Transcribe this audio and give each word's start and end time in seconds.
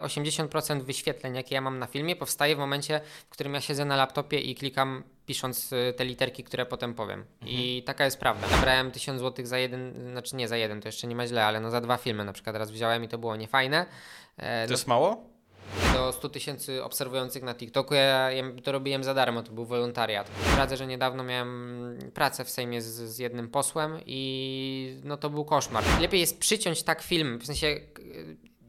80% 0.00 0.82
wyświetleń, 0.82 1.34
jakie 1.34 1.54
ja 1.54 1.60
mam 1.60 1.78
na 1.78 1.86
filmie, 1.86 2.16
powstaje 2.16 2.56
w 2.56 2.58
momencie, 2.58 3.00
w 3.26 3.28
którym 3.28 3.54
ja 3.54 3.60
siedzę 3.60 3.84
na 3.84 3.96
laptopie 3.96 4.40
i 4.40 4.54
klikam, 4.54 5.02
pisząc 5.26 5.72
y, 5.72 5.94
te 5.96 6.04
literki, 6.04 6.44
które 6.44 6.66
potem 6.66 6.94
powiem. 6.94 7.20
Mhm. 7.20 7.52
I 7.52 7.82
taka 7.82 8.04
jest 8.04 8.20
prawda. 8.20 8.48
Zabrałem 8.48 8.90
1000 8.90 9.20
zł 9.20 9.46
za 9.46 9.58
jeden, 9.58 10.10
znaczy 10.12 10.36
nie 10.36 10.48
za 10.48 10.56
jeden, 10.56 10.80
to 10.80 10.88
jeszcze 10.88 11.06
nie 11.06 11.16
ma 11.16 11.26
źle, 11.26 11.44
ale 11.44 11.60
no 11.60 11.70
za 11.70 11.80
dwa 11.80 11.96
filmy 11.96 12.24
na 12.24 12.32
przykład 12.32 12.56
raz 12.56 12.70
wziąłem 12.70 13.04
i 13.04 13.08
to 13.08 13.18
było 13.18 13.36
niefajne. 13.36 13.86
E, 14.36 14.66
to 14.66 14.72
jest 14.72 14.86
mało? 14.86 15.36
Do 15.92 16.12
100 16.12 16.28
tysięcy 16.28 16.84
obserwujących 16.84 17.42
na 17.42 17.54
TikToku 17.54 17.94
ja, 17.94 18.32
ja 18.32 18.44
to 18.64 18.72
robiłem 18.72 19.04
za 19.04 19.14
darmo, 19.14 19.42
to 19.42 19.52
był 19.52 19.64
wolontariat. 19.64 20.30
Radzę, 20.56 20.76
że 20.76 20.86
niedawno 20.86 21.24
miałem 21.24 21.98
pracę 22.14 22.44
w 22.44 22.50
Sejmie 22.50 22.82
z, 22.82 22.86
z 22.86 23.18
jednym 23.18 23.48
posłem 23.48 24.00
i 24.06 25.00
no 25.04 25.16
to 25.16 25.30
był 25.30 25.44
koszmar. 25.44 25.84
Lepiej 26.00 26.20
jest 26.20 26.38
przyciąć 26.38 26.82
tak 26.82 27.02
film, 27.02 27.38
w 27.38 27.46
sensie 27.46 27.80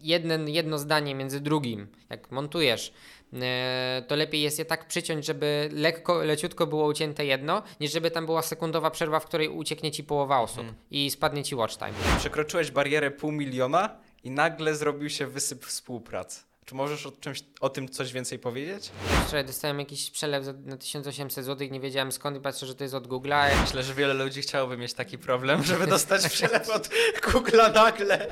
jeden, 0.01 0.49
jedno 0.49 0.77
zdanie 0.77 1.15
między 1.15 1.39
drugim, 1.39 1.87
jak 2.09 2.31
montujesz, 2.31 2.93
e, 3.33 4.03
to 4.07 4.15
lepiej 4.15 4.41
jest 4.41 4.59
je 4.59 4.65
tak 4.65 4.87
przyciąć, 4.87 5.25
żeby 5.25 5.69
lekko, 5.73 6.23
leciutko 6.23 6.67
było 6.67 6.87
ucięte 6.87 7.25
jedno, 7.25 7.63
niż 7.79 7.91
żeby 7.91 8.11
tam 8.11 8.25
była 8.25 8.41
sekundowa 8.41 8.91
przerwa, 8.91 9.19
w 9.19 9.25
której 9.25 9.49
ucieknie 9.49 9.91
ci 9.91 10.03
połowa 10.03 10.39
osób 10.39 10.57
hmm. 10.57 10.75
i 10.91 11.11
spadnie 11.11 11.43
ci 11.43 11.55
watch 11.55 11.77
time. 11.77 11.93
Przekroczyłeś 12.17 12.71
barierę 12.71 13.11
pół 13.11 13.31
miliona 13.31 13.99
i 14.23 14.31
nagle 14.31 14.75
zrobił 14.75 15.09
się 15.09 15.27
wysyp 15.27 15.65
współpracy. 15.65 16.46
Czy 16.67 16.75
możesz 16.75 17.05
o, 17.05 17.11
czymś, 17.11 17.43
o 17.61 17.69
tym 17.69 17.89
coś 17.89 18.13
więcej 18.13 18.39
powiedzieć? 18.39 18.91
Wczoraj 19.27 19.45
dostałem 19.45 19.79
jakiś 19.79 20.11
przelew 20.11 20.45
na 20.65 20.77
1800 20.77 21.45
zł, 21.45 21.67
nie 21.71 21.79
wiedziałem 21.79 22.11
skąd 22.11 22.37
i 22.37 22.39
patrzę, 22.39 22.65
że 22.65 22.75
to 22.75 22.83
jest 22.83 22.93
od 22.93 23.07
Google'a. 23.07 23.61
Myślę, 23.61 23.83
że 23.83 23.93
wiele 23.93 24.13
ludzi 24.13 24.41
chciałoby 24.41 24.77
mieć 24.77 24.93
taki 24.93 25.17
problem, 25.17 25.63
żeby 25.63 25.87
dostać 25.97 26.29
przelew 26.29 26.69
od 26.69 26.89
Google'a 27.21 27.73
nagle. 27.73 28.27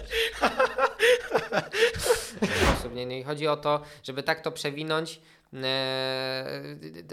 sposób. 2.86 2.96
Nie? 2.96 3.06
No 3.06 3.14
i 3.14 3.24
chodzi 3.24 3.48
o 3.48 3.58
to, 3.58 3.82
żeby 4.04 4.24
tak 4.24 4.42
to 4.42 4.52
przewinąć, 4.52 5.22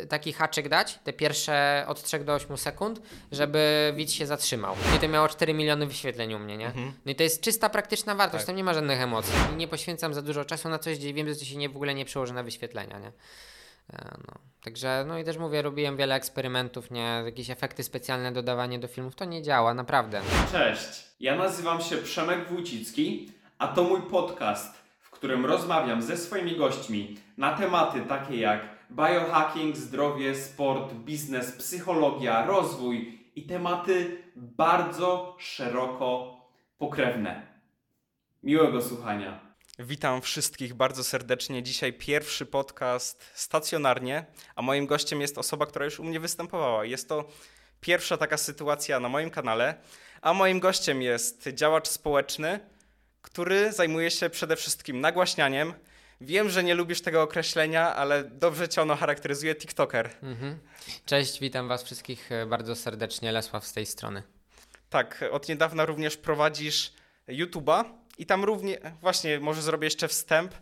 taki 0.09 0.33
haczyk 0.33 0.69
dać, 0.69 0.99
te 1.05 1.13
pierwsze 1.13 1.85
od 1.89 2.03
3 2.03 2.19
do 2.19 2.35
8 2.35 2.59
sekund, 2.59 3.03
żeby 3.33 3.93
widz 3.97 4.13
się 4.13 4.27
zatrzymał. 4.27 4.75
I 4.97 4.99
to 4.99 5.09
miało 5.09 5.29
4 5.29 5.55
miliony 5.55 5.87
wyświetleń 5.87 6.35
u 6.35 6.39
mnie, 6.39 6.57
nie? 6.57 6.67
Mhm. 6.67 6.93
No 7.07 7.13
i 7.13 7.15
to 7.15 7.23
jest 7.23 7.41
czysta, 7.41 7.69
praktyczna 7.69 8.15
wartość, 8.15 8.43
tak. 8.43 8.47
tam 8.47 8.57
nie 8.57 8.65
ma 8.65 8.75
żadnych 8.75 9.01
emocji. 9.01 9.35
I 9.53 9.57
nie 9.57 9.69
poświęcam 9.69 10.15
za 10.15 10.23
dużo 10.23 10.45
czasu 10.45 10.69
na 10.69 10.79
coś, 10.79 10.99
gdzie 10.99 11.15
wiem, 11.15 11.29
że 11.29 11.35
to 11.35 11.45
się 11.45 11.57
nie, 11.57 11.69
w 11.69 11.77
ogóle 11.77 11.95
nie 11.95 12.05
przełoży 12.05 12.33
na 12.33 12.43
wyświetlenia, 12.43 12.99
nie? 12.99 13.13
E, 13.93 14.19
no. 14.29 14.35
Także, 14.65 15.05
no 15.09 15.19
i 15.19 15.25
też 15.25 15.37
mówię, 15.37 15.63
robiłem 15.63 15.97
wiele 15.97 16.15
eksperymentów, 16.15 16.91
nie? 16.91 17.23
Jakieś 17.25 17.51
efekty 17.51 17.83
specjalne, 17.83 18.33
dodawanie 18.33 18.79
do 18.79 18.89
filmów, 18.89 19.15
to 19.15 19.25
nie 19.25 19.43
działa, 19.43 19.75
naprawdę. 19.75 20.21
Cześć, 20.53 21.05
ja 21.21 21.37
nazywam 21.37 21.81
się 21.81 21.97
Przemek 21.97 22.49
Wójcicki, 22.49 23.33
a 23.59 23.69
to 23.69 23.85
mój 23.85 24.03
podcast 24.03 24.83
którym 25.23 25.47
rozmawiam 25.47 26.03
ze 26.03 26.17
swoimi 26.17 26.57
gośćmi 26.57 27.17
na 27.43 27.57
tematy 27.57 28.01
takie 28.01 28.37
jak 28.37 28.61
biohacking, 28.91 29.77
zdrowie, 29.77 30.35
sport, 30.35 30.93
biznes, 30.93 31.53
psychologia, 31.53 32.47
rozwój 32.47 33.19
i 33.37 33.47
tematy 33.47 34.23
bardzo 34.37 35.37
szeroko 35.41 36.37
pokrewne. 36.79 37.47
Miłego 38.43 38.83
słuchania. 38.83 39.41
Witam 39.79 40.21
wszystkich 40.21 40.75
bardzo 40.75 41.05
serdecznie. 41.05 41.63
Dzisiaj 41.63 41.93
pierwszy 41.93 42.47
podcast 42.47 43.31
stacjonarnie, 43.35 44.25
a 44.57 44.63
moim 44.63 44.87
gościem 44.87 45.21
jest 45.21 45.39
osoba, 45.39 45.67
która 45.67 45.85
już 45.85 46.01
u 46.01 46.05
mnie 46.05 46.21
występowała. 46.21 46.85
Jest 46.85 47.09
to 47.09 47.25
pierwsza 47.81 48.17
taka 48.17 48.37
sytuacja 48.37 49.01
na 49.01 49.09
moim 49.09 49.31
kanale, 49.31 49.75
a 50.21 50.35
moim 50.35 50.61
gościem 50.61 51.03
jest 51.03 51.49
działacz 51.49 51.89
społeczny, 51.89 52.61
który 53.23 53.73
zajmuje 53.73 54.11
się 54.11 54.31
przede 54.31 54.57
wszystkim 54.57 55.01
nagłaśnianiem. 55.01 55.75
Wiem, 56.25 56.51
że 56.51 56.65
nie 56.65 56.75
lubisz 56.75 57.01
tego 57.01 57.23
określenia, 57.23 57.95
ale 57.95 58.25
dobrze 58.25 58.69
cię 58.69 58.83
ono 58.83 58.97
charakteryzuje 58.97 59.55
TikToker. 59.55 60.11
Mhm. 60.23 60.59
Cześć, 61.07 61.41
witam 61.41 61.69
Was 61.69 61.83
wszystkich 61.83 62.33
e, 62.33 62.47
bardzo 62.47 62.77
serdecznie. 62.77 63.33
Lesław 63.33 63.67
z 63.67 63.73
tej 63.73 63.87
strony. 63.87 64.23
Tak, 64.91 65.25
od 65.31 65.49
niedawna 65.49 65.87
również 65.87 66.17
prowadzisz 66.17 66.93
YouTube'a 67.29 67.85
i 68.19 68.27
tam 68.27 68.45
również, 68.45 68.79
właśnie 69.01 69.41
może 69.41 69.63
zrobię 69.63 69.87
jeszcze 69.87 70.09
wstęp, 70.09 70.55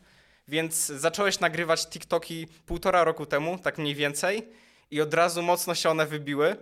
więc 0.48 0.86
zacząłeś 0.86 1.40
nagrywać 1.40 1.86
TikToki 1.86 2.46
półtora 2.66 3.04
roku 3.04 3.26
temu, 3.26 3.58
tak 3.58 3.78
mniej 3.78 3.94
więcej, 3.94 4.48
i 4.90 5.00
od 5.00 5.14
razu 5.14 5.42
mocno 5.42 5.74
się 5.74 5.90
one 5.90 6.06
wybiły. 6.06 6.56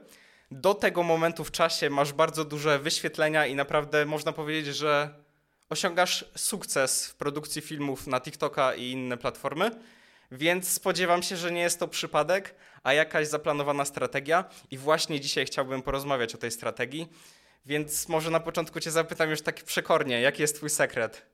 Do 0.50 0.74
tego 0.74 1.02
momentu 1.02 1.44
w 1.44 1.50
czasie 1.50 1.90
masz 1.90 2.12
bardzo 2.12 2.44
duże 2.44 2.78
wyświetlenia 2.78 3.46
i 3.46 3.54
naprawdę 3.54 4.04
można 4.06 4.32
powiedzieć, 4.32 4.76
że 4.76 5.14
osiągasz 5.70 6.24
sukces 6.36 7.06
w 7.06 7.14
produkcji 7.14 7.62
filmów 7.62 8.06
na 8.06 8.20
TikToka 8.20 8.74
i 8.74 8.90
inne 8.90 9.16
platformy, 9.16 9.70
więc 10.30 10.68
spodziewam 10.68 11.22
się, 11.22 11.36
że 11.36 11.52
nie 11.52 11.60
jest 11.60 11.78
to 11.78 11.88
przypadek, 11.88 12.54
a 12.82 12.92
jakaś 12.92 13.28
zaplanowana 13.28 13.84
strategia 13.84 14.44
i 14.70 14.78
właśnie 14.78 15.20
dzisiaj 15.20 15.46
chciałbym 15.46 15.82
porozmawiać 15.82 16.34
o 16.34 16.38
tej 16.38 16.50
strategii. 16.50 17.08
Więc 17.66 18.08
może 18.08 18.30
na 18.30 18.40
początku 18.40 18.80
cię 18.80 18.90
zapytam 18.90 19.30
już 19.30 19.42
tak 19.42 19.64
przekornie, 19.64 20.20
jaki 20.20 20.42
jest 20.42 20.56
twój 20.56 20.70
sekret? 20.70 21.26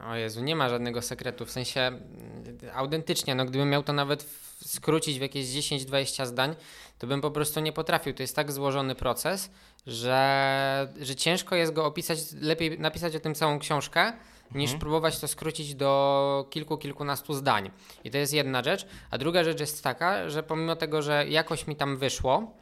O 0.00 0.14
Jezu, 0.14 0.40
nie 0.40 0.56
ma 0.56 0.68
żadnego 0.68 1.02
sekretu, 1.02 1.46
w 1.46 1.50
sensie 1.50 1.80
mm, 1.80 2.58
autentycznie, 2.74 3.34
no 3.34 3.44
gdybym 3.44 3.70
miał 3.70 3.82
to 3.82 3.92
nawet 3.92 4.26
skrócić 4.66 5.18
w 5.18 5.22
jakieś 5.22 5.46
10-20 5.46 6.26
zdań, 6.26 6.56
to 6.98 7.06
bym 7.06 7.20
po 7.20 7.30
prostu 7.30 7.60
nie 7.60 7.72
potrafił. 7.72 8.14
To 8.14 8.22
jest 8.22 8.36
tak 8.36 8.52
złożony 8.52 8.94
proces, 8.94 9.50
że, 9.86 10.92
że 11.00 11.16
ciężko 11.16 11.56
jest 11.56 11.72
go 11.72 11.86
opisać, 11.86 12.18
lepiej 12.40 12.78
napisać 12.80 13.16
o 13.16 13.20
tym 13.20 13.34
całą 13.34 13.58
książkę, 13.58 14.12
niż 14.54 14.70
mhm. 14.70 14.80
próbować 14.80 15.18
to 15.18 15.28
skrócić 15.28 15.74
do 15.74 16.46
kilku, 16.50 16.78
kilkunastu 16.78 17.34
zdań. 17.34 17.70
I 18.04 18.10
to 18.10 18.18
jest 18.18 18.32
jedna 18.32 18.62
rzecz. 18.62 18.86
A 19.10 19.18
druga 19.18 19.44
rzecz 19.44 19.60
jest 19.60 19.84
taka, 19.84 20.30
że 20.30 20.42
pomimo 20.42 20.76
tego, 20.76 21.02
że 21.02 21.28
jakoś 21.28 21.66
mi 21.66 21.76
tam 21.76 21.96
wyszło, 21.96 22.54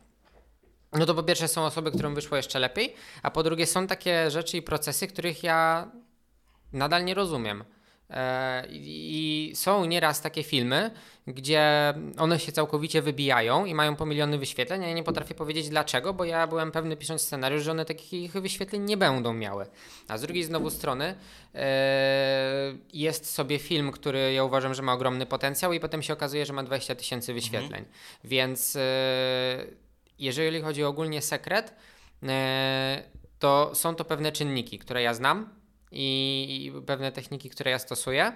no 0.92 1.06
to 1.06 1.14
po 1.14 1.22
pierwsze 1.22 1.48
są 1.48 1.64
osoby, 1.64 1.90
którym 1.90 2.14
wyszło 2.14 2.36
jeszcze 2.36 2.58
lepiej, 2.58 2.94
a 3.22 3.30
po 3.30 3.42
drugie 3.42 3.66
są 3.66 3.86
takie 3.86 4.30
rzeczy 4.30 4.56
i 4.56 4.62
procesy, 4.62 5.06
których 5.06 5.42
ja 5.42 5.90
nadal 6.72 7.04
nie 7.04 7.14
rozumiem. 7.14 7.64
E, 8.10 8.66
I 8.70 9.52
są 9.54 9.84
nieraz 9.84 10.20
takie 10.20 10.42
filmy, 10.42 10.90
gdzie 11.26 11.94
one 12.18 12.38
się 12.40 12.52
całkowicie 12.52 13.02
wybijają 13.02 13.64
i 13.64 13.74
mają 13.74 13.96
po 13.96 14.06
miliony 14.06 14.38
wyświetleń, 14.38 14.84
a 14.84 14.88
ja 14.88 14.94
nie 14.94 15.02
potrafię 15.02 15.34
powiedzieć 15.34 15.68
dlaczego, 15.68 16.14
bo 16.14 16.24
ja 16.24 16.46
byłem 16.46 16.72
pewny 16.72 16.96
pisząc 16.96 17.22
scenariusz, 17.22 17.62
że 17.62 17.70
one 17.70 17.84
takich 17.84 18.32
wyświetleń 18.32 18.82
nie 18.82 18.96
będą 18.96 19.32
miały. 19.32 19.66
A 20.08 20.18
z 20.18 20.20
drugiej 20.20 20.44
znowu 20.44 20.70
strony 20.70 21.14
e, 21.54 22.76
jest 22.92 23.34
sobie 23.34 23.58
film, 23.58 23.92
który 23.92 24.32
ja 24.32 24.44
uważam, 24.44 24.74
że 24.74 24.82
ma 24.82 24.92
ogromny 24.92 25.26
potencjał 25.26 25.72
i 25.72 25.80
potem 25.80 26.02
się 26.02 26.12
okazuje, 26.12 26.46
że 26.46 26.52
ma 26.52 26.62
20 26.62 26.94
tysięcy 26.94 27.34
wyświetleń. 27.34 27.80
Mhm. 27.80 27.86
Więc 28.24 28.76
e, 28.76 28.80
jeżeli 30.18 30.60
chodzi 30.60 30.84
o 30.84 30.88
ogólnie 30.88 31.22
sekret, 31.22 31.74
to 33.38 33.70
są 33.74 33.94
to 33.94 34.04
pewne 34.04 34.32
czynniki, 34.32 34.78
które 34.78 35.02
ja 35.02 35.14
znam, 35.14 35.48
i, 35.96 36.66
i 36.66 36.82
pewne 36.82 37.12
techniki, 37.12 37.50
które 37.50 37.70
ja 37.70 37.78
stosuję. 37.78 38.32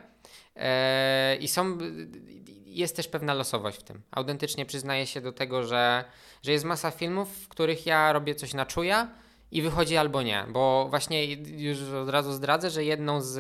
E, 0.56 1.37
I 1.37 1.48
są, 1.48 1.78
jest 2.66 2.97
też 2.97 3.09
pewna 3.09 3.34
losowość 3.34 3.78
w 3.78 3.82
tym. 3.82 4.03
Autentycznie 4.10 4.66
przyznaję 4.66 5.06
się 5.06 5.21
do 5.21 5.32
tego, 5.32 5.66
że, 5.66 6.04
że 6.43 6.53
jest 6.53 6.65
masa 6.65 6.91
filmów, 6.91 7.28
w 7.44 7.48
których 7.48 7.87
ja 7.87 8.12
robię 8.12 8.34
coś 8.34 8.54
na 8.54 8.66
czuja 8.66 9.09
i 9.53 9.62
wychodzi 9.62 9.97
albo 9.97 10.22
nie, 10.22 10.44
bo 10.48 10.87
właśnie 10.91 11.32
już 11.34 11.82
od 11.82 12.09
razu 12.09 12.32
zdradzę, 12.32 12.71
że 12.71 12.84
jedną 12.84 13.21
z 13.21 13.38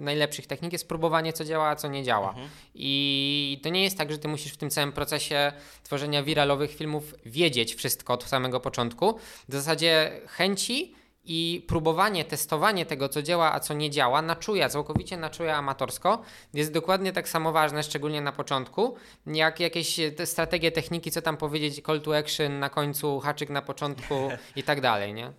najlepszych 0.00 0.46
technik 0.46 0.72
jest 0.72 0.88
próbowanie, 0.88 1.32
co 1.32 1.44
działa, 1.44 1.68
a 1.68 1.76
co 1.76 1.88
nie 1.88 2.02
działa. 2.02 2.28
Mhm. 2.28 2.48
I 2.74 3.60
to 3.62 3.68
nie 3.68 3.82
jest 3.84 3.98
tak, 3.98 4.12
że 4.12 4.18
ty 4.18 4.28
musisz 4.28 4.52
w 4.52 4.56
tym 4.56 4.70
całym 4.70 4.92
procesie 4.92 5.52
tworzenia 5.82 6.22
wiralowych 6.22 6.74
filmów 6.74 7.14
wiedzieć 7.26 7.74
wszystko 7.74 8.14
od 8.14 8.24
samego 8.24 8.60
początku. 8.60 9.18
W 9.48 9.52
zasadzie 9.52 10.20
chęci 10.26 11.01
i 11.24 11.64
próbowanie, 11.68 12.24
testowanie 12.24 12.86
tego, 12.86 13.08
co 13.08 13.22
działa, 13.22 13.52
a 13.52 13.60
co 13.60 13.74
nie 13.74 13.90
działa, 13.90 14.22
na 14.22 14.36
czuja, 14.36 14.68
całkowicie 14.68 15.16
na 15.16 15.30
czuja 15.30 15.56
amatorsko, 15.56 16.22
jest 16.54 16.72
dokładnie 16.72 17.12
tak 17.12 17.28
samo 17.28 17.52
ważne, 17.52 17.82
szczególnie 17.82 18.20
na 18.20 18.32
początku, 18.32 18.96
jak 19.26 19.60
jakieś 19.60 19.96
te 20.16 20.26
strategie, 20.26 20.72
techniki, 20.72 21.10
co 21.10 21.22
tam 21.22 21.36
powiedzieć, 21.36 21.82
call 21.86 22.00
to 22.00 22.16
action 22.16 22.58
na 22.58 22.70
końcu, 22.70 23.20
haczyk 23.20 23.50
na 23.50 23.62
początku 23.62 24.30
i 24.56 24.62
tak 24.62 24.80
dalej, 24.80 25.14
nie? 25.14 25.32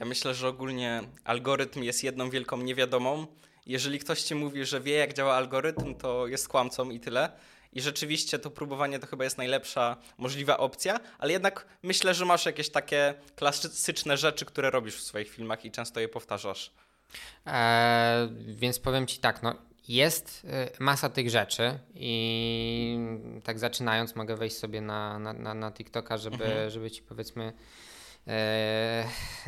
Ja 0.00 0.06
myślę, 0.06 0.34
że 0.34 0.48
ogólnie 0.48 1.02
algorytm 1.24 1.82
jest 1.82 2.04
jedną 2.04 2.30
wielką 2.30 2.56
niewiadomą. 2.56 3.26
Jeżeli 3.66 3.98
ktoś 3.98 4.22
ci 4.22 4.34
mówi, 4.34 4.64
że 4.64 4.80
wie, 4.80 4.92
jak 4.92 5.12
działa 5.12 5.34
algorytm, 5.34 5.94
to 5.94 6.26
jest 6.26 6.48
kłamcą 6.48 6.90
i 6.90 7.00
tyle. 7.00 7.32
I 7.76 7.80
rzeczywiście 7.80 8.38
to 8.38 8.50
próbowanie 8.50 8.98
to 8.98 9.06
chyba 9.06 9.24
jest 9.24 9.38
najlepsza 9.38 9.96
możliwa 10.18 10.58
opcja, 10.58 11.00
ale 11.18 11.32
jednak 11.32 11.66
myślę, 11.82 12.14
że 12.14 12.24
masz 12.24 12.46
jakieś 12.46 12.68
takie 12.68 13.14
klasyczne 13.36 14.16
rzeczy, 14.16 14.44
które 14.44 14.70
robisz 14.70 14.96
w 14.96 15.02
swoich 15.02 15.28
filmach 15.28 15.64
i 15.64 15.70
często 15.70 16.00
je 16.00 16.08
powtarzasz. 16.08 16.72
Eee, 17.46 18.28
więc 18.48 18.78
powiem 18.78 19.06
Ci 19.06 19.18
tak, 19.18 19.42
no 19.42 19.54
jest 19.88 20.44
y, 20.44 20.48
masa 20.78 21.08
tych 21.08 21.30
rzeczy 21.30 21.78
i 21.94 22.98
tak 23.44 23.58
zaczynając 23.58 24.14
mogę 24.14 24.36
wejść 24.36 24.56
sobie 24.56 24.80
na, 24.80 25.18
na, 25.18 25.32
na, 25.32 25.54
na 25.54 25.72
TikToka, 25.72 26.16
żeby, 26.18 26.44
mhm. 26.44 26.70
żeby 26.70 26.90
Ci 26.90 27.02
powiedzmy 27.02 27.52
e, 28.26 29.04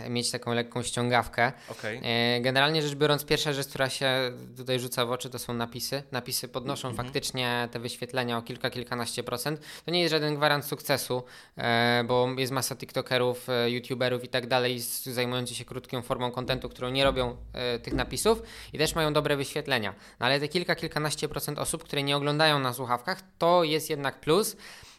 mieć 0.08 0.30
taką 0.30 0.54
lekką 0.54 0.82
ściągawkę. 0.82 1.52
Okej. 1.68 2.00
E, 2.02 2.40
Generalnie 2.40 2.82
rzecz 2.82 2.94
biorąc, 2.94 3.24
pierwsza 3.24 3.52
rzecz, 3.52 3.68
która 3.68 3.88
się 3.90 4.32
tutaj 4.56 4.80
rzuca 4.80 5.06
w 5.06 5.10
oczy, 5.10 5.30
to 5.30 5.38
są 5.38 5.54
napisy. 5.54 6.02
Napisy 6.12 6.48
podnoszą 6.48 6.94
faktycznie 6.94 7.68
te 7.72 7.78
wyświetlenia 7.78 8.38
o 8.38 8.42
kilka, 8.42 8.70
kilkanaście 8.70 9.22
procent. 9.22 9.60
To 9.84 9.90
nie 9.90 10.00
jest 10.00 10.10
żaden 10.10 10.34
gwarant 10.34 10.64
sukcesu, 10.64 11.22
e, 11.56 12.04
bo 12.06 12.28
jest 12.38 12.52
masa 12.52 12.76
TikTokerów, 12.76 13.48
e, 13.48 13.70
YouTuberów 13.70 14.24
i 14.24 14.28
tak 14.28 14.46
dalej, 14.46 14.80
zajmujących 15.02 15.56
się 15.56 15.64
krótką 15.64 16.02
formą 16.02 16.30
kontentu, 16.30 16.68
którą 16.68 16.90
nie 16.90 17.04
robią 17.04 17.36
e, 17.52 17.78
tych 17.78 17.94
napisów 17.94 18.42
i 18.72 18.78
też 18.78 18.94
mają 18.94 19.12
dobre 19.12 19.36
wyświetlenia. 19.36 19.94
No 20.20 20.26
ale 20.26 20.40
te 20.40 20.48
kilka, 20.48 20.74
kilkanaście 20.74 21.28
procent 21.28 21.58
osób, 21.58 21.84
które 21.84 22.02
nie 22.02 22.16
oglądają 22.16 22.58
na 22.58 22.72
słuchawkach, 22.72 23.22
to 23.38 23.64
jest 23.64 23.90
jednak 23.90 24.20
plus. 24.20 24.56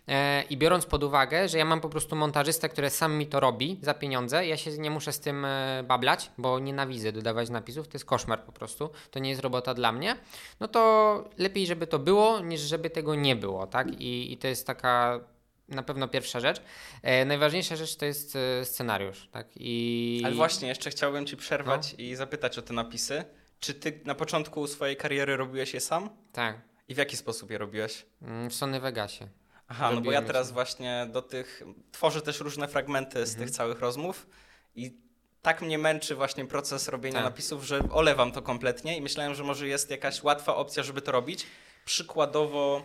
E, 0.09 0.43
I 0.49 0.57
biorąc 0.57 0.85
pod 0.85 1.03
uwagę, 1.03 1.49
że 1.49 1.57
ja 1.57 1.65
mam 1.65 1.81
po 1.81 1.89
prostu 1.89 2.15
montażystę, 2.15 2.69
który 2.69 2.89
sam 2.89 3.17
mi 3.17 3.27
to 3.27 3.39
robi 3.39 3.79
za 3.81 3.93
pieniądze, 3.93 4.47
ja 4.47 4.57
się 4.57 4.71
nie 4.71 4.91
muszę 4.91 5.13
z 5.13 5.19
tym 5.19 5.45
e, 5.45 5.83
bablać, 5.87 6.31
bo 6.37 6.59
nienawidzę 6.59 7.11
dodawać 7.11 7.49
napisów, 7.49 7.87
to 7.87 7.95
jest 7.95 8.05
koszmar 8.05 8.43
po 8.43 8.51
prostu, 8.51 8.89
to 9.11 9.19
nie 9.19 9.29
jest 9.29 9.41
robota 9.41 9.73
dla 9.73 9.91
mnie, 9.91 10.15
no 10.59 10.67
to 10.67 11.23
lepiej, 11.37 11.67
żeby 11.67 11.87
to 11.87 11.99
było, 11.99 12.39
niż 12.39 12.61
żeby 12.61 12.89
tego 12.89 13.15
nie 13.15 13.35
było, 13.35 13.67
tak? 13.67 14.01
I, 14.01 14.33
i 14.33 14.37
to 14.37 14.47
jest 14.47 14.67
taka 14.67 15.19
na 15.67 15.83
pewno 15.83 16.07
pierwsza 16.07 16.39
rzecz. 16.39 16.61
E, 17.01 17.25
najważniejsza 17.25 17.75
rzecz 17.75 17.95
to 17.95 18.05
jest 18.05 18.35
e, 18.35 18.65
scenariusz, 18.65 19.29
tak? 19.31 19.47
I... 19.55 20.21
Ale 20.25 20.35
właśnie, 20.35 20.67
jeszcze 20.67 20.89
chciałbym 20.89 21.25
ci 21.25 21.37
przerwać 21.37 21.95
i 21.97 22.15
zapytać 22.15 22.57
o 22.57 22.61
te 22.61 22.73
napisy. 22.73 23.23
Czy 23.59 23.73
ty 23.73 23.99
na 24.05 24.15
początku 24.15 24.67
swojej 24.67 24.97
kariery 24.97 25.37
robiłeś 25.37 25.73
je 25.73 25.79
sam? 25.79 26.09
Tak, 26.31 26.61
I 26.87 26.95
w 26.95 26.97
jaki 26.97 27.17
sposób 27.17 27.51
je 27.51 27.57
robiłeś? 27.57 28.05
mm, 28.21 28.49
w 28.49 28.55
Sony 28.55 28.79
Vegasie. 28.79 29.27
Aha, 29.69 29.91
no 29.95 30.01
bo 30.01 30.11
ja 30.11 30.21
teraz 30.21 30.51
właśnie 30.51 31.07
do 31.11 31.21
tych. 31.21 31.63
Tworzę 31.91 32.21
też 32.21 32.39
różne 32.39 32.67
fragmenty 32.67 33.25
z 33.25 33.35
tych 33.35 33.51
całych 33.51 33.79
rozmów 33.79 34.27
i 34.75 34.97
tak 35.41 35.61
mnie 35.61 35.77
męczy 35.77 36.15
właśnie 36.15 36.45
proces 36.45 36.87
robienia 36.87 37.15
Tak. 37.15 37.23
napisów, 37.23 37.63
że 37.63 37.79
olewam 37.91 38.31
to 38.31 38.41
kompletnie 38.41 38.97
i 38.97 39.01
myślałem, 39.01 39.35
że 39.35 39.43
może 39.43 39.67
jest 39.67 39.91
jakaś 39.91 40.23
łatwa 40.23 40.55
opcja, 40.55 40.83
żeby 40.83 41.01
to 41.01 41.11
robić. 41.11 41.47
Przykładowo, 41.85 42.83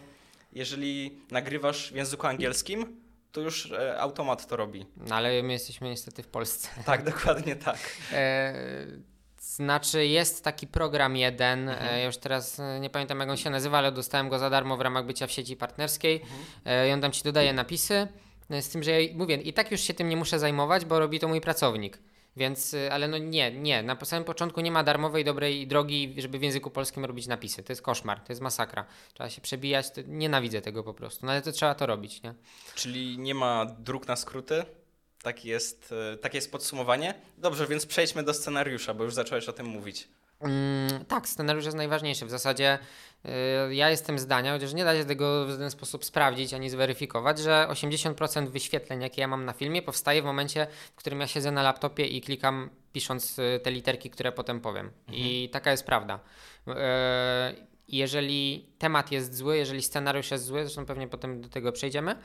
jeżeli 0.53 1.19
nagrywasz 1.31 1.93
w 1.93 1.97
języku 1.97 2.27
angielskim, 2.27 3.01
to 3.33 3.41
już 3.41 3.73
e, 3.73 4.01
automat 4.01 4.47
to 4.47 4.57
robi. 4.57 4.87
No 4.97 5.15
ale 5.15 5.43
my 5.43 5.53
jesteśmy 5.53 5.89
niestety 5.91 6.23
w 6.23 6.29
Polsce. 6.29 6.69
Tak, 6.87 7.05
dokładnie 7.05 7.57
tak. 7.57 7.79
E, 8.13 8.55
znaczy 9.45 10.07
jest 10.07 10.45
taki 10.45 10.67
program 10.67 11.17
jeden, 11.17 11.69
e, 11.69 11.99
ja 11.99 12.05
już 12.05 12.17
teraz 12.17 12.61
e, 12.61 12.81
nie 12.81 12.91
pamiętam 12.91 13.21
jak 13.21 13.29
on 13.29 13.37
się 13.37 13.51
nazywa, 13.51 13.79
ale 13.79 13.93
dostałem 13.93 14.29
go 14.29 14.39
za 14.39 14.51
darmo 14.51 14.77
w 14.77 14.81
ramach 14.81 15.07
bycia 15.07 15.27
w 15.27 15.33
sieci 15.33 15.57
partnerskiej 15.57 16.23
e, 16.65 16.89
i 16.89 16.93
on 16.93 17.01
tam 17.01 17.13
ci 17.13 17.25
dodaje 17.25 17.53
napisy, 17.53 18.09
z 18.51 18.69
tym, 18.69 18.83
że 18.83 19.03
ja 19.03 19.15
mówię, 19.15 19.37
i 19.37 19.53
tak 19.53 19.71
już 19.71 19.81
się 19.81 19.95
tym 19.95 20.09
nie 20.09 20.17
muszę 20.17 20.39
zajmować, 20.39 20.85
bo 20.85 20.99
robi 20.99 21.21
to 21.21 21.29
mój 21.29 21.41
pracownik. 21.41 21.99
Więc, 22.37 22.77
ale 22.91 23.09
no 23.09 23.19
nie, 23.19 23.53
nie, 23.53 23.83
na 23.83 24.05
samym 24.05 24.25
początku 24.25 24.61
nie 24.61 24.71
ma 24.71 24.85
darmowej, 24.85 25.25
dobrej 25.25 25.67
drogi, 25.67 26.15
żeby 26.19 26.39
w 26.39 26.43
języku 26.43 26.71
polskim 26.71 27.05
robić 27.05 27.27
napisy. 27.27 27.63
To 27.63 27.73
jest 27.73 27.83
koszmar, 27.83 28.21
to 28.21 28.33
jest 28.33 28.43
masakra. 28.43 28.85
Trzeba 29.15 29.31
się 29.31 29.41
przebijać, 29.41 29.91
to, 29.91 30.01
nienawidzę 30.07 30.61
tego 30.61 30.83
po 30.83 30.95
prostu, 30.95 31.27
no 31.27 31.33
ale 31.33 31.43
to 31.43 31.53
trzeba 31.53 31.75
to 31.75 31.87
robić, 31.87 32.23
nie? 32.23 32.35
Czyli 32.75 33.19
nie 33.19 33.35
ma 33.35 33.67
dróg 33.79 34.09
na 34.09 34.17
skróty. 34.17 34.65
Tak 35.25 35.45
jest, 35.45 35.95
e, 36.13 36.17
takie 36.17 36.39
jest 36.39 36.53
podsumowanie. 36.53 37.15
Dobrze, 37.39 37.67
więc 37.67 37.87
przejdźmy 37.87 38.23
do 38.23 38.35
scenariusza, 38.35 38.95
bo 38.95 39.05
już 39.05 39.15
zacząłeś 39.15 39.49
o 39.49 39.53
tym 39.53 39.67
mówić. 39.67 40.09
Mm, 40.41 41.05
tak, 41.05 41.29
scenariusz 41.29 41.65
jest 41.65 41.77
najważniejszy. 41.77 42.27
W 42.27 42.31
zasadzie 42.31 42.79
y, 43.69 43.75
ja 43.75 43.91
jestem 43.91 44.19
zdania, 44.19 44.53
chociaż 44.53 44.73
nie 44.75 44.85
da 44.85 44.97
się 44.97 45.05
tego 45.05 45.47
w 45.47 45.51
żaden 45.51 45.71
sposób 45.71 46.05
sprawdzić 46.05 46.55
ani 46.55 46.71
zweryfikować, 46.71 47.39
że 47.39 47.67
80% 47.71 48.49
wyświetleń, 48.49 49.03
jakie 49.03 49.21
ja 49.21 49.29
mam 49.29 49.45
na 49.45 49.53
filmie, 49.53 49.83
powstaje 49.83 50.23
w 50.23 50.25
momencie, 50.25 50.67
w 50.95 50.97
którym 50.97 51.21
ja 51.21 51.27
siedzę 51.27 51.51
na 51.51 51.63
laptopie 51.63 52.07
i 52.07 52.21
klikam, 52.21 52.71
pisząc 52.93 53.39
y, 53.39 53.61
te 53.63 53.71
literki, 53.71 54.11
które 54.11 54.33
potem 54.33 54.61
powiem. 54.61 54.91
I 55.13 55.49
taka 55.53 55.71
jest 55.71 55.87
prawda. 55.87 56.21
Y, 56.69 56.73
jeżeli 57.89 58.69
temat 58.79 59.13
jest 59.13 59.37
zły, 59.37 59.57
jeżeli 59.57 59.83
scenariusz 59.83 60.31
jest 60.31 60.45
zły, 60.45 60.65
zresztą 60.65 60.87
pewnie 60.87 61.09
potem 61.09 61.41
do 61.41 61.49
tego 61.49 61.73
przejdziemy, 61.73 62.17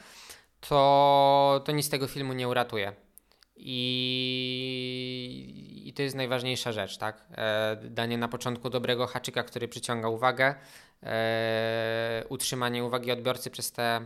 to, 0.59 1.61
to 1.65 1.71
nic 1.71 1.89
tego 1.89 2.07
filmu 2.07 2.33
nie 2.33 2.47
uratuje. 2.47 2.93
I, 3.61 3.83
I 5.85 5.93
to 5.93 6.01
jest 6.01 6.15
najważniejsza 6.15 6.71
rzecz, 6.71 6.97
tak? 6.97 7.25
E, 7.37 7.77
danie 7.83 8.17
na 8.17 8.27
początku 8.27 8.69
dobrego 8.69 9.07
haczyka, 9.07 9.43
który 9.43 9.67
przyciąga 9.67 10.07
uwagę, 10.07 10.55
e, 11.03 12.23
utrzymanie 12.29 12.83
uwagi 12.83 13.11
odbiorcy 13.11 13.49
przez 13.49 13.71
te, 13.71 14.01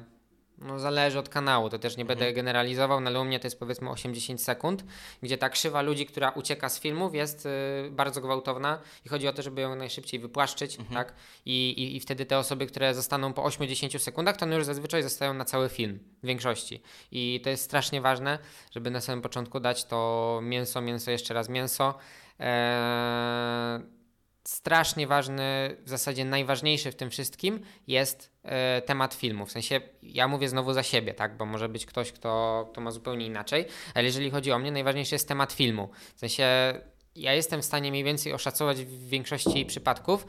no 0.64 0.80
zależy 0.80 1.20
od 1.20 1.30
kanału, 1.30 1.70
to 1.70 1.80
też 1.80 1.98
nie 1.98 2.06
będę 2.06 2.34
generalizował, 2.34 3.00
no 3.00 3.10
ale 3.10 3.20
u 3.20 3.26
mnie 3.26 3.40
to 3.40 3.48
jest 3.48 3.60
powiedzmy 3.60 3.90
80 3.90 4.42
sekund, 4.42 4.86
gdzie 5.22 5.38
ta 5.38 5.50
krzywa 5.50 5.82
ludzi, 5.82 6.06
która 6.06 6.30
ucieka 6.30 6.70
z 6.70 6.80
filmów 6.80 7.16
jest 7.16 7.46
y, 7.46 7.50
bardzo 7.92 8.22
gwałtowna 8.22 8.80
i 9.06 9.10
chodzi 9.10 9.28
o 9.28 9.34
to, 9.34 9.42
żeby 9.42 9.62
ją 9.62 9.76
najszybciej 9.76 10.20
wypłaszczyć, 10.20 10.78
tak? 10.94 11.14
I, 11.46 11.70
i, 11.70 11.96
I 11.96 12.00
wtedy 12.00 12.26
te 12.26 12.38
osoby, 12.38 12.66
które 12.66 12.94
zostaną 12.94 13.34
po 13.34 13.42
8-10 13.42 14.00
sekundach, 14.00 14.38
to 14.38 14.46
one 14.46 14.56
już 14.56 14.66
zazwyczaj 14.66 15.04
zostają 15.04 15.34
na 15.34 15.46
cały 15.46 15.70
film, 15.70 16.00
w 16.24 16.28
większości. 16.28 16.82
I 17.12 17.42
to 17.44 17.50
jest 17.50 17.64
strasznie 17.64 18.02
ważne, 18.02 18.40
żeby 18.72 18.92
na 18.92 19.02
samym 19.02 19.22
początku 19.22 19.60
dać 19.60 19.86
to 19.86 20.40
mięso, 20.44 20.82
mięso, 20.82 21.12
jeszcze 21.12 21.34
raz 21.34 21.50
mięso. 21.50 21.96
Eee, 22.40 24.03
strasznie 24.44 25.08
ważny, 25.08 25.78
w 25.84 25.90
zasadzie 25.90 26.26
najważniejszy 26.26 26.92
w 26.92 26.96
tym 26.96 27.10
wszystkim 27.10 27.60
jest 27.88 28.32
e, 28.44 28.82
temat 28.82 29.14
filmu. 29.14 29.46
W 29.46 29.52
sensie, 29.52 29.82
ja 30.04 30.28
mówię 30.28 30.50
znowu 30.50 30.74
za 30.74 30.84
siebie, 30.84 31.14
tak, 31.14 31.38
bo 31.38 31.46
może 31.46 31.70
być 31.70 31.86
ktoś, 31.86 32.12
kto, 32.12 32.66
kto 32.72 32.82
ma 32.82 32.92
zupełnie 32.92 33.26
inaczej, 33.26 33.66
ale 33.94 34.04
jeżeli 34.06 34.32
chodzi 34.32 34.52
o 34.52 34.60
mnie, 34.60 34.72
najważniejszy 34.72 35.16
jest 35.16 35.28
temat 35.28 35.54
filmu. 35.54 35.90
W 36.16 36.20
sensie, 36.20 36.46
ja 37.16 37.34
jestem 37.34 37.62
w 37.62 37.66
stanie 37.66 37.92
mniej 37.92 38.04
więcej 38.04 38.34
oszacować 38.34 38.78
w 38.78 39.08
większości 39.08 39.66
przypadków, 39.66 40.26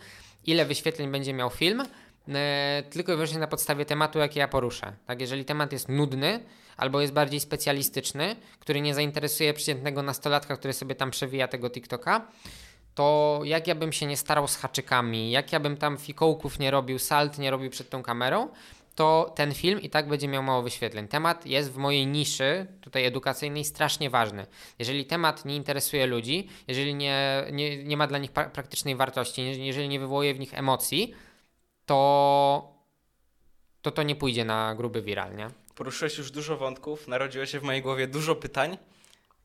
ile 0.47 0.65
wyświetleń 0.65 1.11
będzie 1.11 1.33
miał 1.33 1.51
film, 1.51 1.83
e, 2.29 2.83
tylko 2.91 3.13
i 3.13 3.15
wyłącznie 3.15 3.39
na 3.39 3.47
podstawie 3.47 3.85
tematu, 3.85 4.19
jaki 4.19 4.39
ja 4.39 4.49
poruszę. 4.49 4.93
Tak, 5.07 5.21
jeżeli 5.21 5.45
temat 5.45 5.73
jest 5.73 5.89
nudny, 5.89 6.41
albo 6.77 7.01
jest 7.01 7.13
bardziej 7.13 7.41
specjalistyczny, 7.41 8.37
który 8.59 8.81
nie 8.81 8.95
zainteresuje 8.95 9.55
przeciętnego 9.55 10.03
nastolatka, 10.03 10.57
który 10.57 10.73
sobie 10.73 10.95
tam 10.95 11.11
przewija 11.11 11.49
tego 11.49 11.71
TikToka, 11.71 12.29
to 12.95 13.41
jak 13.45 13.67
ja 13.67 13.75
bym 13.75 13.93
się 13.93 14.07
nie 14.07 14.17
starał 14.17 14.49
z 14.49 14.57
haczykami, 14.57 15.31
jak 15.31 15.53
ja 15.53 15.61
bym 15.61 15.77
tam 15.77 15.99
fikołków 15.99 16.59
nie 16.59 16.71
robił, 16.71 16.99
salt 16.99 17.39
nie 17.39 17.51
robił 17.51 17.71
przed 17.71 17.91
tą 17.91 18.03
kamerą, 18.03 18.49
to 18.95 19.33
ten 19.37 19.55
film 19.55 19.81
i 19.81 19.91
tak 19.91 20.09
będzie 20.09 20.29
miał 20.29 20.43
mało 20.43 20.63
wyświetleń. 20.63 21.09
Temat 21.09 21.47
jest 21.47 21.73
w 21.73 21.77
mojej 21.77 22.07
niszy, 22.07 22.67
tutaj 22.81 23.05
edukacyjnej, 23.05 23.65
strasznie 23.65 24.11
ważny. 24.11 24.47
Jeżeli 24.79 25.05
temat 25.07 25.45
nie 25.45 25.57
interesuje 25.57 26.07
ludzi, 26.07 26.49
jeżeli 26.69 26.95
nie, 26.95 27.45
nie, 27.53 27.85
nie 27.85 27.97
ma 27.97 28.07
dla 28.07 28.19
nich 28.19 28.33
pra- 28.33 28.51
praktycznej 28.51 28.97
wartości, 28.97 29.65
jeżeli 29.67 29.89
nie 29.89 30.01
wywołuje 30.01 30.35
w 30.35 30.39
nich 30.39 30.55
emocji, 30.55 31.15
to 31.87 32.75
to, 33.83 33.91
to 33.91 34.03
nie 34.03 34.17
pójdzie 34.17 34.45
na 34.45 34.75
gruby 34.75 35.03
viral, 35.03 35.37
nie? 35.37 35.51
Poruszyłeś 35.75 36.19
już 36.19 36.31
dużo 36.31 36.57
wątków, 36.57 37.09
narodziło 37.09 37.47
się 37.47 37.61
w 37.61 37.63
mojej 37.63 37.83
głowie 37.83 38.07
dużo 38.07 38.37
pytań. 38.37 38.79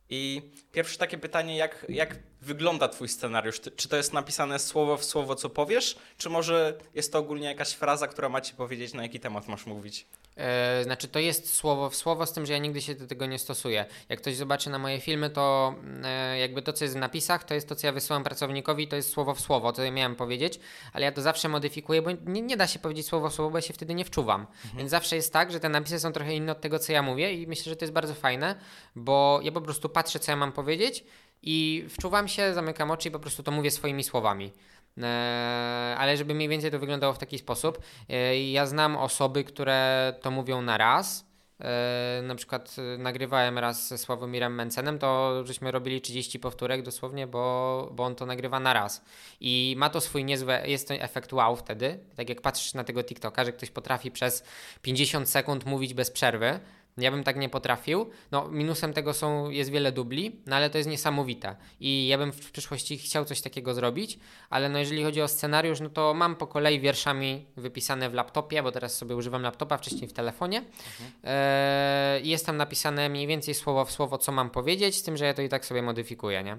I 0.10 0.42
pierwsze 0.72 0.98
takie 0.98 1.18
pytanie, 1.18 1.58
jak, 1.58 1.86
jak 1.90 2.16
wygląda 2.42 2.88
twój 2.88 3.10
scenariusz? 3.10 3.62
Czy 3.76 3.90
to 3.90 3.98
jest 3.98 4.14
napisane 4.14 4.60
słowo 4.60 4.98
w 4.98 5.06
słowo, 5.06 5.36
co 5.36 5.50
powiesz? 5.50 5.98
Czy 6.18 6.30
może 6.30 6.78
jest 6.96 7.12
to 7.14 7.20
ogólnie 7.20 7.48
jakaś 7.48 7.72
fraza, 7.72 8.08
która 8.08 8.30
ma 8.30 8.42
ci 8.42 8.54
powiedzieć, 8.54 8.94
na 8.94 9.04
jaki 9.04 9.20
temat 9.20 9.48
masz 9.48 9.66
mówić? 9.66 10.08
E, 10.40 10.84
znaczy, 10.84 11.08
to 11.08 11.20
jest 11.20 11.54
słowo 11.54 11.90
w 11.90 11.96
słowo, 11.96 12.26
z 12.26 12.34
tym, 12.34 12.46
że 12.46 12.54
ja 12.54 12.60
nigdy 12.60 12.82
się 12.82 12.96
do 12.96 13.08
tego 13.08 13.26
nie 13.26 13.40
stosuję. 13.40 13.86
Jak 14.10 14.22
ktoś 14.22 14.36
zobaczy 14.36 14.70
na 14.70 14.80
moje 14.80 15.00
filmy, 15.00 15.30
to 15.30 15.76
e, 16.04 16.40
jakby 16.40 16.62
to, 16.62 16.74
co 16.74 16.86
jest 16.86 16.96
w 16.96 17.00
napisach, 17.00 17.44
to 17.44 17.54
jest 17.54 17.70
to, 17.70 17.76
co 17.76 17.88
ja 17.88 17.94
wysyłam 17.94 18.24
pracownikowi, 18.24 18.88
to 18.88 18.96
jest 18.96 19.10
słowo 19.10 19.34
w 19.36 19.42
słowo, 19.42 19.74
to 19.74 19.84
ja 19.84 19.92
miałem 19.92 20.16
powiedzieć, 20.16 20.60
ale 20.94 21.06
ja 21.06 21.12
to 21.12 21.22
zawsze 21.22 21.50
modyfikuję, 21.50 22.02
bo 22.02 22.12
nie, 22.26 22.42
nie 22.42 22.58
da 22.58 22.68
się 22.68 22.80
powiedzieć 22.80 23.08
słowo 23.08 23.30
w 23.30 23.34
słowo, 23.34 23.52
bo 23.52 23.58
ja 23.58 23.62
się 23.62 23.74
wtedy 23.74 23.96
nie 23.96 24.06
wczuwam. 24.06 24.48
Więc 24.78 24.90
zawsze 24.90 25.16
jest 25.16 25.34
tak, 25.34 25.52
że 25.52 25.60
te 25.60 25.70
napisy 25.70 26.00
są 26.00 26.12
trochę 26.12 26.36
inne 26.36 26.52
od 26.52 26.62
tego, 26.62 26.80
co 26.80 26.94
ja 26.94 27.02
mówię 27.02 27.34
i 27.34 27.48
myślę, 27.48 27.70
że 27.70 27.76
to 27.76 27.86
jest 27.86 27.94
bardzo 27.94 28.14
fajne, 28.14 28.56
bo 28.96 29.40
ja 29.44 29.52
po 29.52 29.62
prostu 29.62 29.90
patrzę, 29.90 30.20
co 30.20 30.32
ja 30.32 30.36
mam 30.36 30.52
powiedzieć 30.52 31.04
i 31.42 31.86
wczuwam 31.90 32.28
się, 32.28 32.54
zamykam 32.54 32.92
oczy 32.92 33.10
i 33.10 33.12
po 33.12 33.20
prostu 33.20 33.44
to 33.44 33.52
mówię 33.52 33.72
swoimi 33.72 34.04
słowami. 34.04 34.52
E, 34.98 35.96
ale 35.98 36.18
żeby 36.18 36.34
mniej 36.34 36.50
więcej 36.50 36.72
to 36.72 36.80
wyglądało 36.80 37.14
w 37.14 37.18
taki 37.18 37.38
sposób, 37.38 37.80
e, 38.10 38.50
ja 38.52 38.66
znam 38.66 38.96
osoby, 38.98 39.44
które 39.44 40.14
to 40.22 40.32
mówią 40.32 40.62
na 40.62 40.78
raz. 40.78 41.30
E, 41.62 42.22
na 42.24 42.36
przykład 42.36 42.76
nagrywałem 42.98 43.58
raz 43.58 43.88
ze 43.88 43.98
Sławomirem 43.98 44.56
Mencenem, 44.56 45.00
to 45.00 45.42
żeśmy 45.46 45.72
robili 45.72 46.02
30 46.02 46.40
powtórek 46.40 46.82
dosłownie, 46.82 47.28
bo, 47.28 47.90
bo 47.94 48.04
on 48.04 48.16
to 48.16 48.26
nagrywa 48.26 48.60
na 48.60 48.74
raz. 48.74 49.06
I 49.40 49.76
ma 49.78 49.90
to 49.90 50.02
swój 50.02 50.26
niezły, 50.26 50.54
jest 50.66 50.88
to 50.88 50.94
efekt 50.94 51.34
wow 51.34 51.56
wtedy, 51.56 52.00
tak 52.16 52.30
jak 52.30 52.42
patrzysz 52.42 52.74
na 52.74 52.84
tego 52.84 53.04
TikToka, 53.04 53.46
że 53.46 53.52
ktoś 53.52 53.70
potrafi 53.72 54.12
przez 54.12 54.44
50 54.82 55.30
sekund 55.30 55.66
mówić 55.66 55.94
bez 55.94 56.12
przerwy, 56.12 56.60
Ja 57.02 57.12
bym 57.12 57.24
tak 57.24 57.38
nie 57.38 57.50
potrafił. 57.50 58.10
No, 58.32 58.48
minusem 58.50 58.94
tego 58.94 59.14
są, 59.14 59.50
jest 59.50 59.70
wiele 59.72 59.92
dubli, 59.92 60.42
no 60.46 60.56
ale 60.56 60.70
to 60.70 60.78
jest 60.78 60.90
niesamowite. 60.90 61.56
I 61.80 62.08
ja 62.08 62.18
bym 62.18 62.32
w 62.32 62.52
przyszłości 62.52 62.98
chciał 62.98 63.26
coś 63.26 63.42
takiego 63.42 63.74
zrobić, 63.74 64.20
ale 64.50 64.70
no 64.70 64.80
jeżeli 64.80 65.04
chodzi 65.04 65.22
o 65.22 65.28
scenariusz, 65.28 65.80
no 65.80 65.90
to 65.90 66.14
mam 66.14 66.36
po 66.36 66.48
kolei 66.48 66.80
wierszami 66.80 67.46
wypisane 67.58 68.10
w 68.10 68.14
laptopie, 68.14 68.64
bo 68.64 68.72
teraz 68.72 68.98
sobie 68.98 69.16
używam 69.16 69.42
laptopa, 69.42 69.78
wcześniej 69.78 70.08
w 70.08 70.14
telefonie. 70.14 70.58
Mhm. 70.58 71.12
E, 71.24 72.20
jest 72.24 72.46
tam 72.46 72.58
napisane 72.58 73.10
mniej 73.10 73.28
więcej 73.28 73.54
słowo 73.54 73.86
w 73.86 73.92
słowo, 73.92 74.18
co 74.18 74.32
mam 74.32 74.50
powiedzieć, 74.50 74.96
z 74.96 75.04
tym, 75.04 75.18
że 75.18 75.26
ja 75.26 75.34
to 75.34 75.42
i 75.42 75.50
tak 75.50 75.66
sobie 75.66 75.82
modyfikuję, 75.82 76.44
nie? 76.44 76.58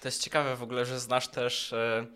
To 0.00 0.08
jest 0.08 0.22
ciekawe 0.22 0.56
w 0.56 0.62
ogóle, 0.62 0.84
że 0.84 1.00
znasz 1.00 1.28
też 1.28 1.72
e, 1.72 2.06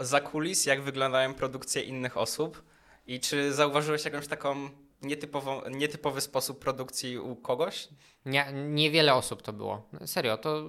za 0.00 0.20
kulis, 0.20 0.66
jak 0.66 0.82
wyglądają 0.82 1.34
produkcje 1.34 1.82
innych 1.82 2.16
osób 2.16 2.62
i 3.06 3.20
czy 3.20 3.52
zauważyłeś 3.52 4.04
jakąś 4.04 4.26
taką 4.26 4.70
nietypową, 5.02 5.60
nietypowy 5.70 6.20
sposób 6.20 6.58
produkcji 6.58 7.18
u 7.18 7.36
kogoś? 7.36 7.88
Nie, 8.26 8.52
niewiele 8.52 9.14
osób 9.14 9.42
to 9.42 9.52
było. 9.52 9.88
Serio, 10.06 10.38
to 10.38 10.62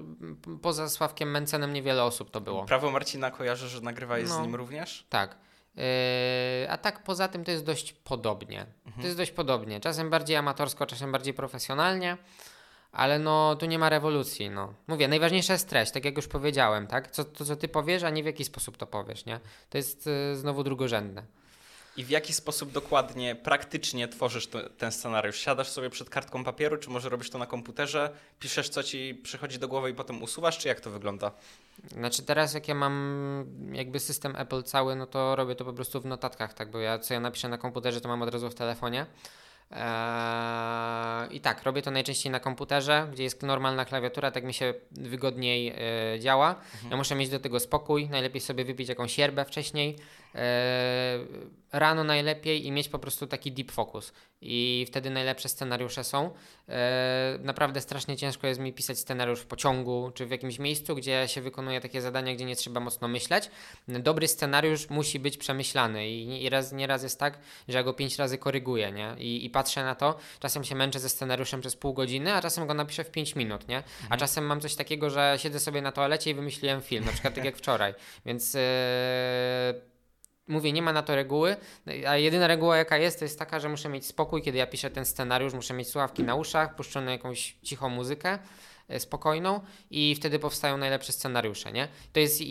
poza 0.62 0.90
Sławkiem 0.90 1.32
Mencenem 1.32 1.74
niewiele 1.74 2.04
osób 2.04 2.32
to 2.32 2.42
było. 2.42 2.66
Prawo 2.66 2.92
Marcina 2.92 3.32
kojarzę, 3.32 3.70
że 3.70 3.82
nagrywałeś 3.82 4.30
no, 4.30 4.36
z 4.36 4.42
nim 4.42 4.56
również? 4.56 5.06
Tak. 5.10 5.38
Yy, 5.76 5.84
a 6.70 6.78
tak 6.78 7.04
poza 7.04 7.28
tym 7.28 7.44
to 7.44 7.52
jest 7.52 7.66
dość 7.66 7.94
podobnie. 7.94 8.66
Mhm. 8.86 9.02
To 9.02 9.08
jest 9.08 9.18
dość 9.18 9.32
podobnie. 9.32 9.80
Czasem 9.80 10.10
bardziej 10.10 10.36
amatorsko, 10.36 10.86
czasem 10.86 11.12
bardziej 11.12 11.34
profesjonalnie 11.34 12.18
ale 12.94 13.20
no 13.20 13.56
tu 13.56 13.66
nie 13.66 13.80
ma 13.80 13.90
rewolucji, 13.90 14.50
no. 14.50 14.74
Mówię, 14.88 15.08
najważniejsza 15.08 15.54
jest 15.54 15.70
treść, 15.70 15.92
tak 15.92 16.06
jak 16.06 16.16
już 16.16 16.28
powiedziałem, 16.28 16.88
tak? 16.88 17.12
Co, 17.12 17.24
to, 17.24 17.46
co 17.46 17.56
ty 17.56 17.68
powiesz, 17.68 18.04
a 18.04 18.10
nie 18.10 18.24
w 18.24 18.26
jaki 18.26 18.46
sposób 18.46 18.78
to 18.78 18.88
powiesz, 18.88 19.26
nie? 19.26 19.40
To 19.70 19.78
jest 19.78 20.08
y, 20.08 20.36
znowu 20.36 20.64
drugorzędne. 20.64 21.24
I 21.98 22.04
w 22.04 22.10
jaki 22.10 22.34
sposób 22.34 22.72
dokładnie, 22.72 23.36
praktycznie 23.36 24.08
tworzysz 24.08 24.48
to, 24.48 24.70
ten 24.70 24.92
scenariusz? 24.92 25.38
Siadasz 25.38 25.70
sobie 25.70 25.90
przed 25.90 26.10
kartką 26.10 26.44
papieru, 26.44 26.78
czy 26.78 26.90
może 26.90 27.10
robisz 27.10 27.30
to 27.30 27.38
na 27.38 27.46
komputerze, 27.46 28.10
piszesz 28.40 28.70
co 28.70 28.84
ci 28.84 29.16
przychodzi 29.24 29.60
do 29.60 29.68
głowy 29.68 29.90
i 29.90 29.94
potem 29.94 30.24
usuwasz, 30.24 30.58
czy 30.58 30.68
jak 30.68 30.80
to 30.80 30.90
wygląda? 30.90 31.32
Znaczy 31.92 32.24
teraz 32.24 32.54
jak 32.54 32.68
ja 32.68 32.76
mam 32.76 33.46
jakby 33.72 34.00
system 34.00 34.36
Apple 34.36 34.64
cały, 34.64 34.96
no 34.96 35.08
to 35.08 35.36
robię 35.36 35.56
to 35.56 35.66
po 35.66 35.74
prostu 35.74 36.02
w 36.02 36.06
notatkach, 36.06 36.54
tak? 36.54 36.72
Bo 36.72 36.80
ja 36.80 37.00
co 37.00 37.14
ja 37.14 37.20
napiszę 37.20 37.50
na 37.50 37.58
komputerze, 37.58 38.02
to 38.02 38.10
mam 38.10 38.22
od 38.22 38.34
razu 38.34 38.50
w 38.50 38.56
telefonie. 38.56 39.06
Eee, 39.72 41.36
I 41.36 41.40
tak, 41.42 41.64
robię 41.64 41.82
to 41.82 41.92
najczęściej 41.92 42.32
na 42.32 42.40
komputerze, 42.40 43.08
gdzie 43.12 43.24
jest 43.24 43.44
normalna 43.44 43.86
klawiatura, 43.86 44.32
tak 44.32 44.44
mi 44.44 44.54
się 44.54 44.74
wygodniej 44.92 45.74
e, 46.16 46.20
działa. 46.20 46.50
Mhm. 46.50 46.92
Ja 46.92 46.98
muszę 46.98 47.16
mieć 47.16 47.30
do 47.30 47.40
tego 47.40 47.60
spokój, 47.60 48.10
najlepiej 48.10 48.42
sobie 48.42 48.66
wypić 48.66 48.90
jakąś 48.90 49.18
yerbę 49.18 49.46
wcześniej, 49.46 49.98
rano 51.74 52.04
najlepiej 52.04 52.66
i 52.66 52.72
mieć 52.72 52.90
po 52.90 53.00
prostu 53.00 53.28
taki 53.28 53.52
deep 53.52 53.72
focus. 53.72 54.14
I 54.42 54.86
wtedy 54.88 55.10
najlepsze 55.10 55.50
scenariusze 55.50 56.04
są. 56.04 56.32
E, 56.70 57.40
naprawdę 57.42 57.82
strasznie 57.82 58.18
ciężko 58.18 58.48
jest 58.48 58.60
mi 58.60 58.74
pisać 58.74 59.00
scenariusz 59.00 59.40
w 59.40 59.46
pociągu 59.46 60.12
czy 60.14 60.26
w 60.26 60.32
jakimś 60.32 60.60
miejscu, 60.60 60.96
gdzie 60.96 61.28
się 61.28 61.42
wykonuje 61.42 61.82
takie 61.82 62.02
zadania, 62.02 62.36
gdzie 62.36 62.46
nie 62.46 62.56
trzeba 62.56 62.80
mocno 62.80 63.08
myśleć. 63.08 63.52
Dobry 63.88 64.28
scenariusz 64.28 64.90
musi 64.90 65.20
być 65.20 65.38
przemyślany 65.38 66.10
i, 66.10 66.44
i 66.44 66.50
raz, 66.50 66.72
nieraz 66.72 67.04
jest 67.04 67.20
tak, 67.20 67.40
że 67.68 67.78
ja 67.78 67.84
go 67.84 67.94
pięć 67.94 68.18
razy 68.18 68.38
koryguję 68.38 68.92
nie? 68.92 69.16
I, 69.18 69.46
i 69.46 69.50
patrzę 69.50 69.84
na 69.84 69.96
to. 69.96 70.20
Czasem 70.40 70.64
się 70.64 70.76
męczę 70.76 71.00
ze 71.00 71.10
scenariuszem 71.10 71.62
przez 71.62 71.76
pół 71.76 71.94
godziny, 71.94 72.34
a 72.34 72.42
czasem 72.42 72.68
go 72.68 72.74
napiszę 72.74 73.04
w 73.04 73.12
pięć 73.12 73.36
minut. 73.36 73.68
Nie? 73.68 73.78
A 73.78 74.04
mhm. 74.04 74.20
czasem 74.20 74.46
mam 74.46 74.62
coś 74.62 74.76
takiego, 74.76 75.10
że 75.10 75.36
siedzę 75.38 75.60
sobie 75.60 75.82
na 75.82 75.92
toalecie 75.92 76.32
i 76.32 76.34
wymyśliłem 76.34 76.82
film, 76.82 77.06
na 77.06 77.12
przykład 77.12 77.36
tak 77.36 77.46
jak 77.46 77.58
wczoraj. 77.58 77.94
Więc. 78.26 78.54
Yy, 78.54 79.93
mówię, 80.48 80.72
nie 80.72 80.82
ma 80.82 80.94
na 80.94 81.04
to 81.04 81.16
reguły, 81.16 81.56
a 82.08 82.18
jedyna 82.18 82.48
reguła 82.48 82.78
jaka 82.78 82.98
jest, 82.98 83.20
to 83.20 83.26
jest 83.26 83.40
taka, 83.40 83.60
że 83.60 83.70
muszę 83.70 83.90
mieć 83.90 84.06
spokój, 84.06 84.42
kiedy 84.42 84.58
ja 84.58 84.68
piszę 84.68 84.90
ten 84.90 85.06
scenariusz, 85.06 85.54
muszę 85.54 85.74
mieć 85.74 85.90
słuchawki 85.90 86.24
na 86.24 86.36
uszach, 86.36 86.76
puszczoną 86.76 87.12
jakąś 87.12 87.58
cichą 87.64 87.90
muzykę 87.90 88.40
spokojną 89.00 89.62
i 89.92 90.16
wtedy 90.16 90.40
powstają 90.40 90.78
najlepsze 90.78 91.14
scenariusze, 91.14 91.72
nie? 91.72 91.88
To 92.14 92.20
jest 92.20 92.42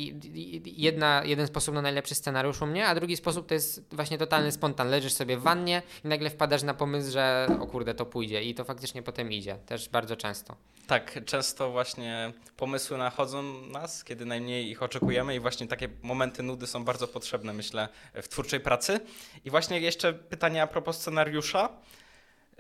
jedna, 0.65 1.23
jeden 1.25 1.47
sposób 1.47 1.75
na 1.75 1.83
najlepszy 1.83 2.15
scenariusz 2.15 2.63
u 2.63 2.67
mnie, 2.67 2.87
a 2.87 2.95
drugi 2.95 3.17
sposób 3.17 3.47
to 3.47 3.55
jest 3.55 3.95
właśnie 3.95 4.19
totalny 4.19 4.53
spontan. 4.53 4.89
Leżysz 4.89 5.13
sobie 5.13 5.37
w 5.37 5.43
wannie 5.43 5.83
i 6.05 6.09
nagle 6.09 6.31
wpadasz 6.31 6.63
na 6.63 6.75
pomysł, 6.75 7.13
że 7.13 7.47
o 7.61 7.67
kurde, 7.67 7.95
to 7.95 8.07
pójdzie 8.07 8.43
i 8.43 8.55
to 8.55 8.65
faktycznie 8.65 9.03
potem 9.03 9.33
idzie. 9.33 9.57
Też 9.67 9.89
bardzo 9.89 10.17
często. 10.17 10.57
Tak, 10.87 11.25
często 11.25 11.71
właśnie 11.71 12.33
pomysły 12.57 12.99
nachodzą 12.99 13.43
nas, 13.67 14.05
kiedy 14.05 14.27
najmniej 14.27 14.71
ich 14.71 14.83
oczekujemy 14.83 15.35
i 15.35 15.41
właśnie 15.41 15.67
takie 15.67 15.89
momenty 16.03 16.43
nudy 16.43 16.67
są 16.67 16.85
bardzo 16.85 17.09
potrzebne, 17.09 17.53
myślę, 17.53 17.89
w 18.15 18.29
twórczej 18.29 18.61
pracy. 18.61 19.01
I 19.45 19.51
właśnie 19.51 19.81
jeszcze 19.81 20.13
pytanie 20.13 20.63
a 20.63 20.67
propos 20.67 20.97
scenariusza. 20.97 21.69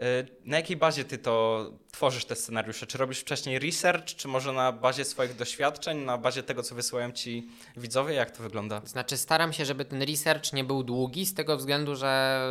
Y, 0.02 0.26
na 0.44 0.56
jakiej 0.56 0.76
bazie 0.76 1.04
ty 1.04 1.18
to 1.18 1.66
tworzysz 1.92 2.24
te 2.24 2.36
scenariusze? 2.36 2.86
Czy 2.86 2.98
robisz 2.98 3.18
wcześniej 3.18 3.58
research, 3.58 4.04
czy 4.04 4.28
może 4.28 4.52
na 4.52 4.72
bazie 4.72 5.04
swoich 5.04 5.36
doświadczeń, 5.36 5.98
na 5.98 6.18
bazie 6.18 6.42
tego, 6.42 6.62
co 6.62 6.74
wysyłają 6.74 7.12
ci 7.12 7.48
widzowie? 7.76 8.14
Jak 8.14 8.30
to 8.30 8.42
wygląda? 8.42 8.82
Znaczy, 8.84 9.16
staram 9.16 9.52
się, 9.52 9.64
żeby 9.64 9.84
ten 9.84 10.02
research 10.02 10.52
nie 10.52 10.64
był 10.64 10.82
długi, 10.82 11.26
z 11.26 11.34
tego 11.34 11.56
względu, 11.56 11.96
że 11.96 12.42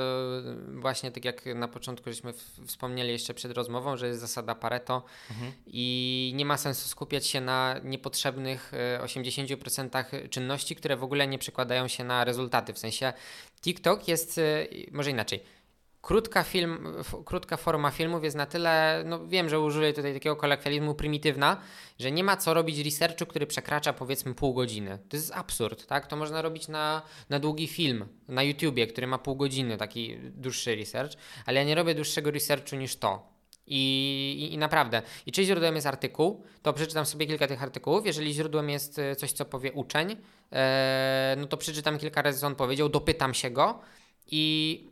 właśnie 0.68 1.12
tak 1.12 1.26
jak 1.26 1.46
na 1.46 1.68
początku 1.68 2.10
żeśmy 2.10 2.34
wspomnieli 2.66 3.12
jeszcze 3.12 3.34
przed 3.34 3.52
rozmową, 3.52 3.98
że 3.98 4.08
jest 4.08 4.20
zasada 4.20 4.56
Pareto 4.56 5.04
mhm. 5.32 5.52
i 5.68 6.32
nie 6.36 6.46
ma 6.46 6.58
sensu 6.58 6.88
skupiać 6.88 7.28
się 7.28 7.42
na 7.42 7.80
niepotrzebnych 7.84 8.72
80% 9.04 10.14
y, 10.14 10.30
czynności, 10.30 10.76
które 10.76 10.98
w 10.98 11.04
ogóle 11.04 11.28
nie 11.28 11.38
przekładają 11.38 11.88
się 11.88 12.04
na 12.04 12.24
rezultaty. 12.24 12.74
W 12.74 12.80
sensie 12.80 13.14
TikTok 13.62 14.08
jest, 14.08 14.40
może 14.92 15.12
inaczej 15.12 15.61
krótka, 16.02 16.44
film, 16.44 16.94
krótka 17.26 17.58
forma 17.58 17.92
filmów 17.92 18.24
jest 18.24 18.36
na 18.36 18.46
tyle, 18.46 19.04
no 19.06 19.28
wiem, 19.28 19.50
że 19.50 19.60
użyję 19.60 19.94
tutaj 19.94 20.14
takiego 20.14 20.36
kolokwializmu, 20.36 20.96
prymitywna, 20.96 21.58
że 22.00 22.12
nie 22.12 22.24
ma 22.24 22.38
co 22.38 22.54
robić 22.54 22.80
researchu, 22.80 23.26
który 23.26 23.48
przekracza 23.48 23.94
powiedzmy 23.94 24.34
pół 24.34 24.54
godziny. 24.54 25.00
To 25.10 25.18
jest 25.18 25.32
absurd, 25.36 25.88
tak? 25.88 26.08
To 26.08 26.16
można 26.16 26.42
robić 26.42 26.68
na, 26.68 27.02
na 27.30 27.40
długi 27.40 27.68
film, 27.68 28.06
na 28.28 28.44
YouTubie, 28.44 28.88
który 28.88 29.08
ma 29.08 29.18
pół 29.18 29.36
godziny, 29.36 29.78
taki 29.78 30.18
dłuższy 30.18 30.76
research, 30.76 31.14
ale 31.46 31.60
ja 31.60 31.66
nie 31.66 31.76
robię 31.76 31.96
dłuższego 31.96 32.32
researchu 32.32 32.76
niż 32.76 32.96
to. 32.96 33.32
I, 33.68 34.38
i, 34.40 34.54
I, 34.54 34.58
naprawdę, 34.58 35.02
i 35.26 35.32
czy 35.32 35.44
źródłem 35.44 35.76
jest 35.76 35.88
artykuł, 35.88 36.44
to 36.62 36.74
przeczytam 36.74 37.06
sobie 37.06 37.28
kilka 37.28 37.48
tych 37.48 37.64
artykułów. 37.64 38.06
Jeżeli 38.06 38.34
źródłem 38.34 38.70
jest 38.70 39.00
e, 39.00 39.16
coś, 39.16 39.32
co 39.32 39.46
powie 39.46 39.72
uczeń, 39.72 40.16
e, 40.52 41.36
no 41.38 41.48
to 41.48 41.58
przeczytam 41.58 41.98
kilka 42.00 42.22
razy, 42.22 42.40
co 42.40 42.48
on 42.48 42.56
powiedział, 42.56 42.90
dopytam 42.90 43.34
się 43.34 43.50
go 43.50 43.80
i 44.28 44.91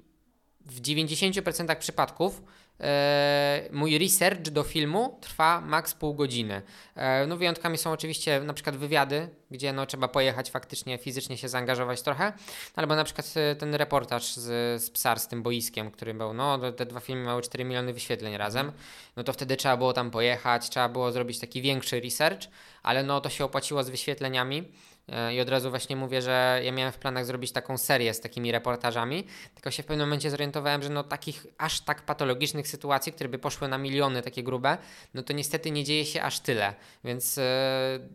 w 0.69 0.81
90% 0.81 1.75
przypadków 1.75 2.43
e, 2.79 3.69
mój 3.71 3.97
research 3.97 4.41
do 4.41 4.63
filmu 4.63 5.17
trwa 5.21 5.61
maks 5.61 5.93
pół 5.93 6.13
godziny. 6.13 6.61
E, 6.95 7.27
no 7.27 7.37
wyjątkami 7.37 7.77
są 7.77 7.91
oczywiście 7.91 8.41
na 8.41 8.53
przykład 8.53 8.75
wywiady, 8.75 9.29
gdzie 9.51 9.73
no, 9.73 9.85
trzeba 9.85 10.07
pojechać 10.07 10.51
faktycznie, 10.51 10.97
fizycznie 10.97 11.37
się 11.37 11.49
zaangażować 11.49 12.01
trochę, 12.01 12.33
albo 12.75 12.95
na 12.95 13.03
przykład 13.03 13.33
e, 13.35 13.55
ten 13.55 13.75
reportaż 13.75 14.33
z, 14.33 14.81
z 14.83 14.89
Psar, 14.89 15.19
z 15.19 15.27
tym 15.27 15.43
boiskiem, 15.43 15.91
który 15.91 16.13
był, 16.13 16.33
no 16.33 16.71
te 16.71 16.85
dwa 16.85 16.99
filmy 16.99 17.23
miały 17.23 17.41
4 17.41 17.65
miliony 17.65 17.93
wyświetleń 17.93 18.37
razem, 18.37 18.71
no 19.15 19.23
to 19.23 19.33
wtedy 19.33 19.57
trzeba 19.57 19.77
było 19.77 19.93
tam 19.93 20.11
pojechać, 20.11 20.69
trzeba 20.69 20.89
było 20.89 21.11
zrobić 21.11 21.39
taki 21.39 21.61
większy 21.61 22.01
research, 22.01 22.47
ale 22.83 23.03
no 23.03 23.21
to 23.21 23.29
się 23.29 23.45
opłaciło 23.45 23.83
z 23.83 23.89
wyświetleniami. 23.89 24.71
E, 25.11 25.35
I 25.35 25.41
od 25.41 25.49
razu 25.49 25.69
właśnie 25.69 25.95
mówię, 25.95 26.21
że 26.21 26.61
ja 26.63 26.71
miałem 26.71 26.91
w 26.91 26.97
planach 26.97 27.25
zrobić 27.25 27.51
taką 27.51 27.77
serię 27.77 28.13
z 28.13 28.21
takimi 28.21 28.51
reportażami, 28.51 29.23
tylko 29.53 29.71
się 29.71 29.83
w 29.83 29.85
pewnym 29.85 30.07
momencie 30.07 30.31
zorientowałem, 30.31 30.83
że 30.83 30.89
no 30.89 31.03
takich 31.03 31.47
aż 31.57 31.81
tak 31.81 32.01
patologicznych 32.01 32.67
sytuacji, 32.67 33.13
które 33.13 33.29
by 33.29 33.39
poszły 33.39 33.67
na 33.67 33.77
miliony 33.77 34.21
takie 34.21 34.43
grube, 34.43 34.77
no 35.13 35.23
to 35.23 35.33
niestety 35.33 35.71
nie 35.71 35.83
dzieje 35.83 36.05
się 36.05 36.21
aż 36.21 36.39
tyle. 36.39 36.73
Więc 37.03 37.37
yy, 37.37 37.43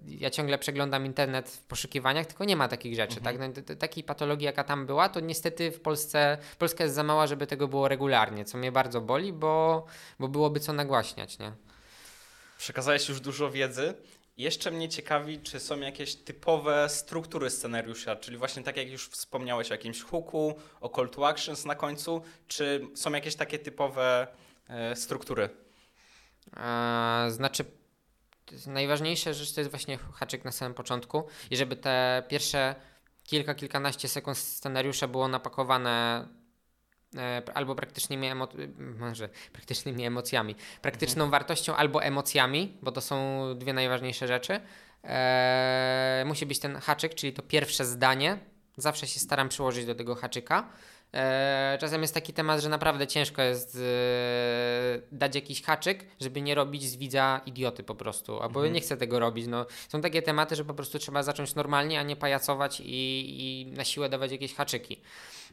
ja 0.07 0.31
ciągle 0.31 0.59
przeglądam 0.59 1.07
internet 1.07 1.51
w 1.51 1.63
poszukiwaniach, 1.63 2.27
tylko 2.27 2.45
nie 2.45 2.57
ma 2.57 2.69
takich 2.69 2.95
rzeczy. 2.97 3.19
Mhm. 3.19 3.39
Tak? 3.39 3.67
No, 3.69 3.77
takiej 3.77 4.05
patologii, 4.05 4.45
jaka 4.45 4.65
tam 4.65 4.87
była, 4.87 5.09
to 5.09 5.21
niestety 5.21 5.71
w 5.71 5.81
Polsce, 5.81 6.39
Polska 6.59 6.85
jest 6.85 6.97
za 6.97 7.03
mała, 7.03 7.27
żeby 7.27 7.47
tego 7.47 7.69
było 7.69 7.89
regularnie, 7.89 8.45
co 8.45 8.59
mnie 8.59 8.73
bardzo 8.73 9.01
boli, 9.01 9.33
bo, 9.33 9.87
bo 10.19 10.29
byłoby 10.29 10.61
co 10.61 10.73
nagłaśniać. 10.73 11.39
Nie? 11.39 11.53
Przekazałeś 12.59 13.09
już 13.09 13.21
dużo 13.21 13.51
wiedzy. 13.51 13.95
Jeszcze 14.37 14.71
mnie 14.71 14.89
ciekawi, 14.89 15.41
czy 15.41 15.61
są 15.61 15.81
jakieś 15.81 16.15
typowe 16.15 16.89
struktury 16.89 17.51
scenariusza, 17.51 18.17
czyli 18.17 18.37
właśnie 18.37 18.63
tak 18.63 18.77
jak 18.77 18.91
już 18.91 19.09
wspomniałeś 19.09 19.71
o 19.71 19.75
jakimś 19.75 20.03
hooku, 20.03 20.55
o 20.81 20.89
call 20.89 21.11
to 21.11 21.29
actions 21.29 21.65
na 21.65 21.75
końcu, 21.75 22.23
czy 22.49 22.89
są 22.95 23.13
jakieś 23.13 23.37
takie 23.37 23.59
typowe 23.59 24.27
e, 24.69 24.97
struktury? 24.97 25.49
Znaczy, 27.29 27.65
najważniejsza 28.67 29.33
rzecz 29.33 29.53
to 29.53 29.61
jest 29.61 29.71
właśnie 29.71 29.99
haczyk 29.99 30.45
na 30.45 30.53
samym 30.53 30.75
początku 30.75 31.27
i 31.51 31.57
żeby 31.57 31.77
te 31.77 32.23
pierwsze 32.29 32.75
kilka, 33.25 33.55
kilkanaście 33.55 34.09
sekund 34.09 34.39
scenariusza 34.39 35.09
było 35.09 35.29
napakowane 35.29 36.27
albo 37.55 37.75
praktycznymi, 37.75 38.31
emo- 38.31 38.49
może 38.99 39.29
praktycznymi 39.53 40.07
emocjami, 40.07 40.55
praktyczną 40.83 41.25
mhm. 41.25 41.31
wartością 41.31 41.77
albo 41.77 42.03
emocjami, 42.03 42.77
bo 42.83 42.93
to 42.93 43.01
są 43.01 43.45
dwie 43.59 43.73
najważniejsze 43.73 44.29
rzeczy. 44.29 44.61
Eee, 45.05 46.25
musi 46.25 46.47
być 46.47 46.59
ten 46.59 46.77
haczyk, 46.77 47.15
czyli 47.15 47.33
to 47.33 47.43
pierwsze 47.43 47.85
zdanie. 47.85 48.39
Zawsze 48.77 49.07
się 49.07 49.21
staram 49.21 49.49
przyłożyć 49.49 49.87
do 49.87 49.95
tego 49.95 50.15
haczyka. 50.15 50.69
E, 51.15 51.79
czasem 51.81 52.03
jest 52.03 52.15
taki 52.15 52.33
temat, 52.33 52.61
że 52.61 52.69
naprawdę 52.69 53.07
ciężko 53.07 53.43
jest 53.43 53.77
e, 53.77 53.81
dać 55.13 55.35
jakiś 55.35 55.63
haczyk, 55.63 56.05
żeby 56.21 56.43
nie 56.43 56.55
robić 56.55 56.83
z 56.85 56.97
widza 56.97 57.41
idioty 57.47 57.83
po 57.83 57.95
prostu, 57.95 58.33
albo 58.41 58.61
Mhm. 58.61 58.73
nie 58.73 58.81
chcę 58.81 58.97
tego 58.97 59.19
robić. 59.19 59.47
No, 59.47 59.67
są 59.89 60.01
takie 60.01 60.23
tematy, 60.23 60.57
że 60.57 60.65
po 60.65 60.75
prostu 60.75 60.99
trzeba 60.99 61.23
zacząć 61.23 61.55
normalnie, 61.55 62.01
a 62.01 62.03
nie 62.03 62.17
pajacować 62.17 62.81
i, 62.81 62.85
i 62.87 63.67
na 63.67 63.85
siłę 63.85 64.09
dawać 64.09 64.33
jakieś 64.33 64.55
haczyki. 64.55 65.01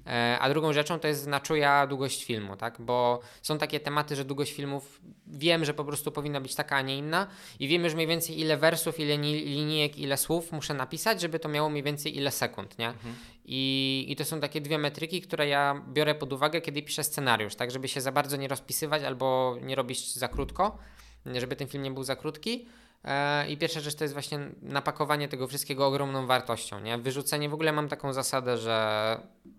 E, 0.07 0.37
A 0.39 0.49
drugą 0.49 0.73
rzeczą 0.73 0.99
to 0.99 1.07
jest 1.07 1.21
znaczuja 1.21 1.87
długość 1.87 2.23
filmu, 2.25 2.57
tak? 2.57 2.81
Bo 2.81 3.19
są 3.41 3.57
takie 3.57 3.79
tematy, 3.79 4.15
że 4.15 4.25
długość 4.25 4.53
filmów 4.53 5.01
wiem, 5.27 5.65
że 5.65 5.73
po 5.73 5.85
prostu 5.85 6.11
powinna 6.11 6.41
być 6.41 6.55
taka, 6.55 6.75
a 6.75 6.81
nie 6.81 6.97
inna 6.97 7.27
i 7.59 7.67
wiem 7.67 7.83
już 7.83 7.93
mniej 7.93 8.07
więcej 8.07 8.39
ile 8.39 8.57
wersów, 8.57 8.99
ile 8.99 9.17
ni- 9.17 9.45
linijek, 9.45 9.97
ile 9.99 10.17
słów 10.17 10.51
muszę 10.51 10.73
napisać, 10.73 11.21
żeby 11.21 11.39
to 11.39 11.49
miało 11.49 11.69
mniej 11.69 11.83
więcej 11.83 12.17
ile 12.17 12.31
sekund, 12.31 12.77
nie? 12.79 12.93
I, 13.45 14.05
I 14.10 14.15
to 14.15 14.25
są 14.25 14.39
takie 14.39 14.62
dwie 14.62 14.77
metryki, 14.77 15.21
które 15.21 15.48
ja 15.48 15.86
biorę 15.93 16.15
pod 16.15 16.33
uwagę, 16.33 16.62
kiedy 16.62 16.81
piszę 16.81 17.03
scenariusz, 17.03 17.55
tak? 17.55 17.71
Żeby 17.71 17.88
się 17.88 18.01
za 18.01 18.12
bardzo 18.12 18.38
nie 18.38 18.48
rozpisywać 18.48 19.03
albo 19.03 19.57
nie 19.62 19.75
robić 19.75 20.13
za 20.13 20.27
krótko, 20.27 20.77
żeby 21.25 21.55
ten 21.55 21.67
film 21.67 21.83
nie 21.83 21.91
był 21.91 22.03
za 22.03 22.15
krótki. 22.15 22.67
E, 23.03 23.50
I 23.50 23.57
pierwsza 23.57 23.79
rzecz 23.79 23.95
to 23.95 24.03
jest 24.03 24.13
właśnie 24.13 24.39
napakowanie 24.62 25.27
tego 25.27 25.48
wszystkiego 25.48 25.88
ogromną 25.88 26.27
wartością. 26.27 26.79
Nie? 26.79 26.98
Wyrzucenie, 26.98 27.50
w 27.50 27.53
ogóle 27.53 27.71
mam 27.71 27.88
taką 27.88 28.13
zasadę, 28.13 28.57
że 28.57 29.17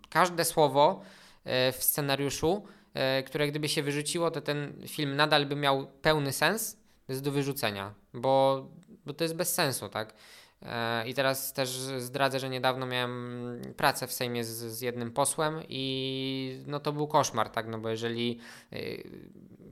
każde 0.09 0.45
słowo 0.45 1.01
e, 1.45 1.73
w 1.73 1.85
scenariuszu, 1.85 2.65
e, 2.95 3.23
które 3.23 3.49
gdyby 3.49 3.69
się 3.69 3.83
wyrzuciło, 3.83 4.31
to 4.31 4.41
ten 4.41 4.73
film 4.89 5.17
nadal 5.17 5.47
by 5.47 5.57
miał 5.57 5.87
pełny 5.87 6.33
sens, 6.33 6.77
jest 7.09 7.23
do 7.23 7.33
wyrzucenia, 7.33 7.95
bo, 8.15 8.67
bo 9.07 9.13
to 9.13 9.25
jest 9.25 9.37
bez 9.37 9.55
sensu, 9.55 9.89
tak? 9.89 10.15
E, 10.63 11.09
I 11.09 11.15
teraz 11.15 11.53
też 11.53 11.69
zdradzę, 11.99 12.41
że 12.41 12.49
niedawno 12.49 12.87
miałem 12.87 13.63
pracę 13.77 14.07
w 14.07 14.13
Sejmie 14.13 14.45
z, 14.45 14.49
z 14.49 14.81
jednym 14.81 15.11
posłem 15.11 15.63
i 15.69 16.63
no 16.67 16.81
to 16.81 16.93
był 16.93 17.07
koszmar, 17.07 17.51
tak? 17.51 17.69
No 17.69 17.79
bo 17.79 17.89
jeżeli 17.89 18.39
y, 18.73 19.03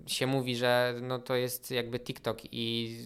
się 0.07 0.27
mówi, 0.27 0.57
że 0.57 0.95
no 1.03 1.19
to 1.19 1.35
jest 1.35 1.71
jakby 1.71 2.01
TikTok 2.01 2.39
i 2.53 2.97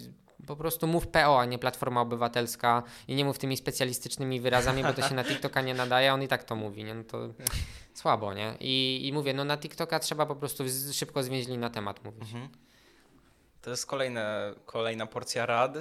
po 0.47 0.57
prostu 0.57 0.87
mów 0.87 1.07
PO, 1.07 1.41
a 1.41 1.45
nie 1.45 1.59
Platforma 1.59 2.01
Obywatelska 2.01 2.83
i 3.09 3.15
nie 3.15 3.25
mów 3.25 3.39
tymi 3.39 3.57
specjalistycznymi 3.57 4.41
wyrazami, 4.41 4.83
bo 4.83 4.93
to 4.93 5.03
się 5.09 5.15
na 5.15 5.25
TikToka 5.25 5.61
nie 5.63 5.75
nadaje, 5.75 6.15
on 6.15 6.23
i 6.23 6.29
tak 6.29 6.45
to 6.45 6.57
mówi, 6.57 6.85
nie? 6.85 6.95
No 6.95 7.05
to 7.05 7.29
słabo, 7.95 8.35
nie? 8.35 8.55
I, 8.61 9.01
I 9.09 9.13
mówię, 9.13 9.35
no 9.35 9.45
na 9.45 9.59
TikToka 9.59 9.99
trzeba 9.99 10.27
po 10.27 10.37
prostu 10.37 10.65
szybko 10.93 11.23
zwięźli 11.23 11.59
na 11.59 11.71
temat 11.71 12.05
mówić. 12.05 12.29
To 13.63 13.71
jest 13.71 13.87
kolejne, 13.87 14.55
kolejna 14.67 15.07
porcja 15.07 15.47
rad. 15.47 15.77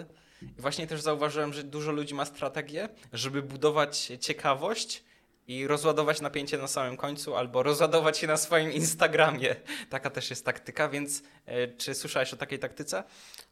I 0.57 0.61
właśnie 0.61 0.87
też 0.87 1.01
zauważyłem, 1.01 1.53
że 1.53 1.63
dużo 1.63 1.91
ludzi 1.91 2.13
ma 2.15 2.25
strategię, 2.25 2.89
żeby 3.13 3.41
budować 3.41 4.11
ciekawość 4.19 5.03
i 5.47 5.67
rozładować 5.67 6.21
napięcie 6.21 6.57
na 6.57 6.67
samym 6.67 6.97
końcu, 6.97 7.35
albo 7.35 7.63
rozładować 7.63 8.17
się 8.17 8.27
na 8.27 8.37
swoim 8.37 8.71
Instagramie. 8.71 9.55
Taka 9.89 10.09
też 10.09 10.29
jest 10.29 10.45
taktyka, 10.45 10.89
więc 10.89 11.23
e, 11.45 11.67
czy 11.67 11.93
słyszałeś 11.95 12.33
o 12.33 12.37
takiej 12.37 12.59
taktyce? 12.59 13.03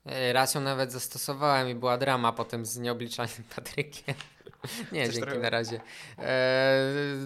E, 0.05 0.33
Raz 0.33 0.55
ją 0.55 0.62
nawet 0.62 0.91
zastosowałem 0.91 1.69
i 1.69 1.75
była 1.75 1.98
drama 1.98 2.31
potem 2.31 2.65
z 2.65 2.77
nieobliczalnym 2.77 3.43
Patrykiem. 3.55 4.15
Nie, 4.91 5.06
Coś 5.06 5.15
dzięki 5.15 5.30
trochę- 5.30 5.39
na 5.44 5.50
razie. 5.50 5.82
E, 6.20 6.82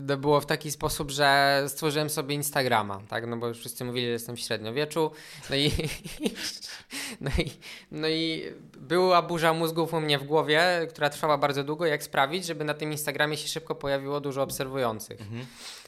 to 0.07 0.17
było 0.17 0.41
w 0.41 0.45
taki 0.45 0.71
sposób, 0.71 1.11
że 1.11 1.63
stworzyłem 1.67 2.09
sobie 2.09 2.35
Instagrama, 2.35 3.01
tak? 3.09 3.27
No 3.27 3.37
bo 3.37 3.47
już 3.47 3.59
wszyscy 3.59 3.85
mówili, 3.85 4.05
że 4.05 4.11
jestem 4.11 4.35
w 4.35 4.39
średniowieczu. 4.39 5.11
No 5.49 5.55
i, 5.55 5.71
no 7.21 7.31
i, 7.37 7.51
no 7.91 8.07
i 8.07 8.43
była 8.77 9.21
burza 9.21 9.53
mózgów 9.53 9.93
u 9.93 10.01
mnie 10.01 10.19
w 10.19 10.23
głowie, 10.23 10.87
która 10.89 11.09
trwała 11.09 11.37
bardzo 11.37 11.63
długo. 11.63 11.85
Jak 11.85 12.03
sprawić, 12.03 12.45
żeby 12.45 12.63
na 12.63 12.73
tym 12.73 12.91
Instagramie 12.91 13.37
się 13.37 13.47
szybko 13.47 13.75
pojawiło 13.75 14.19
dużo 14.19 14.41
obserwujących. 14.43 15.19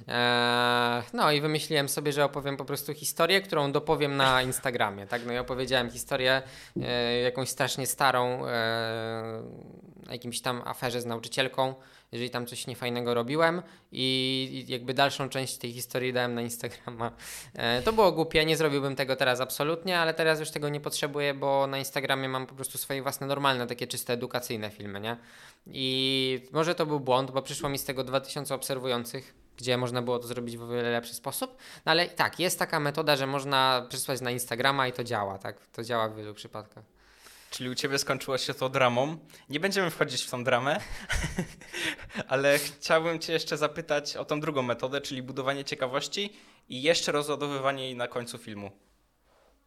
E, 0.07 1.03
no 1.13 1.31
i 1.31 1.41
wymyśliłem 1.41 1.89
sobie, 1.89 2.11
że 2.11 2.25
opowiem 2.25 2.57
po 2.57 2.65
prostu 2.65 2.93
historię, 2.93 3.41
którą 3.41 3.71
dopowiem 3.71 4.17
na 4.17 4.41
Instagramie. 4.41 5.07
Tak? 5.07 5.25
No 5.25 5.33
i 5.33 5.37
opowiedziałem 5.37 5.89
historię 5.89 6.41
e, 6.81 7.19
jakąś 7.21 7.49
strasznie 7.49 7.87
starą, 7.87 8.45
e, 8.47 9.41
jakimś 10.11 10.41
tam 10.41 10.61
aferze 10.65 11.01
z 11.01 11.05
nauczycielką, 11.37 11.73
jeżeli 12.11 12.29
tam 12.29 12.45
coś 12.45 12.67
niefajnego 12.67 13.13
robiłem 13.13 13.61
i, 13.91 14.65
jakby 14.67 14.93
dalszą 14.93 15.29
część 15.29 15.57
tej 15.57 15.73
historii 15.73 16.13
dałem 16.13 16.33
na 16.33 16.41
Instagrama. 16.41 17.11
E, 17.53 17.81
to 17.81 17.93
było 17.93 18.11
głupie, 18.11 18.45
nie 18.45 18.57
zrobiłbym 18.57 18.95
tego 18.95 19.15
teraz 19.15 19.41
absolutnie, 19.41 19.99
ale 19.99 20.13
teraz 20.13 20.39
już 20.39 20.51
tego 20.51 20.69
nie 20.69 20.79
potrzebuję, 20.79 21.33
bo 21.33 21.67
na 21.67 21.77
Instagramie 21.77 22.29
mam 22.29 22.45
po 22.45 22.55
prostu 22.55 22.77
swoje 22.77 23.01
własne 23.01 23.27
normalne, 23.27 23.67
takie 23.67 23.87
czyste 23.87 24.13
edukacyjne 24.13 24.69
filmy, 24.69 24.99
nie? 24.99 25.17
I 25.67 26.47
może 26.51 26.75
to 26.75 26.85
był 26.85 26.99
błąd, 26.99 27.31
bo 27.31 27.41
przyszło 27.41 27.69
mi 27.69 27.77
z 27.77 27.83
tego 27.83 28.03
2000 28.03 28.55
obserwujących, 28.55 29.33
gdzie 29.57 29.77
można 29.77 30.01
było 30.01 30.19
to 30.19 30.27
zrobić 30.27 30.57
w 30.57 30.63
o 30.63 30.67
wiele 30.67 30.91
lepszy 30.91 31.13
sposób. 31.13 31.57
No 31.85 31.91
ale 31.91 32.07
tak, 32.09 32.39
jest 32.39 32.59
taka 32.59 32.79
metoda, 32.79 33.15
że 33.15 33.27
można 33.27 33.85
przysłać 33.89 34.21
na 34.21 34.31
Instagrama 34.31 34.87
i 34.87 34.93
to 34.93 35.03
działa, 35.03 35.37
tak? 35.37 35.67
To 35.67 35.83
działa 35.83 36.09
w 36.09 36.15
wielu 36.15 36.33
przypadkach. 36.33 36.96
Czyli 37.51 37.69
u 37.69 37.75
ciebie 37.75 37.99
skończyło 37.99 38.37
się 38.37 38.53
to 38.53 38.69
dramą. 38.69 39.17
Nie 39.49 39.59
będziemy 39.59 39.89
wchodzić 39.89 40.23
w 40.23 40.29
tą 40.29 40.43
dramę, 40.43 40.79
ale 42.27 42.59
chciałbym 42.59 43.19
cię 43.19 43.33
jeszcze 43.33 43.57
zapytać 43.57 44.17
o 44.17 44.25
tą 44.25 44.39
drugą 44.39 44.61
metodę, 44.61 45.01
czyli 45.01 45.23
budowanie 45.23 45.63
ciekawości 45.65 46.33
i 46.69 46.81
jeszcze 46.81 47.11
rozładowywanie 47.11 47.83
jej 47.83 47.95
na 47.95 48.07
końcu 48.07 48.37
filmu. 48.37 48.71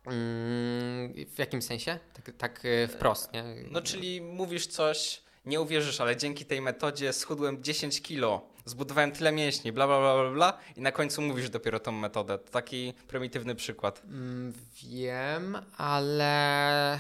Mm, 0.06 1.12
w 1.26 1.38
jakim 1.38 1.62
sensie? 1.62 1.98
Tak, 2.14 2.36
tak 2.38 2.62
e, 2.64 2.88
wprost, 2.88 3.32
nie? 3.32 3.44
No, 3.70 3.82
czyli 3.82 4.20
mówisz 4.20 4.66
coś, 4.66 5.22
nie 5.44 5.60
uwierzysz, 5.60 6.00
ale 6.00 6.16
dzięki 6.16 6.44
tej 6.44 6.60
metodzie 6.60 7.12
schudłem 7.12 7.62
10 7.62 8.02
kilo, 8.02 8.48
zbudowałem 8.64 9.12
tyle 9.12 9.32
mięśni, 9.32 9.72
bla, 9.72 9.86
bla, 9.86 10.00
bla, 10.00 10.14
bla, 10.22 10.30
bla 10.30 10.58
i 10.76 10.80
na 10.80 10.92
końcu 10.92 11.22
mówisz 11.22 11.50
dopiero 11.50 11.80
tą 11.80 11.92
metodę. 11.92 12.38
To 12.38 12.50
taki 12.50 12.92
prymitywny 13.08 13.54
przykład. 13.54 14.02
Mm, 14.04 14.52
Wiem, 14.82 15.58
ale 15.76 16.98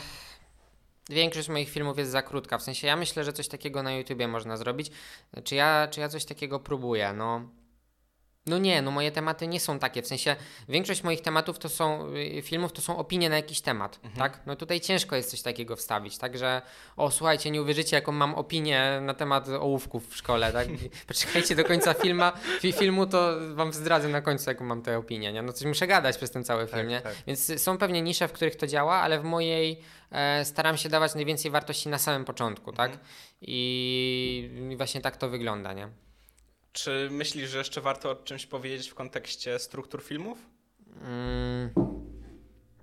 większość 1.08 1.48
moich 1.48 1.68
filmów 1.68 1.98
jest 1.98 2.10
za 2.10 2.22
krótka. 2.22 2.58
W 2.58 2.62
sensie 2.62 2.86
ja 2.86 2.96
myślę, 2.96 3.24
że 3.24 3.32
coś 3.32 3.48
takiego 3.48 3.82
na 3.82 3.92
YouTubie 3.92 4.28
można 4.28 4.56
zrobić. 4.56 4.90
Czy 5.44 5.54
ja, 5.54 5.88
czy 5.90 6.00
ja 6.00 6.08
coś 6.08 6.24
takiego 6.24 6.60
próbuję? 6.60 7.12
No. 7.12 7.59
No 8.46 8.58
nie, 8.58 8.82
no 8.82 8.90
moje 8.90 9.12
tematy 9.12 9.46
nie 9.46 9.60
są 9.60 9.78
takie. 9.78 10.02
W 10.02 10.06
sensie 10.06 10.36
większość 10.68 11.02
moich 11.02 11.20
tematów 11.20 11.58
to 11.58 11.68
są 11.68 12.14
y, 12.38 12.42
filmów, 12.42 12.72
to 12.72 12.82
są 12.82 12.96
opinie 12.96 13.30
na 13.30 13.36
jakiś 13.36 13.60
temat, 13.60 14.00
tak? 14.16 14.40
No 14.46 14.56
tutaj 14.56 14.80
ciężko 14.80 15.16
jest 15.16 15.30
coś 15.30 15.42
takiego 15.42 15.76
wstawić, 15.76 16.18
także 16.18 16.62
o 16.96 17.10
słuchajcie, 17.10 17.50
nie 17.50 17.62
uwierzycie 17.62 17.96
jaką 17.96 18.12
mam 18.12 18.34
opinię 18.34 19.00
na 19.02 19.14
temat 19.14 19.48
ołówków 19.48 20.08
w 20.08 20.16
szkole, 20.16 20.52
tak? 20.52 20.68
Poczekajcie 21.08 21.56
do 21.56 21.64
końca 21.64 21.94
filma, 21.94 22.32
fi, 22.60 22.72
filmu, 22.72 23.06
to 23.06 23.32
wam 23.54 23.72
zdradzę 23.72 24.08
na 24.08 24.20
końcu 24.20 24.50
jaką 24.50 24.64
mam 24.64 24.82
tę 24.82 24.98
opinię, 24.98 25.32
nie? 25.32 25.42
No 25.42 25.52
coś 25.52 25.66
muszę 25.66 25.86
gadać 25.86 26.16
przez 26.16 26.30
ten 26.30 26.44
cały 26.44 26.66
film, 26.66 26.88
nie? 26.88 27.00
tak. 27.00 27.14
Więc 27.26 27.62
są 27.62 27.78
pewnie 27.78 28.02
nisze, 28.02 28.28
w 28.28 28.32
których 28.32 28.56
to 28.56 28.66
działa, 28.66 28.94
ale 28.94 29.20
w 29.20 29.24
mojej 29.24 29.80
e, 30.10 30.44
staram 30.44 30.76
się 30.76 30.88
dawać 30.88 31.14
najwięcej 31.14 31.50
wartości 31.50 31.88
na 31.88 31.98
samym 31.98 32.24
początku, 32.24 32.72
tak? 32.72 32.98
I, 33.40 34.68
I 34.70 34.76
właśnie 34.76 35.00
tak 35.00 35.16
to 35.16 35.28
wygląda, 35.28 35.72
nie? 35.72 36.09
Czy 36.72 37.08
myślisz, 37.10 37.50
że 37.50 37.58
jeszcze 37.58 37.80
warto 37.80 38.10
o 38.10 38.14
czymś 38.14 38.46
powiedzieć 38.46 38.88
w 38.88 38.94
kontekście 38.94 39.58
struktur 39.58 40.02
filmów? 40.02 40.38
Mm, 41.02 41.70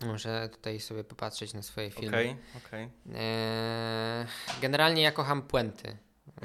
muszę 0.05 0.49
tutaj 0.51 0.79
sobie 0.79 1.03
popatrzeć 1.03 1.53
na 1.53 1.61
swoje 1.61 1.91
filmy. 1.91 2.17
Okej, 2.17 2.35
okej. 2.65 2.89
Eee, 3.15 4.27
generalnie 4.61 5.01
ja 5.01 5.11
kocham 5.11 5.41
puenty. 5.41 5.97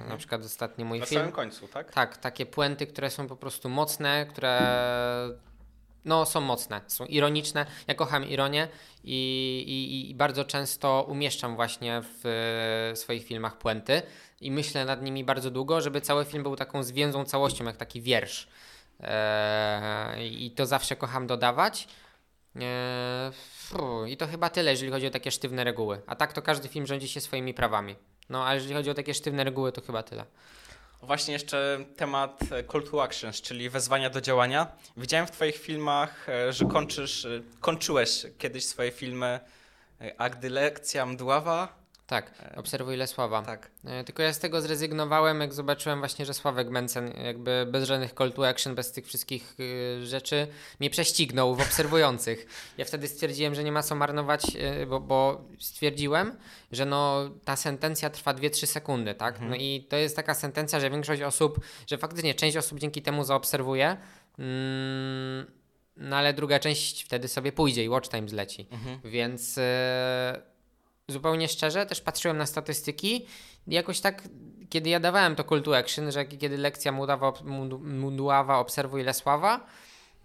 Na 0.08 0.16
przykład 0.16 0.44
ostatni 0.44 0.84
mój 0.84 1.00
Na 1.00 1.06
film. 1.06 1.20
samym 1.20 1.32
końcu, 1.32 1.68
tak? 1.68 1.92
Tak, 1.92 2.16
takie 2.16 2.46
puenty, 2.46 2.86
które 2.86 3.10
są 3.10 3.28
po 3.28 3.36
prostu 3.36 3.68
mocne, 3.68 4.26
które 4.26 4.60
no, 6.04 6.26
są 6.26 6.40
mocne, 6.40 6.80
są 6.86 7.06
ironiczne. 7.06 7.66
Ja 7.86 7.94
kocham 7.94 8.24
ironię 8.24 8.68
i, 9.04 9.64
i, 9.66 10.10
i 10.10 10.14
bardzo 10.14 10.44
często 10.44 11.06
umieszczam 11.08 11.56
właśnie 11.56 12.02
w 12.02 12.26
e, 12.92 12.96
swoich 12.96 13.24
filmach 13.24 13.58
puenty 13.58 14.02
i 14.42 14.50
myślę 14.50 14.84
nad 14.84 15.02
nimi 15.02 15.24
bardzo 15.24 15.50
długo, 15.50 15.80
żeby 15.80 16.00
cały 16.00 16.24
film 16.24 16.42
był 16.42 16.56
taką 16.56 16.82
zwięzłą 16.82 17.24
całością, 17.24 17.64
jak 17.64 17.76
taki 17.76 18.00
wiersz. 18.00 18.48
Eee, 19.00 20.46
I 20.46 20.50
to 20.50 20.66
zawsze 20.66 20.96
kocham 20.96 21.26
dodawać. 21.26 21.88
Eee, 22.56 24.12
I 24.12 24.16
to 24.16 24.26
chyba 24.26 24.50
tyle, 24.50 24.70
jeżeli 24.70 24.90
chodzi 24.90 25.06
o 25.06 25.10
takie 25.10 25.30
sztywne 25.30 25.64
reguły. 25.64 26.02
A 26.06 26.16
tak 26.16 26.32
to 26.32 26.42
każdy 26.42 26.68
film 26.68 26.86
rządzi 26.86 27.08
się 27.08 27.20
swoimi 27.20 27.54
prawami. 27.54 27.96
No, 28.28 28.46
a 28.46 28.54
jeżeli 28.54 28.74
chodzi 28.74 28.90
o 28.90 28.94
takie 28.94 29.14
sztywne 29.14 29.44
reguły, 29.44 29.72
to 29.72 29.80
chyba 29.80 30.02
tyle. 30.02 30.24
Właśnie 31.02 31.32
jeszcze 31.32 31.84
temat 31.96 32.40
e, 32.52 32.64
call 32.64 32.82
to 32.82 33.02
actions, 33.02 33.40
czyli 33.40 33.70
wezwania 33.70 34.10
do 34.10 34.20
działania. 34.20 34.66
Widziałem 34.96 35.26
w 35.26 35.30
Twoich 35.30 35.56
filmach, 35.56 36.28
e, 36.28 36.52
że 36.52 36.64
kończysz, 36.64 37.24
e, 37.24 37.42
kończyłeś 37.60 38.26
kiedyś 38.38 38.66
swoje 38.66 38.90
filmy 38.90 39.40
a 40.18 40.30
gdy 40.30 40.50
lekcja 40.50 41.06
mdława. 41.06 41.81
Tak, 42.12 42.32
obserwuj 42.56 42.96
Lesława. 42.96 43.42
Tak. 43.42 43.70
E, 43.84 44.04
Tylko 44.04 44.22
ja 44.22 44.32
z 44.32 44.38
tego 44.38 44.60
zrezygnowałem, 44.60 45.40
jak 45.40 45.54
zobaczyłem 45.54 45.98
właśnie, 45.98 46.26
że 46.26 46.34
Sławek 46.34 46.70
Mencen 46.70 47.12
jakby 47.24 47.66
bez 47.70 47.84
żadnych 47.84 48.12
call 48.12 48.32
to 48.32 48.48
action, 48.48 48.74
bez 48.74 48.92
tych 48.92 49.06
wszystkich 49.06 49.54
y, 49.60 50.06
rzeczy 50.06 50.46
mnie 50.80 50.90
prześcignął 50.90 51.54
w 51.54 51.60
obserwujących. 51.60 52.46
Ja 52.78 52.84
wtedy 52.84 53.08
stwierdziłem, 53.08 53.54
że 53.54 53.64
nie 53.64 53.72
ma 53.72 53.82
co 53.82 53.94
marnować, 53.94 54.42
y, 54.82 54.86
bo, 54.86 55.00
bo 55.00 55.44
stwierdziłem, 55.58 56.36
że 56.72 56.84
no 56.84 57.30
ta 57.44 57.56
sentencja 57.56 58.10
trwa 58.10 58.34
2-3 58.34 58.66
sekundy, 58.66 59.14
tak? 59.14 59.40
No 59.40 59.56
i 59.56 59.86
to 59.88 59.96
jest 59.96 60.16
taka 60.16 60.34
sentencja, 60.34 60.80
że 60.80 60.90
większość 60.90 61.22
osób, 61.22 61.60
że 61.86 61.98
faktycznie 61.98 62.34
część 62.34 62.56
osób 62.56 62.78
dzięki 62.78 63.02
temu 63.02 63.24
zaobserwuje, 63.24 63.96
Mm, 64.38 65.46
no 65.96 66.16
ale 66.16 66.34
druga 66.34 66.58
część 66.58 67.02
wtedy 67.04 67.28
sobie 67.28 67.52
pójdzie 67.52 67.84
i 67.84 67.88
watch 67.88 68.08
time 68.08 68.28
zleci. 68.28 68.66
Mhm. 68.70 69.00
Więc 69.04 69.58
e, 69.58 70.42
zupełnie 71.08 71.48
szczerze 71.48 71.86
też 71.86 72.00
patrzyłem 72.00 72.38
na 72.38 72.46
statystyki. 72.46 73.26
Jakoś 73.66 74.00
tak, 74.00 74.22
kiedy 74.68 74.90
ja 74.90 75.00
dawałem 75.00 75.36
to 75.36 75.44
call 75.44 75.74
action, 75.74 76.12
że 76.12 76.24
kiedy 76.24 76.58
lekcja 76.58 76.92
Mudława, 76.92 77.32
Mudława 77.82 78.58
obserwuj 78.58 79.02
Lesława, 79.02 79.66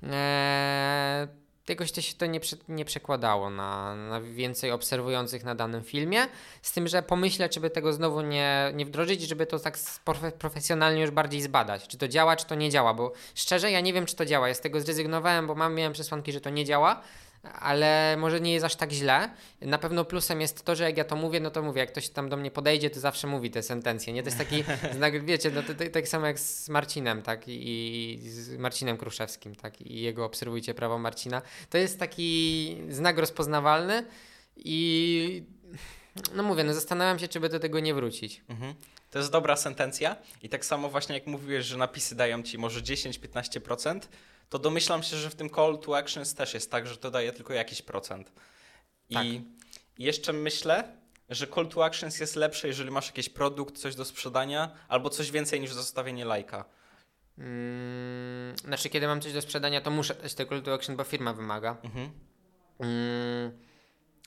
e, 0.03 1.27
jakoś 1.69 1.91
to 1.91 2.01
się 2.01 2.13
to 2.13 2.25
nie, 2.25 2.39
nie 2.69 2.85
przekładało 2.85 3.49
na, 3.49 3.95
na 3.95 4.21
więcej 4.21 4.71
obserwujących 4.71 5.43
na 5.43 5.55
danym 5.55 5.83
filmie, 5.83 6.27
z 6.61 6.71
tym, 6.71 6.87
że 6.87 7.03
pomyślę, 7.03 7.49
czy 7.49 7.59
by 7.59 7.69
tego 7.69 7.93
znowu 7.93 8.21
nie, 8.21 8.71
nie 8.75 8.85
wdrożyć, 8.85 9.21
żeby 9.21 9.45
to 9.45 9.59
tak 9.59 9.77
profe, 10.05 10.31
profesjonalnie 10.31 11.01
już 11.01 11.11
bardziej 11.11 11.41
zbadać, 11.41 11.87
czy 11.87 11.97
to 11.97 12.07
działa, 12.07 12.35
czy 12.35 12.45
to 12.45 12.55
nie 12.55 12.69
działa, 12.69 12.93
bo 12.93 13.13
szczerze 13.35 13.71
ja 13.71 13.81
nie 13.81 13.93
wiem, 13.93 14.05
czy 14.05 14.15
to 14.15 14.25
działa, 14.25 14.47
ja 14.47 14.53
z 14.53 14.61
tego 14.61 14.81
zrezygnowałem, 14.81 15.47
bo 15.47 15.55
mam, 15.55 15.75
miałem 15.75 15.93
przesłanki, 15.93 16.31
że 16.31 16.41
to 16.41 16.49
nie 16.49 16.65
działa, 16.65 17.01
ale 17.43 18.17
może 18.17 18.41
nie 18.41 18.53
jest 18.53 18.65
aż 18.65 18.75
tak 18.75 18.91
źle. 18.91 19.29
Na 19.61 19.77
pewno 19.77 20.05
plusem 20.05 20.41
jest 20.41 20.65
to, 20.65 20.75
że 20.75 20.83
jak 20.83 20.97
ja 20.97 21.03
to 21.03 21.15
mówię, 21.15 21.39
no 21.39 21.51
to 21.51 21.61
mówię, 21.61 21.79
jak 21.79 21.91
ktoś 21.91 22.09
tam 22.09 22.29
do 22.29 22.37
mnie 22.37 22.51
podejdzie, 22.51 22.89
to 22.89 22.99
zawsze 22.99 23.27
mówi 23.27 23.51
te 23.51 23.63
sentencje, 23.63 24.13
nie? 24.13 24.23
To 24.23 24.27
jest 24.27 24.37
taki 24.37 24.63
znak, 24.97 25.25
wiecie, 25.25 25.51
no 25.51 25.63
to, 25.63 25.73
to, 25.73 25.89
tak 25.89 26.07
samo 26.07 26.27
jak 26.27 26.39
z 26.39 26.69
Marcinem, 26.69 27.21
tak? 27.21 27.47
I, 27.47 28.13
I, 28.23 28.29
z 28.29 28.57
Marcinem 28.57 28.97
Kruszewskim, 28.97 29.55
tak? 29.55 29.81
I 29.81 30.01
jego 30.01 30.25
obserwujcie 30.25 30.73
prawo 30.73 30.97
Marcina. 30.97 31.41
To 31.69 31.77
jest 31.77 31.99
taki 31.99 32.77
znak 32.89 33.17
rozpoznawalny 33.17 34.05
i 34.55 35.43
no 36.35 36.43
mówię, 36.43 36.63
no 36.63 36.73
zastanawiam 36.73 37.19
się, 37.19 37.27
czy 37.27 37.39
by 37.39 37.49
do 37.49 37.59
tego 37.59 37.79
nie 37.79 37.93
wrócić. 37.93 38.41
Mhm. 38.49 38.73
To 39.11 39.19
jest 39.19 39.31
dobra 39.31 39.55
sentencja 39.55 40.15
i 40.43 40.49
tak 40.49 40.65
samo 40.65 40.89
właśnie 40.89 41.15
jak 41.15 41.27
mówiłeś, 41.27 41.65
że 41.65 41.77
napisy 41.77 42.15
dają 42.15 42.43
ci 42.43 42.57
może 42.57 42.81
10-15%, 42.81 43.99
to 44.49 44.59
domyślam 44.59 45.03
się, 45.03 45.17
że 45.17 45.29
w 45.29 45.35
tym 45.35 45.49
call 45.49 45.79
to 45.79 45.97
actions 45.97 46.33
też 46.33 46.53
jest 46.53 46.71
tak, 46.71 46.87
że 46.87 46.97
to 46.97 47.11
daje 47.11 47.31
tylko 47.33 47.53
jakiś 47.53 47.81
procent. 47.81 48.31
I 49.09 49.13
tak. 49.13 49.25
jeszcze 49.97 50.33
myślę, 50.33 50.97
że 51.29 51.47
call 51.47 51.67
to 51.67 51.85
actions 51.85 52.19
jest 52.19 52.35
lepsze, 52.35 52.67
jeżeli 52.67 52.91
masz 52.91 53.07
jakiś 53.07 53.29
produkt, 53.29 53.77
coś 53.77 53.95
do 53.95 54.05
sprzedania, 54.05 54.71
albo 54.87 55.09
coś 55.09 55.31
więcej 55.31 55.61
niż 55.61 55.73
zostawienie 55.73 56.25
lajka. 56.25 56.65
Hmm, 57.35 58.57
znaczy, 58.57 58.89
kiedy 58.89 59.07
mam 59.07 59.21
coś 59.21 59.33
do 59.33 59.41
sprzedania, 59.41 59.81
to 59.81 59.91
muszę 59.91 60.15
dać 60.15 60.33
te 60.33 60.45
call 60.45 60.61
to 60.61 60.73
action, 60.73 60.95
bo 60.95 61.03
firma 61.03 61.33
wymaga. 61.33 61.77
Mhm. 61.83 62.11
Hmm, 62.77 63.51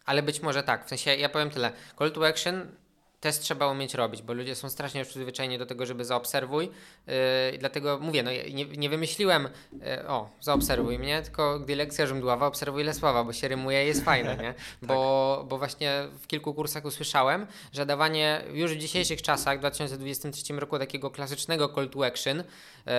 ale 0.04 0.22
być 0.22 0.40
może 0.40 0.62
tak. 0.62 0.86
W 0.86 0.88
sensie, 0.88 1.14
ja 1.14 1.28
powiem 1.28 1.50
tyle. 1.50 1.72
Call 1.98 2.12
to 2.12 2.26
action 2.26 2.76
test 3.20 3.42
trzeba 3.42 3.66
umieć 3.66 3.94
robić, 3.94 4.22
bo 4.22 4.32
ludzie 4.32 4.54
są 4.54 4.70
strasznie 4.70 5.00
już 5.00 5.08
przyzwyczajeni 5.08 5.58
do 5.58 5.66
tego, 5.66 5.86
żeby 5.86 6.04
zaobserwuj. 6.04 6.70
Yy, 7.06 7.14
dlatego 7.58 7.98
mówię, 7.98 8.22
no 8.22 8.30
nie, 8.30 8.64
nie 8.64 8.88
wymyśliłem, 8.88 9.48
yy, 9.72 10.08
o, 10.08 10.30
zaobserwuj 10.40 10.98
mnie, 10.98 11.22
tylko 11.22 11.60
gdy 11.60 11.76
lekcja 11.76 12.06
żądława, 12.06 12.46
obserwuj 12.46 12.84
Lesława, 12.84 13.24
bo 13.24 13.32
się 13.32 13.48
rymuje 13.48 13.84
i 13.84 13.86
jest 13.86 14.04
fajne, 14.04 14.36
nie? 14.36 14.54
Bo, 14.88 15.36
tak. 15.38 15.48
bo 15.48 15.58
właśnie 15.58 16.08
w 16.20 16.26
kilku 16.26 16.54
kursach 16.54 16.84
usłyszałem, 16.84 17.46
że 17.72 17.86
dawanie 17.86 18.42
już 18.52 18.74
w 18.74 18.78
dzisiejszych 18.78 19.22
czasach, 19.22 19.56
w 19.56 19.60
2023 19.60 20.54
roku, 20.54 20.78
takiego 20.78 21.10
klasycznego 21.10 21.68
call 21.68 21.88
to 21.88 22.06
action, 22.06 22.36
yy, 22.38 22.92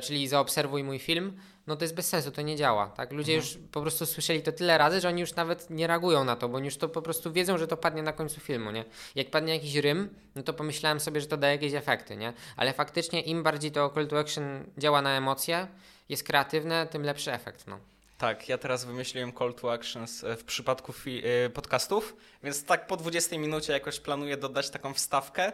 czyli 0.00 0.28
zaobserwuj 0.28 0.84
mój 0.84 0.98
film, 0.98 1.38
no 1.66 1.76
to 1.76 1.84
jest 1.84 1.94
bez 1.94 2.08
sensu, 2.08 2.30
to 2.30 2.42
nie 2.42 2.56
działa. 2.56 2.86
Tak? 2.86 3.12
Ludzie 3.12 3.34
mhm. 3.34 3.50
już 3.50 3.68
po 3.72 3.82
prostu 3.82 4.06
słyszeli 4.06 4.42
to 4.42 4.52
tyle 4.52 4.78
razy, 4.78 5.00
że 5.00 5.08
oni 5.08 5.20
już 5.20 5.34
nawet 5.34 5.70
nie 5.70 5.86
reagują 5.86 6.24
na 6.24 6.36
to, 6.36 6.48
bo 6.48 6.56
oni 6.56 6.64
już 6.64 6.76
to 6.76 6.88
po 6.88 7.02
prostu 7.02 7.32
wiedzą, 7.32 7.58
że 7.58 7.66
to 7.66 7.76
padnie 7.76 8.02
na 8.02 8.12
końcu 8.12 8.40
filmu, 8.40 8.70
nie? 8.70 8.84
Jak 9.14 9.30
padnie 9.30 9.54
jakiś 9.54 9.74
rym, 9.74 10.14
no 10.34 10.42
to 10.42 10.52
pomyślałem 10.52 11.00
sobie, 11.00 11.20
że 11.20 11.26
to 11.26 11.36
daje 11.36 11.54
jakieś 11.54 11.74
efekty, 11.74 12.16
nie? 12.16 12.32
Ale 12.56 12.72
faktycznie 12.72 13.20
im 13.20 13.42
bardziej 13.42 13.72
to 13.72 13.90
call 13.94 14.08
to 14.08 14.18
action 14.18 14.64
działa 14.78 15.02
na 15.02 15.10
emocje, 15.16 15.66
jest 16.08 16.24
kreatywne, 16.24 16.86
tym 16.86 17.02
lepszy 17.02 17.32
efekt, 17.32 17.66
no. 17.66 17.78
Tak, 18.18 18.48
ja 18.48 18.58
teraz 18.58 18.84
wymyśliłem 18.84 19.32
call 19.32 19.54
to 19.54 19.72
actions 19.72 20.24
e, 20.24 20.36
w 20.36 20.44
przypadku 20.44 20.92
e, 20.92 21.50
podcastów, 21.50 22.16
więc 22.42 22.64
tak 22.64 22.86
po 22.86 22.96
20 22.96 23.38
minucie 23.38 23.72
jakoś 23.72 24.00
planuję 24.00 24.36
dodać 24.36 24.70
taką 24.70 24.94
wstawkę. 24.94 25.52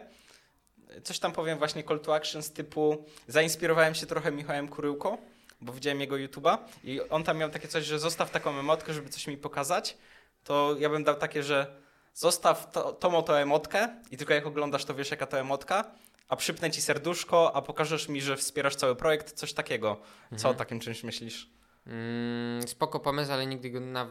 Coś 1.03 1.19
tam 1.19 1.31
powiem 1.31 1.57
właśnie 1.57 1.83
call 1.83 1.99
to 1.99 2.15
actions 2.15 2.51
typu 2.51 3.05
zainspirowałem 3.27 3.95
się 3.95 4.05
trochę 4.05 4.31
Michałem 4.31 4.67
Kuryłko, 4.67 5.17
bo 5.61 5.73
widziałem 5.73 6.01
jego 6.01 6.15
YouTube'a 6.15 6.57
i 6.83 7.01
on 7.01 7.23
tam 7.23 7.37
miał 7.37 7.49
takie 7.49 7.67
coś, 7.67 7.85
że 7.85 7.99
zostaw 7.99 8.31
taką 8.31 8.59
emotkę, 8.59 8.93
żeby 8.93 9.09
coś 9.09 9.27
mi 9.27 9.37
pokazać, 9.37 9.97
to 10.43 10.75
ja 10.79 10.89
bym 10.89 11.03
dał 11.03 11.15
takie, 11.15 11.43
że 11.43 11.81
zostaw 12.13 12.71
to, 12.71 12.93
tą 12.93 13.17
oto 13.17 13.39
emotkę 13.39 13.89
i 14.11 14.17
tylko 14.17 14.33
jak 14.33 14.45
oglądasz, 14.45 14.85
to 14.85 14.95
wiesz 14.95 15.11
jaka 15.11 15.25
to 15.25 15.39
emotka, 15.39 15.91
a 16.27 16.35
przypnę 16.35 16.71
ci 16.71 16.81
serduszko, 16.81 17.55
a 17.55 17.61
pokażesz 17.61 18.09
mi, 18.09 18.21
że 18.21 18.37
wspierasz 18.37 18.75
cały 18.75 18.95
projekt, 18.95 19.31
coś 19.31 19.53
takiego. 19.53 19.97
Co 20.29 20.35
mhm. 20.35 20.55
o 20.55 20.57
takim 20.57 20.79
czymś 20.79 21.03
myślisz? 21.03 21.49
Mm, 21.87 22.67
spoko 22.67 22.99
pomysł, 22.99 23.31
ale 23.31 23.45
nigdy 23.45 23.69
go 23.69 23.79
na... 23.79 24.07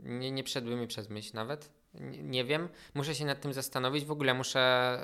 nie, 0.00 0.30
nie 0.30 0.44
przedły 0.44 0.76
mi 0.76 0.86
przez 0.86 1.08
myśl 1.08 1.30
nawet. 1.34 1.70
Nie, 1.94 2.22
nie 2.22 2.44
wiem. 2.44 2.68
Muszę 2.94 3.14
się 3.14 3.24
nad 3.24 3.40
tym 3.40 3.52
zastanowić. 3.52 4.04
W 4.04 4.10
ogóle 4.10 4.34
muszę 4.34 4.98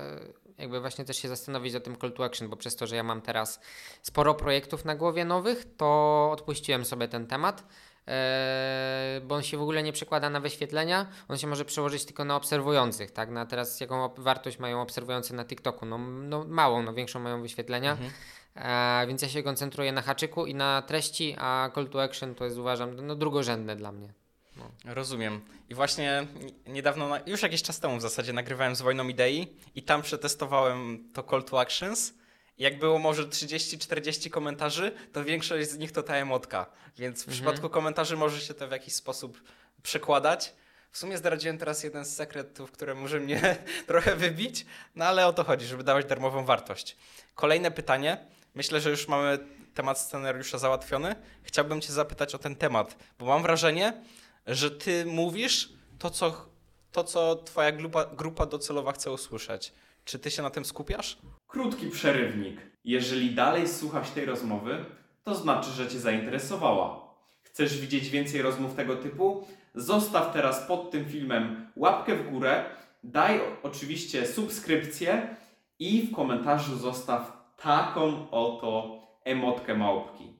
jakby 0.58 0.80
właśnie 0.80 1.04
też 1.04 1.16
się 1.16 1.28
zastanowić 1.28 1.74
o 1.74 1.80
tym 1.80 1.96
call 1.96 2.12
to 2.12 2.24
action, 2.24 2.48
bo 2.48 2.56
przez 2.56 2.76
to, 2.76 2.86
że 2.86 2.96
ja 2.96 3.02
mam 3.02 3.22
teraz 3.22 3.60
sporo 4.02 4.34
projektów 4.34 4.84
na 4.84 4.94
głowie 4.96 5.24
nowych, 5.24 5.64
to 5.76 6.30
odpuściłem 6.32 6.84
sobie 6.84 7.08
ten 7.08 7.26
temat. 7.26 7.64
Eee, 8.06 9.20
bo 9.20 9.34
on 9.34 9.42
się 9.42 9.58
w 9.58 9.62
ogóle 9.62 9.82
nie 9.82 9.92
przekłada 9.92 10.30
na 10.30 10.40
wyświetlenia, 10.40 11.06
on 11.28 11.38
się 11.38 11.46
może 11.46 11.64
przełożyć 11.64 12.04
tylko 12.04 12.24
na 12.24 12.36
obserwujących, 12.36 13.10
tak? 13.10 13.30
Na 13.30 13.46
teraz 13.46 13.80
jaką 13.80 14.14
wartość 14.16 14.58
mają 14.58 14.82
obserwujący 14.82 15.34
na 15.34 15.44
TikToku? 15.44 15.86
No, 15.86 15.98
no 15.98 16.44
małą, 16.44 16.82
no 16.82 16.94
większą 16.94 17.20
mają 17.20 17.42
wyświetlenia. 17.42 17.90
Mhm. 17.90 18.10
Eee, 18.56 19.06
więc 19.06 19.22
ja 19.22 19.28
się 19.28 19.42
koncentruję 19.42 19.92
na 19.92 20.02
haczyku 20.02 20.46
i 20.46 20.54
na 20.54 20.82
treści, 20.82 21.36
a 21.38 21.70
call 21.74 21.88
to 21.88 22.02
action 22.02 22.34
to 22.34 22.44
jest 22.44 22.58
uważam 22.58 23.06
no, 23.06 23.14
drugorzędne 23.14 23.76
dla 23.76 23.92
mnie. 23.92 24.25
No. 24.56 24.70
Rozumiem. 24.84 25.40
I 25.68 25.74
właśnie 25.74 26.26
niedawno, 26.66 27.18
już 27.26 27.42
jakiś 27.42 27.62
czas 27.62 27.80
temu 27.80 27.96
w 27.96 28.02
zasadzie 28.02 28.32
nagrywałem 28.32 28.76
z 28.76 28.82
Wojną 28.82 29.08
Idei 29.08 29.56
i 29.74 29.82
tam 29.82 30.02
przetestowałem 30.02 31.08
to 31.12 31.22
call 31.22 31.44
to 31.44 31.60
actions. 31.60 32.14
Jak 32.58 32.78
było 32.78 32.98
może 32.98 33.24
30-40 33.24 34.30
komentarzy, 34.30 34.92
to 35.12 35.24
większość 35.24 35.70
z 35.70 35.78
nich 35.78 35.92
to 35.92 36.02
ta 36.02 36.14
emotka. 36.14 36.66
Więc 36.98 37.18
w 37.18 37.28
mhm. 37.28 37.34
przypadku 37.34 37.70
komentarzy 37.70 38.16
może 38.16 38.40
się 38.40 38.54
to 38.54 38.68
w 38.68 38.70
jakiś 38.70 38.94
sposób 38.94 39.42
przekładać. 39.82 40.52
W 40.90 40.98
sumie 40.98 41.18
zdradziłem 41.18 41.58
teraz 41.58 41.84
jeden 41.84 42.04
z 42.04 42.14
sekretów, 42.16 42.72
które 42.72 42.94
może 42.94 43.20
mnie 43.20 43.56
trochę 43.86 44.16
wybić, 44.16 44.66
no 44.94 45.04
ale 45.04 45.26
o 45.26 45.32
to 45.32 45.44
chodzi, 45.44 45.66
żeby 45.66 45.84
dawać 45.84 46.06
darmową 46.06 46.44
wartość. 46.44 46.96
Kolejne 47.34 47.70
pytanie. 47.70 48.18
Myślę, 48.54 48.80
że 48.80 48.90
już 48.90 49.08
mamy 49.08 49.38
temat 49.74 49.98
scenariusza 50.00 50.58
załatwiony. 50.58 51.16
Chciałbym 51.42 51.80
Cię 51.80 51.92
zapytać 51.92 52.34
o 52.34 52.38
ten 52.38 52.56
temat, 52.56 52.96
bo 53.18 53.26
mam 53.26 53.42
wrażenie, 53.42 54.02
że 54.46 54.70
ty 54.70 55.06
mówisz 55.06 55.72
to, 55.98 56.10
co, 56.10 56.46
to, 56.92 57.04
co 57.04 57.36
twoja 57.36 57.72
grupa, 57.72 58.04
grupa 58.04 58.46
docelowa 58.46 58.92
chce 58.92 59.12
usłyszeć. 59.12 59.72
Czy 60.04 60.18
ty 60.18 60.30
się 60.30 60.42
na 60.42 60.50
tym 60.50 60.64
skupiasz? 60.64 61.18
Krótki 61.46 61.90
przerywnik. 61.90 62.60
Jeżeli 62.84 63.34
dalej 63.34 63.68
słuchasz 63.68 64.10
tej 64.10 64.24
rozmowy, 64.24 64.84
to 65.24 65.34
znaczy, 65.34 65.70
że 65.70 65.88
cię 65.88 66.00
zainteresowała. 66.00 67.14
Chcesz 67.42 67.80
widzieć 67.80 68.08
więcej 68.08 68.42
rozmów 68.42 68.74
tego 68.74 68.96
typu? 68.96 69.46
Zostaw 69.74 70.32
teraz 70.32 70.66
pod 70.66 70.90
tym 70.90 71.04
filmem 71.04 71.72
łapkę 71.76 72.16
w 72.16 72.30
górę, 72.30 72.64
daj 73.04 73.40
oczywiście 73.62 74.26
subskrypcję 74.26 75.36
i 75.78 76.02
w 76.02 76.14
komentarzu 76.14 76.76
zostaw 76.76 77.52
taką 77.56 78.30
oto 78.30 79.00
emotkę 79.24 79.74
małpki. 79.74 80.32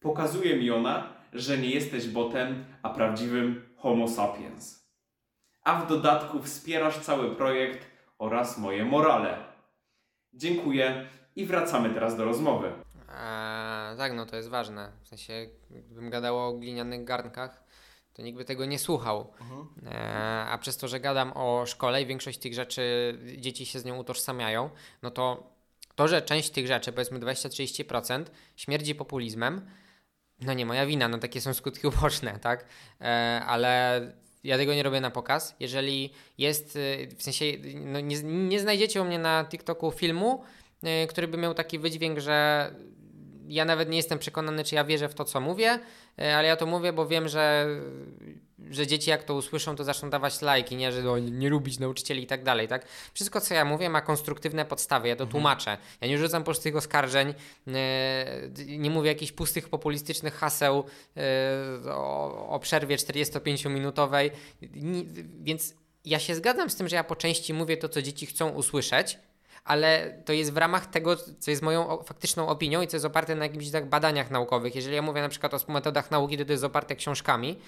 Pokazuje 0.00 0.56
mi 0.56 0.70
ona, 0.70 1.13
że 1.34 1.58
nie 1.58 1.70
jesteś 1.70 2.08
botem, 2.08 2.64
a 2.82 2.90
prawdziwym 2.90 3.74
Homo 3.76 4.08
sapiens. 4.08 4.84
A 5.64 5.80
w 5.80 5.88
dodatku 5.88 6.42
wspierasz 6.42 6.98
cały 6.98 7.36
projekt 7.36 7.86
oraz 8.18 8.58
moje 8.58 8.84
morale. 8.84 9.44
Dziękuję 10.32 11.08
i 11.36 11.46
wracamy 11.46 11.90
teraz 11.90 12.16
do 12.16 12.24
rozmowy. 12.24 12.68
Eee, 12.68 13.96
tak, 13.96 14.12
no 14.12 14.26
to 14.26 14.36
jest 14.36 14.48
ważne. 14.48 14.92
W 15.02 15.08
sensie, 15.08 15.46
gdybym 15.70 16.10
gadał 16.10 16.38
o 16.38 16.52
glinianych 16.52 17.04
garnkach, 17.04 17.64
to 18.12 18.22
nikt 18.22 18.38
by 18.38 18.44
tego 18.44 18.64
nie 18.64 18.78
słuchał. 18.78 19.32
Mhm. 19.40 19.68
Eee, 19.86 20.48
a 20.50 20.58
przez 20.58 20.76
to, 20.76 20.88
że 20.88 21.00
gadam 21.00 21.32
o 21.34 21.66
szkole 21.66 22.02
i 22.02 22.06
większość 22.06 22.38
tych 22.38 22.54
rzeczy 22.54 23.14
dzieci 23.36 23.66
się 23.66 23.78
z 23.78 23.84
nią 23.84 23.96
utożsamiają, 23.96 24.70
no 25.02 25.10
to 25.10 25.54
to, 25.94 26.08
że 26.08 26.22
część 26.22 26.50
tych 26.50 26.66
rzeczy, 26.66 26.92
powiedzmy 26.92 27.18
20-30%, 27.18 28.24
śmierdzi 28.56 28.94
populizmem, 28.94 29.70
no 30.40 30.54
nie 30.54 30.66
moja 30.66 30.86
wina, 30.86 31.08
no 31.08 31.18
takie 31.18 31.40
są 31.40 31.54
skutki 31.54 31.86
uboczne, 31.86 32.38
tak? 32.38 32.64
E, 33.00 33.42
ale 33.46 34.00
ja 34.44 34.56
tego 34.56 34.74
nie 34.74 34.82
robię 34.82 35.00
na 35.00 35.10
pokaz. 35.10 35.56
Jeżeli 35.60 36.12
jest, 36.38 36.76
y, 36.76 37.08
w 37.16 37.22
sensie, 37.22 37.44
no 37.74 38.00
nie, 38.00 38.22
nie 38.22 38.60
znajdziecie 38.60 39.02
u 39.02 39.04
mnie 39.04 39.18
na 39.18 39.44
TikToku 39.50 39.90
filmu, 39.90 40.42
y, 41.04 41.06
który 41.06 41.28
by 41.28 41.38
miał 41.38 41.54
taki 41.54 41.78
wydźwięk, 41.78 42.18
że 42.18 42.70
ja 43.48 43.64
nawet 43.64 43.88
nie 43.88 43.96
jestem 43.96 44.18
przekonany, 44.18 44.64
czy 44.64 44.74
ja 44.74 44.84
wierzę 44.84 45.08
w 45.08 45.14
to, 45.14 45.24
co 45.24 45.40
mówię, 45.40 45.78
ale 46.16 46.48
ja 46.48 46.56
to 46.56 46.66
mówię, 46.66 46.92
bo 46.92 47.06
wiem, 47.06 47.28
że, 47.28 47.66
że 48.70 48.86
dzieci 48.86 49.10
jak 49.10 49.24
to 49.24 49.34
usłyszą, 49.34 49.76
to 49.76 49.84
zaczną 49.84 50.10
dawać 50.10 50.42
lajki, 50.42 50.76
nie, 50.76 50.92
że 50.92 51.02
no, 51.02 51.18
nie 51.18 51.48
lubić 51.48 51.78
nauczycieli 51.78 52.22
i 52.22 52.26
tak 52.26 52.44
dalej, 52.44 52.68
tak? 52.68 52.86
Wszystko, 53.14 53.40
co 53.40 53.54
ja 53.54 53.64
mówię, 53.64 53.90
ma 53.90 54.00
konstruktywne 54.00 54.64
podstawy, 54.64 55.08
ja 55.08 55.16
to 55.16 55.26
tłumaczę. 55.26 55.78
Ja 56.00 56.08
nie 56.08 56.18
rzucam 56.18 56.44
pustych 56.44 56.76
oskarżeń, 56.76 57.34
e, 57.66 58.50
nie 58.66 58.90
mówię 58.90 59.08
jakichś 59.08 59.32
pustych, 59.32 59.68
populistycznych 59.68 60.34
haseł 60.34 60.84
e, 61.16 61.92
o, 61.94 62.48
o 62.48 62.58
przerwie 62.58 62.96
45-minutowej, 62.96 64.30
Ni- 64.62 65.06
więc 65.42 65.74
ja 66.04 66.18
się 66.18 66.34
zgadzam 66.34 66.70
z 66.70 66.76
tym, 66.76 66.88
że 66.88 66.96
ja 66.96 67.04
po 67.04 67.16
części 67.16 67.54
mówię 67.54 67.76
to, 67.76 67.88
co 67.88 68.02
dzieci 68.02 68.26
chcą 68.26 68.48
usłyszeć, 68.48 69.18
ale 69.64 70.18
to 70.24 70.32
jest 70.32 70.52
w 70.52 70.56
ramach 70.56 70.86
tego, 70.86 71.16
co 71.16 71.50
jest 71.50 71.62
moją 71.62 72.02
faktyczną 72.02 72.48
opinią 72.48 72.82
i 72.82 72.86
co 72.86 72.96
jest 72.96 73.06
oparte 73.06 73.34
na 73.34 73.44
jakichś 73.44 73.70
tak 73.70 73.88
badaniach 73.88 74.30
naukowych. 74.30 74.74
Jeżeli 74.74 74.96
ja 74.96 75.02
mówię 75.02 75.20
na 75.20 75.28
przykład 75.28 75.54
o 75.54 75.72
metodach 75.72 76.10
nauki, 76.10 76.38
to 76.38 76.44
to 76.44 76.52
jest 76.52 76.64
oparte 76.64 76.96
książkami, 76.96 77.58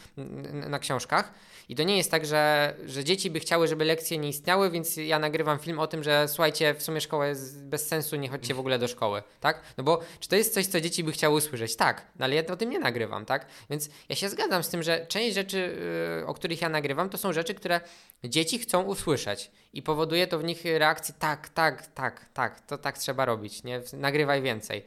na 0.68 0.78
książkach. 0.78 1.32
I 1.68 1.76
to 1.76 1.82
nie 1.82 1.96
jest 1.96 2.10
tak, 2.10 2.26
że, 2.26 2.74
że 2.86 3.04
dzieci 3.04 3.30
by 3.30 3.40
chciały, 3.40 3.68
żeby 3.68 3.84
lekcje 3.84 4.18
nie 4.18 4.28
istniały, 4.28 4.70
więc 4.70 4.96
ja 4.96 5.18
nagrywam 5.18 5.58
film 5.58 5.78
o 5.78 5.86
tym, 5.86 6.02
że 6.02 6.28
słuchajcie, 6.28 6.74
w 6.74 6.82
sumie 6.82 7.00
szkoła 7.00 7.26
jest 7.26 7.64
bez 7.64 7.88
sensu, 7.88 8.16
nie 8.16 8.28
chodźcie 8.28 8.54
w 8.54 8.60
ogóle 8.60 8.78
do 8.78 8.88
szkoły, 8.88 9.22
tak? 9.40 9.60
No 9.76 9.84
bo 9.84 10.00
czy 10.20 10.28
to 10.28 10.36
jest 10.36 10.54
coś, 10.54 10.66
co 10.66 10.80
dzieci 10.80 11.04
by 11.04 11.12
chciały 11.12 11.36
usłyszeć? 11.36 11.76
Tak, 11.76 12.06
no 12.18 12.24
ale 12.24 12.34
ja 12.34 12.42
o 12.46 12.56
tym 12.56 12.70
nie 12.70 12.78
nagrywam, 12.78 13.24
tak? 13.24 13.46
Więc 13.70 13.88
ja 14.08 14.16
się 14.16 14.28
zgadzam 14.28 14.62
z 14.62 14.68
tym, 14.68 14.82
że 14.82 15.06
część 15.06 15.34
rzeczy, 15.34 15.76
yy, 16.18 16.26
o 16.26 16.34
których 16.34 16.60
ja 16.60 16.68
nagrywam, 16.68 17.08
to 17.10 17.18
są 17.18 17.32
rzeczy, 17.32 17.54
które 17.54 17.80
dzieci 18.24 18.58
chcą 18.58 18.82
usłyszeć 18.82 19.50
i 19.72 19.82
powoduje 19.82 20.26
to 20.26 20.38
w 20.38 20.44
nich 20.44 20.64
reakcję 20.64 21.14
tak, 21.18 21.48
tak, 21.48 21.86
tak, 21.86 22.28
tak, 22.34 22.60
to 22.60 22.78
tak 22.78 22.98
trzeba 22.98 23.24
robić, 23.24 23.62
nie? 23.62 23.82
Nagrywaj 23.92 24.42
więcej. 24.42 24.84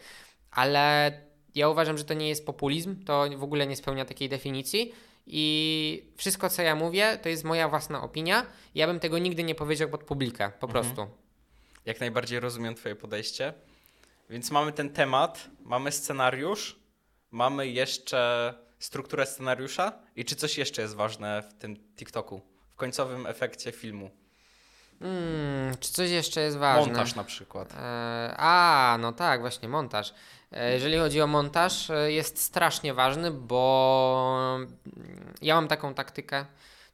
Ale 0.51 1.11
ja 1.55 1.69
uważam, 1.69 1.97
że 1.97 2.03
to 2.03 2.13
nie 2.13 2.29
jest 2.29 2.45
populizm, 2.45 3.03
to 3.03 3.25
w 3.37 3.43
ogóle 3.43 3.67
nie 3.67 3.75
spełnia 3.75 4.05
takiej 4.05 4.29
definicji 4.29 4.93
i 5.27 6.11
wszystko, 6.17 6.49
co 6.49 6.61
ja 6.61 6.75
mówię, 6.75 7.19
to 7.21 7.29
jest 7.29 7.43
moja 7.43 7.69
własna 7.69 8.03
opinia. 8.03 8.45
Ja 8.75 8.87
bym 8.87 8.99
tego 8.99 9.17
nigdy 9.17 9.43
nie 9.43 9.55
powiedział 9.55 9.89
pod 9.89 10.03
publikę, 10.03 10.51
po 10.59 10.67
prostu. 10.67 11.07
Jak 11.85 11.99
najbardziej 11.99 12.39
rozumiem 12.39 12.75
Twoje 12.75 12.95
podejście. 12.95 13.53
Więc 14.29 14.51
mamy 14.51 14.71
ten 14.71 14.89
temat, 14.89 15.47
mamy 15.59 15.91
scenariusz, 15.91 16.79
mamy 17.31 17.67
jeszcze 17.67 18.53
strukturę 18.79 19.25
scenariusza 19.25 19.99
i 20.15 20.25
czy 20.25 20.35
coś 20.35 20.57
jeszcze 20.57 20.81
jest 20.81 20.95
ważne 20.95 21.41
w 21.41 21.53
tym 21.53 21.77
TikToku, 21.95 22.41
końcowym 22.79 23.27
efekcie 23.27 23.71
filmu? 23.71 24.09
Hmm, 24.99 25.77
czy 25.79 25.93
coś 25.93 26.09
jeszcze 26.09 26.41
jest 26.41 26.57
ważne? 26.57 26.93
Montaż 26.93 27.15
na 27.15 27.23
przykład. 27.23 27.73
E, 27.73 28.33
a, 28.37 28.97
no 29.01 29.13
tak, 29.13 29.41
właśnie 29.41 29.69
montaż. 29.69 30.13
E, 30.51 30.73
jeżeli 30.73 30.97
chodzi 30.97 31.21
o 31.21 31.27
montaż, 31.27 31.89
e, 31.89 32.11
jest 32.11 32.41
strasznie 32.41 32.93
ważny, 32.93 33.31
bo 33.31 34.59
mm, 34.59 35.33
ja 35.41 35.55
mam 35.55 35.67
taką 35.67 35.93
taktykę, 35.93 36.45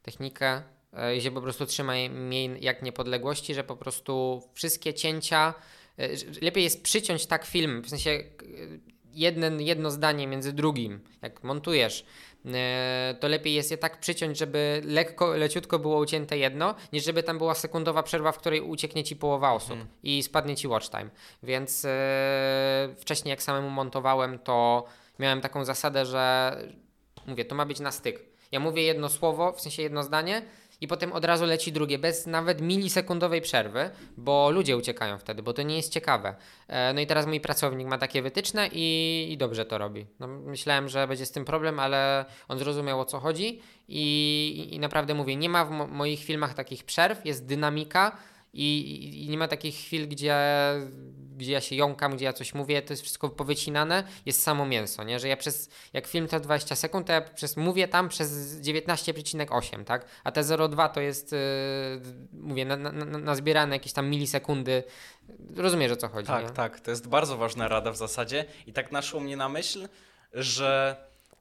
technikę, 0.02 0.62
e, 0.98 1.20
że 1.20 1.30
po 1.30 1.42
prostu 1.42 1.66
trzymaj 1.66 2.10
mnie 2.10 2.46
jak 2.46 2.82
niepodległości, 2.82 3.54
że 3.54 3.64
po 3.64 3.76
prostu 3.76 4.42
wszystkie 4.54 4.94
cięcia, 4.94 5.54
e, 5.98 6.08
lepiej 6.42 6.64
jest 6.64 6.82
przyciąć 6.82 7.26
tak 7.26 7.44
film, 7.44 7.82
w 7.82 7.88
sensie 7.88 8.22
jeden, 9.16 9.60
jedno 9.60 9.90
zdanie 9.90 10.26
między 10.26 10.52
drugim, 10.52 11.00
jak 11.22 11.44
montujesz, 11.44 12.06
e, 12.46 13.16
to 13.20 13.28
lepiej 13.28 13.54
jest 13.54 13.70
je 13.70 13.78
tak 13.78 14.00
przyciąć, 14.00 14.38
żeby 14.38 14.82
lekko, 14.84 15.36
leciutko 15.36 15.78
było 15.78 15.98
ucięte 15.98 16.38
jedno, 16.38 16.74
niż 16.92 17.04
żeby 17.04 17.22
tam 17.22 17.38
była 17.38 17.54
sekundowa 17.54 18.02
przerwa, 18.02 18.32
w 18.32 18.38
której 18.38 18.60
ucieknie 18.60 19.04
ci 19.04 19.16
połowa 19.16 19.52
osób 19.52 19.78
i 20.02 20.22
spadnie 20.22 20.56
ci 20.56 20.68
watch 20.68 20.90
time. 20.90 21.10
Więc 21.42 21.84
e, 21.84 22.94
wcześniej 22.98 23.30
jak 23.30 23.42
samemu 23.42 23.70
montowałem, 23.70 24.38
to 24.38 24.84
miałem 25.18 25.40
taką 25.40 25.64
zasadę, 25.64 26.06
że 26.06 26.56
mówię, 27.26 27.44
to 27.44 27.54
ma 27.54 27.66
być 27.66 27.80
na 27.80 27.92
styk. 27.92 28.36
Ja 28.52 28.60
mówię 28.60 28.82
jedno 28.82 29.08
słowo, 29.08 29.52
w 29.52 29.60
sensie 29.60 29.82
jedno 29.82 30.02
zdanie 30.02 30.42
i 30.80 30.88
potem 30.88 31.12
od 31.12 31.24
razu 31.24 31.44
leci 31.46 31.72
drugie, 31.72 31.98
bez 31.98 32.26
nawet 32.26 32.60
milisekundowej 32.60 33.40
przerwy, 33.40 33.90
bo 34.16 34.50
ludzie 34.50 34.76
uciekają 34.76 35.18
wtedy, 35.18 35.42
bo 35.42 35.52
to 35.52 35.62
nie 35.62 35.76
jest 35.76 35.92
ciekawe. 35.92 36.34
E, 36.68 36.92
No 36.92 37.00
i 37.00 37.06
teraz 37.06 37.26
mój 37.26 37.40
pracownik 37.40 37.86
ma 37.88 37.98
takie 37.98 38.22
wytyczne 38.22 38.68
i, 38.72 39.28
i 39.32 39.36
dobrze 39.36 39.64
to 39.64 39.78
robi. 39.78 40.06
No, 40.20 40.26
myślałem, 40.28 40.88
że 40.88 41.08
będzie 41.08 41.26
z 41.26 41.30
tym 41.32 41.44
problem, 41.44 41.80
ale 41.80 42.24
on 42.48 42.58
zrozumiał 42.58 43.00
o 43.00 43.04
co 43.04 43.20
chodzi 43.20 43.60
i, 43.88 44.68
i, 44.72 44.78
naprawdę 44.78 45.14
mówię, 45.14 45.36
nie 45.36 45.48
ma 45.48 45.64
w 45.64 45.70
mo- 45.70 45.86
moich 45.86 46.20
filmach 46.24 46.54
takich 46.54 46.84
przerw, 46.84 47.26
jest 47.26 47.46
dynamika 47.46 48.16
i, 48.56 49.24
i, 49.24 49.28
nie 49.28 49.38
ma 49.38 49.48
takich 49.48 49.74
chwil, 49.74 50.08
gdzie, 50.08 50.36
gdzie 51.36 51.52
ja 51.52 51.60
się 51.60 51.76
jąkam, 51.76 52.16
gdzie 52.16 52.24
ja 52.24 52.32
coś 52.32 52.54
mówię, 52.54 52.82
to 52.82 52.92
jest 52.92 53.02
wszystko 53.02 53.28
powycinane, 53.28 54.04
jest 54.26 54.42
samo 54.42 54.66
mięso, 54.66 55.04
nie? 55.04 55.18
Że 55.18 55.28
ja 55.28 55.36
przez, 55.36 55.70
jak 55.92 56.06
film 56.06 56.28
to 56.28 56.40
20 56.40 56.76
sekund, 56.76 57.06
to 57.06 57.12
ja 57.12 57.20
przez, 57.20 57.56
mówię 57.56 57.88
tam 57.88 58.08
przez 58.08 58.60
19,8, 58.60 59.84
tak? 59.84 60.06
A 60.24 60.32
te 60.32 60.40
0,2 60.40 60.88
to 60.90 61.00
jest, 61.00 61.32
yy, 61.32 61.38
mówię, 62.32 62.64
na, 62.64 62.76
na, 62.76 62.92
na, 62.92 63.18
nazbierane 63.18 63.76
jakieś 63.76 63.92
tam 63.92 64.10
milisekundy. 64.10 64.82
Rozumiesz 65.56 65.92
o 65.92 65.96
co 65.96 66.08
chodzi, 66.08 66.26
Tak, 66.26 66.44
nie? 66.44 66.50
tak. 66.50 66.80
To 66.80 66.90
jest 66.90 67.08
bardzo 67.08 67.36
ważna 67.36 67.68
rada 67.68 67.92
w 67.92 67.96
zasadzie. 67.96 68.44
I 68.66 68.72
tak 68.72 68.92
naszło 68.92 69.20
mnie 69.20 69.36
na 69.36 69.48
myśl, 69.48 69.88
że 70.32 70.96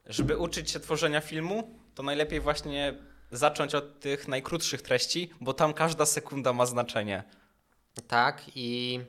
żeby 0.05 0.37
uczyć 0.37 0.71
się 0.71 0.79
tworzenia 0.79 1.21
filmu, 1.21 1.79
to 1.95 2.03
najlepiej 2.03 2.39
właśnie 2.39 2.93
zacząć 3.31 3.75
od 3.75 3.99
tych 3.99 4.27
najkrótszych 4.27 4.81
treści, 4.81 5.29
bo 5.41 5.53
tam 5.53 5.73
każda 5.73 6.05
sekunda 6.05 6.53
ma 6.53 6.65
znaczenie. 6.65 7.23
Tak 8.07 8.41
i 8.55 8.99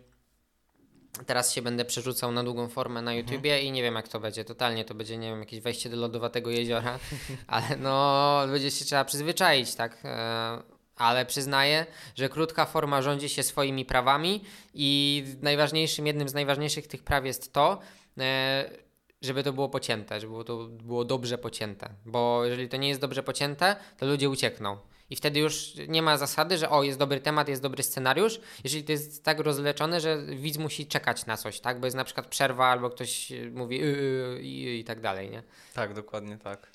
teraz 1.27 1.53
się 1.53 1.63
będę 1.63 1.85
przerzucał 1.85 2.33
na 2.33 2.45
długą 2.45 2.69
formę 2.69 3.03
na 3.03 3.15
YouTubie 3.15 3.63
i 3.63 3.73
nie 3.73 3.83
wiem 3.83 3.95
jak 3.95 4.09
to 4.09 4.21
będzie. 4.21 4.45
Totalnie 4.45 4.85
to 4.85 4.95
będzie, 4.95 5.19
nie 5.19 5.29
wiem, 5.31 5.41
jakieś 5.41 5.61
wejście 5.61 5.91
do 5.91 5.97
lodowatego 5.97 6.51
jeziora, 6.51 6.99
ale 7.47 7.77
no 7.77 8.43
będzie 8.51 8.71
się 8.71 8.85
trzeba 8.85 9.05
przyzwyczaić, 9.05 9.75
tak? 9.75 9.99
E, 10.05 10.63
Ale 10.97 11.27
przyznaję, 11.27 11.87
że 12.15 12.29
krótka 12.29 12.67
forma 12.67 13.03
rządzi 13.03 13.29
się 13.29 13.43
swoimi 13.43 13.85
prawami 13.85 14.45
i 14.75 15.25
najważniejszym, 15.43 16.07
jednym 16.07 16.29
z 16.29 16.35
najważniejszych 16.35 16.87
tych 16.87 17.03
praw 17.03 17.25
jest 17.25 17.53
to, 17.53 17.79
e, 18.19 18.86
żeby 19.23 19.43
to 19.43 19.53
było 19.53 19.69
pocięte, 19.69 20.21
żeby 20.21 20.45
to 20.45 20.57
było 20.67 21.05
dobrze 21.05 21.39
pocięte. 21.39 21.91
Bo 22.07 22.45
jeżeli 22.45 22.69
to 22.69 22.77
nie 22.77 22.89
jest 22.89 23.01
dobrze 23.01 23.23
pocięte, 23.23 23.77
to 23.99 24.07
ludzie 24.07 24.31
uciekną. 24.31 24.79
I 25.11 25.17
wtedy 25.17 25.41
już 25.41 25.73
nie 25.89 26.03
ma 26.03 26.19
zasady, 26.19 26.59
że 26.59 26.71
o, 26.71 26.83
jest 26.83 26.99
dobry 26.99 27.21
temat, 27.21 27.49
jest 27.49 27.63
dobry 27.63 27.83
scenariusz, 27.83 28.41
jeżeli 28.65 28.85
to 28.85 28.93
jest 28.93 29.25
tak 29.25 29.41
rozleczone, 29.41 30.01
że 30.01 30.27
widz 30.27 30.59
musi 30.59 30.87
czekać 30.87 31.27
na 31.27 31.37
coś, 31.37 31.61
tak? 31.61 31.81
Bo 31.81 31.87
jest 31.87 31.97
na 31.97 32.05
przykład 32.05 32.27
przerwa 32.27 32.67
albo 32.67 32.91
ktoś 32.91 33.33
y, 33.33 33.51
mówi 33.55 33.83
y, 33.83 33.87
y, 33.87 34.43
i, 34.43 34.81
i 34.81 34.85
tak 34.85 35.01
dalej, 35.01 35.31
nie? 35.31 35.43
Tak, 35.75 35.95
dokładnie 35.95 36.39
tak. 36.39 36.71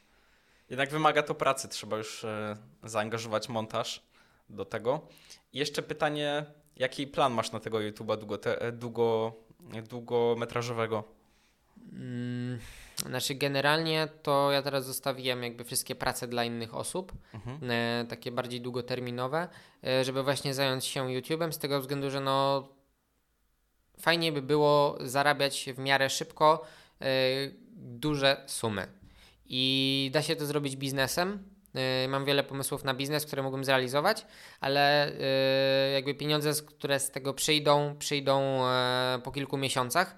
Jednak 0.70 0.90
wymaga 0.90 1.24
to 1.24 1.36
pracy, 1.36 1.68
trzeba 1.68 1.98
już 1.98 2.24
e, 2.24 2.58
zaangażować 2.84 3.50
montaż 3.50 4.04
do 4.50 4.66
tego. 4.66 5.08
I 5.54 5.60
jeszcze 5.60 5.82
pytanie, 5.82 6.46
jaki 6.76 7.08
plan 7.08 7.34
masz 7.34 7.52
na 7.52 7.60
tego 7.60 7.78
YouTube'a 7.78 8.18
długo, 8.18 8.40
e, 8.46 8.72
długo, 8.72 9.34
długometrażowego? 9.90 11.04
Mm, 11.94 12.60
znaczy 13.06 13.36
generalnie 13.36 14.08
to 14.24 14.52
ja 14.52 14.62
teraz 14.62 14.86
zostawiłem 14.86 15.44
jakby 15.44 15.64
wszystkie 15.64 15.96
prace 15.96 16.28
dla 16.28 16.44
innych 16.44 16.76
osób, 16.76 17.12
Mhm. 17.34 17.72
e, 17.72 18.06
takie 18.10 18.32
bardziej 18.32 18.62
długoterminowe, 18.62 19.48
e, 19.88 20.04
żeby 20.04 20.24
właśnie 20.24 20.54
zająć 20.54 20.86
się 20.86 21.06
YouTube'em 21.08 21.52
z 21.52 21.58
tego 21.58 21.82
względu, 21.82 22.10
że 22.10 22.20
no 22.22 22.68
fajnie 24.00 24.32
by 24.32 24.42
było 24.42 24.98
zarabiać 25.02 25.70
w 25.76 25.80
miarę 25.80 26.10
szybko 26.10 26.64
e, 27.02 27.06
duże 27.76 28.44
sumy. 28.48 28.88
I 29.46 30.10
da 30.14 30.22
się 30.22 30.36
to 30.36 30.46
zrobić 30.46 30.76
biznesem. 30.76 31.44
Mam 32.08 32.26
wiele 32.26 32.44
pomysłów 32.44 32.84
na 32.84 32.94
biznes, 32.94 33.26
które 33.26 33.44
mógłbym 33.44 33.66
zrealizować, 33.66 34.26
ale 34.60 35.12
jakby 35.94 36.16
pieniądze, 36.16 36.52
które 36.68 37.00
z 37.00 37.12
tego 37.12 37.34
przyjdą, 37.34 37.96
przyjdą 38.00 38.62
po 39.24 39.32
kilku 39.32 39.58
miesiącach. 39.58 40.18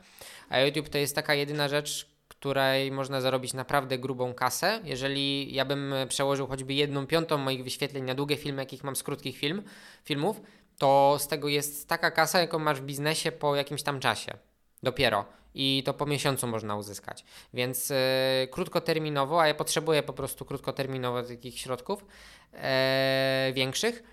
A 0.49 0.59
YouTube 0.59 0.89
to 0.89 0.97
jest 0.97 1.15
taka 1.15 1.33
jedyna 1.33 1.67
rzecz, 1.67 2.13
której 2.27 2.91
można 2.91 3.21
zarobić 3.21 3.53
naprawdę 3.53 3.97
grubą 3.97 4.33
kasę. 4.33 4.79
Jeżeli 4.83 5.53
ja 5.53 5.65
bym 5.65 5.93
przełożył 6.09 6.47
choćby 6.47 6.73
jedną 6.73 7.07
piątą 7.07 7.37
moich 7.37 7.63
wyświetleń 7.63 8.03
na 8.03 8.15
długie 8.15 8.37
filmy, 8.37 8.61
jakich 8.61 8.83
mam 8.83 8.95
z 8.95 9.03
krótkich 9.03 9.37
film, 9.37 9.63
filmów, 10.03 10.41
to 10.77 11.17
z 11.19 11.27
tego 11.27 11.47
jest 11.47 11.87
taka 11.87 12.11
kasa, 12.11 12.39
jaką 12.39 12.59
masz 12.59 12.81
w 12.81 12.85
biznesie 12.85 13.31
po 13.31 13.55
jakimś 13.55 13.83
tam 13.83 13.99
czasie. 13.99 14.37
Dopiero. 14.83 15.25
I 15.55 15.83
to 15.85 15.93
po 15.93 16.05
miesiącu 16.05 16.47
można 16.47 16.75
uzyskać. 16.75 17.25
Więc 17.53 17.91
e, 17.91 18.47
krótkoterminowo, 18.51 19.41
a 19.41 19.47
ja 19.47 19.53
potrzebuję 19.53 20.03
po 20.03 20.13
prostu 20.13 20.45
krótkoterminowo 20.45 21.23
takich 21.23 21.59
środków 21.59 22.05
e, 22.53 23.51
większych, 23.55 24.03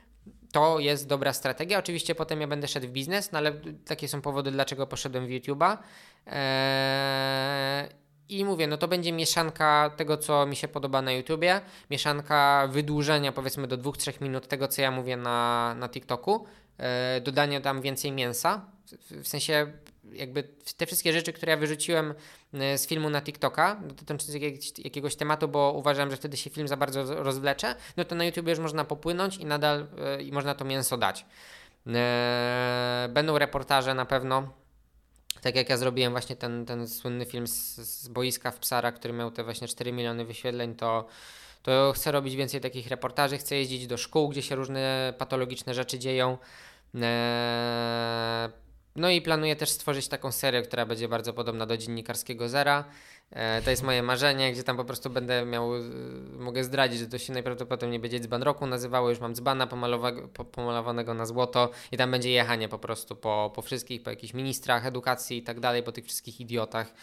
to 0.53 0.79
jest 0.79 1.07
dobra 1.07 1.33
strategia. 1.33 1.79
Oczywiście 1.79 2.15
potem 2.15 2.41
ja 2.41 2.47
będę 2.47 2.69
szedł 2.69 2.87
w 2.87 2.91
biznes, 2.91 3.33
no 3.33 3.39
ale 3.39 3.53
takie 3.85 4.09
są 4.09 4.23
powody, 4.23 4.51
dlaczego 4.51 4.87
poszedłem 4.87 5.27
w 5.27 5.31
YouTube'a. 5.31 5.77
Eee, 6.27 7.89
I 8.29 8.45
mówię, 8.45 8.67
no 8.67 8.77
to 8.77 8.89
będzie 8.89 9.13
mieszanka 9.13 9.91
tego, 9.97 10.17
co 10.17 10.47
mi 10.47 10.57
się 10.57 10.69
podoba 10.69 11.03
na 11.03 11.13
YouTubie, 11.13 11.61
mieszanka 11.91 12.69
wydłużenia 12.73 13.33
powiedzmy 13.33 13.67
do 13.67 13.79
2-3 13.79 14.23
minut 14.23 14.49
tego, 14.49 14.69
co 14.69 14.83
ja 14.83 14.91
mówię 14.91 15.17
na, 15.17 15.75
na 15.79 15.89
TikToku, 15.89 16.47
eee, 16.79 17.23
dodania 17.23 17.61
tam 17.61 17.81
więcej 17.81 18.13
mięsa, 18.13 18.67
w 19.11 19.29
sensie 19.29 19.73
jakby 20.13 20.43
te 20.77 20.87
wszystkie 20.87 21.13
rzeczy, 21.13 21.33
które 21.33 21.51
ja 21.51 21.57
wyrzuciłem 21.57 22.15
e, 22.55 22.79
z 22.79 22.87
filmu 22.87 23.11
na 23.11 23.23
TikToka 23.23 23.81
dotyczące 23.85 24.33
jakiegoś, 24.33 24.79
jakiegoś 24.79 25.17
tematu, 25.17 25.49
bo 25.49 25.73
uważam, 25.77 26.11
że 26.11 26.17
wtedy 26.17 26.37
się 26.37 26.51
film 26.51 26.69
za 26.69 26.77
bardzo 26.77 27.23
rozwlecze, 27.23 27.75
no 27.97 28.05
to 28.05 28.15
na 28.15 28.25
YouTube 28.25 28.49
już 28.49 28.59
można 28.59 28.85
popłynąć 28.85 29.37
i 29.37 29.47
nadal 29.47 29.87
e, 29.99 30.23
i 30.23 30.33
można 30.33 30.55
to 30.55 30.65
mięso 30.65 30.97
dać. 30.97 31.27
E, 31.87 33.09
będą 33.13 33.39
reportaże 33.39 33.95
na 33.95 34.07
pewno. 34.07 34.60
Tak 35.43 35.57
jak 35.57 35.69
ja 35.69 35.77
zrobiłem 35.77 36.13
właśnie 36.13 36.37
ten, 36.37 36.67
ten 36.67 36.89
słynny 36.89 37.27
film 37.27 37.47
z, 37.47 37.77
z 37.77 38.09
boiska 38.09 38.51
w 38.51 38.59
Psara, 38.59 38.93
który 38.93 39.15
miał 39.15 39.31
te 39.31 39.45
właśnie 39.45 39.69
4 39.69 39.93
miliony 39.93 40.25
wyświetleń, 40.25 40.75
to, 40.75 41.07
to 41.63 41.93
chcę 41.97 42.13
robić 42.13 42.37
więcej 42.37 42.61
takich 42.61 42.89
reportaży, 42.89 43.39
chcę 43.39 43.57
jeździć 43.57 43.87
do 43.87 43.97
szkół, 43.97 44.29
gdzie 44.29 44.43
się 44.43 44.55
różne 44.55 45.15
patologiczne 45.19 45.75
rzeczy 45.75 45.99
dzieją. 45.99 46.39
Eee, 46.95 48.51
no 49.01 49.11
i 49.11 49.23
planuję 49.23 49.57
też 49.57 49.71
stworzyć 49.71 50.09
taką 50.09 50.33
serię, 50.33 50.63
która 50.63 50.87
będzie 50.87 51.09
bardzo 51.09 51.33
podobna 51.33 51.67
do 51.67 51.77
dziennikarskiego 51.77 52.49
Zera. 52.49 52.85
E, 53.31 53.63
to 53.63 53.71
jest 53.71 53.83
moje 53.83 54.03
marzenie, 54.03 54.53
gdzie 54.53 54.63
tam 54.63 54.77
po 54.77 54.85
prostu 54.85 55.11
będę 55.11 55.45
miał, 55.45 55.77
e, 55.77 55.81
mogę 56.39 56.65
zdradzić, 56.65 56.99
że 56.99 57.07
to 57.07 57.19
się 57.19 57.33
najprawdopodobniej 57.33 58.01
będzie 58.01 58.21
dzban 58.21 58.43
roku 58.43 58.67
nazywało, 58.67 59.11
już 59.11 59.21
mam 59.21 59.35
dzbana 59.35 59.67
pomalowanego 60.53 61.15
na 61.15 61.27
złoto 61.27 61.71
i 61.93 61.97
tam 61.97 62.11
będzie 62.11 62.31
jechanie 62.31 62.69
po 62.69 62.79
prostu 62.79 63.17
po, 63.17 63.53
po 63.55 63.63
wszystkich, 63.63 64.03
po 64.03 64.11
jakichś 64.11 64.35
ministrach 64.35 64.87
edukacji 64.87 65.39
i 65.39 65.43
tak 65.43 65.61
dalej, 65.61 65.83
po 65.83 65.93
tych 65.93 66.05
wszystkich 66.05 66.41
idiotach 66.41 66.95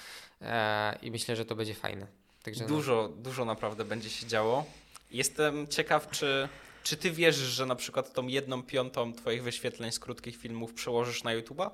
e, 0.42 0.98
i 1.02 1.12
myślę, 1.12 1.36
że 1.36 1.46
to 1.46 1.56
będzie 1.56 1.74
fajne. 1.74 2.08
Także 2.44 2.64
no. 2.64 2.68
dużo, 2.68 3.10
no. 3.12 3.24
dużo 3.24 3.46
naprawdę 3.46 3.86
będzie 3.86 4.10
się 4.10 4.28
działo. 4.28 4.66
Jestem 5.12 5.68
ciekaw, 5.68 6.10
czy, 6.10 6.50
czy 6.84 6.98
ty 6.98 7.12
wierzysz, 7.12 7.48
że 7.48 7.66
na 7.66 7.76
przykład 7.76 8.14
tą 8.14 8.28
jedną 8.28 8.64
piątą 8.64 9.14
twoich 9.14 9.44
wyświetleń 9.44 9.92
z 9.92 10.00
krótkich 10.00 10.38
filmów 10.38 10.74
przełożysz 10.74 11.24
na 11.24 11.32
YouTube'a? 11.32 11.70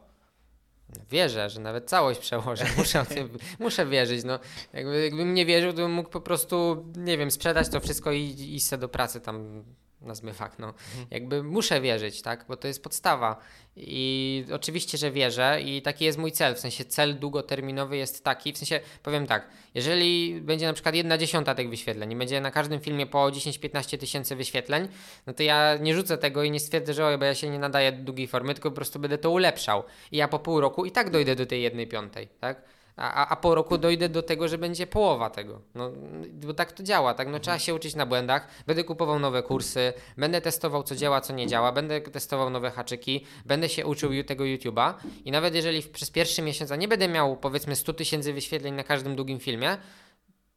Wierzę, 1.12 1.50
że 1.50 1.60
nawet 1.60 1.90
całość 1.90 2.20
przełożę. 2.20 2.66
Muszę, 2.78 3.06
muszę 3.60 3.86
wierzyć. 3.86 4.24
No, 4.24 4.40
jakby, 4.74 5.04
jakbym 5.04 5.34
nie 5.34 5.46
wierzył, 5.46 5.72
to 5.72 5.78
bym 5.78 5.92
mógł 5.92 6.10
po 6.10 6.22
prostu, 6.22 6.86
nie 6.96 7.18
wiem, 7.18 7.32
sprzedać 7.32 7.70
to 7.70 7.80
wszystko 7.80 8.12
i 8.12 8.56
iść 8.56 8.78
do 8.78 8.90
pracy 8.90 9.22
tam 9.22 9.64
na 10.04 10.16
zmywak. 10.16 10.60
No. 10.60 10.68
Mhm. 10.68 11.08
Jakby 11.12 11.44
muszę 11.44 11.82
wierzyć, 11.82 12.22
tak? 12.22 12.46
Bo 12.48 12.58
to 12.58 12.68
jest 12.68 12.84
podstawa. 12.84 13.38
I 13.76 14.46
oczywiście, 14.54 14.98
że 14.98 15.12
wierzę 15.12 15.62
i 15.62 15.82
taki 15.82 16.06
jest 16.06 16.18
mój 16.18 16.32
cel. 16.32 16.56
W 16.56 16.60
sensie 16.60 16.86
cel 16.86 17.20
długoterminowy 17.20 17.98
jest 17.98 18.24
taki, 18.24 18.54
w 18.54 18.58
sensie 18.58 18.80
powiem 19.04 19.28
tak, 19.28 19.48
jeżeli 19.76 20.42
będzie 20.42 20.68
na 20.68 20.74
przykład 20.74 20.96
jedna 20.96 21.18
dziesiąta 21.18 21.56
tych 21.56 21.70
wyświetleń 21.70 22.12
i 22.12 22.16
będzie 22.16 22.42
na 22.42 22.52
każdym 22.52 22.80
filmie 22.80 23.06
po 23.06 23.26
10-15 23.26 23.98
tysięcy 23.98 24.36
wyświetleń, 24.36 24.88
no 25.28 25.34
to 25.34 25.44
ja 25.44 25.78
nie 25.78 25.96
rzucę 25.96 26.18
tego 26.18 26.44
i 26.44 26.52
nie 26.52 26.60
stwierdzę, 26.60 26.94
że 26.94 27.06
oj, 27.06 27.18
bo 27.18 27.26
ja 27.26 27.36
się 27.36 27.50
nie 27.50 27.60
nadaję 27.60 27.92
do 27.92 28.04
długiej 28.04 28.28
formy, 28.28 28.54
tylko 28.54 28.70
po 28.70 28.76
prostu 28.76 29.00
będę 29.00 29.18
to 29.18 29.32
ulepszał. 29.32 29.84
I 30.12 30.18
ja 30.18 30.28
po 30.28 30.40
pół 30.40 30.62
roku 30.62 30.86
i 30.86 30.92
tak 30.92 31.10
dojdę 31.10 31.36
do 31.36 31.46
tej 31.46 31.62
jednej 31.62 31.88
piątej, 31.88 32.28
tak? 32.40 32.62
A, 32.96 33.28
a 33.28 33.36
po 33.36 33.56
roku 33.56 33.78
dojdę 33.78 34.10
do 34.10 34.24
tego, 34.24 34.48
że 34.48 34.58
będzie 34.58 34.88
połowa 34.88 35.30
tego. 35.30 35.62
No, 35.76 35.92
bo 36.34 36.54
tak 36.54 36.72
to 36.72 36.84
działa, 36.84 37.14
tak? 37.14 37.28
No, 37.28 37.40
trzeba 37.40 37.60
się 37.60 37.76
uczyć 37.76 37.96
na 37.96 38.06
błędach, 38.06 38.48
będę 38.68 38.84
kupował 38.84 39.20
nowe 39.20 39.44
kursy, 39.44 39.94
będę 40.18 40.42
testował, 40.42 40.84
co 40.84 40.96
działa, 40.96 41.22
co 41.22 41.34
nie 41.34 41.48
działa, 41.48 41.72
będę 41.72 42.02
testował 42.02 42.50
nowe 42.50 42.72
haczyki, 42.72 43.26
będę 43.46 43.70
się 43.70 43.86
uczył 43.86 44.24
tego 44.24 44.44
YouTube'a 44.44 44.94
i 45.26 45.32
nawet 45.32 45.56
jeżeli 45.56 45.82
przez 45.82 46.12
pierwszy 46.12 46.42
miesiąc 46.42 46.72
nie 46.78 46.88
będę 46.88 47.08
miał 47.08 47.38
powiedzmy 47.38 47.76
100 47.76 47.94
tysięcy 47.94 48.34
wyświetleń 48.34 48.74
na 48.74 48.84
każdym 48.84 49.16
długim 49.16 49.40
filmie, 49.40 49.78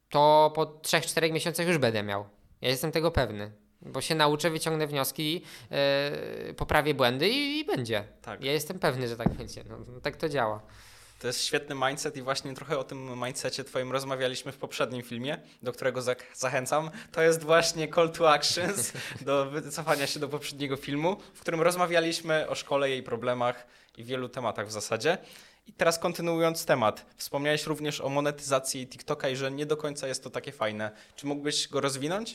to 0.08 0.52
po 0.54 0.64
3-4 0.66 1.32
miesiącach 1.32 1.66
już 1.66 1.78
będę 1.78 2.02
miał. 2.02 2.24
Ja 2.60 2.68
jestem 2.68 2.92
tego 2.92 3.10
pewny. 3.10 3.52
Bo 3.80 4.00
się 4.00 4.14
nauczę, 4.14 4.50
wyciągnę 4.50 4.86
wnioski, 4.86 5.42
yy, 6.46 6.54
poprawię 6.54 6.94
błędy 6.94 7.28
i, 7.28 7.58
i 7.58 7.64
będzie. 7.64 8.04
Tak. 8.22 8.44
Ja 8.44 8.52
jestem 8.52 8.78
pewny, 8.78 9.08
że 9.08 9.16
tak 9.16 9.34
będzie. 9.34 9.64
No, 9.68 9.76
no 9.94 10.00
tak 10.00 10.16
to 10.16 10.28
działa. 10.28 10.62
To 11.18 11.26
jest 11.26 11.44
świetny 11.44 11.74
mindset 11.74 12.16
i 12.16 12.22
właśnie 12.22 12.54
trochę 12.54 12.78
o 12.78 12.84
tym 12.84 13.24
mindsetie 13.24 13.64
twoim 13.64 13.92
rozmawialiśmy 13.92 14.52
w 14.52 14.56
poprzednim 14.56 15.02
filmie, 15.02 15.38
do 15.62 15.72
którego 15.72 16.02
zachęcam. 16.34 16.90
To 17.12 17.22
jest 17.22 17.42
właśnie 17.42 17.88
call 17.88 18.10
to 18.10 18.32
actions, 18.32 18.92
do 19.26 19.50
wycofania 19.50 20.06
się 20.06 20.20
do 20.20 20.28
poprzedniego 20.28 20.76
filmu, 20.76 21.16
w 21.34 21.40
którym 21.40 21.62
rozmawialiśmy 21.62 22.48
o 22.48 22.54
szkole, 22.54 22.90
jej 22.90 23.02
problemach 23.02 23.66
i 23.96 24.04
wielu 24.04 24.28
tematach 24.28 24.68
w 24.68 24.72
zasadzie. 24.72 25.18
I 25.66 25.72
teraz 25.72 25.98
kontynuując 25.98 26.64
temat, 26.64 27.06
wspomniałeś 27.16 27.66
również 27.66 28.00
o 28.00 28.08
monetyzacji 28.08 28.86
TikToka 28.86 29.28
i 29.28 29.36
że 29.36 29.50
nie 29.50 29.66
do 29.66 29.76
końca 29.76 30.08
jest 30.08 30.24
to 30.24 30.30
takie 30.30 30.52
fajne. 30.52 30.90
Czy 31.16 31.26
mógłbyś 31.26 31.68
go 31.68 31.80
rozwinąć? 31.80 32.34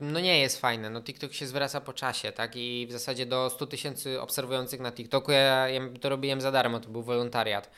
No 0.00 0.20
nie 0.20 0.40
jest 0.40 0.60
fajne. 0.60 0.90
No 0.90 1.02
TikTok 1.02 1.32
się 1.32 1.46
zwraca 1.46 1.80
po 1.80 1.92
czasie, 1.92 2.32
tak? 2.32 2.56
I 2.56 2.86
w 2.88 2.92
zasadzie 2.92 3.26
do 3.26 3.50
100 3.50 3.66
tysięcy 3.66 4.20
obserwujących 4.20 4.80
na 4.80 4.92
TikToku 4.92 5.32
ja, 5.32 5.68
ja, 5.68 5.80
to 6.00 6.08
robiłem 6.08 6.40
za 6.40 6.52
darmo, 6.52 6.80
to 6.80 6.88
był 6.88 7.02
wolontariat. 7.02 7.70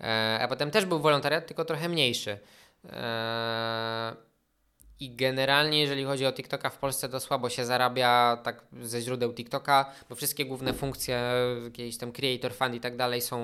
E, 0.00 0.38
a 0.42 0.48
potem 0.48 0.70
też 0.70 0.84
był 0.84 1.00
wolontariat, 1.00 1.46
tylko 1.46 1.64
trochę 1.64 1.88
mniejszy. 1.88 2.38
E, 2.84 4.16
I 5.00 5.10
generalnie, 5.10 5.80
jeżeli 5.80 6.04
chodzi 6.04 6.26
o 6.26 6.32
TikToka 6.32 6.70
w 6.70 6.78
Polsce, 6.78 7.08
to 7.08 7.20
słabo 7.20 7.50
się 7.50 7.64
zarabia 7.64 8.38
tak 8.42 8.62
ze 8.82 9.00
źródeł 9.00 9.34
TikToka, 9.34 9.92
bo 10.08 10.14
wszystkie 10.14 10.44
główne 10.44 10.72
funkcje, 10.72 11.22
jakieś 11.64 11.96
tam 11.96 12.12
creator 12.12 12.54
fund 12.54 12.74
i 12.74 12.80
tak 12.80 12.96
dalej 12.96 13.20
są 13.20 13.38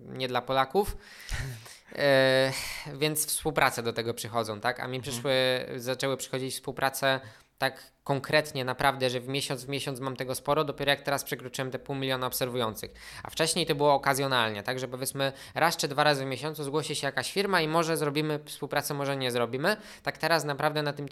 nie 0.00 0.28
dla 0.28 0.42
Polaków. 0.42 0.96
E, 1.96 2.52
więc 2.94 3.26
współprace 3.26 3.82
do 3.82 3.92
tego 3.92 4.14
przychodzą, 4.14 4.60
tak? 4.60 4.80
A 4.80 4.86
mi 4.86 4.96
mhm. 4.96 5.02
przyszły, 5.02 5.34
zaczęły 5.76 6.16
przychodzić 6.16 6.54
współprace 6.54 7.20
tak 7.58 7.92
konkretnie 8.04 8.64
naprawdę, 8.64 9.10
że 9.10 9.20
w 9.20 9.28
miesiąc 9.28 9.64
w 9.64 9.68
miesiąc 9.68 10.00
mam 10.00 10.16
tego 10.16 10.34
sporo, 10.34 10.64
dopiero 10.64 10.90
jak 10.90 11.02
teraz 11.02 11.24
przekroczyłem 11.24 11.70
te 11.70 11.78
pół 11.78 11.96
miliona 11.96 12.26
obserwujących. 12.26 12.90
A 13.22 13.30
wcześniej 13.30 13.66
to 13.66 13.74
było 13.74 13.94
okazjonalnie, 13.94 14.62
tak, 14.62 14.78
że 14.78 14.88
powiedzmy 14.88 15.32
raz 15.54 15.76
czy 15.76 15.88
dwa 15.88 16.04
razy 16.04 16.24
w 16.24 16.28
miesiącu 16.28 16.64
zgłosi 16.64 16.94
się 16.96 17.06
jakaś 17.06 17.32
firma 17.32 17.60
i 17.60 17.68
może 17.68 17.96
zrobimy 17.96 18.40
współpracę, 18.44 18.94
może 18.94 19.16
nie 19.16 19.30
zrobimy. 19.30 19.76
Tak 20.02 20.18
teraz 20.18 20.44
naprawdę 20.44 20.82
na 20.82 20.92
tym 20.92 21.06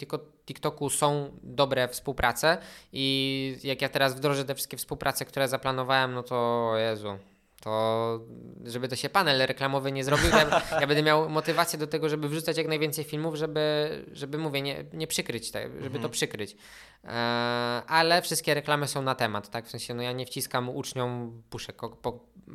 TikToku 0.45 0.89
są 0.89 1.31
dobre 1.43 1.87
współprace 1.87 2.57
i 2.93 3.57
jak 3.63 3.81
ja 3.81 3.89
teraz 3.89 4.15
wdrożę 4.15 4.45
te 4.45 4.55
wszystkie 4.55 4.77
współprace, 4.77 5.25
które 5.25 5.47
zaplanowałem, 5.47 6.13
no 6.13 6.23
to 6.23 6.71
Jezu, 6.77 7.17
to 7.65 8.19
żeby 8.65 8.87
to 8.87 8.95
się 8.95 9.09
panel 9.09 9.47
reklamowy 9.47 9.91
nie 9.91 10.03
zrobił, 10.03 10.29
ja, 10.29 10.61
ja, 10.81 10.87
będę 10.87 11.03
miał 11.03 11.29
motywację 11.29 11.79
do 11.79 11.87
tego, 11.87 12.09
żeby 12.09 12.29
wrzucać 12.29 12.57
jak 12.57 12.67
najwięcej 12.67 13.03
filmów, 13.03 13.35
żeby, 13.35 14.05
żeby 14.11 14.37
mówię, 14.37 14.61
nie, 14.61 14.85
nie 14.93 15.07
przykryć, 15.07 15.51
tak, 15.51 15.63
żeby 15.63 15.85
mhm. 15.85 16.01
to 16.01 16.09
przykryć. 16.09 16.55
E, 17.03 17.07
ale 17.87 18.21
wszystkie 18.21 18.53
reklamy 18.53 18.87
są 18.87 19.01
na 19.01 19.15
temat, 19.15 19.49
tak? 19.49 19.65
W 19.65 19.69
sensie, 19.69 19.93
no 19.93 20.03
ja 20.03 20.11
nie 20.11 20.25
wciskam 20.25 20.69
uczniom 20.69 21.41
puszek, 21.49 21.81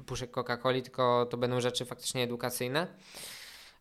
puszek 0.06 0.30
Coca-Coli, 0.30 0.82
tylko 0.82 1.26
to 1.30 1.36
będą 1.36 1.60
rzeczy 1.60 1.84
faktycznie 1.84 2.22
edukacyjne. 2.22 2.86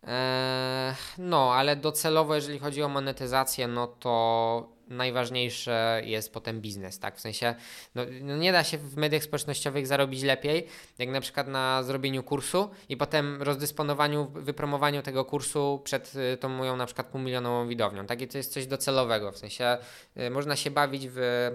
E, 0.04 0.96
no, 1.18 1.54
ale 1.54 1.76
docelowo, 1.76 2.36
jeżeli 2.36 2.60
chodzi 2.60 2.84
o 2.84 2.90
monetyzację, 2.90 3.68
no 3.68 3.88
to 3.88 4.79
najważniejsze 4.90 6.02
jest 6.06 6.34
potem 6.34 6.62
biznes, 6.62 7.00
tak? 7.00 7.18
W 7.18 7.22
sensie, 7.22 7.56
no, 7.96 8.04
no, 8.22 8.38
nie 8.38 8.52
da 8.52 8.64
się 8.64 8.78
w 8.78 8.98
mediach 8.98 9.24
społecznościowych 9.24 9.88
zarobić 9.88 10.24
lepiej, 10.24 10.68
jak 11.00 11.10
na 11.10 11.22
przykład 11.22 11.48
na 11.48 11.84
zrobieniu 11.84 12.24
kursu 12.24 12.70
i 12.90 12.98
potem 12.98 13.42
rozdysponowaniu, 13.42 14.32
wypromowaniu 14.36 15.02
tego 15.02 15.26
kursu 15.26 15.82
przed 15.84 16.16
y, 16.16 16.38
tą 16.38 16.50
moją 16.50 16.78
na 16.78 16.86
przykład 16.86 17.08
półmilionową 17.08 17.68
widownią, 17.68 18.06
tak? 18.06 18.22
I 18.22 18.28
to 18.28 18.38
jest 18.38 18.54
coś 18.54 18.68
docelowego, 18.68 19.32
w 19.32 19.38
sensie 19.38 19.78
y, 20.18 20.30
można 20.30 20.56
się 20.56 20.72
bawić 20.72 21.08
w 21.10 21.50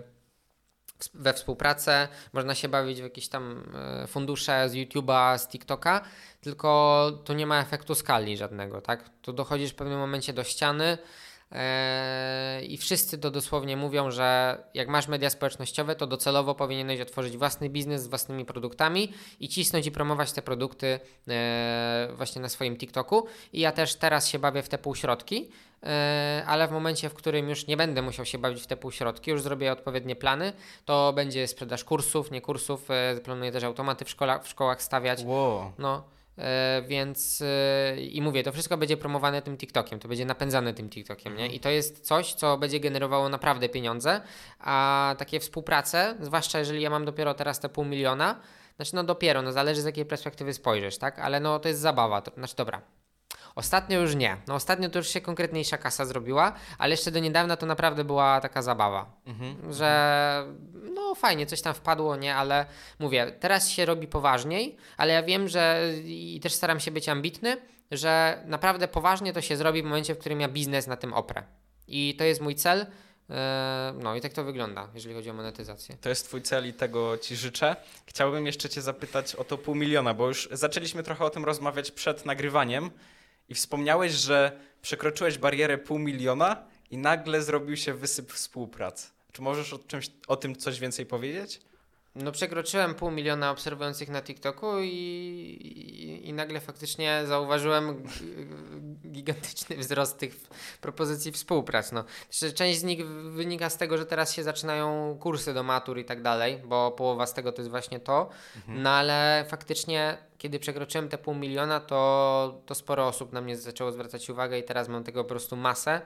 we 1.14 1.33
współpracę, 1.33 2.09
można 2.33 2.55
się 2.55 2.68
bawić 2.68 3.01
w 3.01 3.03
jakieś 3.03 3.29
tam 3.29 3.64
y, 4.05 4.07
fundusze 4.07 4.68
z 4.68 4.75
YouTube'a, 4.75 5.38
z 5.38 5.49
TikToka, 5.49 6.01
tylko 6.40 7.11
tu 7.25 7.33
nie 7.33 7.47
ma 7.47 7.61
efektu 7.61 7.94
skali 7.94 8.37
żadnego, 8.37 8.81
tak? 8.81 9.11
Tu 9.23 9.33
dochodzisz 9.33 9.70
w 9.70 9.75
pewnym 9.75 9.99
momencie 9.99 10.33
do 10.33 10.44
ściany, 10.44 10.99
I 12.62 12.77
wszyscy 12.77 13.19
to 13.19 13.31
dosłownie 13.31 13.77
mówią, 13.77 14.11
że 14.11 14.59
jak 14.75 14.88
masz 14.88 15.09
media 15.09 15.31
społecznościowe, 15.31 15.97
to 15.97 16.07
docelowo 16.07 16.55
powinieneś 16.55 17.01
otworzyć 17.01 17.37
własny 17.37 17.69
biznes 17.69 18.03
z 18.03 18.07
własnymi 18.07 18.45
produktami 18.45 19.12
i 19.40 19.49
cisnąć 19.49 19.87
i 19.87 19.90
promować 19.90 20.33
te 20.33 20.43
produkty 20.43 21.01
eee, 21.29 22.17
właśnie 22.17 22.43
na 22.43 22.49
swoim 22.49 22.77
TikToku. 22.77 23.27
I 23.53 23.61
ja 23.61 23.73
też 23.73 23.95
teraz 23.95 24.29
się 24.29 24.38
bawię 24.38 24.62
w 24.62 24.69
te 24.69 24.79
półśrodki, 24.79 25.51
eee, 25.83 26.43
ale 26.47 26.69
w 26.69 26.71
momencie, 26.71 27.09
w 27.09 27.14
którym 27.14 27.49
już 27.49 27.67
nie 27.67 27.77
będę 27.77 28.03
musiał 28.03 28.25
się 28.25 28.38
bawić 28.38 28.62
w 28.62 28.67
te 28.67 28.77
półśrodki, 28.77 29.31
już 29.31 29.43
zrobię 29.43 29.73
odpowiednie 29.73 30.17
plany, 30.17 30.53
to 30.85 31.12
będzie 31.12 31.47
sprzedaż 31.49 31.85
kursów, 31.85 32.31
nie 32.31 32.40
kursów. 32.40 32.88
Planuję 33.25 33.53
też 33.53 33.64
automaty 33.64 34.05
w, 34.05 34.11
szkola, 34.11 34.38
w 34.38 34.49
szkołach 34.49 34.83
stawiać. 34.83 35.23
Wow. 35.25 35.73
No, 35.79 36.05
więc 36.87 37.42
e, 37.42 38.01
i 38.01 38.23
mówię, 38.23 38.42
to 38.42 38.53
wszystko 38.53 38.77
będzie 38.77 38.97
promowane 38.97 39.42
tym 39.42 39.57
TikTokiem, 39.57 39.99
to 39.99 40.09
będzie 40.09 40.25
napędzane 40.25 40.75
tym 40.75 40.90
TikTokiem, 40.90 41.33
nie? 41.33 41.42
Mhm. 41.42 41.53
I 41.53 41.61
to 41.61 41.70
jest 41.70 42.01
coś, 42.01 42.35
co 42.35 42.59
będzie 42.59 42.81
generowało 42.81 43.29
naprawdę 43.29 43.68
pieniądze, 43.68 44.20
a 44.59 45.14
takie 45.18 45.40
współprace, 45.40 46.16
zwłaszcza 46.20 46.59
jeżeli 46.59 46.83
ja 46.83 46.90
mam 46.90 47.05
dopiero 47.05 47.35
teraz 47.35 47.61
te 47.61 47.68
pół 47.68 47.85
miliona, 47.85 48.40
znaczy 48.77 48.94
no 48.94 49.05
dopiero, 49.05 49.42
no 49.42 49.53
zależy 49.53 49.83
z 49.83 49.85
jakiej 49.85 50.07
perspektywy 50.07 50.55
spojrzysz, 50.55 50.99
tak? 50.99 51.18
Ale 51.18 51.40
no 51.40 51.59
to 51.59 51.68
jest 51.68 51.81
zabawa, 51.81 52.23
to, 52.23 52.31
znaczy 52.35 52.57
dobra, 52.57 52.83
Ostatnio 53.55 54.01
już 54.01 54.14
nie. 54.14 54.37
No 54.47 54.55
ostatnio 54.55 54.90
to 54.90 54.99
już 54.99 55.09
się 55.09 55.21
konkretniejsza 55.21 55.79
kasa 55.79 56.05
zrobiła, 56.05 56.53
ale 56.79 56.90
jeszcze 56.90 57.11
do 57.11 57.19
niedawna 57.19 57.57
to 57.57 57.67
naprawdę 57.67 58.05
była 58.05 58.40
taka 58.40 58.62
zabawa, 58.62 59.21
Mhm. 59.27 59.73
że 59.73 60.45
no 60.95 61.14
fajnie, 61.14 61.47
coś 61.47 61.61
tam 61.62 61.75
wpadło, 61.75 62.17
nie, 62.17 62.35
ale 62.35 62.66
mówię, 62.99 63.33
teraz 63.41 63.68
się 63.68 63.85
robi 63.85 64.07
poważniej, 64.07 64.76
ale 64.97 65.12
ja 65.12 65.22
wiem, 65.22 65.49
że 65.49 65.81
i 66.05 66.41
też 66.43 66.53
staram 66.53 66.81
się 66.81 66.91
być 66.91 67.09
ambitny, 67.09 67.57
że 67.91 68.43
naprawdę 68.47 68.89
poważnie 68.89 69.33
to 69.33 69.41
się 69.41 69.57
zrobi 69.57 69.83
w 69.83 69.85
momencie, 69.85 70.14
w 70.14 70.18
którym 70.18 70.41
ja 70.41 70.49
biznes 70.49 70.87
na 70.87 70.97
tym 70.97 71.12
oprę. 71.12 71.43
I 71.89 72.14
to 72.18 72.24
jest 72.24 72.41
mój 72.41 72.55
cel. 72.55 72.87
e, 73.31 73.95
No 74.03 74.14
i 74.16 74.20
tak 74.20 74.33
to 74.33 74.45
wygląda, 74.45 74.89
jeżeli 74.95 75.14
chodzi 75.14 75.31
o 75.31 75.35
monetyzację. 75.35 75.97
To 76.01 76.09
jest 76.09 76.26
twój 76.28 76.43
cel 76.43 76.68
i 76.68 76.72
tego 76.72 77.18
ci 77.18 77.37
życzę. 77.37 77.76
Chciałbym 78.07 78.47
jeszcze 78.47 78.68
cię 78.68 78.83
zapytać 78.83 79.35
o 79.35 79.45
to 79.45 79.59
pół 79.59 79.74
miliona, 79.74 80.14
bo 80.14 80.28
już 80.28 80.49
zaczęliśmy 80.53 81.03
trochę 81.03 81.24
o 81.24 81.31
tym 81.31 81.45
rozmawiać 81.45 81.91
przed 81.91 82.26
nagrywaniem 82.26 82.91
i 83.49 83.55
wspomniałeś, 83.55 84.12
że 84.12 84.61
przekroczyłeś 84.82 85.38
barierę 85.38 85.78
pół 85.78 85.99
miliona 85.99 86.66
i 86.90 86.99
nagle 86.99 87.42
zrobił 87.42 87.76
się 87.76 87.95
wysyp 87.95 88.32
współprac. 88.32 89.12
Czy 89.32 89.42
możesz 89.42 89.72
o, 89.72 89.78
czymś, 89.78 90.11
o 90.26 90.36
tym 90.36 90.57
coś 90.57 90.80
więcej 90.80 91.07
powiedzieć? 91.07 91.61
No 92.15 92.33
przekroczyłem 92.33 92.95
pół 92.95 93.11
miliona 93.11 93.51
obserwujących 93.51 94.09
na 94.09 94.23
TikToku 94.23 94.81
i, 94.81 94.89
i, 94.89 96.29
i 96.29 96.33
nagle 96.33 96.61
faktycznie 96.61 97.23
zauważyłem 97.27 98.03
gigantyczny 99.07 99.77
wzrost 99.77 100.19
tych 100.19 100.37
propozycji 100.81 101.33
współprac. 101.33 101.93
No. 101.93 102.05
Część 102.55 102.79
z 102.79 102.83
nich 102.83 103.07
wynika 103.07 103.71
z 103.71 103.77
tego, 103.77 103.99
że 103.99 104.07
teraz 104.07 104.35
się 104.35 104.43
zaczynają 104.43 105.19
kursy 105.21 105.55
do 105.55 105.62
matur 105.62 105.99
i 105.99 106.05
tak 106.05 106.23
dalej, 106.23 106.61
bo 106.65 106.91
połowa 106.91 107.27
z 107.27 107.35
tego 107.35 107.53
to 107.53 107.62
jest 107.62 107.71
właśnie 107.71 108.01
to. 108.01 108.29
No 108.69 108.91
ale 108.91 109.45
faktycznie, 109.49 110.19
kiedy 110.39 110.59
przekroczyłem 110.59 111.09
te 111.09 111.19
pół 111.19 111.35
miliona, 111.35 111.81
to, 111.81 112.62
to 112.67 112.75
sporo 112.75 113.07
osób 113.07 113.33
na 113.33 113.41
mnie 113.41 113.57
zaczęło 113.57 113.93
zwracać 113.93 114.31
uwagę 114.31 114.59
i 114.59 114.65
teraz 114.65 114.89
mam 114.89 115.05
tego 115.05 115.25
po 115.25 115.29
prostu 115.29 115.57
masę 115.57 116.01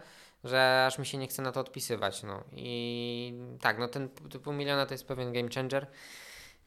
że 0.45 0.85
aż 0.87 0.99
mi 0.99 1.07
się 1.07 1.19
nie 1.19 1.27
chce 1.27 1.43
na 1.43 1.53
to 1.53 1.61
odpisywać. 1.61 2.23
No. 2.23 2.45
I 2.53 3.33
tak, 3.61 3.79
no 3.79 3.89
ten 3.89 4.09
pół 4.45 4.53
miliona 4.53 4.87
to 4.87 4.95
jest 4.95 5.07
pewien 5.07 5.33
game 5.33 5.49
changer. 5.55 5.87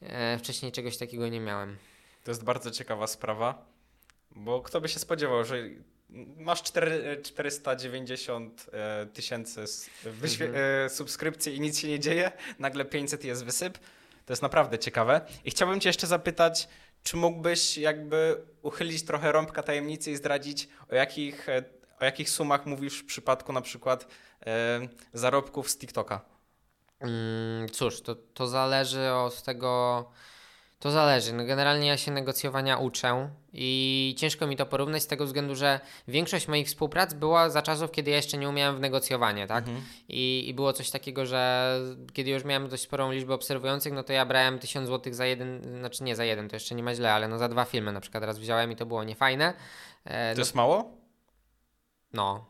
E, 0.02 0.38
wcześniej 0.38 0.72
czegoś 0.72 0.96
takiego 0.96 1.28
nie 1.28 1.40
miałem. 1.40 1.76
To 2.24 2.30
jest 2.30 2.44
bardzo 2.44 2.70
ciekawa 2.70 3.06
sprawa, 3.06 3.66
bo 4.30 4.60
kto 4.62 4.80
by 4.80 4.88
się 4.88 4.98
spodziewał, 4.98 5.44
że 5.44 5.56
masz 6.36 6.62
cztery- 6.62 7.22
490 7.22 8.66
e, 8.72 9.06
tysięcy 9.06 9.64
wyświe- 10.04 10.54
e, 10.84 10.88
subskrypcji 10.90 11.56
i 11.56 11.60
nic 11.60 11.78
się 11.78 11.88
nie 11.88 12.00
dzieje, 12.00 12.32
nagle 12.58 12.84
500 12.84 13.24
jest 13.24 13.44
wysyp. 13.44 13.78
To 14.26 14.32
jest 14.32 14.42
naprawdę 14.42 14.78
ciekawe. 14.78 15.20
I 15.44 15.50
chciałbym 15.50 15.80
cię 15.80 15.88
jeszcze 15.88 16.06
zapytać, 16.06 16.68
czy 17.02 17.16
mógłbyś 17.16 17.78
jakby 17.78 18.42
uchylić 18.62 19.02
trochę 19.02 19.32
rąbka 19.32 19.62
tajemnicy 19.62 20.10
i 20.10 20.16
zdradzić, 20.16 20.68
o 20.90 20.94
jakich, 20.94 21.46
o 22.02 22.04
jakich 22.04 22.30
sumach 22.30 22.66
mówisz 22.66 22.98
w 22.98 23.06
przypadku 23.06 23.52
na 23.52 23.60
przykład 23.60 24.06
e, 24.46 24.80
zarobków 25.12 25.70
z 25.70 25.78
TikToka? 25.78 26.20
Mm, 27.00 27.68
cóż, 27.68 28.00
to, 28.02 28.14
to 28.34 28.46
zależy 28.46 29.12
od 29.12 29.42
tego. 29.42 30.04
To 30.78 30.90
zależy. 30.90 31.32
No 31.32 31.44
generalnie 31.44 31.86
ja 31.88 31.96
się 31.96 32.10
negocjowania 32.10 32.76
uczę 32.78 33.30
i 33.52 34.14
ciężko 34.18 34.46
mi 34.46 34.56
to 34.56 34.66
porównać 34.66 35.02
z 35.02 35.06
tego 35.06 35.26
względu, 35.26 35.54
że 35.54 35.80
większość 36.08 36.48
moich 36.48 36.66
współprac 36.66 37.14
była 37.14 37.50
za 37.50 37.62
czasów, 37.62 37.90
kiedy 37.90 38.10
ja 38.10 38.16
jeszcze 38.16 38.38
nie 38.38 38.48
umiałem 38.48 38.76
w 38.76 38.80
negocjowanie, 38.80 39.46
tak? 39.46 39.64
I, 40.08 40.44
I 40.48 40.54
było 40.54 40.72
coś 40.72 40.90
takiego, 40.90 41.26
że 41.26 41.72
kiedy 42.12 42.30
już 42.30 42.44
miałem 42.44 42.68
dość 42.68 42.82
sporą 42.82 43.12
liczbę 43.12 43.34
obserwujących, 43.34 43.92
no 43.92 44.02
to 44.02 44.12
ja 44.12 44.26
brałem 44.26 44.58
1000 44.58 44.88
zł 44.88 45.12
za 45.12 45.26
jeden, 45.26 45.78
znaczy 45.78 46.04
nie 46.04 46.16
za 46.16 46.24
jeden, 46.24 46.48
to 46.48 46.56
jeszcze 46.56 46.74
nie 46.74 46.82
ma 46.82 46.94
źle, 46.94 47.12
ale 47.12 47.28
no 47.28 47.38
za 47.38 47.48
dwa 47.48 47.64
filmy 47.64 47.92
na 47.92 48.00
przykład 48.00 48.24
raz 48.24 48.38
wziąłem 48.38 48.72
i 48.72 48.76
to 48.76 48.86
było 48.86 49.04
niefajne. 49.04 49.54
E, 50.04 50.30
To 50.32 50.36
no, 50.36 50.40
jest 50.40 50.54
mało? 50.54 51.01
No, 52.12 52.46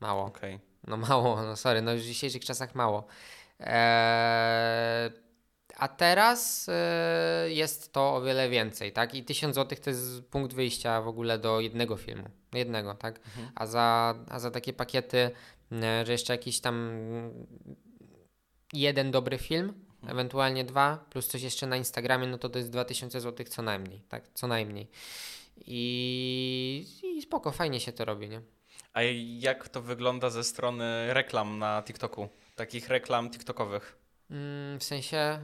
mało. 0.00 0.24
Okej. 0.24 0.60
No 0.86 0.96
mało, 0.96 1.42
no 1.42 1.56
sorry, 1.56 1.82
no 1.82 1.96
w 1.96 2.00
dzisiejszych 2.00 2.44
czasach 2.44 2.74
mało. 2.74 3.06
Eee, 3.60 5.22
a 5.76 5.88
teraz 5.88 6.68
e, 6.68 7.46
jest 7.48 7.92
to 7.92 8.14
o 8.14 8.22
wiele 8.22 8.48
więcej, 8.48 8.92
tak? 8.92 9.14
I 9.14 9.24
1000 9.24 9.54
zł 9.54 9.78
to 9.84 9.90
jest 9.90 10.22
punkt 10.22 10.54
wyjścia 10.54 11.00
w 11.00 11.08
ogóle 11.08 11.38
do 11.38 11.60
jednego 11.60 11.96
filmu. 11.96 12.28
Jednego, 12.52 12.94
tak? 12.94 13.20
A, 13.54 13.66
za, 13.66 14.14
a 14.28 14.38
za 14.38 14.50
takie 14.50 14.72
pakiety, 14.72 15.30
e, 15.72 16.06
że 16.06 16.12
jeszcze 16.12 16.32
jakiś 16.32 16.60
tam 16.60 16.92
jeden 18.72 19.10
dobry 19.10 19.38
film, 19.38 19.74
ewentualnie 20.06 20.64
dwa, 20.64 21.04
plus 21.10 21.28
coś 21.28 21.42
jeszcze 21.42 21.66
na 21.66 21.76
Instagramie, 21.76 22.26
no 22.26 22.38
to 22.38 22.48
to 22.48 22.58
jest 22.58 22.70
2000 22.70 23.20
zł 23.20 23.46
co 23.46 23.62
najmniej, 23.62 24.02
tak? 24.08 24.28
Co 24.34 24.46
najmniej. 24.46 24.88
I, 25.66 26.86
I 27.02 27.22
spoko, 27.22 27.52
fajnie 27.52 27.80
się 27.80 27.92
to 27.92 28.04
robi, 28.04 28.28
nie? 28.28 28.42
A 28.92 29.00
jak 29.38 29.68
to 29.68 29.82
wygląda 29.82 30.30
ze 30.30 30.44
strony 30.44 31.14
reklam 31.14 31.58
na 31.58 31.82
TikToku? 31.82 32.28
Takich 32.56 32.88
reklam 32.88 33.30
TikTokowych? 33.30 33.96
Mm, 34.30 34.78
w 34.80 34.84
sensie. 34.84 35.38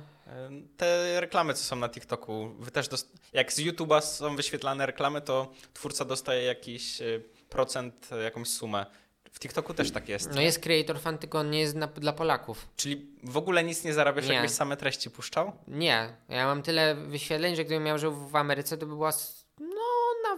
Te 0.76 1.20
reklamy, 1.20 1.55
co 1.55 1.64
są 1.64 1.76
na 1.76 1.88
TikToku, 1.88 2.49
wy 2.59 2.70
też 2.70 2.88
dost... 2.88 3.12
jak 3.32 3.53
z 3.53 3.59
YouTube'a 3.59 4.01
są 4.01 4.36
wyświetlane 4.36 4.86
reklamy, 4.86 5.20
to 5.20 5.53
twórca 5.74 6.05
dostaje 6.05 6.42
jakiś 6.42 7.03
e, 7.03 7.05
procent, 7.49 8.09
e, 8.12 8.22
jakąś 8.22 8.49
sumę. 8.49 8.86
W 9.32 9.38
TikToku 9.40 9.74
też 9.74 9.90
tak 9.90 10.09
jest. 10.09 10.34
No 10.34 10.40
jest 10.40 10.61
Creator 10.61 11.01
Fan, 11.01 11.18
tylko 11.18 11.38
on 11.38 11.51
nie 11.51 11.61
jest 11.61 11.74
na, 11.74 11.86
dla 11.86 12.12
Polaków. 12.12 12.68
Czyli 12.76 13.07
w 13.24 13.36
ogóle 13.36 13.64
nic 13.64 13.84
nie 13.84 13.94
zarabiasz, 13.94 14.26
Nie. 14.26 14.32
jakbyś 14.34 14.51
same 14.53 14.76
treści 14.76 15.11
puszczał? 15.11 15.53
Nie, 15.68 16.16
ja 16.28 16.46
mam 16.46 16.62
tyle 16.62 16.94
wyświetleń, 16.94 17.57
że 17.57 17.64
gdybym 17.64 17.82
miał 17.84 17.99
żył 17.99 18.14
w 18.14 18.36
Ameryce, 18.36 18.78
to 18.78 18.86
by 18.86 18.92
była 18.92 19.12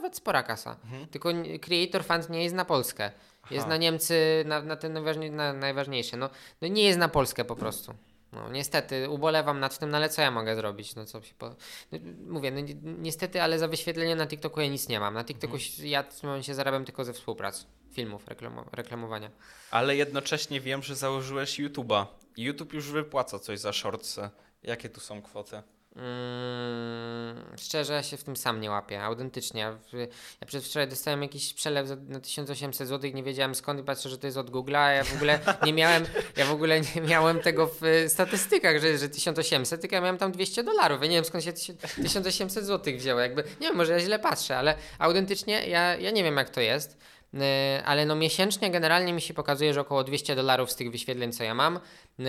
nawet 0.01 0.17
spora 0.17 0.43
kasa. 0.43 0.77
Tylko 1.11 1.33
nie- 1.33 1.59
Creator 1.59 2.05
Fund 2.05 2.31
nie 2.31 2.43
jest 2.43 2.55
na 2.55 2.65
Polskę. 2.65 3.11
Jest 3.51 3.61
Aha. 3.63 3.69
na 3.69 3.77
Niemcy, 3.77 4.43
na, 4.47 4.63
na 4.63 4.77
ten 4.77 4.93
najważniej, 4.93 5.31
na, 5.31 5.53
najważniejsze. 5.53 6.17
No, 6.17 6.31
no 6.61 6.69
nie 6.69 6.83
jest 6.85 6.99
na 6.99 7.09
Polskę 7.09 7.45
po 7.45 7.57
prostu. 7.57 7.95
No 8.33 8.49
niestety, 8.51 9.11
ubolewam 9.11 9.61
nad 9.61 9.79
tym, 9.79 9.91
no 9.91 9.97
ale 9.97 10.09
co 10.09 10.23
ja 10.23 10.31
mogę 10.31 10.57
zrobić? 10.57 10.95
No 10.95 11.05
co 11.07 11.23
się 11.23 11.35
po... 11.35 11.49
no, 11.93 11.99
mówię, 12.27 12.51
no, 12.51 12.61
ni- 12.61 12.77
niestety, 12.85 13.43
ale 13.43 13.59
za 13.59 13.69
wyświetlenie 13.69 14.17
na 14.17 14.27
TikToku 14.27 14.61
ja 14.61 14.67
nic 14.69 14.89
nie 14.89 15.01
mam. 15.01 15.15
Na 15.15 15.25
TikToku 15.25 15.55
Mhm. 15.55 15.89
ja 15.89 16.03
w 16.03 16.21
tym 16.21 16.29
momencie 16.29 16.55
zarabiam 16.55 16.85
tylko 16.85 17.05
ze 17.05 17.13
współprac, 17.13 17.67
filmów, 17.93 18.29
reklamo, 18.29 18.65
reklamowania. 18.73 19.31
Ale 19.71 19.97
jednocześnie 19.97 20.61
wiem, 20.61 20.83
że 20.83 20.97
założyłeś 20.97 21.61
YouTube'a. 21.61 22.07
YouTube 22.37 22.73
już 22.73 22.91
wypłaca 22.91 23.39
coś 23.39 23.59
za 23.59 23.73
shortsy. 23.73 24.29
Jakie 24.63 24.89
tu 24.89 25.01
są 25.01 25.23
kwoty? 25.23 25.63
Mm, 25.97 27.57
szczerze, 27.59 27.93
ja 27.93 28.03
się 28.03 28.17
w 28.17 28.25
tym 28.25 28.37
sam 28.37 28.61
nie 28.61 28.71
łapię, 28.71 29.03
autentycznie. 29.03 29.61
Ja, 29.61 30.47
przedwczoraj 30.47 30.89
dostałem 30.89 31.23
jakiś 31.23 31.55
przelew 31.55 31.89
na 32.09 32.21
1800 32.21 32.89
zł, 32.89 33.11
nie 33.15 33.23
wiedziałem 33.23 33.55
skąd 33.55 33.81
i 33.81 33.83
patrzę, 33.83 34.09
że 34.09 34.19
to 34.19 34.27
jest 34.27 34.37
od 34.37 34.51
Google'a, 34.51 34.95
ja 34.95 35.05
w 35.05 35.15
ogóle 35.15 35.39
nie 35.67 35.73
miałem, 35.73 36.05
ja 36.37 36.47
w 36.47 36.51
ogóle 36.51 36.81
nie 36.81 37.01
miałem 37.01 37.41
tego 37.41 37.67
w 37.67 37.85
y, 37.85 38.09
statystykach, 38.09 38.81
że, 38.81 38.99
że 38.99 39.09
1800, 39.09 39.81
tylko 39.81 39.97
ja 39.97 40.01
miałem 40.01 40.19
tam 40.19 40.33
200 40.33 40.65
dolarów. 40.65 41.03
Ja 41.03 41.09
nie 41.09 41.17
wiem 41.17 41.25
skąd 41.25 41.45
się 41.45 41.53
1000 41.53 41.79
1800 42.03 42.65
zł 42.65 42.95
wzięło, 42.97 43.21
jakby, 43.21 43.43
nie 43.61 43.69
wiem, 43.69 43.77
może 43.77 43.93
ja 43.93 44.01
źle 44.01 44.19
patrzę, 44.19 44.59
ale 44.59 44.75
autentycznie 44.99 45.69
ja, 45.69 45.97
ja 45.97 46.11
nie 46.11 46.25
wiem 46.25 46.37
jak 46.37 46.51
to 46.51 46.61
jest. 46.61 46.99
y, 47.35 47.39
Ale 47.85 48.07
no 48.07 48.17
miesięcznie 48.17 48.71
generalnie 48.71 49.13
mi 49.13 49.21
się 49.21 49.35
pokazuje, 49.35 49.75
że 49.75 49.81
około 49.81 50.05
200 50.05 50.35
dolarów 50.37 50.71
z 50.71 50.77
tych 50.77 50.91
wyświetleń, 50.91 51.33
co 51.33 51.45
ja 51.45 51.55
mam, 51.55 51.77
y, 51.77 52.23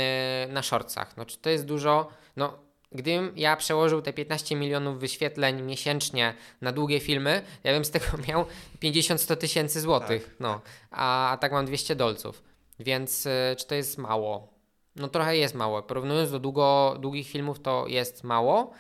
na 0.50 0.62
shortsach. 0.62 1.18
No 1.18 1.26
czy 1.26 1.38
to 1.38 1.50
jest 1.50 1.66
dużo? 1.66 2.08
No 2.36 2.71
Gdybym 2.92 3.34
ja 3.36 3.56
przełożył 3.56 4.02
te 4.02 4.14
15 4.14 4.56
milionów 4.56 5.00
wyświetleń 5.00 5.62
miesięcznie 5.62 6.34
na 6.62 6.72
długie 6.72 7.00
filmy, 7.00 7.42
ja 7.64 7.74
bym 7.74 7.86
z 7.86 7.92
tego 7.92 8.06
miał 8.28 8.46
50-100 8.84 9.38
tysięcy 9.38 9.82
złotych. 9.82 10.36
No, 10.40 10.62
a, 10.92 11.32
a 11.32 11.38
tak 11.38 11.52
mam 11.52 11.66
200 11.66 11.96
dolców. 11.96 12.44
Więc 12.80 13.26
y, 13.26 13.56
czy 13.58 13.68
to 13.68 13.76
jest 13.76 13.98
mało? 13.98 14.48
No 14.96 15.08
trochę 15.08 15.38
jest 15.38 15.56
mało. 15.56 15.84
Porównując 15.84 16.32
do 16.32 16.40
długo, 16.40 16.98
długich 17.00 17.28
filmów, 17.28 17.60
to 17.60 17.88
jest 17.88 18.24
mało. 18.24 18.72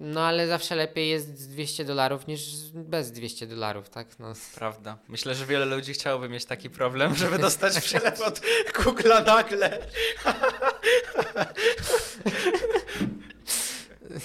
No 0.00 0.20
ale 0.20 0.46
zawsze 0.46 0.74
lepiej 0.74 1.10
jest 1.10 1.38
z 1.38 1.48
200 1.48 1.84
dolarów 1.84 2.26
niż 2.26 2.70
bez 2.74 3.12
200 3.12 3.46
dolarów, 3.46 3.88
tak? 3.90 4.18
No. 4.18 4.32
Prawda. 4.54 4.98
Myślę, 5.08 5.34
że 5.34 5.46
wiele 5.46 5.64
ludzi 5.64 5.92
chciałoby 5.92 6.28
mieć 6.28 6.44
taki 6.44 6.70
problem, 6.70 7.14
żeby 7.16 7.38
dostać 7.38 7.80
przelew 7.80 8.20
od 8.20 8.40
Google'a 8.74 9.26
nagle. 9.26 9.86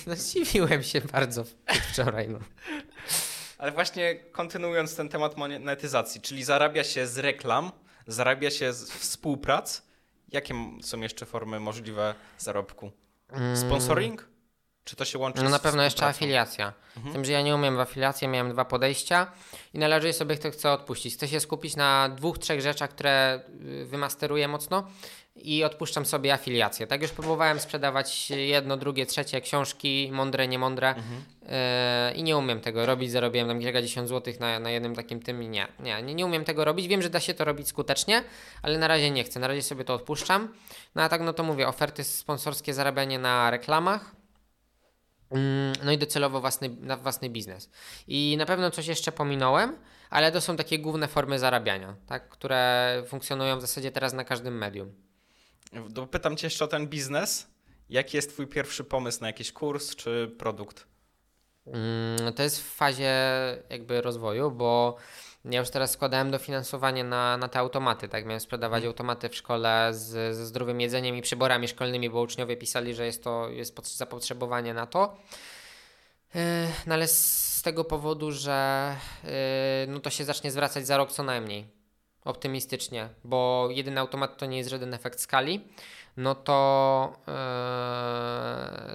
no 0.08 0.16
zdziwiłem 0.16 0.84
się 0.84 1.02
bardzo 1.02 1.44
wczoraj. 1.92 2.30
No. 2.30 2.40
Ale 3.58 3.72
właśnie 3.72 4.16
kontynuując 4.16 4.96
ten 4.96 5.10
temat 5.10 5.38
monetyzacji, 5.38 6.22
czyli 6.22 6.44
zarabia 6.44 6.84
się 6.84 7.08
z 7.08 7.18
reklam, 7.18 7.72
zarabia 8.08 8.52
się 8.52 8.74
z 8.74 8.92
współprac. 8.92 9.82
Jakie 10.32 10.54
są 10.82 11.02
jeszcze 11.02 11.26
formy 11.26 11.60
możliwe 11.60 12.16
zarobku? 12.38 12.92
Mm. 13.30 13.58
Sponsoring? 13.58 14.37
Czy 14.88 14.96
to 14.96 15.06
się 15.06 15.18
łączy 15.18 15.44
No 15.44 15.50
z 15.50 15.52
na 15.52 15.60
pewno 15.60 15.84
jeszcze 15.84 16.06
afiliacja. 16.06 16.74
Mhm. 16.98 17.12
Z 17.12 17.16
tym, 17.16 17.26
że 17.26 17.32
ja 17.32 17.42
nie 17.42 17.56
umiem 17.56 17.76
w 17.76 17.80
afiliacji, 17.80 18.28
miałem 18.28 18.52
dwa 18.52 18.66
podejścia 18.66 19.32
i 19.74 19.80
należy 19.80 20.14
sobie 20.14 20.36
kto 20.36 20.52
chce 20.52 20.72
odpuścić. 20.72 21.14
Chcę 21.14 21.28
się 21.28 21.40
skupić 21.40 21.76
na 21.76 22.10
dwóch, 22.10 22.38
trzech 22.38 22.62
rzeczach, 22.62 22.90
które 22.90 23.40
y, 23.62 23.86
wymasteruję 23.86 24.48
mocno 24.48 24.88
i 25.36 25.64
odpuszczam 25.64 26.06
sobie 26.06 26.34
afiliację. 26.34 26.88
Tak 26.88 27.02
już 27.02 27.12
próbowałem 27.12 27.60
sprzedawać 27.60 28.30
jedno, 28.30 28.78
drugie, 28.78 29.06
trzecie 29.06 29.42
książki, 29.42 30.10
mądre, 30.14 30.48
niemądre 30.48 30.88
Mhm. 30.88 31.24
yy, 31.42 32.14
i 32.16 32.24
nie 32.24 32.38
umiem 32.38 32.62
tego 32.62 32.86
robić. 32.86 33.12
Zarobiłem 33.12 33.48
tam 33.48 33.60
kilkadziesiąt 33.60 34.08
złotych 34.08 34.40
na, 34.40 34.60
na 34.60 34.72
jednym 34.72 34.96
takim 34.96 35.20
tym 35.20 35.44
i 35.44 35.50
nie, 35.50 35.68
nie, 35.80 36.04
nie, 36.04 36.16
nie 36.16 36.26
umiem 36.26 36.44
tego 36.46 36.66
robić. 36.66 36.88
Wiem, 36.88 37.02
że 37.02 37.10
da 37.10 37.20
się 37.20 37.34
to 37.34 37.46
robić 37.46 37.68
skutecznie, 37.68 38.24
ale 38.62 38.78
na 38.78 38.88
razie 38.88 39.12
nie 39.12 39.24
chcę. 39.24 39.40
Na 39.40 39.48
razie 39.48 39.62
sobie 39.62 39.84
to 39.84 39.94
odpuszczam. 39.94 40.54
No 40.96 41.04
a 41.04 41.10
tak, 41.10 41.22
no 41.22 41.34
to 41.34 41.44
mówię, 41.44 41.68
oferty 41.68 42.04
sponsorskie, 42.04 42.74
zarabianie 42.74 43.20
na 43.20 43.52
reklamach. 43.52 44.17
Mm, 45.32 45.74
No 45.84 45.92
i 45.92 45.98
docelowo 45.98 46.42
własny, 46.42 46.70
na 46.80 46.98
własny 46.98 47.30
biznes. 47.30 47.70
I 48.08 48.36
na 48.38 48.46
pewno 48.46 48.72
coś 48.72 48.88
jeszcze 48.88 49.12
pominąłem, 49.12 49.78
ale 50.10 50.32
to 50.32 50.42
są 50.42 50.56
takie 50.56 50.80
główne 50.80 51.08
formy 51.08 51.40
zarabiania, 51.40 51.96
tak, 52.08 52.30
które 52.30 53.04
funkcjonują 53.08 53.58
w 53.58 53.62
zasadzie 53.62 53.92
teraz 53.92 54.14
na 54.14 54.24
każdym 54.24 54.58
medium. 54.58 54.94
Dopytam 55.90 56.38
cię 56.38 56.48
jeszcze 56.48 56.66
o 56.66 56.68
ten 56.68 56.88
biznes. 56.88 57.48
Jaki 57.90 58.18
jest 58.18 58.30
twój 58.34 58.48
pierwszy 58.48 58.84
pomysł 58.84 59.22
na 59.22 59.28
jakiś 59.28 59.52
kurs 59.52 59.96
czy 59.96 60.36
produkt? 60.38 60.88
Mm, 61.68 62.34
To 62.34 62.44
jest 62.44 62.62
w 62.62 62.74
fazie 62.76 63.14
jakby 63.70 64.02
rozwoju, 64.02 64.52
bo 64.52 64.98
ja 65.46 65.60
już 65.60 65.70
teraz 65.70 65.92
składałem 65.92 66.32
dofinansowanie 66.32 67.04
na, 67.04 67.38
na 67.38 67.48
te 67.48 67.60
automaty, 67.60 68.10
tak? 68.10 68.26
Miałem 68.26 68.40
sprzedawać 68.40 68.86
automaty 68.86 69.30
w 69.30 69.36
szkole 69.36 69.90
z, 69.94 70.36
ze 70.36 70.46
zdrowym 70.46 70.82
jedzeniem 70.82 71.16
i 71.16 71.22
przyborami 71.22 71.68
szkolnymi, 71.68 72.10
bo 72.10 72.22
uczniowie 72.22 72.58
pisali, 72.58 72.96
że 72.96 73.06
jest 73.06 73.24
to 73.24 73.50
jest 73.50 73.76
pot- 73.76 73.88
zapotrzebowanie 73.88 74.74
na 74.74 74.88
to. 74.88 75.18
Yy, 76.36 76.42
No 76.88 76.94
ale 76.94 77.08
z 77.08 77.62
tego 77.64 77.84
powodu, 77.84 78.32
że 78.32 78.96
yy, 79.24 79.30
no 79.88 80.00
to 80.00 80.10
się 80.10 80.26
zacznie 80.26 80.52
zwracać 80.52 80.88
za 80.88 80.98
rok 80.98 81.12
co 81.12 81.24
najmniej. 81.24 81.68
Optymistycznie, 82.26 83.10
bo 83.24 83.68
jeden 83.72 83.98
automat 83.98 84.38
to 84.38 84.46
nie 84.46 84.58
jest 84.58 84.70
żaden 84.70 84.94
efekt 84.94 85.20
skali, 85.20 85.68
no 86.18 86.36
to 86.36 87.14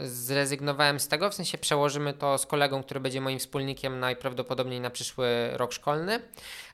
yy, 0.01 0.09
zrezygnowałem 0.09 1.01
z 1.01 1.09
tego, 1.09 1.31
w 1.31 1.35
sensie 1.35 1.59
przełożymy 1.59 2.13
to 2.13 2.39
z 2.39 2.47
kolegą, 2.47 2.83
który 2.83 3.01
będzie 3.01 3.21
moim 3.21 3.39
wspólnikiem 3.39 4.01
najprawdopodobniej 4.01 4.81
na 4.81 4.91
przyszły 4.91 5.27
rok 5.53 5.73
szkolny, 5.73 6.21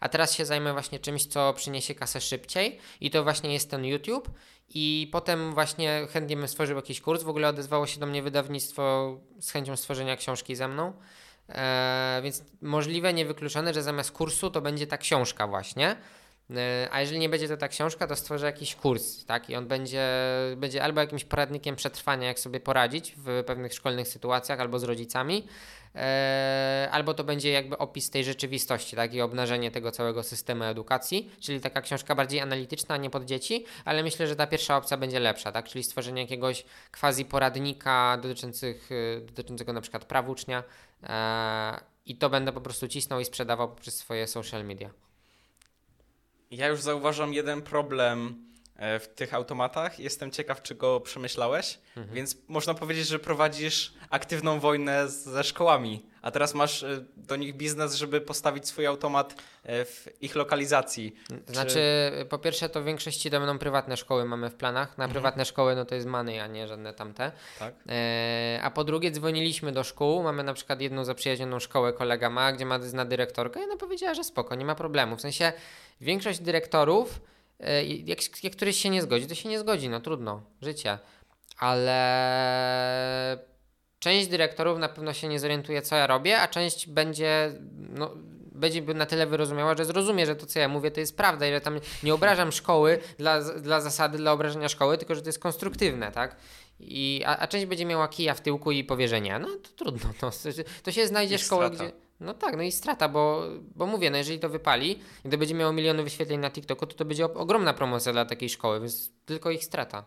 a 0.00 0.08
teraz 0.08 0.34
się 0.34 0.46
zajmę 0.46 0.72
właśnie 0.72 0.98
czymś, 0.98 1.26
co 1.26 1.52
przyniesie 1.52 1.94
kasę 1.94 2.20
szybciej. 2.20 2.78
I 3.00 3.10
to 3.10 3.22
właśnie 3.22 3.52
jest 3.52 3.70
ten 3.70 3.84
YouTube. 3.84 4.30
I 4.74 5.08
potem 5.12 5.54
właśnie 5.54 6.06
chętnie 6.12 6.36
bym 6.36 6.48
stworzył 6.48 6.76
jakiś 6.76 7.00
kurs, 7.00 7.22
w 7.22 7.28
ogóle 7.28 7.48
odezwało 7.48 7.86
się 7.86 8.00
do 8.00 8.06
mnie 8.06 8.22
wydawnictwo 8.22 9.16
z 9.40 9.50
chęcią 9.50 9.76
stworzenia 9.76 10.16
książki 10.16 10.56
ze 10.56 10.68
mną, 10.68 10.92
e, 11.48 12.20
więc 12.22 12.44
możliwe, 12.62 13.12
niewykluczone, 13.12 13.74
że 13.74 13.82
zamiast 13.82 14.12
kursu 14.12 14.50
to 14.50 14.60
będzie 14.60 14.86
ta 14.86 14.98
książka 14.98 15.46
właśnie, 15.46 15.96
E, 15.96 16.17
A 16.90 17.00
jeżeli 17.00 17.20
nie 17.20 17.28
będzie 17.28 17.48
to 17.48 17.56
ta 17.56 17.68
książka, 17.68 18.06
to 18.06 18.16
stworzę 18.16 18.46
jakiś 18.46 18.74
kurs, 18.74 19.24
tak? 19.24 19.50
I 19.50 19.56
on 19.56 19.66
będzie, 19.66 20.08
będzie 20.56 20.82
albo 20.82 21.00
jakimś 21.00 21.24
poradnikiem 21.24 21.76
przetrwania, 21.76 22.26
jak 22.26 22.38
sobie 22.38 22.60
poradzić 22.60 23.14
w 23.16 23.44
pewnych 23.46 23.74
szkolnych 23.74 24.08
sytuacjach, 24.08 24.60
albo 24.60 24.78
z 24.78 24.84
rodzicami, 24.84 25.46
e, 25.94 26.88
albo 26.92 27.14
to 27.14 27.24
będzie 27.24 27.50
jakby 27.50 27.78
opis 27.78 28.10
tej 28.10 28.24
rzeczywistości, 28.24 28.96
tak? 28.96 29.14
I 29.14 29.20
obnażenie 29.20 29.70
tego 29.70 29.90
całego 29.90 30.22
systemu 30.22 30.64
edukacji, 30.64 31.30
czyli 31.40 31.60
taka 31.60 31.80
książka 31.80 32.14
bardziej 32.14 32.40
analityczna, 32.40 32.96
nie 32.96 33.10
pod 33.10 33.24
dzieci, 33.24 33.64
ale 33.84 34.02
myślę, 34.02 34.26
że 34.26 34.36
ta 34.36 34.46
pierwsza 34.46 34.76
opcja 34.76 34.96
będzie 34.96 35.20
lepsza, 35.20 35.52
tak? 35.52 35.68
Czyli 35.68 35.84
stworzenie 35.84 36.22
jakiegoś 36.22 36.64
quasi 37.00 37.24
poradnika 37.24 38.18
dotyczących, 38.22 38.92
y, 38.92 39.20
dotyczącego 39.26 39.72
na 39.72 39.80
przykład 39.80 40.04
praw 40.04 40.28
ucznia 40.28 40.64
e, 41.02 41.80
i 42.06 42.16
to 42.16 42.30
będę 42.30 42.52
po 42.52 42.60
prostu 42.60 42.88
cisnął 42.88 43.20
i 43.20 43.24
sprzedawał 43.24 43.68
poprzez 43.68 43.96
swoje 43.96 44.26
social 44.26 44.64
media. 44.64 45.07
Ja 46.50 46.68
już 46.68 46.80
zauważam 46.80 47.32
jeden 47.32 47.62
problem 47.62 48.47
w 48.78 49.06
tych 49.14 49.34
automatach. 49.34 49.98
Jestem 49.98 50.30
ciekaw, 50.30 50.62
czy 50.62 50.74
go 50.74 51.00
przemyślałeś. 51.00 51.78
Mhm. 51.96 52.14
Więc 52.16 52.36
można 52.48 52.74
powiedzieć, 52.74 53.06
że 53.06 53.18
prowadzisz 53.18 53.92
aktywną 54.10 54.60
wojnę 54.60 55.08
ze 55.08 55.44
szkołami, 55.44 56.06
a 56.22 56.30
teraz 56.30 56.54
masz 56.54 56.82
e, 56.82 57.04
do 57.16 57.36
nich 57.36 57.56
biznes, 57.56 57.94
żeby 57.94 58.20
postawić 58.20 58.68
swój 58.68 58.86
automat 58.86 59.42
e, 59.64 59.84
w 59.84 60.08
ich 60.20 60.34
lokalizacji. 60.34 61.14
To 61.46 61.52
Znaczy, 61.52 61.80
po 62.28 62.38
pierwsze, 62.38 62.68
to 62.68 62.82
w 62.82 62.84
większości 62.84 63.30
to 63.30 63.38
będą 63.38 63.58
prywatne 63.58 63.96
szkoły 63.96 64.24
mamy 64.24 64.50
w 64.50 64.54
planach. 64.54 64.98
Na 64.98 65.08
prywatne 65.08 65.44
szkoły 65.44 65.76
no 65.76 65.84
to 65.84 65.94
jest 65.94 66.06
money, 66.06 66.40
a 66.40 66.46
nie 66.46 66.68
żadne 66.68 66.94
tamte. 66.94 67.32
Tak? 67.58 67.74
E, 67.88 68.60
a 68.62 68.70
po 68.70 68.84
drugie, 68.84 69.10
dzwoniliśmy 69.10 69.72
do 69.72 69.84
szkół. 69.84 70.22
Mamy 70.22 70.44
na 70.44 70.54
przykład 70.54 70.80
jedną 70.80 71.04
zaprzyjaźnioną 71.04 71.58
szkołę, 71.58 71.92
kolega 71.92 72.30
ma, 72.30 72.52
gdzie 72.52 72.66
ma 72.66 72.80
zna 72.80 73.04
dyrektorkę 73.04 73.60
i 73.60 73.64
ona 73.64 73.76
powiedziała, 73.76 74.14
że 74.14 74.24
spoko, 74.24 74.54
nie 74.54 74.64
ma 74.64 74.74
problemu. 74.74 75.16
W 75.16 75.20
sensie 75.20 75.52
większość 76.00 76.38
dyrektorów, 76.38 77.20
e, 77.20 77.37
jak, 78.04 78.44
jak 78.44 78.52
któryś 78.52 78.76
się 78.76 78.90
nie 78.90 79.02
zgodzi, 79.02 79.26
to 79.26 79.34
się 79.34 79.48
nie 79.48 79.58
zgodzi, 79.58 79.88
no 79.88 80.00
trudno, 80.00 80.42
życie. 80.62 80.98
Ale 81.58 83.38
część 83.98 84.28
dyrektorów 84.28 84.78
na 84.78 84.88
pewno 84.88 85.12
się 85.12 85.28
nie 85.28 85.40
zorientuje, 85.40 85.82
co 85.82 85.96
ja 85.96 86.06
robię, 86.06 86.40
a 86.40 86.48
część 86.48 86.88
będzie, 86.88 87.52
no, 87.72 88.10
będzie 88.52 88.82
na 88.82 89.06
tyle 89.06 89.26
wyrozumiała, 89.26 89.76
że 89.76 89.84
zrozumie, 89.84 90.26
że 90.26 90.36
to, 90.36 90.46
co 90.46 90.58
ja 90.58 90.68
mówię, 90.68 90.90
to 90.90 91.00
jest 91.00 91.16
prawda 91.16 91.46
i 91.46 91.50
że 91.50 91.60
tam 91.60 91.80
nie 92.02 92.14
obrażam 92.14 92.52
szkoły 92.52 92.98
dla, 93.18 93.40
dla 93.42 93.80
zasady, 93.80 94.18
dla 94.18 94.32
obrażenia 94.32 94.68
szkoły, 94.68 94.98
tylko 94.98 95.14
że 95.14 95.22
to 95.22 95.28
jest 95.28 95.38
konstruktywne, 95.38 96.12
tak? 96.12 96.36
I, 96.80 97.22
a, 97.26 97.38
a 97.38 97.46
część 97.46 97.66
będzie 97.66 97.84
miała 97.84 98.08
kija 98.08 98.34
w 98.34 98.40
tyłku 98.40 98.70
i 98.70 98.84
powie, 98.84 99.08
że 99.08 99.20
nie. 99.20 99.38
No 99.38 99.48
to 99.48 99.84
trudno. 99.84 100.10
No, 100.22 100.30
to 100.82 100.92
się 100.92 101.06
znajdzie 101.06 101.34
I 101.34 101.38
szkołę, 101.38 101.66
strata. 101.66 101.84
gdzie. 101.84 102.07
No 102.20 102.34
tak, 102.34 102.56
no 102.56 102.62
i 102.62 102.72
strata, 102.72 103.08
bo, 103.08 103.42
bo 103.74 103.86
mówię, 103.86 104.10
no 104.10 104.16
jeżeli 104.16 104.38
to 104.38 104.48
wypali 104.48 104.98
i 105.24 105.28
to 105.30 105.38
będzie 105.38 105.54
miało 105.54 105.72
miliony 105.72 106.02
wyświetleń 106.02 106.40
na 106.40 106.50
TikToku, 106.50 106.86
to 106.86 106.94
to 106.94 107.04
będzie 107.04 107.24
ogromna 107.24 107.74
promocja 107.74 108.12
dla 108.12 108.24
takiej 108.24 108.48
szkoły, 108.48 108.80
więc 108.80 109.10
tylko 109.26 109.50
ich 109.50 109.64
strata. 109.64 110.04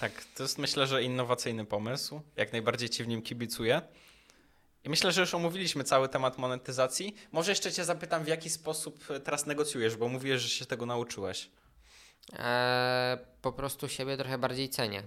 Tak, 0.00 0.24
to 0.36 0.42
jest 0.42 0.58
myślę, 0.58 0.86
że 0.86 1.02
innowacyjny 1.02 1.64
pomysł. 1.64 2.20
Jak 2.36 2.52
najbardziej 2.52 2.88
ci 2.88 3.04
w 3.04 3.08
nim 3.08 3.22
kibicuję. 3.22 3.82
I 4.84 4.88
myślę, 4.88 5.12
że 5.12 5.20
już 5.20 5.34
omówiliśmy 5.34 5.84
cały 5.84 6.08
temat 6.08 6.38
monetyzacji. 6.38 7.14
Może 7.32 7.52
jeszcze 7.52 7.72
cię 7.72 7.84
zapytam, 7.84 8.24
w 8.24 8.28
jaki 8.28 8.50
sposób 8.50 9.10
e, 9.10 9.20
teraz 9.20 9.46
negocjujesz, 9.46 9.96
bo 9.96 10.08
mówiłeś, 10.08 10.42
że 10.42 10.48
się 10.48 10.66
tego 10.66 10.86
nauczyłeś. 10.86 11.50
Eee, 12.32 13.18
po 13.42 13.52
prostu 13.52 13.88
siebie 13.88 14.16
trochę 14.16 14.38
bardziej 14.38 14.68
cenię 14.68 15.02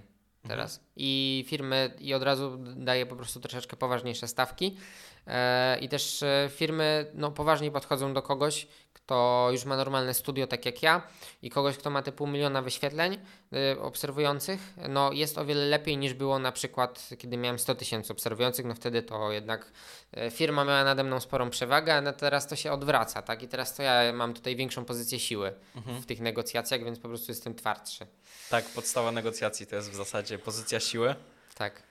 teraz. 0.48 0.80
I 0.96 1.44
firmy, 1.48 1.94
i 2.00 2.14
od 2.14 2.22
razu 2.22 2.58
daję 2.76 3.06
po 3.06 3.16
prostu 3.16 3.40
troszeczkę 3.40 3.76
poważniejsze 3.76 4.28
stawki. 4.28 4.76
Eee, 5.26 5.84
I 5.84 5.88
też 5.88 6.22
e, 6.22 6.50
firmy 6.50 7.06
no, 7.14 7.30
poważniej 7.30 7.70
podchodzą 7.70 8.14
do 8.14 8.22
kogoś, 8.22 8.66
kto 8.92 9.48
już 9.52 9.64
ma 9.64 9.76
normalne 9.76 10.14
studio, 10.14 10.46
tak 10.46 10.66
jak 10.66 10.82
ja, 10.82 11.02
i 11.42 11.50
kogoś, 11.50 11.76
kto 11.76 11.90
ma 11.90 12.02
te 12.02 12.12
pół 12.12 12.26
miliona 12.26 12.62
wyświetleń 12.62 13.18
e, 13.52 13.80
obserwujących. 13.80 14.74
No, 14.88 15.12
jest 15.12 15.38
o 15.38 15.44
wiele 15.44 15.64
lepiej 15.64 15.96
niż 15.96 16.14
było 16.14 16.38
na 16.38 16.52
przykład, 16.52 17.08
kiedy 17.18 17.36
miałem 17.36 17.58
100 17.58 17.74
tysięcy 17.74 18.12
obserwujących. 18.12 18.66
No 18.66 18.74
wtedy 18.74 19.02
to 19.02 19.32
jednak 19.32 19.72
e, 20.12 20.30
firma 20.30 20.64
miała 20.64 20.84
nade 20.84 21.04
mną 21.04 21.20
sporą 21.20 21.50
przewagę, 21.50 21.94
a 21.94 22.12
teraz 22.12 22.48
to 22.48 22.56
się 22.56 22.72
odwraca, 22.72 23.22
tak? 23.22 23.42
I 23.42 23.48
teraz 23.48 23.74
to 23.74 23.82
ja 23.82 24.12
mam 24.12 24.34
tutaj 24.34 24.56
większą 24.56 24.84
pozycję 24.84 25.18
siły 25.20 25.52
w 26.00 26.06
tych 26.06 26.20
negocjacjach, 26.20 26.84
więc 26.84 26.98
po 26.98 27.08
prostu 27.08 27.32
jestem 27.32 27.54
twardszy. 27.54 28.06
Tak, 28.52 28.64
podstawa 28.64 29.12
negocjacji 29.12 29.66
to 29.66 29.76
jest 29.76 29.90
w 29.90 29.94
zasadzie 29.94 30.38
pozycja 30.38 30.80
siły. 30.80 31.14
Tak. 31.54 31.82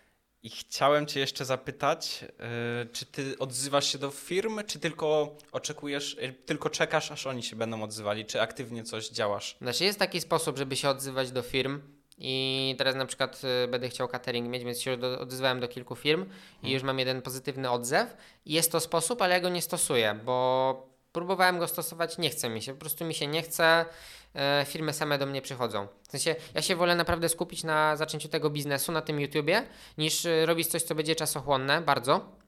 I 0.44 0.50
chciałem 0.50 1.06
Cię 1.06 1.20
jeszcze 1.20 1.46
zapytać, 1.46 2.22
yy, 2.22 2.86
czy 2.94 3.06
Ty 3.06 3.38
odzywasz 3.40 3.92
się 3.92 3.98
do 3.98 4.12
firm, 4.12 4.60
czy 4.68 4.80
tylko 4.80 5.38
oczekujesz, 5.52 6.18
yy, 6.22 6.34
tylko 6.34 6.70
czekasz, 6.70 7.12
aż 7.12 7.28
oni 7.28 7.44
się 7.44 7.56
będą 7.56 7.84
odzywali, 7.84 8.26
czy 8.26 8.42
aktywnie 8.42 8.84
coś 8.84 9.10
działasz? 9.10 9.58
Znaczy 9.62 9.84
jest 9.84 10.00
taki 10.00 10.22
sposób, 10.22 10.58
żeby 10.58 10.76
się 10.76 10.90
odzywać 10.90 11.32
do 11.32 11.42
firm 11.42 11.82
i 12.18 12.76
teraz 12.78 12.96
na 12.96 13.06
przykład 13.06 13.42
y, 13.66 13.68
będę 13.68 13.90
chciał 13.90 14.08
catering 14.08 14.50
mieć, 14.50 14.64
więc 14.64 14.82
się 14.82 14.98
odzywałem 15.20 15.60
do 15.60 15.68
kilku 15.68 15.96
firm 15.96 16.26
i 16.64 16.72
już 16.72 16.84
mam 16.84 17.00
jeden 17.00 17.22
pozytywny 17.22 17.70
odzew. 17.72 18.18
Jest 18.46 18.72
to 18.72 18.80
sposób, 18.80 19.22
ale 19.22 19.34
ja 19.34 19.40
go 19.40 19.50
nie 19.50 19.62
stosuję, 19.62 20.20
bo 20.26 20.92
próbowałem 21.12 21.60
go 21.60 21.68
stosować, 21.68 22.18
nie 22.18 22.30
chce 22.30 22.50
mi 22.50 22.62
się, 22.62 22.74
po 22.74 22.80
prostu 22.80 23.06
mi 23.06 23.14
się 23.14 23.28
nie 23.28 23.42
chce, 23.42 23.86
e, 24.34 24.66
firmy 24.66 24.94
same 24.94 25.18
do 25.18 25.26
mnie 25.26 25.42
przychodzą. 25.42 25.88
W 26.08 26.12
sensie 26.12 26.36
ja 26.54 26.62
się 26.62 26.76
wolę 26.76 26.96
naprawdę 26.96 27.30
skupić 27.30 27.64
na 27.64 27.96
zaczęciu 27.96 28.30
tego 28.30 28.50
biznesu 28.50 28.92
na 28.92 29.02
tym 29.02 29.20
YouTubie, 29.20 29.64
niż 29.98 30.26
y, 30.26 30.46
robić 30.46 30.68
coś, 30.68 30.82
co 30.82 30.96
będzie 30.96 31.16
czasochłonne 31.16 31.82
bardzo. 31.82 32.42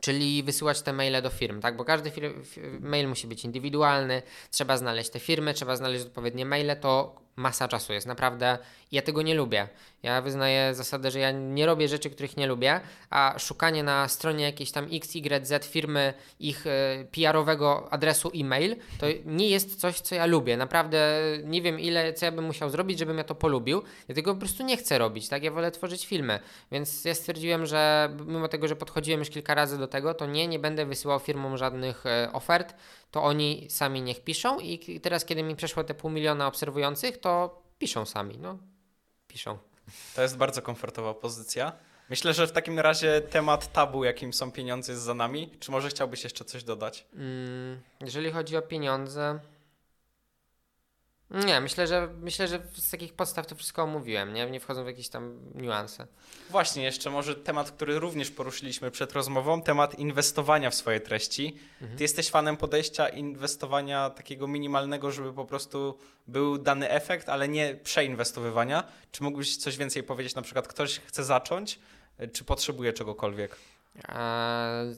Czyli 0.00 0.42
wysyłać 0.42 0.82
te 0.82 0.92
maile 0.92 1.22
do 1.22 1.30
firm, 1.30 1.60
tak? 1.60 1.76
Bo 1.76 1.84
każdy 1.84 2.12
mail 2.80 3.08
musi 3.08 3.26
być 3.26 3.44
indywidualny, 3.44 4.22
trzeba 4.50 4.76
znaleźć 4.76 5.10
te 5.10 5.20
firmy, 5.20 5.54
trzeba 5.54 5.76
znaleźć 5.76 6.06
odpowiednie 6.06 6.46
maile, 6.46 6.76
to 6.80 7.20
masa 7.40 7.68
czasu 7.68 7.92
jest, 7.92 8.06
naprawdę. 8.06 8.58
Ja 8.92 9.02
tego 9.02 9.22
nie 9.22 9.34
lubię. 9.34 9.68
Ja 10.02 10.22
wyznaję 10.22 10.74
zasadę, 10.74 11.10
że 11.10 11.18
ja 11.18 11.30
nie 11.30 11.66
robię 11.66 11.88
rzeczy, 11.88 12.10
których 12.10 12.36
nie 12.36 12.46
lubię, 12.46 12.80
a 13.10 13.34
szukanie 13.38 13.82
na 13.82 14.08
stronie 14.08 14.44
jakiejś 14.44 14.72
tam 14.72 14.86
XYZ 14.92 15.66
firmy 15.66 16.14
ich 16.40 16.66
y, 16.66 16.70
PR-owego 17.12 17.88
adresu 17.90 18.30
e-mail 18.34 18.76
to 18.98 19.06
nie 19.24 19.48
jest 19.48 19.80
coś, 19.80 20.00
co 20.00 20.14
ja 20.14 20.26
lubię. 20.26 20.56
Naprawdę 20.56 21.20
nie 21.44 21.62
wiem 21.62 21.80
ile, 21.80 22.12
co 22.12 22.26
ja 22.26 22.32
bym 22.32 22.44
musiał 22.44 22.70
zrobić, 22.70 22.98
żebym 22.98 23.18
ja 23.18 23.24
to 23.24 23.34
polubił. 23.34 23.82
Ja 24.08 24.14
tego 24.14 24.34
po 24.34 24.40
prostu 24.40 24.64
nie 24.64 24.76
chcę 24.76 24.98
robić, 24.98 25.28
tak? 25.28 25.42
Ja 25.42 25.50
wolę 25.50 25.70
tworzyć 25.70 26.06
filmy. 26.06 26.40
Więc 26.72 27.04
ja 27.04 27.14
stwierdziłem, 27.14 27.66
że 27.66 28.10
mimo 28.26 28.48
tego, 28.48 28.68
że 28.68 28.76
podchodziłem 28.76 29.20
już 29.20 29.30
kilka 29.30 29.54
razy 29.54 29.78
do 29.78 29.88
tego, 29.88 30.14
to 30.14 30.26
nie, 30.26 30.48
nie 30.48 30.58
będę 30.58 30.86
wysyłał 30.86 31.18
firmom 31.18 31.56
żadnych 31.56 32.06
y, 32.06 32.32
ofert, 32.32 32.74
to 33.10 33.22
oni 33.22 33.66
sami 33.70 34.02
niech 34.02 34.24
piszą 34.24 34.58
i 34.58 35.00
teraz, 35.00 35.24
kiedy 35.24 35.42
mi 35.42 35.56
przeszło 35.56 35.84
te 35.84 35.94
pół 35.94 36.10
miliona 36.10 36.46
obserwujących, 36.46 37.18
to 37.18 37.62
piszą 37.78 38.06
sami, 38.06 38.38
no. 38.38 38.58
Piszą. 39.28 39.58
To 40.14 40.22
jest 40.22 40.36
bardzo 40.36 40.62
komfortowa 40.62 41.14
pozycja. 41.14 41.72
Myślę, 42.10 42.34
że 42.34 42.46
w 42.46 42.52
takim 42.52 42.78
razie 42.78 43.20
temat 43.20 43.72
tabu, 43.72 44.04
jakim 44.04 44.32
są 44.32 44.52
pieniądze, 44.52 44.92
jest 44.92 45.04
za 45.04 45.14
nami. 45.14 45.50
Czy 45.60 45.70
może 45.70 45.88
chciałbyś 45.88 46.24
jeszcze 46.24 46.44
coś 46.44 46.64
dodać? 46.64 47.06
Mm, 47.14 47.80
jeżeli 48.00 48.30
chodzi 48.30 48.56
o 48.56 48.62
pieniądze. 48.62 49.40
Nie, 51.30 51.60
myślę, 51.60 51.86
że 51.86 52.08
myślę, 52.20 52.48
że 52.48 52.62
z 52.74 52.90
takich 52.90 53.12
podstaw 53.12 53.46
to 53.46 53.54
wszystko 53.54 53.82
omówiłem, 53.82 54.34
nie, 54.34 54.50
nie 54.50 54.60
wchodzą 54.60 54.84
w 54.84 54.86
jakieś 54.86 55.08
tam 55.08 55.40
niuanse. 55.54 56.06
Właśnie, 56.50 56.82
jeszcze 56.82 57.10
może 57.10 57.34
temat, 57.34 57.70
który 57.70 57.98
również 57.98 58.30
poruszyliśmy 58.30 58.90
przed 58.90 59.12
rozmową, 59.12 59.62
temat 59.62 59.98
inwestowania 59.98 60.70
w 60.70 60.74
swoje 60.74 61.00
treści. 61.00 61.56
Mhm. 61.80 61.98
Ty 61.98 62.04
jesteś 62.04 62.30
fanem 62.30 62.56
podejścia 62.56 63.08
inwestowania 63.08 64.10
takiego 64.10 64.46
minimalnego, 64.46 65.10
żeby 65.10 65.32
po 65.32 65.44
prostu 65.44 65.98
był 66.26 66.58
dany 66.58 66.90
efekt, 66.90 67.28
ale 67.28 67.48
nie 67.48 67.74
przeinwestowywania. 67.74 68.84
Czy 69.12 69.22
mógłbyś 69.22 69.56
coś 69.56 69.76
więcej 69.76 70.02
powiedzieć? 70.02 70.34
Na 70.34 70.42
przykład 70.42 70.68
ktoś 70.68 70.98
chce 70.98 71.24
zacząć, 71.24 71.78
czy 72.32 72.44
potrzebuje 72.44 72.92
czegokolwiek? 72.92 73.56
Eee, 74.08 74.96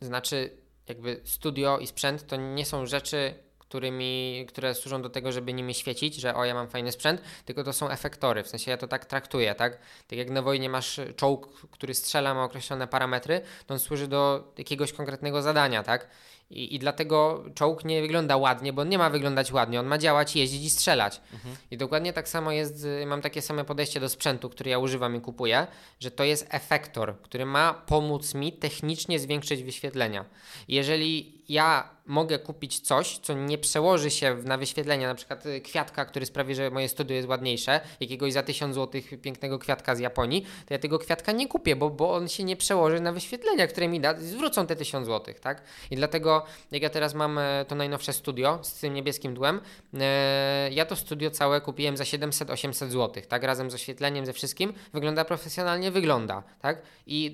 znaczy, 0.00 0.50
jakby 0.88 1.20
studio 1.24 1.78
i 1.78 1.86
sprzęt 1.86 2.26
to 2.26 2.36
nie 2.36 2.66
są 2.66 2.86
rzeczy, 2.86 3.43
którymi, 3.74 4.44
które 4.48 4.74
służą 4.74 5.02
do 5.02 5.10
tego, 5.10 5.32
żeby 5.32 5.52
nimi 5.52 5.74
świecić, 5.74 6.14
że 6.14 6.34
o, 6.34 6.44
ja 6.44 6.54
mam 6.54 6.68
fajny 6.68 6.92
sprzęt, 6.92 7.20
tylko 7.44 7.64
to 7.64 7.72
są 7.72 7.90
efektory, 7.90 8.42
w 8.42 8.48
sensie 8.48 8.70
ja 8.70 8.76
to 8.76 8.88
tak 8.88 9.04
traktuję, 9.04 9.54
tak? 9.54 9.78
Tak 10.08 10.18
jak 10.18 10.30
na 10.30 10.42
wojnie 10.42 10.70
masz 10.70 11.00
czołg, 11.16 11.60
który 11.70 11.94
strzela, 11.94 12.34
ma 12.34 12.44
określone 12.44 12.86
parametry, 12.88 13.40
to 13.66 13.74
on 13.74 13.80
służy 13.80 14.08
do 14.08 14.52
jakiegoś 14.58 14.92
konkretnego 14.92 15.42
zadania, 15.42 15.82
tak? 15.82 16.08
I, 16.50 16.74
I 16.74 16.78
dlatego 16.78 17.44
czołg 17.54 17.84
nie 17.84 18.00
wygląda 18.00 18.36
ładnie, 18.36 18.72
bo 18.72 18.82
on 18.82 18.88
nie 18.88 18.98
ma 18.98 19.10
wyglądać 19.10 19.52
ładnie, 19.52 19.80
on 19.80 19.86
ma 19.86 19.98
działać, 19.98 20.36
jeździć 20.36 20.64
i 20.64 20.70
strzelać. 20.70 21.20
Mhm. 21.32 21.56
I 21.70 21.76
dokładnie 21.76 22.12
tak 22.12 22.28
samo 22.28 22.52
jest, 22.52 22.86
mam 23.06 23.22
takie 23.22 23.42
same 23.42 23.64
podejście 23.64 24.00
do 24.00 24.08
sprzętu, 24.08 24.50
który 24.50 24.70
ja 24.70 24.78
używam 24.78 25.16
i 25.16 25.20
kupuję, 25.20 25.66
że 26.00 26.10
to 26.10 26.24
jest 26.24 26.46
efektor, 26.50 27.14
który 27.22 27.46
ma 27.46 27.74
pomóc 27.74 28.34
mi 28.34 28.52
technicznie 28.52 29.18
zwiększyć 29.18 29.62
wyświetlenia. 29.62 30.24
Jeżeli 30.68 31.33
ja 31.48 31.94
mogę 32.06 32.38
kupić 32.38 32.80
coś, 32.80 33.18
co 33.18 33.34
nie 33.34 33.58
przełoży 33.58 34.10
się 34.10 34.36
na 34.44 34.58
wyświetlenie, 34.58 35.06
na 35.06 35.14
przykład 35.14 35.46
y, 35.46 35.60
kwiatka, 35.60 36.04
który 36.04 36.26
sprawi, 36.26 36.54
że 36.54 36.70
moje 36.70 36.88
studio 36.88 37.16
jest 37.16 37.28
ładniejsze, 37.28 37.80
jakiegoś 38.00 38.32
za 38.32 38.42
1000 38.42 38.74
zł 38.74 39.02
pięknego 39.22 39.58
kwiatka 39.58 39.94
z 39.94 39.98
Japonii, 39.98 40.46
to 40.66 40.74
ja 40.74 40.78
tego 40.78 40.98
kwiatka 40.98 41.32
nie 41.32 41.48
kupię, 41.48 41.76
bo, 41.76 41.90
bo 41.90 42.14
on 42.14 42.28
się 42.28 42.44
nie 42.44 42.56
przełoży 42.56 43.00
na 43.00 43.12
wyświetlenia, 43.12 43.66
które 43.66 43.88
mi 43.88 44.00
da, 44.00 44.14
zwrócą 44.20 44.66
te 44.66 44.76
1000 44.76 45.06
zł, 45.06 45.34
tak? 45.40 45.62
I 45.90 45.96
dlatego, 45.96 46.44
jak 46.70 46.82
ja 46.82 46.90
teraz 46.90 47.14
mam 47.14 47.38
e, 47.38 47.64
to 47.68 47.74
najnowsze 47.74 48.12
studio 48.12 48.58
z 48.62 48.80
tym 48.80 48.94
niebieskim 48.94 49.34
dłem, 49.34 49.60
e, 49.94 50.70
ja 50.72 50.86
to 50.86 50.96
studio 50.96 51.30
całe 51.30 51.60
kupiłem 51.60 51.96
za 51.96 52.04
700-800 52.04 52.72
zł, 52.88 53.22
tak? 53.28 53.42
Razem 53.42 53.70
z 53.70 53.74
oświetleniem, 53.74 54.26
ze 54.26 54.32
wszystkim. 54.32 54.72
Wygląda 54.92 55.24
profesjonalnie, 55.24 55.90
wygląda, 55.90 56.42
tak? 56.60 56.82
I, 57.06 57.24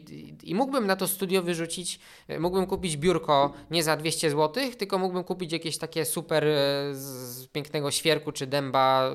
i, 0.42 0.50
i 0.50 0.54
mógłbym 0.54 0.86
na 0.86 0.96
to 0.96 1.08
studio 1.08 1.42
wyrzucić, 1.42 2.00
e, 2.28 2.38
mógłbym 2.38 2.66
kupić 2.66 2.96
biurko 2.96 3.52
nie 3.70 3.82
za 3.82 3.96
200 4.00 4.30
zł, 4.30 4.64
tylko 4.78 4.98
mógłbym 4.98 5.24
kupić 5.24 5.52
jakieś 5.52 5.78
takie 5.78 6.04
super 6.04 6.46
e, 6.46 6.50
z 6.94 7.46
pięknego 7.46 7.90
świerku 7.90 8.32
czy 8.32 8.46
dęba 8.46 9.10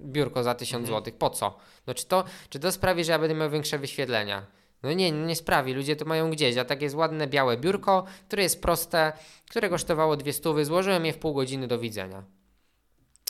biurko 0.00 0.42
za 0.42 0.54
1000 0.54 0.80
mhm. 0.80 1.04
zł. 1.04 1.14
Po 1.18 1.30
co? 1.30 1.58
No 1.86 1.94
czy 1.94 2.06
to, 2.06 2.24
czy 2.48 2.58
to 2.58 2.72
sprawi, 2.72 3.04
że 3.04 3.12
ja 3.12 3.18
będę 3.18 3.34
miał 3.34 3.50
większe 3.50 3.78
wyświetlenia? 3.78 4.46
No 4.82 4.92
nie, 4.92 5.10
nie 5.10 5.36
sprawi, 5.36 5.74
ludzie 5.74 5.96
to 5.96 6.04
mają 6.04 6.30
gdzieś, 6.30 6.56
a 6.56 6.64
tak 6.64 6.82
jest 6.82 6.94
ładne 6.94 7.26
białe 7.26 7.56
biurko, 7.56 8.04
które 8.26 8.42
jest 8.42 8.62
proste, 8.62 9.12
które 9.50 9.68
kosztowało 9.68 10.16
dwie 10.16 10.32
stówy, 10.32 10.64
złożyłem 10.64 11.06
je 11.06 11.12
w 11.12 11.18
pół 11.18 11.34
godziny 11.34 11.66
do 11.66 11.78
widzenia. 11.78 12.24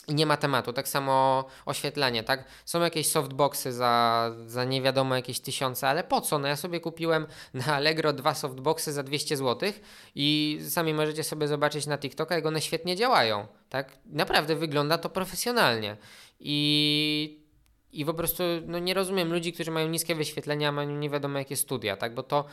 Nie 0.07 0.25
ma 0.25 0.37
tematu. 0.37 0.73
Tak 0.73 0.87
samo 0.87 1.45
oświetlenie, 1.65 2.23
tak? 2.23 2.45
Są 2.65 2.81
jakieś 2.81 3.07
softboxy 3.07 3.73
za, 3.73 4.31
za 4.45 4.63
nie 4.63 4.81
wiadomo 4.81 5.15
jakieś 5.15 5.39
tysiące, 5.39 5.87
ale 5.87 6.03
po 6.03 6.21
co? 6.21 6.39
No 6.39 6.47
ja 6.47 6.55
sobie 6.55 6.79
kupiłem 6.79 7.27
na 7.53 7.65
Allegro 7.65 8.13
dwa 8.13 8.33
softboxy 8.33 8.93
za 8.93 9.03
200 9.03 9.37
zł 9.37 9.71
i 10.15 10.59
sami 10.69 10.93
możecie 10.93 11.23
sobie 11.23 11.47
zobaczyć 11.47 11.85
na 11.85 11.97
TikToka, 11.97 12.35
jak 12.35 12.45
one 12.45 12.61
świetnie 12.61 12.95
działają, 12.95 13.47
tak? 13.69 13.97
Naprawdę 14.05 14.55
wygląda 14.55 14.97
to 14.97 15.09
profesjonalnie. 15.09 15.97
I 16.39 17.43
i 17.93 18.05
po 18.05 18.13
prostu 18.13 18.43
no, 18.67 18.79
nie 18.79 18.93
rozumiem 18.93 19.33
ludzi, 19.33 19.53
którzy 19.53 19.71
mają 19.71 19.87
niskie 19.87 20.15
wyświetlenia, 20.15 20.71
mają 20.71 20.89
nie 20.89 21.09
wiadomo 21.09 21.39
jakie 21.39 21.55
studia, 21.55 21.97
tak? 21.97 22.13
Bo 22.13 22.23
to, 22.23 22.45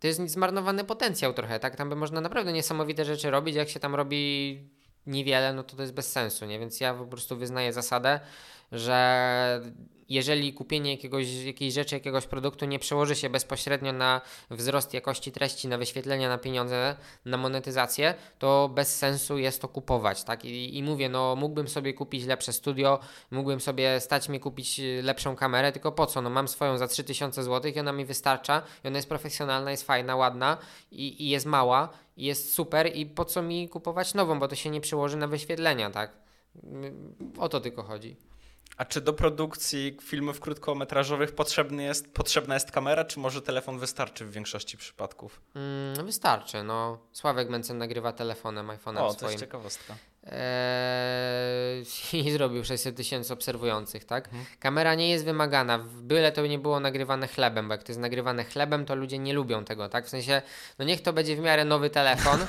to 0.00 0.06
jest 0.06 0.20
zmarnowany 0.30 0.84
potencjał 0.84 1.32
trochę, 1.32 1.60
tak? 1.60 1.76
Tam 1.76 1.88
by 1.88 1.96
można 1.96 2.20
naprawdę 2.20 2.52
niesamowite 2.52 3.04
rzeczy 3.04 3.30
robić, 3.30 3.54
jak 3.54 3.68
się 3.68 3.80
tam 3.80 3.94
robi 3.94 4.77
niewiele, 5.08 5.52
no 5.52 5.62
to 5.62 5.76
to 5.76 5.82
jest 5.82 5.94
bez 5.94 6.12
sensu, 6.12 6.46
nie? 6.46 6.58
Więc 6.58 6.80
ja 6.80 6.94
po 6.94 7.06
prostu 7.06 7.36
wyznaję 7.36 7.72
zasadę, 7.72 8.20
że 8.72 9.60
jeżeli 10.08 10.52
kupienie 10.52 10.90
jakiegoś, 10.90 11.34
jakiejś 11.34 11.74
rzeczy, 11.74 11.94
jakiegoś 11.94 12.26
produktu 12.26 12.66
nie 12.66 12.78
przełoży 12.78 13.16
się 13.16 13.30
bezpośrednio 13.30 13.92
na 13.92 14.20
wzrost 14.50 14.94
jakości 14.94 15.32
treści, 15.32 15.68
na 15.68 15.78
wyświetlenia, 15.78 16.28
na 16.28 16.38
pieniądze, 16.38 16.96
na 17.24 17.36
monetyzację, 17.36 18.14
to 18.38 18.70
bez 18.74 18.96
sensu 18.98 19.38
jest 19.38 19.62
to 19.62 19.68
kupować, 19.68 20.24
tak? 20.24 20.44
I, 20.44 20.78
i 20.78 20.82
mówię, 20.82 21.08
no 21.08 21.36
mógłbym 21.36 21.68
sobie 21.68 21.94
kupić 21.94 22.26
lepsze 22.26 22.52
studio, 22.52 22.98
mógłbym 23.30 23.60
sobie 23.60 24.00
stać 24.00 24.28
mi 24.28 24.40
kupić 24.40 24.80
lepszą 25.02 25.36
kamerę, 25.36 25.72
tylko 25.72 25.92
po 25.92 26.06
co? 26.06 26.22
No 26.22 26.30
mam 26.30 26.48
swoją 26.48 26.78
za 26.78 26.88
3000 26.88 27.44
zł 27.44 27.72
i 27.76 27.80
ona 27.80 27.92
mi 27.92 28.04
wystarcza 28.04 28.62
i 28.84 28.88
ona 28.88 28.96
jest 28.96 29.08
profesjonalna, 29.08 29.70
jest 29.70 29.86
fajna, 29.86 30.16
ładna 30.16 30.58
i, 30.90 31.24
i 31.24 31.28
jest 31.28 31.46
mała 31.46 31.88
i 32.16 32.24
jest 32.24 32.54
super 32.54 32.96
i 32.96 33.06
po 33.06 33.24
co 33.24 33.42
mi 33.42 33.68
kupować 33.68 34.14
nową, 34.14 34.38
bo 34.38 34.48
to 34.48 34.54
się 34.54 34.70
nie 34.70 34.80
przełoży 34.80 35.16
na 35.16 35.26
wyświetlenia, 35.26 35.90
tak? 35.90 36.12
O 37.38 37.48
to 37.48 37.60
tylko 37.60 37.82
chodzi. 37.82 38.16
A 38.76 38.84
czy 38.84 39.00
do 39.00 39.12
produkcji 39.12 39.96
filmów 40.02 40.40
krótkometrażowych 40.40 41.34
potrzebny 41.34 41.82
jest, 41.82 42.12
potrzebna 42.12 42.54
jest 42.54 42.70
kamera, 42.70 43.04
czy 43.04 43.20
może 43.20 43.42
telefon 43.42 43.78
wystarczy 43.78 44.24
w 44.24 44.30
większości 44.30 44.76
przypadków? 44.76 45.40
Mm, 45.54 46.06
wystarczy, 46.06 46.62
no. 46.62 46.98
Sławek 47.12 47.48
Mencen 47.48 47.78
nagrywa 47.78 48.12
telefonem, 48.12 48.66
iPhone'em 48.66 49.02
o, 49.02 49.10
swoim. 49.10 49.10
O, 49.10 49.14
to 49.14 49.30
jest 49.30 49.40
ciekawostka. 49.40 49.94
Eee, 50.24 51.84
I 52.26 52.30
zrobił 52.30 52.64
600 52.64 52.96
tysięcy 52.96 53.32
obserwujących, 53.32 54.04
tak? 54.04 54.24
Mhm. 54.24 54.44
Kamera 54.60 54.94
nie 54.94 55.10
jest 55.10 55.24
wymagana, 55.24 55.78
byle 56.02 56.32
to 56.32 56.46
nie 56.46 56.58
było 56.58 56.80
nagrywane 56.80 57.28
chlebem, 57.28 57.68
bo 57.68 57.74
jak 57.74 57.82
to 57.82 57.92
jest 57.92 58.00
nagrywane 58.00 58.44
chlebem, 58.44 58.84
to 58.84 58.94
ludzie 58.94 59.18
nie 59.18 59.32
lubią 59.32 59.64
tego, 59.64 59.88
tak? 59.88 60.06
W 60.06 60.08
sensie, 60.08 60.42
no 60.78 60.84
niech 60.84 61.02
to 61.02 61.12
będzie 61.12 61.36
w 61.36 61.40
miarę 61.40 61.64
nowy 61.64 61.90
telefon, 61.90 62.40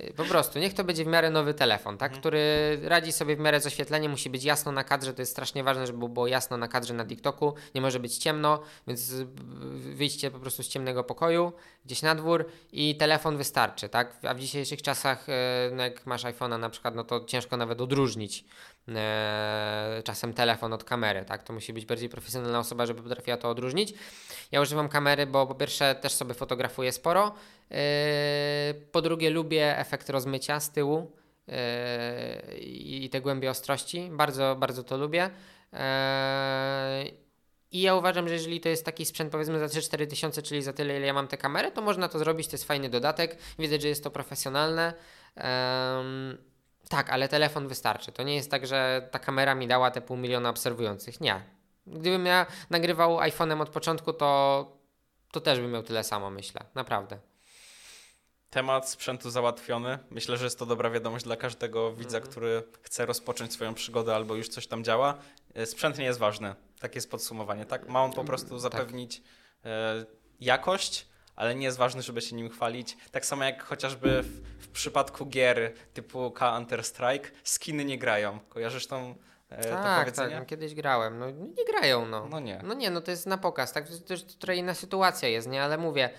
y, 0.00 0.12
po 0.16 0.24
prostu, 0.24 0.58
niech 0.58 0.74
to 0.74 0.84
będzie 0.84 1.04
w 1.04 1.06
miarę 1.08 1.30
nowy 1.30 1.54
telefon, 1.54 1.98
tak? 1.98 2.10
Mhm. 2.10 2.20
Który 2.20 2.78
radzi 2.82 3.12
sobie 3.12 3.36
w 3.36 3.38
miarę 3.38 3.60
z 3.60 3.66
oświetleniem, 3.66 4.10
musi 4.10 4.30
być 4.30 4.44
jasno 4.44 4.72
na 4.72 4.84
kadrze, 4.84 5.14
to 5.14 5.22
jest 5.22 5.32
strasznie 5.32 5.64
ważne, 5.64 5.86
żeby 5.86 6.08
było 6.08 6.26
jasno 6.26 6.56
na 6.56 6.68
kadrze 6.68 6.94
na 6.94 7.06
TikToku, 7.06 7.54
nie 7.74 7.80
może 7.80 8.00
być 8.00 8.18
ciemno, 8.18 8.62
więc 8.86 9.12
wyjście 9.76 10.30
po 10.30 10.38
prostu 10.38 10.62
z 10.62 10.68
ciemnego 10.68 11.04
pokoju, 11.04 11.52
gdzieś 11.84 12.02
na 12.02 12.14
dwór 12.14 12.46
i 12.72 12.96
telefon 12.96 13.36
wystarczy, 13.36 13.88
tak? 13.88 14.16
A 14.28 14.34
w 14.34 14.40
dzisiejszych 14.40 14.82
czasach, 14.82 15.28
y, 15.28 15.32
no 15.74 15.82
jak 15.82 16.06
masz 16.06 16.24
iPhone'a 16.24 16.58
na 16.58 16.70
przykład, 16.70 16.94
no 16.94 17.04
to 17.04 17.24
ciężko 17.24 17.56
nawet 17.56 17.80
odróżnić 17.80 18.44
e, 18.88 20.02
czasem 20.04 20.32
telefon 20.34 20.72
od 20.72 20.84
kamery, 20.84 21.24
tak? 21.24 21.42
To 21.42 21.52
musi 21.52 21.72
być 21.72 21.86
bardziej 21.86 22.08
profesjonalna 22.08 22.58
osoba, 22.58 22.86
żeby 22.86 23.02
potrafiła 23.02 23.36
to 23.36 23.50
odróżnić. 23.50 23.94
Ja 24.52 24.60
używam 24.60 24.88
kamery, 24.88 25.26
bo 25.26 25.46
po 25.46 25.54
pierwsze 25.54 25.94
też 25.94 26.12
sobie 26.12 26.34
fotografuję 26.34 26.92
sporo, 26.92 27.34
e, 27.70 28.74
po 28.92 29.02
drugie 29.02 29.30
lubię 29.30 29.78
efekt 29.78 30.10
rozmycia 30.10 30.60
z 30.60 30.70
tyłu 30.70 31.12
e, 31.48 32.58
i 32.58 33.10
te 33.10 33.20
głębie 33.20 33.50
ostrości, 33.50 34.10
bardzo, 34.12 34.56
bardzo 34.58 34.84
to 34.84 34.96
lubię. 34.96 35.30
I 37.72 37.80
ja 37.80 37.94
uważam, 37.94 38.28
że 38.28 38.34
jeżeli 38.34 38.60
to 38.60 38.68
jest 38.68 38.84
taki 38.84 39.04
sprzęt 39.06 39.32
powiedzmy 39.32 39.58
za 39.58 39.66
3-4 39.80 40.06
tysiące, 40.06 40.42
czyli 40.42 40.62
za 40.62 40.72
tyle, 40.72 40.96
ile 40.96 41.06
ja 41.06 41.12
mam 41.12 41.28
tę 41.28 41.36
kamerę, 41.38 41.70
to 41.70 41.82
można 41.82 42.08
to 42.08 42.18
zrobić, 42.18 42.46
to 42.48 42.54
jest 42.54 42.64
fajny 42.64 42.88
dodatek. 42.90 43.36
Widzę, 43.58 43.80
że 43.80 43.88
jest 43.88 44.04
to 44.04 44.10
profesjonalne. 44.10 44.94
Um, 45.36 46.38
tak, 46.88 47.10
ale 47.10 47.28
telefon 47.28 47.68
wystarczy. 47.68 48.12
To 48.12 48.22
nie 48.22 48.34
jest 48.34 48.50
tak, 48.50 48.66
że 48.66 49.08
ta 49.10 49.18
kamera 49.18 49.54
mi 49.54 49.66
dała 49.68 49.90
te 49.90 50.00
pół 50.00 50.16
miliona 50.16 50.48
obserwujących. 50.50 51.20
Nie. 51.20 51.42
Gdybym 51.86 52.26
ja 52.26 52.46
nagrywał 52.70 53.16
iPhone'em 53.18 53.60
od 53.62 53.68
początku, 53.68 54.12
to, 54.12 54.72
to 55.32 55.40
też 55.40 55.60
bym 55.60 55.70
miał 55.72 55.82
tyle 55.82 56.04
samo, 56.04 56.30
myślę. 56.30 56.64
Naprawdę. 56.74 57.18
Temat 58.50 58.88
sprzętu 58.88 59.30
załatwiony. 59.30 59.98
Myślę, 60.10 60.36
że 60.36 60.44
jest 60.44 60.58
to 60.58 60.66
dobra 60.66 60.90
wiadomość 60.90 61.24
dla 61.24 61.36
każdego 61.36 61.92
widza, 61.92 62.16
Mhm. 62.18 62.30
który 62.32 62.62
chce 62.82 63.06
rozpocząć 63.06 63.52
swoją 63.52 63.74
przygodę 63.74 64.14
albo 64.14 64.34
już 64.34 64.48
coś 64.48 64.66
tam 64.66 64.84
działa. 64.84 65.14
E, 65.54 65.66
Sprzęt 65.66 65.98
nie 65.98 66.04
jest 66.04 66.18
ważny. 66.18 66.54
Takie 66.82 66.96
jest 66.96 67.10
podsumowanie, 67.10 67.66
tak? 67.66 67.88
Ma 67.88 68.02
on 68.04 68.12
po 68.12 68.24
prostu 68.24 68.50
Tak. 68.50 68.60
zapewnić 68.60 69.22
e, 69.64 70.04
jakość, 70.40 71.08
ale 71.36 71.54
nie 71.54 71.64
jest 71.64 71.78
ważny, 71.78 72.02
żeby 72.02 72.20
się 72.20 72.36
nim 72.36 72.50
chwalić. 72.50 72.96
Tak 73.10 73.26
samo 73.26 73.44
jak 73.44 73.62
chociażby 73.62 74.22
w, 74.22 74.26
w 74.64 74.68
przypadku 74.68 75.26
gier 75.26 75.72
typu 75.94 76.30
Counter-Strike, 76.30 77.26
skiny 77.44 77.84
nie 77.84 77.98
grają. 77.98 78.38
Kojarzysz 78.48 78.86
tą, 78.86 79.14
e, 79.48 79.62
to 79.64 79.70
tak, 79.70 80.10
tak, 80.10 80.30
no, 80.32 80.46
kiedyś 80.46 80.74
grałem. 80.74 81.18
No 81.18 81.30
nie 81.30 81.64
grają, 81.64 82.06
no. 82.06 82.28
No 82.28 82.40
nie. 82.40 82.60
No 82.64 82.74
nie, 82.74 82.90
no 82.90 83.00
to 83.00 83.10
jest 83.10 83.26
na 83.26 83.38
pokaz, 83.38 83.72
tak? 83.72 83.86
To 83.86 83.92
jest 83.92 84.06
też 84.06 84.24
trochę 84.24 84.56
inna 84.56 84.74
sytuacja 84.74 85.28
jest, 85.28 85.48
nie? 85.48 85.62
Ale 85.62 85.78
mówię, 85.78 86.10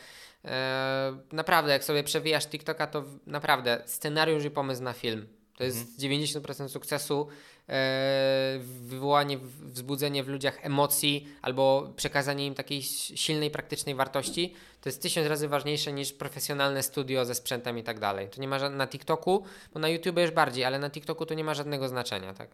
e, 0.45 1.17
naprawdę, 1.31 1.71
jak 1.71 1.83
sobie 1.83 2.03
przewijasz 2.03 2.47
TikToka, 2.47 2.87
to 2.87 3.03
naprawdę 3.27 3.83
scenariusz 3.85 4.45
i 4.45 4.51
pomysł 4.51 4.83
na 4.83 4.93
film. 4.93 5.27
To 5.57 5.63
jest 5.63 5.77
Mhm. 5.77 5.97
90% 5.97 6.69
sukcesu, 6.69 7.27
e, 7.69 8.59
wywołanie, 8.63 9.37
wzbudzenie 9.61 10.23
w 10.23 10.27
ludziach 10.27 10.65
emocji 10.65 11.27
albo 11.41 11.93
przekazanie 11.95 12.45
im 12.45 12.55
takiej 12.55 12.83
silnej, 12.83 13.51
praktycznej 13.51 13.95
wartości. 13.95 14.53
To 14.81 14.89
jest 14.89 15.01
tysiąc 15.01 15.27
razy 15.27 15.47
ważniejsze 15.47 15.93
niż 15.93 16.13
profesjonalne 16.13 16.83
studio 16.83 17.25
ze 17.25 17.35
sprzętem 17.35 17.77
i 17.77 17.83
tak 17.83 17.99
dalej. 17.99 18.29
To 18.29 18.41
nie 18.41 18.47
ma 18.47 18.69
na 18.69 18.87
TikToku, 18.87 19.43
bo 19.73 19.79
na 19.79 19.89
YouTube 19.89 20.17
już 20.17 20.31
bardziej, 20.31 20.65
ale 20.65 20.79
na 20.79 20.89
TikToku 20.89 21.25
to 21.25 21.33
nie 21.33 21.43
ma 21.43 21.53
żadnego 21.53 21.87
znaczenia, 21.87 22.33
tak? 22.33 22.49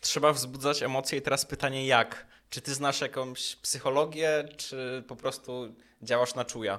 Trzeba 0.00 0.32
wzbudzać 0.32 0.82
emocje 0.82 1.18
i 1.18 1.22
teraz 1.22 1.44
pytanie 1.46 1.86
jak? 1.86 2.26
Czy 2.50 2.60
ty 2.60 2.74
znasz 2.74 3.00
jakąś 3.00 3.56
psychologię, 3.56 4.48
czy 4.56 5.04
po 5.08 5.16
prostu 5.16 5.74
działasz 6.02 6.34
na 6.34 6.44
czuja? 6.44 6.78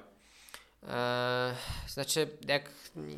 Eee, 0.87 1.55
znaczy, 1.87 2.29
jak, 2.47 2.69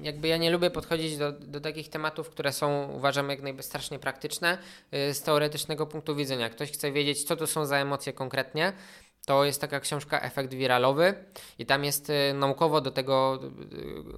jakby 0.02 0.28
ja 0.28 0.38
nie 0.38 0.52
lubię 0.52 0.70
podchodzić 0.70 1.18
do, 1.18 1.32
do 1.32 1.62
takich 1.62 1.90
tematów, 1.90 2.30
które 2.30 2.54
są 2.54 2.92
uważam 2.92 3.30
jak 3.30 3.42
najbardziej 3.42 3.70
strasznie 3.70 4.00
praktyczne 4.00 4.58
yy, 4.92 5.14
z 5.14 5.22
teoretycznego 5.22 5.88
punktu 5.88 6.16
widzenia. 6.16 6.50
Ktoś 6.50 6.72
chce 6.72 6.92
wiedzieć, 6.92 7.24
co 7.24 7.36
to 7.36 7.48
są 7.48 7.66
za 7.66 7.78
emocje 7.78 8.14
konkretnie, 8.14 8.74
to 9.28 9.46
jest 9.46 9.62
taka 9.62 9.80
książka 9.80 10.22
Efekt 10.22 10.54
Wiralowy 10.54 11.14
i 11.60 11.66
tam 11.66 11.84
jest 11.84 12.10
y, 12.10 12.34
naukowo 12.34 12.82
do 12.82 12.92
tego, 12.92 13.40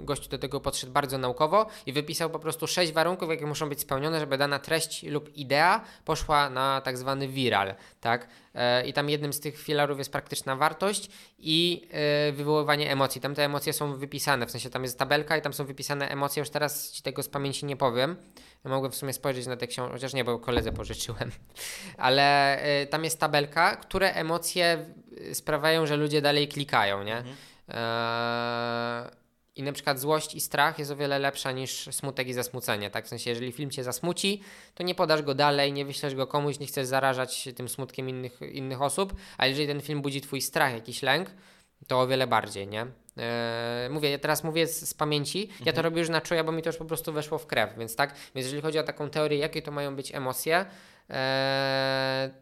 y, 0.02 0.06
gościu 0.06 0.30
do 0.30 0.38
tego 0.38 0.60
podszedł 0.60 0.94
bardzo 0.94 1.18
naukowo 1.18 1.68
i 1.86 1.94
wypisał 1.94 2.30
po 2.30 2.40
prostu 2.40 2.68
sześć 2.68 2.94
warunków, 2.94 3.30
jakie 3.30 3.46
muszą 3.46 3.70
być 3.70 3.80
spełnione, 3.80 4.20
żeby 4.20 4.38
dana 4.38 4.60
treść 4.60 5.04
lub 5.04 5.38
idea 5.38 5.82
poszła 6.06 6.50
na 6.50 6.82
tak 6.82 6.98
zwany 6.98 7.28
viral, 7.28 7.76
tak? 8.02 8.28
E, 8.56 8.88
I 8.88 8.94
tam 8.94 9.10
jednym 9.10 9.34
z 9.34 9.40
tych 9.40 9.58
filarów 9.58 9.98
jest 9.98 10.12
praktyczna 10.12 10.56
wartość 10.56 11.10
i 11.40 11.88
e, 11.92 12.32
wywoływanie 12.32 12.92
emocji. 12.92 13.22
Tam 13.22 13.36
te 13.36 13.46
emocje 13.46 13.74
są 13.74 13.94
wypisane, 13.94 14.46
w 14.46 14.52
sensie 14.52 14.70
tam 14.70 14.84
jest 14.84 15.00
tabelka 15.00 15.38
i 15.38 15.42
tam 15.42 15.54
są 15.54 15.66
wypisane 15.66 16.10
emocje, 16.10 16.40
już 16.40 16.50
teraz 16.50 16.92
ci 16.92 17.04
tego 17.04 17.24
z 17.24 17.30
pamięci 17.30 17.66
nie 17.66 17.78
powiem. 17.78 18.16
Mogłem 18.64 18.92
w 18.92 18.96
sumie 18.96 19.14
spojrzeć 19.14 19.48
na 19.48 19.58
te 19.58 19.68
książki, 19.68 19.94
chociaż 19.94 20.14
nie, 20.14 20.24
bo 20.24 20.40
koledze 20.40 20.72
pożyczyłem. 20.72 21.32
Ale 21.98 22.60
tam 22.90 23.04
jest 23.04 23.20
tabelka, 23.20 23.76
które 23.76 24.14
emocje 24.14 24.86
y, 24.98 24.99
sprawiają, 25.34 25.86
że 25.86 25.98
ludzie 25.98 26.22
dalej 26.22 26.48
klikają, 26.48 27.04
nie? 27.04 27.24
E, 27.70 29.12
I 29.56 29.64
na 29.64 29.72
przykład 29.74 30.00
złość 30.00 30.36
i 30.36 30.40
strach 30.42 30.80
jest 30.80 30.92
o 30.92 30.96
wiele 30.96 31.20
lepsza 31.20 31.52
niż 31.52 31.90
smutek 31.92 32.28
i 32.28 32.34
zasmucenie. 32.34 32.90
Tak? 32.90 33.06
W 33.06 33.08
sensie, 33.08 33.30
jeżeli 33.30 33.52
film 33.52 33.72
cię 33.72 33.84
zasmuci, 33.84 34.42
to 34.76 34.84
nie 34.84 34.96
podasz 34.96 35.22
go 35.22 35.36
dalej, 35.36 35.74
nie 35.74 35.86
wyślesz 35.86 36.16
go 36.16 36.28
komuś, 36.28 36.60
nie 36.60 36.68
chcesz 36.68 36.88
zarażać 36.88 37.50
tym 37.56 37.70
smutkiem 37.70 38.10
innych, 38.10 38.40
innych 38.52 38.82
osób, 38.82 39.14
a 39.38 39.48
jeżeli 39.48 39.68
ten 39.68 39.82
film 39.82 40.02
budzi 40.02 40.22
twój 40.22 40.42
strach, 40.42 40.74
jakiś 40.74 41.02
lęk, 41.02 41.30
to 41.88 42.02
o 42.02 42.08
wiele 42.08 42.28
bardziej, 42.28 42.68
nie? 42.68 42.82
Eee, 43.18 43.90
mówię, 43.90 44.10
ja 44.10 44.20
teraz 44.20 44.44
mówię 44.44 44.68
z, 44.68 44.90
z 44.90 44.94
pamięci, 44.94 45.50
ja 45.66 45.74
to 45.74 45.82
robię 45.82 46.00
już 46.00 46.10
na 46.10 46.22
czuja, 46.22 46.44
bo 46.44 46.52
mi 46.52 46.62
to 46.62 46.70
już 46.70 46.78
po 46.78 46.86
prostu 46.86 47.14
weszło 47.14 47.38
w 47.38 47.48
krew, 47.48 47.70
więc 47.78 47.96
tak, 47.96 48.14
więc 48.36 48.46
jeżeli 48.46 48.62
chodzi 48.62 48.80
o 48.80 48.84
taką 48.84 49.10
teorię, 49.10 49.38
jakie 49.38 49.62
to 49.62 49.72
mają 49.72 49.96
być 49.96 50.16
emocje, 50.16 50.58
eee, 50.58 50.66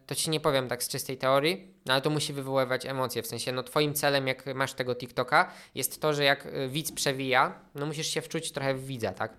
to 0.06 0.14
ci 0.14 0.30
nie 0.30 0.40
powiem 0.40 0.68
tak 0.68 0.82
z 0.82 0.88
czystej 0.88 1.18
teorii, 1.18 1.74
no 1.86 1.92
ale 1.92 2.02
to 2.02 2.10
musi 2.10 2.32
wywoływać 2.32 2.86
emocje, 2.86 3.22
w 3.22 3.26
sensie, 3.26 3.52
no 3.52 3.62
twoim 3.62 3.94
celem, 3.94 4.26
jak 4.26 4.54
masz 4.54 4.72
tego 4.72 4.94
TikToka, 4.94 5.52
jest 5.74 6.00
to, 6.00 6.14
że 6.14 6.24
jak 6.24 6.46
y, 6.46 6.68
widz 6.68 6.92
przewija, 6.92 7.60
no 7.74 7.86
musisz 7.86 8.06
się 8.06 8.22
wczuć 8.22 8.52
trochę 8.52 8.74
w 8.74 8.86
widza, 8.86 9.12
tak? 9.12 9.32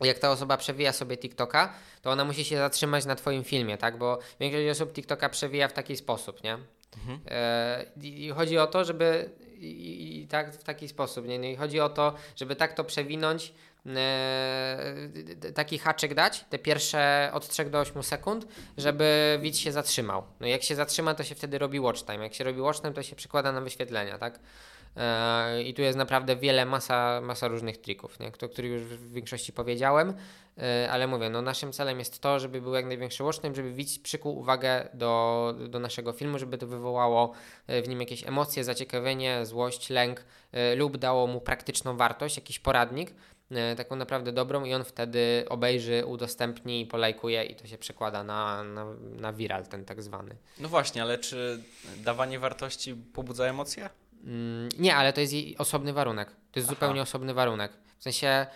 jak 0.00 0.18
ta 0.18 0.30
osoba 0.30 0.56
przewija 0.56 0.92
sobie 0.92 1.16
TikToka, 1.16 1.74
to 2.02 2.10
ona 2.10 2.24
musi 2.24 2.44
się 2.44 2.56
zatrzymać 2.56 3.04
na 3.04 3.14
Twoim 3.14 3.44
filmie, 3.44 3.78
tak? 3.78 3.98
Bo 3.98 4.18
większość 4.40 4.68
osób 4.68 4.92
TikToka 4.92 5.28
przewija 5.28 5.68
w 5.68 5.72
taki 5.72 5.96
sposób, 5.96 6.42
nie? 6.44 6.58
E, 7.28 7.86
i, 8.02 8.26
I 8.26 8.30
chodzi 8.30 8.58
o 8.58 8.66
to, 8.66 8.84
żeby 8.84 9.30
i, 9.58 10.20
i 10.22 10.28
tak 10.28 10.54
w 10.54 10.64
taki 10.64 10.88
sposób, 10.88 11.26
nie? 11.26 11.38
No 11.38 11.46
i 11.46 11.56
chodzi 11.56 11.80
o 11.80 11.88
to, 11.88 12.14
żeby 12.36 12.56
tak 12.56 12.72
to 12.72 12.84
przewinąć, 12.84 13.52
taki 15.54 15.78
haczyk 15.78 16.14
dać, 16.14 16.44
te 16.50 16.58
pierwsze 16.58 17.30
od 17.32 17.48
3 17.48 17.64
do 17.64 17.80
8 17.80 18.02
sekund, 18.02 18.46
żeby 18.78 19.38
widz 19.42 19.58
się 19.58 19.72
zatrzymał. 19.72 20.22
No 20.40 20.46
jak 20.46 20.62
się 20.62 20.74
zatrzyma, 20.74 21.14
to 21.14 21.24
się 21.24 21.34
wtedy 21.34 21.58
robi 21.58 21.80
watch 21.80 22.04
time. 22.04 22.24
Jak 22.24 22.34
się 22.34 22.44
robi 22.44 22.60
watch 22.60 22.80
time, 22.80 22.92
to 22.92 23.02
się 23.02 23.16
przekłada 23.16 23.52
na 23.52 23.60
wyświetlenia, 23.60 24.18
tak? 24.18 24.40
E, 24.96 25.62
I 25.62 25.74
tu 25.74 25.82
jest 25.82 25.98
naprawdę 25.98 26.36
wiele, 26.36 26.64
masa, 26.64 27.20
masa 27.20 27.48
różnych 27.48 27.76
trików, 27.76 28.20
nie? 28.20 28.26
o 28.26 28.48
których 28.48 28.70
już 28.70 28.82
w 28.82 29.12
większości 29.12 29.52
powiedziałem, 29.52 30.14
e, 30.58 30.88
ale 30.90 31.06
mówię, 31.06 31.30
no 31.30 31.42
naszym 31.42 31.72
celem 31.72 31.98
jest 31.98 32.20
to, 32.20 32.40
żeby 32.40 32.60
był 32.60 32.74
jak 32.74 32.86
największy 32.86 33.24
watchtime, 33.24 33.54
żeby 33.54 33.72
widz 33.72 33.98
przykuł 33.98 34.38
uwagę 34.38 34.88
do, 34.94 35.54
do 35.68 35.78
naszego 35.78 36.12
filmu, 36.12 36.38
żeby 36.38 36.58
to 36.58 36.66
wywołało 36.66 37.32
e, 37.66 37.82
w 37.82 37.88
nim 37.88 38.00
jakieś 38.00 38.28
emocje, 38.28 38.64
zaciekawienie, 38.64 39.46
złość, 39.46 39.90
lęk 39.90 40.24
e, 40.52 40.74
lub 40.74 40.96
dało 40.96 41.26
mu 41.26 41.40
praktyczną 41.40 41.96
wartość, 41.96 42.36
jakiś 42.36 42.58
poradnik, 42.58 43.10
e, 43.10 43.35
taką 43.76 43.96
naprawdę 43.96 44.32
dobrą 44.32 44.64
i 44.64 44.74
on 44.74 44.84
wtedy 44.84 45.44
obejrzy, 45.48 46.06
udostępni, 46.06 46.86
polajkuje 46.86 47.44
i 47.44 47.54
to 47.54 47.66
się 47.66 47.78
przekłada 47.78 48.24
na, 48.24 48.64
na, 48.64 48.86
na 49.20 49.32
viral 49.32 49.66
ten 49.66 49.84
tak 49.84 50.02
zwany. 50.02 50.36
No 50.58 50.68
właśnie, 50.68 51.02
ale 51.02 51.18
czy 51.18 51.62
dawanie 51.96 52.38
wartości 52.38 52.94
pobudza 52.94 53.44
emocje? 53.44 53.90
Mm, 54.24 54.68
Nie, 54.78 54.96
ale 54.96 55.12
to 55.12 55.20
jest 55.20 55.32
jej 55.32 55.56
osobny 55.58 55.92
warunek. 55.92 56.30
To 56.30 56.60
jest 56.60 56.68
Aha. 56.68 56.74
zupełnie 56.74 57.02
osobny 57.02 57.34
warunek. 57.34 57.72
W 57.98 58.02
sensie 58.02 58.46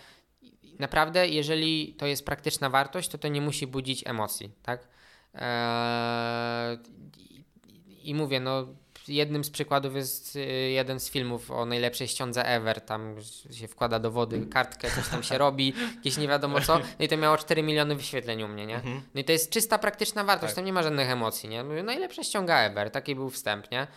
naprawdę, 0.79 1.27
jeżeli 1.27 1.93
to 1.97 2.05
jest 2.05 2.25
praktyczna 2.25 2.69
wartość, 2.69 3.09
to 3.09 3.17
to 3.17 3.27
nie 3.27 3.41
musi 3.41 3.67
budzić 3.67 4.07
emocji, 4.07 4.51
tak? 4.63 4.87
Eee, 5.33 6.77
i, 7.17 8.09
I 8.09 8.15
mówię, 8.15 8.39
no 8.39 8.67
jednym 9.07 9.43
z 9.43 9.49
przykładów 9.49 9.95
jest 9.95 10.35
y, 10.35 10.39
jeden 10.71 10.99
z 10.99 11.09
filmów 11.09 11.51
o 11.51 11.65
najlepszej 11.65 12.07
ściądze 12.07 12.45
ever. 12.45 12.81
Tam 12.81 13.15
się 13.51 13.67
wkłada 13.67 13.99
do 13.99 14.11
wody 14.11 14.45
kartkę, 14.45 14.91
coś 14.91 15.07
tam 15.07 15.23
się 15.23 15.37
robi, 15.37 15.73
jakieś 15.95 16.17
nie 16.17 16.27
wiadomo 16.27 16.61
co. 16.61 16.79
No 16.79 17.05
i 17.05 17.07
to 17.07 17.17
miało 17.17 17.37
4 17.37 17.63
miliony 17.63 17.95
wyświetleń 17.95 18.43
u 18.43 18.47
mnie, 18.47 18.65
nie? 18.65 18.81
No 19.15 19.21
i 19.21 19.23
to 19.23 19.31
jest 19.31 19.49
czysta 19.49 19.77
praktyczna 19.77 20.23
wartość, 20.23 20.51
Tak. 20.51 20.55
tam 20.55 20.65
nie 20.65 20.73
ma 20.73 20.83
żadnych 20.83 21.09
emocji, 21.09 21.49
nie? 21.49 21.63
Mówię, 21.63 21.83
najlepsza 21.83 22.23
ściąga 22.23 22.59
ever, 22.59 22.91
taki 22.91 23.15
był 23.15 23.29
wstęp, 23.29 23.71
nie? 23.71 23.87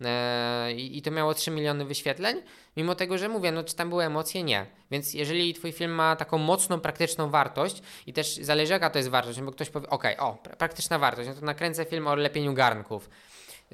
Eee, 0.00 0.80
I, 0.80 0.98
I 0.98 1.02
to 1.02 1.10
miało 1.10 1.34
3 1.34 1.50
miliony 1.50 1.84
wyświetleń, 1.84 2.42
mimo 2.76 2.94
tego, 2.94 3.18
że 3.18 3.28
mówię, 3.28 3.52
no 3.52 3.64
czy 3.64 3.74
tam 3.76 3.88
były 3.88 4.04
emocje? 4.04 4.42
Nie. 4.42 4.66
Więc 4.90 5.14
jeżeli 5.14 5.54
twój 5.54 5.72
film 5.72 5.90
ma 5.90 6.16
taką 6.16 6.38
mocną, 6.38 6.80
praktyczną 6.80 7.30
wartość 7.30 7.82
i 8.06 8.12
też 8.12 8.36
zależy 8.36 8.72
jaka 8.72 8.90
to 8.90 8.98
jest 8.98 9.10
wartość, 9.10 9.38
no 9.38 9.44
bo 9.44 9.52
ktoś 9.52 9.70
powie, 9.70 9.88
okej, 9.90 10.16
o, 10.16 10.38
pra- 10.44 10.56
praktyczna 10.56 10.98
wartość, 10.98 11.28
no 11.28 11.34
to 11.34 11.40
nakręcę 11.46 11.84
film 11.84 12.06
o 12.06 12.14
lepieniu 12.14 12.54
garnków. 12.54 13.10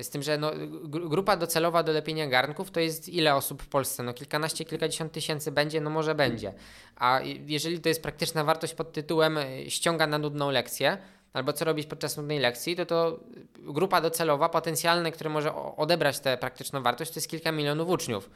Z 0.02 0.10
tym, 0.10 0.22
że 0.22 0.38
no, 0.38 0.50
gr- 0.84 1.08
grupa 1.08 1.36
docelowa 1.36 1.82
do 1.82 1.92
lepienia 1.92 2.26
garnków 2.26 2.70
to 2.70 2.80
jest 2.80 3.08
ile 3.08 3.34
osób 3.34 3.62
w 3.62 3.68
Polsce? 3.68 4.02
No 4.02 4.14
kilkanaście, 4.14 4.64
kilkadziesiąt 4.64 5.12
tysięcy 5.12 5.52
będzie, 5.52 5.80
no 5.80 5.90
może 5.90 6.14
będzie. 6.14 6.54
A 6.96 7.20
jeżeli 7.46 7.80
to 7.80 7.88
jest 7.88 8.02
praktyczna 8.02 8.44
wartość 8.44 8.74
pod 8.74 8.92
tytułem 8.92 9.38
y, 9.38 9.70
ściąga 9.70 10.06
na 10.06 10.18
nudną 10.18 10.50
lekcję, 10.50 10.98
albo 11.32 11.52
co 11.52 11.64
robić 11.64 11.86
podczas 11.86 12.16
nudnej 12.16 12.38
lekcji, 12.38 12.76
to 12.76 12.86
to 12.86 13.20
grupa 13.58 14.00
docelowa, 14.00 14.48
potencjalne, 14.48 15.12
które 15.12 15.30
może 15.30 15.54
odebrać 15.76 16.20
tę 16.20 16.36
praktyczną 16.36 16.82
wartość, 16.82 17.10
to 17.10 17.18
jest 17.18 17.30
kilka 17.30 17.52
milionów 17.52 17.88
uczniów. 17.88 18.30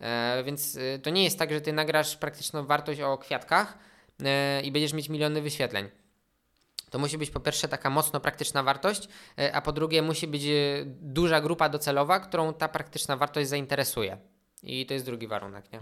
E, 0.00 0.42
więc 0.44 0.76
y, 0.76 1.00
to 1.02 1.10
nie 1.10 1.24
jest 1.24 1.38
tak, 1.38 1.52
że 1.52 1.60
ty 1.60 1.72
nagrasz 1.72 2.16
praktyczną 2.16 2.66
wartość 2.66 3.00
o 3.00 3.18
kwiatkach 3.18 3.78
e, 4.24 4.62
i 4.62 4.72
będziesz 4.72 4.92
mieć 4.92 5.08
miliony 5.08 5.42
wyświetleń. 5.42 5.88
To 6.94 6.98
musi 6.98 7.18
być 7.18 7.30
po 7.30 7.40
pierwsze 7.40 7.68
taka 7.68 7.90
mocno 7.90 8.20
praktyczna 8.20 8.62
wartość, 8.62 9.08
e, 9.38 9.52
a 9.52 9.60
po 9.60 9.72
drugie 9.72 10.02
musi 10.02 10.26
być 10.26 10.44
e, 10.44 10.50
duża 10.86 11.40
grupa 11.40 11.68
docelowa, 11.68 12.20
którą 12.20 12.54
ta 12.54 12.68
praktyczna 12.68 13.16
wartość 13.16 13.48
zainteresuje. 13.48 14.18
I 14.62 14.86
to 14.86 14.94
jest 14.94 15.06
drugi 15.06 15.26
warunek, 15.26 15.72
nie? 15.72 15.80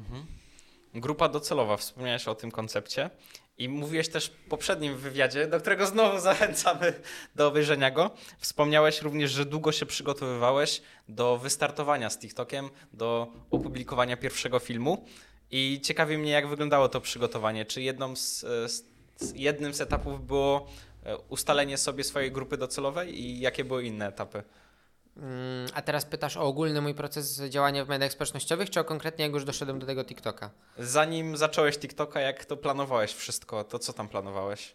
Grupa 1.00 1.28
docelowa, 1.28 1.76
wspomniałeś 1.76 2.28
o 2.28 2.34
tym 2.34 2.50
koncepcie 2.50 3.10
i 3.58 3.68
mówiłeś 3.68 4.08
też 4.08 4.26
w 4.26 4.48
poprzednim 4.48 4.96
wywiadzie, 4.96 5.46
do 5.46 5.60
którego 5.60 5.86
znowu 5.86 6.20
zachęcamy 6.30 6.94
do 7.34 7.48
obejrzenia 7.48 7.90
go. 7.90 8.10
Wspomniałeś 8.38 9.02
również, 9.02 9.30
że 9.30 9.44
długo 9.44 9.72
się 9.72 9.86
przygotowywałeś 9.86 10.82
do 11.08 11.38
wystartowania 11.38 12.10
z 12.10 12.18
TikTokiem, 12.18 12.70
do 12.92 13.26
opublikowania 13.50 14.16
pierwszego 14.16 14.58
filmu 14.58 15.04
i 15.50 15.80
ciekawi 15.82 16.18
mnie, 16.18 16.30
jak 16.30 16.48
wyglądało 16.48 16.88
to 16.88 17.00
przygotowanie. 17.00 17.64
Czy 17.64 17.82
jedną 17.82 18.16
z, 18.16 18.40
z, 18.40 18.84
z 19.16 19.32
jednym 19.34 19.74
z 19.74 19.80
etapów 19.80 20.26
było 20.26 20.66
e, 20.66 20.91
ustalenie 21.28 21.78
sobie 21.78 22.04
swojej 22.04 22.32
grupy 22.32 22.56
docelowej 22.56 23.20
i 23.20 23.40
jakie 23.40 23.64
były 23.64 23.84
inne 23.84 24.08
etapy? 24.08 24.42
Mm, 25.16 25.68
a 25.74 25.82
teraz 25.82 26.04
pytasz 26.04 26.36
o 26.36 26.42
ogólny 26.42 26.80
mój 26.80 26.94
proces 26.94 27.42
działania 27.48 27.84
w 27.84 27.88
mediach 27.88 28.12
społecznościowych, 28.12 28.70
czy 28.70 28.80
o 28.80 28.84
konkretnie 28.84 29.24
jak 29.24 29.34
już 29.34 29.44
doszedłem 29.44 29.78
do 29.78 29.86
tego 29.86 30.04
TikToka? 30.04 30.50
Zanim 30.78 31.36
zacząłeś 31.36 31.78
TikToka, 31.78 32.20
jak 32.20 32.44
to 32.44 32.56
planowałeś 32.56 33.14
wszystko, 33.14 33.64
to 33.64 33.78
co 33.78 33.92
tam 33.92 34.08
planowałeś? 34.08 34.74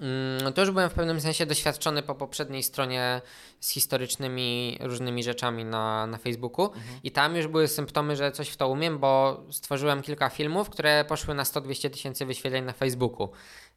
Mm, 0.00 0.40
no 0.44 0.52
to 0.52 0.60
już 0.60 0.70
byłem 0.70 0.90
w 0.90 0.92
pewnym 0.92 1.20
sensie 1.20 1.46
doświadczony 1.46 2.02
po 2.02 2.14
poprzedniej 2.14 2.62
stronie 2.62 3.20
z 3.60 3.70
historycznymi 3.70 4.78
różnymi 4.80 5.22
rzeczami 5.22 5.64
na, 5.64 6.06
na 6.06 6.18
Facebooku 6.18 6.66
mhm. 6.66 7.00
i 7.04 7.10
tam 7.10 7.36
już 7.36 7.46
były 7.46 7.68
symptomy, 7.68 8.16
że 8.16 8.32
coś 8.32 8.48
w 8.48 8.56
to 8.56 8.68
umiem, 8.68 8.98
bo 8.98 9.42
stworzyłem 9.50 10.02
kilka 10.02 10.28
filmów, 10.28 10.70
które 10.70 11.04
poszły 11.04 11.34
na 11.34 11.42
100-200 11.42 11.90
tysięcy 11.90 12.26
wyświetleń 12.26 12.64
na 12.64 12.72
Facebooku. 12.72 13.28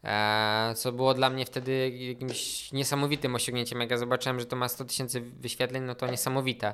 E, 0.04 0.74
co 0.76 0.92
było 0.92 1.14
dla 1.14 1.30
mnie 1.30 1.46
wtedy 1.46 1.90
jakimś 1.90 2.72
niesamowitym 2.72 3.36
osiągnięciem. 3.36 3.82
Jak 3.82 3.92
ja 3.92 3.98
zobaczyłem, 3.98 4.40
że 4.40 4.46
to 4.46 4.56
ma 4.56 4.68
100 4.68 4.86
tysięcy 4.86 5.22
wyświetleń, 5.22 5.84
no 5.84 5.96
to 5.96 6.08
niesamowite. 6.08 6.74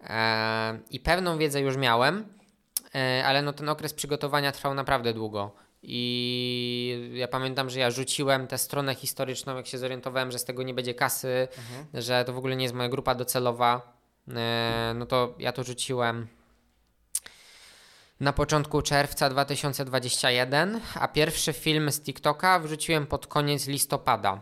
E, 0.00 0.78
I 0.90 1.00
pewną 1.00 1.38
wiedzę 1.38 1.60
już 1.60 1.76
miałem, 1.76 2.26
e, 2.94 3.24
ale 3.26 3.42
no 3.42 3.52
ten 3.52 3.68
okres 3.68 3.94
przygotowania 3.94 4.52
trwał 4.52 4.74
naprawdę 4.74 5.14
długo. 5.14 5.67
I 5.82 7.10
ja 7.14 7.28
pamiętam, 7.28 7.70
że 7.70 7.80
ja 7.80 7.90
rzuciłem 7.90 8.46
tę 8.46 8.58
stronę 8.58 8.94
historyczną, 8.94 9.56
jak 9.56 9.66
się 9.66 9.78
zorientowałem, 9.78 10.32
że 10.32 10.38
z 10.38 10.44
tego 10.44 10.62
nie 10.62 10.74
będzie 10.74 10.94
kasy, 10.94 11.48
mhm. 11.58 12.02
że 12.02 12.24
to 12.24 12.32
w 12.32 12.38
ogóle 12.38 12.56
nie 12.56 12.64
jest 12.64 12.74
moja 12.74 12.88
grupa 12.88 13.14
docelowa. 13.14 13.98
No 14.94 15.06
to 15.06 15.34
ja 15.38 15.52
to 15.52 15.64
rzuciłem 15.64 16.26
na 18.20 18.32
początku 18.32 18.82
czerwca 18.82 19.30
2021, 19.30 20.80
a 20.94 21.08
pierwszy 21.08 21.52
film 21.52 21.92
z 21.92 22.00
TikToka 22.00 22.58
wrzuciłem 22.58 23.06
pod 23.06 23.26
koniec 23.26 23.66
listopada. 23.66 24.40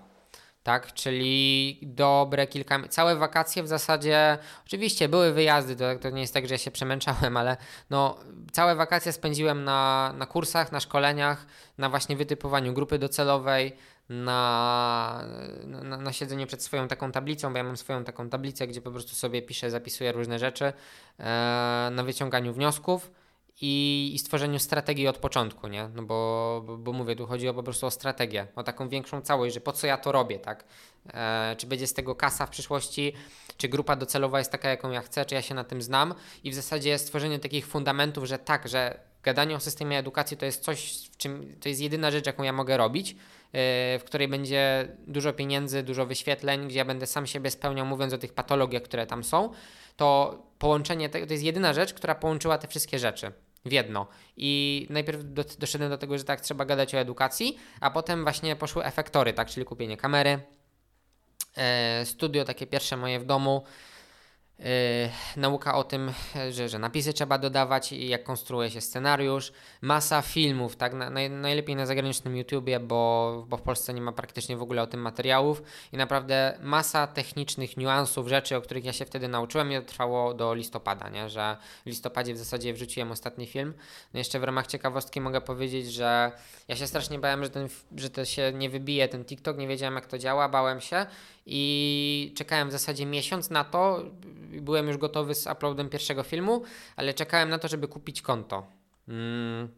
Tak, 0.66 0.92
czyli 0.92 1.78
dobre 1.82 2.46
kilka, 2.46 2.88
całe 2.88 3.16
wakacje 3.16 3.62
w 3.62 3.68
zasadzie, 3.68 4.38
oczywiście 4.66 5.08
były 5.08 5.32
wyjazdy, 5.32 5.76
to, 5.76 5.84
to 6.00 6.10
nie 6.10 6.20
jest 6.20 6.34
tak, 6.34 6.48
że 6.48 6.54
ja 6.54 6.58
się 6.58 6.70
przemęczałem, 6.70 7.36
ale 7.36 7.56
no, 7.90 8.16
całe 8.52 8.74
wakacje 8.74 9.12
spędziłem 9.12 9.64
na, 9.64 10.12
na 10.18 10.26
kursach, 10.26 10.72
na 10.72 10.80
szkoleniach, 10.80 11.46
na 11.78 11.88
właśnie 11.88 12.16
wytypowaniu 12.16 12.72
grupy 12.72 12.98
docelowej, 12.98 13.76
na, 14.08 15.24
na, 15.64 15.96
na, 15.96 16.12
siedzeniu 16.12 16.46
przed 16.46 16.62
swoją 16.62 16.88
taką 16.88 17.12
tablicą, 17.12 17.52
bo 17.52 17.58
ja 17.58 17.64
mam 17.64 17.76
swoją 17.76 18.04
taką 18.04 18.28
tablicę, 18.28 18.66
gdzie 18.66 18.80
po 18.80 18.90
prostu 18.90 19.14
sobie 19.14 19.42
piszę, 19.42 19.70
zapisuję 19.70 20.12
różne 20.12 20.38
rzeczy, 20.38 20.64
e, 20.64 20.72
na 21.92 22.02
wyciąganiu 22.04 22.52
wniosków 22.52 23.10
i, 23.60 24.10
i 24.14 24.18
stworzeniu 24.18 24.58
strategii 24.58 25.08
od 25.08 25.18
początku, 25.18 25.68
nie? 25.68 25.88
No 25.94 26.02
bo, 26.02 26.62
bo, 26.78 26.92
mówię, 26.92 27.16
tu 27.16 27.26
chodzi 27.26 27.48
o 27.48 27.54
po 27.54 27.62
prostu 27.62 27.86
o 27.86 27.90
strategię, 27.90 28.46
o 28.56 28.62
taką 28.62 28.88
większą 28.88 29.20
całość, 29.22 29.54
że 29.54 29.60
po 29.60 29.72
co 29.72 29.86
ja 29.86 29.98
to 29.98 30.12
robię, 30.12 30.38
tak? 30.38 30.64
E, 31.14 31.56
czy 31.58 31.66
będzie 31.66 31.86
z 31.86 31.92
tego 31.92 32.14
kasa 32.14 32.46
w 32.46 32.50
przyszłości, 32.50 33.12
czy 33.56 33.68
grupa 33.68 33.96
docelowa 33.96 34.38
jest 34.38 34.52
taka, 34.52 34.68
jaką 34.68 34.90
ja 34.90 35.00
chcę, 35.00 35.24
czy 35.24 35.34
ja 35.34 35.42
się 35.42 35.54
na 35.54 35.64
tym 35.64 35.82
znam 35.82 36.14
i 36.44 36.50
w 36.50 36.54
zasadzie 36.54 36.98
stworzenie 36.98 37.38
takich 37.38 37.66
fundamentów, 37.66 38.24
że 38.24 38.38
tak, 38.38 38.68
że 38.68 39.00
gadanie 39.22 39.56
o 39.56 39.60
systemie 39.60 39.98
edukacji 39.98 40.36
to 40.36 40.46
jest 40.46 40.64
coś, 40.64 41.08
w 41.12 41.16
czym 41.16 41.56
to 41.60 41.68
jest 41.68 41.80
jedyna 41.80 42.10
rzecz, 42.10 42.26
jaką 42.26 42.42
ja 42.42 42.52
mogę 42.52 42.76
robić, 42.76 43.10
e, 43.10 43.16
w 43.98 44.02
której 44.04 44.28
będzie 44.28 44.88
dużo 45.06 45.32
pieniędzy, 45.32 45.82
dużo 45.82 46.06
wyświetleń, 46.06 46.68
gdzie 46.68 46.78
ja 46.78 46.84
będę 46.84 47.06
sam 47.06 47.26
siebie 47.26 47.50
spełniał, 47.50 47.86
mówiąc 47.86 48.12
o 48.12 48.18
tych 48.18 48.32
patologiach, 48.32 48.82
które 48.82 49.06
tam 49.06 49.24
są, 49.24 49.50
to 49.96 50.38
połączenie 50.58 51.08
to 51.08 51.18
jest 51.18 51.42
jedyna 51.42 51.72
rzecz, 51.72 51.94
która 51.94 52.14
połączyła 52.14 52.58
te 52.58 52.68
wszystkie 52.68 52.98
rzeczy 52.98 53.32
w 53.66 53.72
jedno. 53.72 54.06
I 54.36 54.86
najpierw 54.90 55.20
do, 55.24 55.44
doszedłem 55.58 55.90
do 55.90 55.98
tego, 55.98 56.18
że 56.18 56.24
tak, 56.24 56.40
trzeba 56.40 56.64
gadać 56.64 56.94
o 56.94 56.98
edukacji, 56.98 57.58
a 57.80 57.90
potem 57.90 58.22
właśnie 58.22 58.56
poszły 58.56 58.84
efektory, 58.84 59.32
tak, 59.32 59.48
czyli 59.48 59.66
kupienie 59.66 59.96
kamery, 59.96 60.40
e, 61.56 62.04
studio 62.04 62.44
takie 62.44 62.66
pierwsze 62.66 62.96
moje 62.96 63.20
w 63.20 63.24
domu, 63.24 63.64
nauka 65.36 65.74
o 65.74 65.84
tym, 65.84 66.12
że, 66.50 66.68
że 66.68 66.78
napisy 66.78 67.12
trzeba 67.12 67.38
dodawać 67.38 67.92
i 67.92 68.08
jak 68.08 68.24
konstruuje 68.24 68.70
się 68.70 68.80
scenariusz, 68.80 69.52
masa 69.80 70.22
filmów, 70.22 70.76
tak, 70.76 70.94
na, 70.94 71.10
naj, 71.10 71.30
najlepiej 71.30 71.76
na 71.76 71.86
zagranicznym 71.86 72.36
YouTubie, 72.36 72.80
bo, 72.80 73.44
bo 73.48 73.56
w 73.56 73.62
Polsce 73.62 73.94
nie 73.94 74.00
ma 74.00 74.12
praktycznie 74.12 74.56
w 74.56 74.62
ogóle 74.62 74.82
o 74.82 74.86
tym 74.86 75.00
materiałów. 75.00 75.62
I 75.92 75.96
naprawdę 75.96 76.58
masa 76.62 77.06
technicznych 77.06 77.76
niuansów, 77.76 78.28
rzeczy, 78.28 78.56
o 78.56 78.60
których 78.60 78.84
ja 78.84 78.92
się 78.92 79.04
wtedy 79.04 79.28
nauczyłem 79.28 79.72
i 79.72 79.74
to 79.76 79.82
trwało 79.82 80.34
do 80.34 80.54
listopada, 80.54 81.08
nie? 81.08 81.28
że 81.28 81.56
w 81.84 81.86
listopadzie 81.86 82.34
w 82.34 82.38
zasadzie 82.38 82.74
wrzuciłem 82.74 83.12
ostatni 83.12 83.46
film. 83.46 83.74
No 84.14 84.18
jeszcze 84.18 84.40
w 84.40 84.44
ramach 84.44 84.66
ciekawostki 84.66 85.20
mogę 85.20 85.40
powiedzieć, 85.40 85.92
że 85.92 86.32
ja 86.68 86.76
się 86.76 86.86
strasznie 86.86 87.18
bałem, 87.18 87.44
że, 87.44 87.50
ten, 87.50 87.68
że 87.96 88.10
to 88.10 88.24
się 88.24 88.52
nie 88.54 88.70
wybije, 88.70 89.08
ten 89.08 89.24
TikTok, 89.24 89.58
nie 89.58 89.68
wiedziałem 89.68 89.94
jak 89.94 90.06
to 90.06 90.18
działa, 90.18 90.48
bałem 90.48 90.80
się 90.80 91.06
i 91.46 92.32
czekałem 92.36 92.68
w 92.68 92.72
zasadzie 92.72 93.06
miesiąc 93.06 93.50
na 93.50 93.64
to, 93.64 94.02
byłem 94.60 94.88
już 94.88 94.96
gotowy 94.96 95.34
z 95.34 95.46
uploadem 95.46 95.88
pierwszego 95.88 96.22
filmu, 96.22 96.62
ale 96.96 97.14
czekałem 97.14 97.48
na 97.48 97.58
to, 97.58 97.68
żeby 97.68 97.88
kupić 97.88 98.22
konto. 98.22 98.66
Mm. 99.08 99.68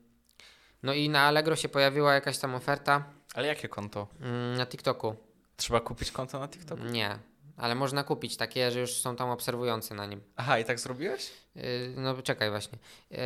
No 0.82 0.92
i 0.92 1.08
na 1.08 1.20
Allegro 1.20 1.56
się 1.56 1.68
pojawiła 1.68 2.14
jakaś 2.14 2.38
tam 2.38 2.54
oferta. 2.54 3.04
Ale 3.34 3.48
jakie 3.48 3.68
konto? 3.68 4.06
Mm, 4.20 4.56
na 4.56 4.66
TikToku. 4.66 5.16
Trzeba 5.56 5.80
kupić 5.80 6.12
konto 6.12 6.38
na 6.38 6.48
TikToku? 6.48 6.84
Nie, 6.84 7.18
ale 7.56 7.74
można 7.74 8.04
kupić 8.04 8.36
takie, 8.36 8.70
że 8.70 8.80
już 8.80 8.92
są 8.94 9.16
tam 9.16 9.30
obserwujący 9.30 9.94
na 9.94 10.06
nim. 10.06 10.20
Aha, 10.36 10.58
i 10.58 10.64
tak 10.64 10.80
zrobiłeś? 10.80 11.30
Yy, 11.54 11.62
no 11.96 12.22
czekaj 12.22 12.50
właśnie. 12.50 12.78
Yy, 13.10 13.18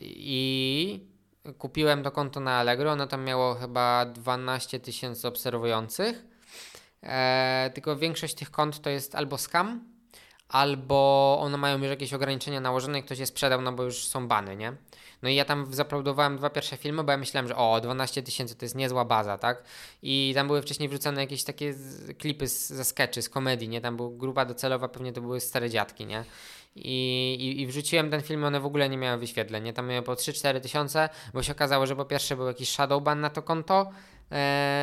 I 0.00 1.06
kupiłem 1.58 2.02
to 2.02 2.10
konto 2.10 2.40
na 2.40 2.58
Allegro, 2.58 2.92
ono 2.92 3.06
tam 3.06 3.24
miało 3.24 3.54
chyba 3.54 4.06
12 4.06 4.80
tysięcy 4.80 5.28
obserwujących. 5.28 6.29
Yy, 7.02 7.10
tylko 7.74 7.96
większość 7.96 8.34
tych 8.34 8.50
kont 8.50 8.80
to 8.80 8.90
jest 8.90 9.14
albo 9.14 9.38
scam, 9.38 9.84
albo 10.50 11.38
one 11.40 11.56
mają 11.56 11.78
już 11.78 11.88
jakieś 11.88 12.14
ograniczenia 12.14 12.60
nałożone 12.60 12.98
i 12.98 13.02
ktoś 13.02 13.18
je 13.18 13.26
sprzedał, 13.26 13.62
no 13.62 13.72
bo 13.72 13.82
już 13.82 14.04
są 14.04 14.28
bany, 14.28 14.56
nie? 14.56 14.72
No 15.22 15.28
i 15.28 15.34
ja 15.34 15.44
tam 15.44 15.74
zaplodowałem 15.74 16.36
dwa 16.36 16.50
pierwsze 16.50 16.76
filmy, 16.76 17.04
bo 17.04 17.12
ja 17.12 17.18
myślałem, 17.18 17.48
że 17.48 17.56
o, 17.56 17.80
12 17.80 18.22
tysięcy 18.22 18.54
to 18.56 18.64
jest 18.64 18.74
niezła 18.74 19.04
baza, 19.04 19.38
tak? 19.38 19.64
I 20.02 20.32
tam 20.34 20.46
były 20.46 20.62
wcześniej 20.62 20.88
wrzucane 20.88 21.20
jakieś 21.20 21.44
takie 21.44 21.74
klipy 22.18 22.48
z, 22.48 22.68
ze 22.68 22.84
sketchy, 22.84 23.22
z 23.22 23.28
komedii, 23.28 23.68
nie? 23.68 23.80
Tam 23.80 23.96
była 23.96 24.10
grupa 24.12 24.44
docelowa, 24.44 24.88
pewnie 24.88 25.12
to 25.12 25.20
były 25.20 25.40
stare 25.40 25.70
dziadki, 25.70 26.06
nie? 26.06 26.24
I, 26.76 27.34
i, 27.40 27.60
i 27.60 27.66
wrzuciłem 27.66 28.10
ten 28.10 28.22
film, 28.22 28.44
one 28.44 28.60
w 28.60 28.66
ogóle 28.66 28.88
nie 28.88 28.96
miały 28.96 29.18
wyświetleń, 29.18 29.64
nie? 29.64 29.72
Tam 29.72 29.86
miały 29.86 30.02
po 30.02 30.12
3-4 30.12 30.60
tysiące, 30.60 31.08
bo 31.34 31.42
się 31.42 31.52
okazało, 31.52 31.86
że 31.86 31.96
po 31.96 32.04
pierwsze 32.04 32.36
był 32.36 32.46
jakiś 32.46 32.68
shadowban 32.68 33.20
na 33.20 33.30
to 33.30 33.42
konto, 33.42 33.86
E, 33.86 34.19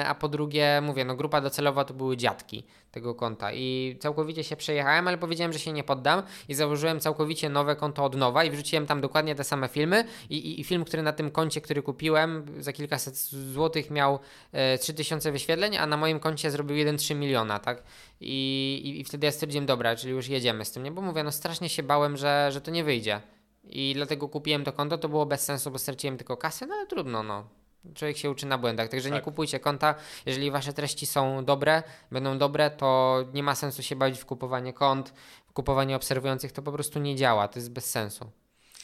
a 0.05 0.15
po 0.15 0.27
drugie, 0.27 0.81
mówię, 0.81 1.05
no 1.05 1.15
grupa 1.15 1.41
docelowa 1.41 1.85
to 1.85 1.93
były 1.93 2.17
dziadki 2.17 2.63
tego 2.91 3.15
konta 3.15 3.53
i 3.53 3.97
całkowicie 3.99 4.43
się 4.43 4.55
przejechałem, 4.55 5.07
ale 5.07 5.17
powiedziałem, 5.17 5.53
że 5.53 5.59
się 5.59 5.71
nie 5.71 5.83
poddam 5.83 6.23
i 6.49 6.53
założyłem 6.53 6.99
całkowicie 6.99 7.49
nowe 7.49 7.75
konto 7.75 8.03
od 8.03 8.15
nowa 8.15 8.43
i 8.43 8.51
wrzuciłem 8.51 8.85
tam 8.85 9.01
dokładnie 9.01 9.35
te 9.35 9.43
same 9.43 9.67
filmy 9.67 10.05
i, 10.29 10.37
i, 10.37 10.61
i 10.61 10.63
film, 10.63 10.85
który 10.85 11.03
na 11.03 11.13
tym 11.13 11.31
koncie, 11.31 11.61
który 11.61 11.81
kupiłem 11.81 12.45
za 12.59 12.73
kilkaset 12.73 13.17
złotych 13.17 13.91
miał 13.91 14.19
e, 14.51 14.77
3000 14.77 15.31
wyświetleń, 15.31 15.77
a 15.77 15.87
na 15.87 15.97
moim 15.97 16.19
koncie 16.19 16.51
zrobił 16.51 16.77
1,3 16.77 17.15
miliona, 17.15 17.59
tak? 17.59 17.83
I, 18.21 18.81
i, 18.85 18.99
I 18.99 19.03
wtedy 19.03 19.25
ja 19.25 19.31
stwierdziłem, 19.31 19.65
dobra, 19.65 19.95
czyli 19.95 20.13
już 20.13 20.27
jedziemy 20.27 20.65
z 20.65 20.71
tym, 20.71 20.83
nie? 20.83 20.91
Bo 20.91 21.01
mówię, 21.01 21.23
no 21.23 21.31
strasznie 21.31 21.69
się 21.69 21.83
bałem, 21.83 22.17
że, 22.17 22.49
że 22.51 22.61
to 22.61 22.71
nie 22.71 22.83
wyjdzie. 22.83 23.21
I 23.63 23.93
dlatego 23.95 24.29
kupiłem 24.29 24.63
to 24.63 24.73
konto, 24.73 24.97
to 24.97 25.09
było 25.09 25.25
bez 25.25 25.41
sensu, 25.41 25.71
bo 25.71 25.77
straciłem 25.77 26.17
tylko 26.17 26.37
kasę, 26.37 26.67
no 26.67 26.75
ale 26.75 26.87
trudno, 26.87 27.23
no 27.23 27.47
człowiek 27.95 28.17
się 28.17 28.29
uczy 28.29 28.45
na 28.45 28.57
błędach. 28.57 28.89
Także 28.89 29.09
tak. 29.09 29.15
nie 29.15 29.21
kupujcie 29.21 29.59
konta. 29.59 29.95
Jeżeli 30.25 30.51
wasze 30.51 30.73
treści 30.73 31.05
są 31.05 31.45
dobre, 31.45 31.83
będą 32.11 32.37
dobre, 32.37 32.71
to 32.71 33.19
nie 33.33 33.43
ma 33.43 33.55
sensu 33.55 33.83
się 33.83 33.95
bawić 33.95 34.19
w 34.19 34.25
kupowanie 34.25 34.73
kont, 34.73 35.13
w 35.47 35.53
kupowanie 35.53 35.95
obserwujących. 35.95 36.51
To 36.51 36.61
po 36.61 36.71
prostu 36.71 36.99
nie 36.99 37.15
działa. 37.15 37.47
To 37.47 37.59
jest 37.59 37.71
bez 37.71 37.89
sensu. 37.89 38.31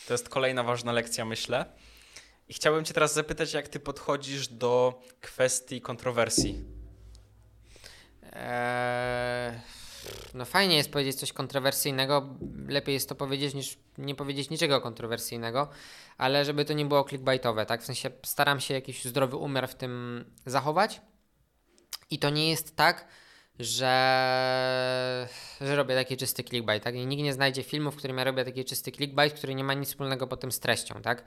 To 0.08 0.14
jest 0.14 0.30
kolejna 0.30 0.64
ważna 0.64 0.92
lekcja, 0.92 1.26
myślę. 1.26 1.66
I 2.50 2.54
chciałbym 2.54 2.86
Cię 2.86 2.94
teraz 2.94 3.14
zapytać, 3.14 3.54
jak 3.54 3.68
Ty 3.68 3.80
podchodzisz 3.80 4.48
do 4.48 5.02
kwestii 5.22 5.82
kontrowersji. 5.82 6.64
Eee 8.34 9.83
no 10.34 10.46
fajnie 10.46 10.76
jest 10.76 10.92
powiedzieć 10.92 11.16
coś 11.16 11.34
kontrowersyjnego, 11.34 12.38
lepiej 12.68 12.94
jest 12.94 13.10
to 13.10 13.16
powiedzieć 13.16 13.54
niż 13.54 13.78
nie 13.98 14.16
powiedzieć 14.16 14.50
niczego 14.50 14.82
kontrowersyjnego, 14.82 15.70
ale 16.18 16.46
żeby 16.46 16.66
to 16.66 16.74
nie 16.74 16.86
było 16.86 17.04
clickbaitowe, 17.04 17.66
tak? 17.66 17.82
W 17.82 17.86
sensie 17.86 18.12
staram 18.24 18.60
się 18.60 18.74
jakiś 18.74 19.06
zdrowy 19.06 19.36
umiar 19.36 19.70
w 19.70 19.76
tym 19.76 20.26
zachować 20.46 21.02
i 22.10 22.20
to 22.20 22.30
nie 22.30 22.50
jest 22.50 22.76
tak, 22.76 23.08
że, 23.60 25.28
że 25.62 25.76
robię 25.76 25.96
taki 25.96 26.18
czysty 26.18 26.44
clickbait, 26.44 26.84
tak? 26.84 26.96
I 26.96 27.06
nikt 27.06 27.24
nie 27.24 27.34
znajdzie 27.34 27.64
filmu, 27.64 27.92
w 27.92 27.96
którym 27.96 28.18
ja 28.18 28.24
robię 28.24 28.46
taki 28.46 28.66
czysty 28.66 28.92
clickbait, 28.92 29.34
który 29.34 29.56
nie 29.56 29.64
ma 29.64 29.74
nic 29.74 29.90
wspólnego 29.90 30.28
potem 30.28 30.52
z 30.52 30.60
treścią, 30.60 31.02
tak? 31.02 31.24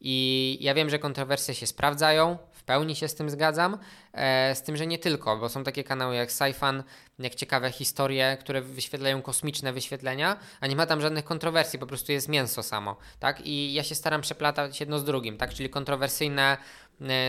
I 0.00 0.58
ja 0.60 0.74
wiem, 0.74 0.90
że 0.90 0.98
kontrowersje 0.98 1.54
się 1.54 1.66
sprawdzają, 1.66 2.38
w 2.52 2.62
pełni 2.62 2.96
się 2.96 3.08
z 3.08 3.14
tym 3.14 3.30
zgadzam, 3.30 3.78
e, 4.12 4.54
z 4.54 4.62
tym, 4.62 4.76
że 4.76 4.86
nie 4.86 4.98
tylko, 4.98 5.36
bo 5.36 5.48
są 5.48 5.64
takie 5.64 5.84
kanały 5.84 6.14
jak 6.14 6.32
Saifan, 6.32 6.82
jak 7.18 7.34
ciekawe 7.34 7.72
historie, 7.72 8.36
które 8.40 8.62
wyświetlają 8.62 9.22
kosmiczne 9.22 9.72
wyświetlenia, 9.72 10.36
a 10.60 10.66
nie 10.66 10.76
ma 10.76 10.86
tam 10.86 11.00
żadnych 11.00 11.24
kontrowersji, 11.24 11.78
po 11.78 11.86
prostu 11.86 12.12
jest 12.12 12.28
mięso 12.28 12.62
samo, 12.62 12.96
tak? 13.20 13.46
I 13.46 13.72
ja 13.72 13.82
się 13.82 13.94
staram 13.94 14.20
przeplatać 14.20 14.80
jedno 14.80 14.98
z 14.98 15.04
drugim, 15.04 15.38
tak? 15.38 15.54
Czyli 15.54 15.70
kontrowersyjne 15.70 16.56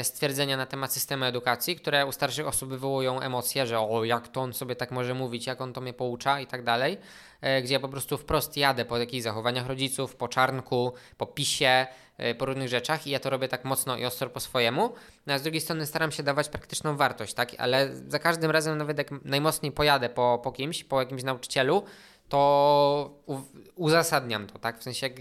stwierdzenia 0.04 0.58
na 0.58 0.66
temat 0.66 0.94
systemu 0.94 1.26
edukacji, 1.26 1.76
które 1.76 2.06
u 2.06 2.12
starszych 2.12 2.48
osób 2.48 2.70
wywołują 2.70 3.20
emocje, 3.20 3.68
że 3.68 3.80
o, 3.80 4.04
jak 4.04 4.28
to 4.28 4.42
on 4.42 4.54
sobie 4.54 4.76
tak 4.76 4.92
może 4.92 5.14
mówić, 5.14 5.48
jak 5.48 5.62
on 5.62 5.74
to 5.74 5.82
mnie 5.82 5.94
poucza 5.94 6.40
i 6.40 6.48
tak 6.48 6.64
dalej, 6.64 6.98
e, 7.42 7.62
gdzie 7.62 7.74
ja 7.74 7.80
po 7.80 7.90
prostu 7.90 8.18
wprost 8.18 8.58
jadę 8.58 8.86
po 8.86 8.98
takich 8.98 9.24
zachowaniach 9.24 9.68
rodziców, 9.68 10.16
po 10.16 10.28
czarnku, 10.28 10.94
po 11.18 11.26
pisie, 11.26 11.88
e, 12.18 12.36
po 12.36 12.46
różnych 12.46 12.70
rzeczach 12.70 13.08
i 13.08 13.10
ja 13.10 13.20
to 13.20 13.30
robię 13.30 13.48
tak 13.48 13.66
mocno 13.66 13.98
i 13.98 14.06
ostro 14.06 14.30
po 14.30 14.40
swojemu, 14.40 14.94
no 15.28 15.34
a 15.34 15.40
z 15.40 15.42
drugiej 15.42 15.62
strony 15.62 15.86
staram 15.86 16.12
się 16.12 16.24
dawać 16.24 16.50
praktyczną 16.50 16.98
wartość, 16.98 17.34
tak, 17.34 17.56
ale 17.58 17.96
za 18.08 18.20
każdym 18.20 18.52
razem 18.52 18.78
nawet 18.78 18.98
jak 18.98 19.12
najmocniej 19.26 19.72
pojadę 19.72 20.10
po, 20.10 20.40
po 20.44 20.52
kimś, 20.52 20.84
po 20.84 21.00
jakimś 21.00 21.24
nauczycielu, 21.24 21.84
to 22.30 23.24
uzasadniam 23.76 24.48
to, 24.48 24.60
tak? 24.60 24.80
W 24.80 24.84
sensie, 24.84 25.08
jak 25.08 25.16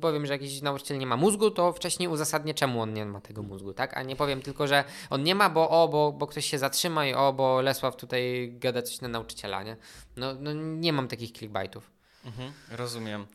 powiem, 0.00 0.26
że 0.26 0.32
jakiś 0.32 0.62
nauczyciel 0.62 0.98
nie 0.98 1.06
ma 1.06 1.16
mózgu, 1.16 1.50
to 1.50 1.72
wcześniej 1.72 2.08
uzasadnię, 2.08 2.54
czemu 2.54 2.82
on 2.82 2.92
nie 2.92 3.06
ma 3.06 3.20
tego 3.20 3.42
mózgu, 3.42 3.74
tak? 3.74 3.96
A 3.96 4.02
nie 4.02 4.16
powiem 4.16 4.42
tylko, 4.42 4.66
że 4.66 4.84
on 5.10 5.22
nie 5.22 5.34
ma, 5.34 5.50
bo 5.50 5.70
o, 5.70 5.88
bo, 5.88 6.12
bo 6.12 6.26
ktoś 6.26 6.46
się 6.46 6.58
zatrzyma 6.58 7.06
i 7.06 7.14
o, 7.14 7.32
bo 7.32 7.60
Lesław 7.60 7.96
tutaj 7.96 8.52
gada 8.58 8.82
coś 8.82 9.00
na 9.00 9.08
nauczyciela, 9.08 9.62
nie? 9.62 9.76
No, 10.16 10.34
no 10.34 10.52
nie 10.52 10.92
mam 10.92 11.08
takich 11.08 11.32
clickbaitów. 11.32 11.90
Mhm, 12.24 12.52
rozumiem. 12.70 13.26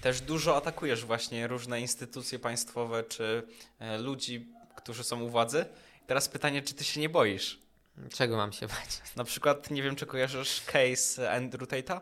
Też 0.00 0.20
dużo 0.20 0.56
atakujesz 0.56 1.04
właśnie 1.04 1.46
różne 1.46 1.80
instytucje 1.80 2.38
państwowe 2.38 3.04
czy 3.04 3.42
e, 3.78 3.98
ludzi, 3.98 4.52
którzy 4.76 5.04
są 5.04 5.22
u 5.22 5.28
władzy. 5.28 5.64
Teraz 6.06 6.28
pytanie, 6.28 6.62
czy 6.62 6.74
ty 6.74 6.84
się 6.84 7.00
nie 7.00 7.08
boisz? 7.08 7.60
Czego 8.12 8.36
mam 8.36 8.52
się 8.52 8.66
bać? 8.66 9.00
Na 9.16 9.24
przykład, 9.24 9.70
nie 9.70 9.82
wiem, 9.82 9.96
czy 9.96 10.06
kojarzysz 10.06 10.62
case 10.66 11.32
Andrew 11.32 11.68
Tate'a? 11.68 12.00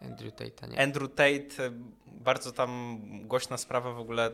Andrew 0.00 0.34
Tate, 0.34 0.68
nie. 0.68 0.82
Andrew 0.82 1.10
Tate, 1.10 1.66
e, 1.66 1.70
bardzo 2.06 2.52
tam 2.52 3.00
głośna 3.24 3.56
sprawa 3.56 3.92
w 3.92 3.98
ogóle, 3.98 4.30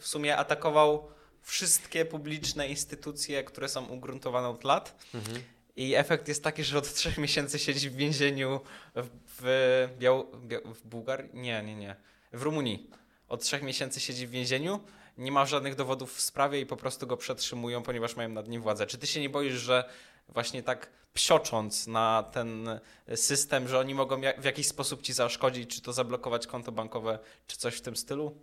w, 0.00 0.06
sumie 0.06 0.36
atakował 0.36 1.08
wszystkie 1.42 2.04
publiczne 2.04 2.68
instytucje, 2.68 3.44
które 3.44 3.68
są 3.68 3.86
ugruntowane 3.86 4.48
od 4.48 4.64
lat. 4.64 5.06
Mhm. 5.14 5.42
I 5.76 5.94
efekt 5.94 6.28
jest 6.28 6.44
taki, 6.44 6.64
że 6.64 6.78
od 6.78 6.94
trzech 6.94 7.18
miesięcy 7.18 7.58
siedzi 7.58 7.90
w 7.90 7.96
więzieniu 7.96 8.60
w, 8.94 9.08
w, 9.26 9.88
Biał, 9.98 10.26
w 10.64 10.86
Bułgarii? 10.86 11.30
Nie, 11.34 11.62
nie, 11.62 11.74
nie. 11.74 11.96
W 12.32 12.42
Rumunii. 12.42 12.90
Od 13.28 13.42
trzech 13.42 13.62
miesięcy 13.62 14.00
siedzi 14.00 14.26
w 14.26 14.30
więzieniu, 14.30 14.80
nie 15.18 15.32
ma 15.32 15.46
żadnych 15.46 15.74
dowodów 15.74 16.14
w 16.14 16.20
sprawie 16.20 16.60
i 16.60 16.66
po 16.66 16.76
prostu 16.76 17.06
go 17.06 17.16
przetrzymują, 17.16 17.82
ponieważ 17.82 18.16
mają 18.16 18.28
nad 18.28 18.48
nim 18.48 18.62
władzę. 18.62 18.86
Czy 18.86 18.98
ty 18.98 19.06
się 19.06 19.20
nie 19.20 19.30
boisz, 19.30 19.54
że 19.54 19.88
właśnie 20.28 20.62
tak 20.62 20.90
psiocząc 21.14 21.86
na 21.86 22.24
ten 22.32 22.80
system, 23.14 23.68
że 23.68 23.78
oni 23.78 23.94
mogą 23.94 24.20
w 24.38 24.44
jakiś 24.44 24.68
sposób 24.68 25.02
ci 25.02 25.12
zaszkodzić, 25.12 25.74
czy 25.74 25.82
to 25.82 25.92
zablokować 25.92 26.46
konto 26.46 26.72
bankowe, 26.72 27.18
czy 27.46 27.56
coś 27.56 27.74
w 27.74 27.80
tym 27.80 27.96
stylu? 27.96 28.36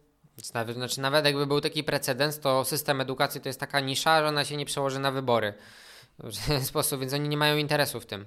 Nawet, 0.54 0.76
znaczy 0.76 1.02
nawet 1.02 1.26
jakby 1.26 1.48
był 1.48 1.62
taki 1.62 1.84
precedens, 1.84 2.40
to 2.40 2.66
system 2.66 3.02
edukacji 3.02 3.42
to 3.42 3.50
jest 3.50 3.60
taka 3.60 3.80
nisza, 3.80 4.22
że 4.22 4.28
ona 4.28 4.46
się 4.46 4.58
nie 4.58 4.66
przełoży 4.66 5.00
na 5.00 5.12
wybory 5.12 5.54
w 6.20 6.48
ten 6.48 6.66
sposób, 6.66 7.00
więc 7.00 7.14
oni 7.14 7.30
nie 7.30 7.38
mają 7.38 7.58
interesu 7.58 8.00
w 8.00 8.06
tym. 8.06 8.26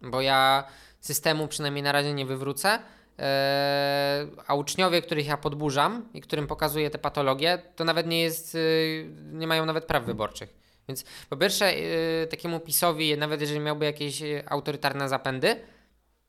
Bo 0.00 0.20
ja 0.20 0.64
systemu 1.00 1.48
przynajmniej 1.48 1.82
na 1.82 1.92
razie 1.92 2.12
nie 2.14 2.26
wywrócę, 2.26 2.78
e, 3.18 4.26
a 4.46 4.54
uczniowie, 4.54 5.02
których 5.02 5.26
ja 5.26 5.36
podburzam 5.36 6.08
i 6.14 6.20
którym 6.20 6.46
pokazuję 6.46 6.90
te 6.90 6.98
patologie, 6.98 7.62
to 7.76 7.84
nawet 7.84 8.06
nie 8.06 8.22
jest, 8.22 8.54
y, 8.54 9.10
nie 9.32 9.46
mają 9.46 9.66
nawet 9.66 9.84
praw 9.84 10.04
wyborczych. 10.04 10.67
Więc 10.88 11.04
po 11.30 11.36
pierwsze, 11.36 11.74
yy, 11.74 12.26
takiemu 12.26 12.60
PiSowi, 12.60 13.18
nawet 13.18 13.40
jeżeli 13.40 13.60
miałby 13.60 13.84
jakieś 13.84 14.22
y, 14.22 14.42
autorytarne 14.46 15.08
zapędy, 15.08 15.56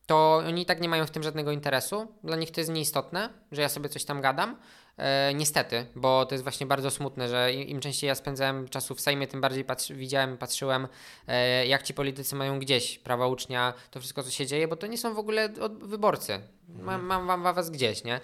to 0.05 0.36
oni 0.47 0.62
i 0.62 0.66
tak 0.66 0.82
nie 0.82 0.89
mają 0.89 1.05
w 1.05 1.12
tym 1.12 1.24
żadnego 1.24 1.51
interesu. 1.51 2.07
Dla 2.24 2.36
nich 2.36 2.51
to 2.51 2.62
jest 2.62 2.72
nieistotne, 2.72 3.30
że 3.51 3.62
ja 3.62 3.70
sobie 3.70 3.89
coś 3.89 4.05
tam 4.05 4.22
gadam. 4.22 4.55
E, 4.99 5.34
niestety, 5.34 5.86
bo 5.95 6.26
to 6.26 6.36
jest 6.36 6.43
właśnie 6.43 6.68
bardzo 6.68 6.91
smutne, 6.91 7.30
że 7.30 7.53
im, 7.53 7.80
częściej 7.80 8.07
ja 8.07 8.16
spędzałem 8.16 8.70
czasu 8.70 8.95
w 8.95 9.01
Sejmie, 9.01 9.28
tym 9.28 9.41
bardziej 9.41 9.66
patrzy, 9.66 9.95
widziałem, 9.95 10.38
patrzyłem, 10.38 10.88
e, 11.28 11.68
jak 11.68 11.84
ci 11.84 11.93
politycy 11.93 12.36
mają 12.36 12.60
gdzieś 12.60 12.99
prawa 12.99 13.28
ucznia, 13.28 13.74
to 13.91 13.99
wszystko, 13.99 14.24
co 14.24 14.32
się 14.32 14.45
dzieje, 14.45 14.68
bo 14.68 14.76
to 14.76 14.88
nie 14.88 14.97
są 14.97 15.14
w 15.14 15.20
ogóle 15.20 15.49
wyborcy. 15.82 16.41
Mam, 16.70 17.05
mam, 17.05 17.26
mam 17.26 17.43
was 17.43 17.70
gdzieś, 17.70 18.03
nie? 18.03 18.22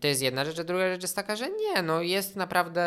To 0.00 0.06
jest 0.06 0.22
jedna 0.22 0.44
rzecz, 0.44 0.58
a 0.58 0.64
druga 0.64 0.92
rzecz 0.92 1.02
jest 1.02 1.16
taka, 1.16 1.36
że 1.36 1.50
nie, 1.50 1.82
no 1.82 2.02
jest 2.02 2.36
naprawdę 2.36 2.82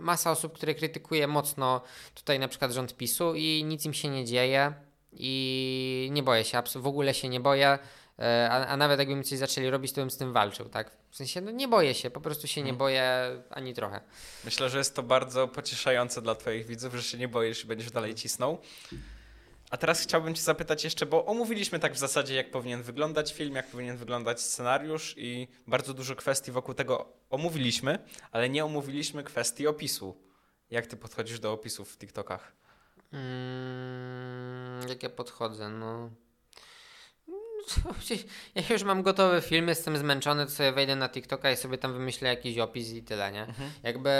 masa 0.00 0.30
osób, 0.30 0.52
które 0.52 0.74
krytykuje 0.74 1.26
mocno 1.26 1.80
tutaj 2.14 2.38
na 2.38 2.48
przykład 2.48 2.72
rząd 2.72 2.96
PiSu 2.96 3.34
i 3.34 3.64
nic 3.64 3.84
im 3.84 3.94
się 3.94 4.08
nie 4.08 4.24
dzieje 4.24 4.74
i 5.12 6.08
nie 6.12 6.22
boję 6.22 6.44
się, 6.44 6.62
w 6.76 6.86
ogóle 6.86 7.14
się 7.14 7.28
nie 7.28 7.40
boję, 7.40 7.78
e, 8.18 8.48
a, 8.50 8.66
a 8.66 8.76
nawet 8.76 8.98
jakbym 8.98 9.24
coś 9.24 9.38
zaczęli 9.38 9.70
robić, 9.70 9.92
to 9.92 10.00
bym 10.00 10.10
z 10.10 10.16
tym 10.16 10.32
walczył, 10.32 10.68
tak? 10.68 10.90
W 11.10 11.16
sensie, 11.16 11.40
no 11.40 11.50
nie 11.50 11.68
boję 11.68 11.94
się, 11.94 12.10
po 12.10 12.20
prostu 12.20 12.46
się 12.46 12.60
nie 12.60 12.70
mhm. 12.70 12.78
boję 12.78 13.30
ani 13.50 13.74
trochę. 13.74 14.00
Myślę, 14.44 14.70
że 14.70 14.78
jest 14.78 14.96
to 14.96 15.02
bardzo 15.02 15.48
pocieszające 15.48 16.22
dla 16.22 16.34
Twoich 16.34 16.66
widzów, 16.66 16.94
że 16.94 17.02
się 17.02 17.18
nie 17.18 17.28
boisz 17.28 17.64
i 17.64 17.66
będziesz 17.66 17.90
dalej 17.90 18.14
cisnął. 18.14 18.58
A 19.70 19.76
teraz 19.76 20.00
chciałbym 20.00 20.34
Cię 20.34 20.42
zapytać 20.42 20.84
jeszcze, 20.84 21.06
bo 21.06 21.26
omówiliśmy 21.26 21.78
tak 21.78 21.94
w 21.94 21.98
zasadzie, 21.98 22.34
jak 22.34 22.50
powinien 22.50 22.82
wyglądać 22.82 23.34
film, 23.34 23.54
jak 23.54 23.70
powinien 23.70 23.96
wyglądać 23.96 24.40
scenariusz 24.40 25.14
i 25.16 25.48
bardzo 25.66 25.94
dużo 25.94 26.16
kwestii 26.16 26.52
wokół 26.52 26.74
tego 26.74 27.12
omówiliśmy, 27.30 27.98
ale 28.32 28.48
nie 28.48 28.64
omówiliśmy 28.64 29.24
kwestii 29.24 29.66
opisu. 29.66 30.16
Jak 30.70 30.86
Ty 30.86 30.96
podchodzisz 30.96 31.40
do 31.40 31.52
opisów 31.52 31.92
w 31.92 31.98
TikTokach? 31.98 32.52
Mm, 33.12 34.88
jak 34.88 35.02
ja 35.02 35.10
podchodzę? 35.10 35.68
No. 35.68 36.10
Ja 38.54 38.62
już 38.70 38.82
mam 38.82 39.02
gotowy 39.02 39.40
film, 39.40 39.68
jestem 39.68 39.96
zmęczony, 39.96 40.44
to 40.44 40.50
sobie 40.50 40.72
wejdę 40.72 40.96
na 40.96 41.08
TikToka 41.08 41.50
i 41.50 41.56
sobie 41.56 41.78
tam 41.78 41.92
wymyślę 41.92 42.28
jakiś 42.28 42.58
opis 42.58 42.92
i 42.92 43.02
tyle, 43.02 43.32
nie? 43.32 43.42
Mhm. 43.42 43.70
Jakby 43.82 44.10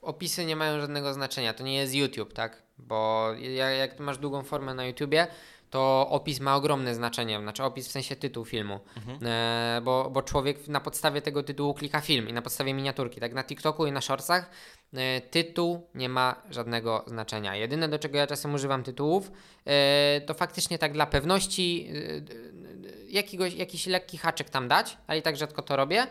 opisy 0.00 0.44
nie 0.44 0.56
mają 0.56 0.80
żadnego 0.80 1.14
znaczenia. 1.14 1.54
To 1.54 1.64
nie 1.64 1.76
jest 1.76 1.94
YouTube, 1.94 2.32
tak? 2.32 2.62
Bo 2.80 3.30
jak 3.78 4.00
masz 4.00 4.18
długą 4.18 4.42
formę 4.42 4.74
na 4.74 4.84
YouTubie, 4.84 5.26
to 5.70 6.06
opis 6.10 6.40
ma 6.40 6.56
ogromne 6.56 6.94
znaczenie, 6.94 7.40
znaczy 7.40 7.64
opis 7.64 7.88
w 7.88 7.90
sensie 7.90 8.16
tytuł 8.16 8.44
filmu, 8.44 8.80
mhm. 8.96 9.18
e, 9.24 9.80
bo, 9.84 10.10
bo 10.10 10.22
człowiek 10.22 10.68
na 10.68 10.80
podstawie 10.80 11.22
tego 11.22 11.42
tytułu 11.42 11.74
klika 11.74 12.00
film 12.00 12.28
i 12.28 12.32
na 12.32 12.42
podstawie 12.42 12.74
miniaturki, 12.74 13.20
tak 13.20 13.32
na 13.32 13.44
TikToku 13.44 13.86
i 13.86 13.92
na 13.92 14.00
Shortsach 14.00 14.50
e, 14.94 15.20
tytuł 15.20 15.86
nie 15.94 16.08
ma 16.08 16.42
żadnego 16.50 17.04
znaczenia. 17.06 17.56
Jedyne 17.56 17.88
do 17.88 17.98
czego 17.98 18.18
ja 18.18 18.26
czasem 18.26 18.54
używam 18.54 18.82
tytułów, 18.82 19.30
e, 19.64 20.20
to 20.20 20.34
faktycznie 20.34 20.78
tak 20.78 20.92
dla 20.92 21.06
pewności 21.06 21.88
e, 21.88 23.00
jakiegoś, 23.08 23.54
jakiś 23.54 23.86
lekki 23.86 24.18
haczyk 24.18 24.50
tam 24.50 24.68
dać, 24.68 24.96
ale 25.06 25.18
i 25.18 25.22
tak 25.22 25.36
rzadko 25.36 25.62
to 25.62 25.76
robię. 25.76 26.06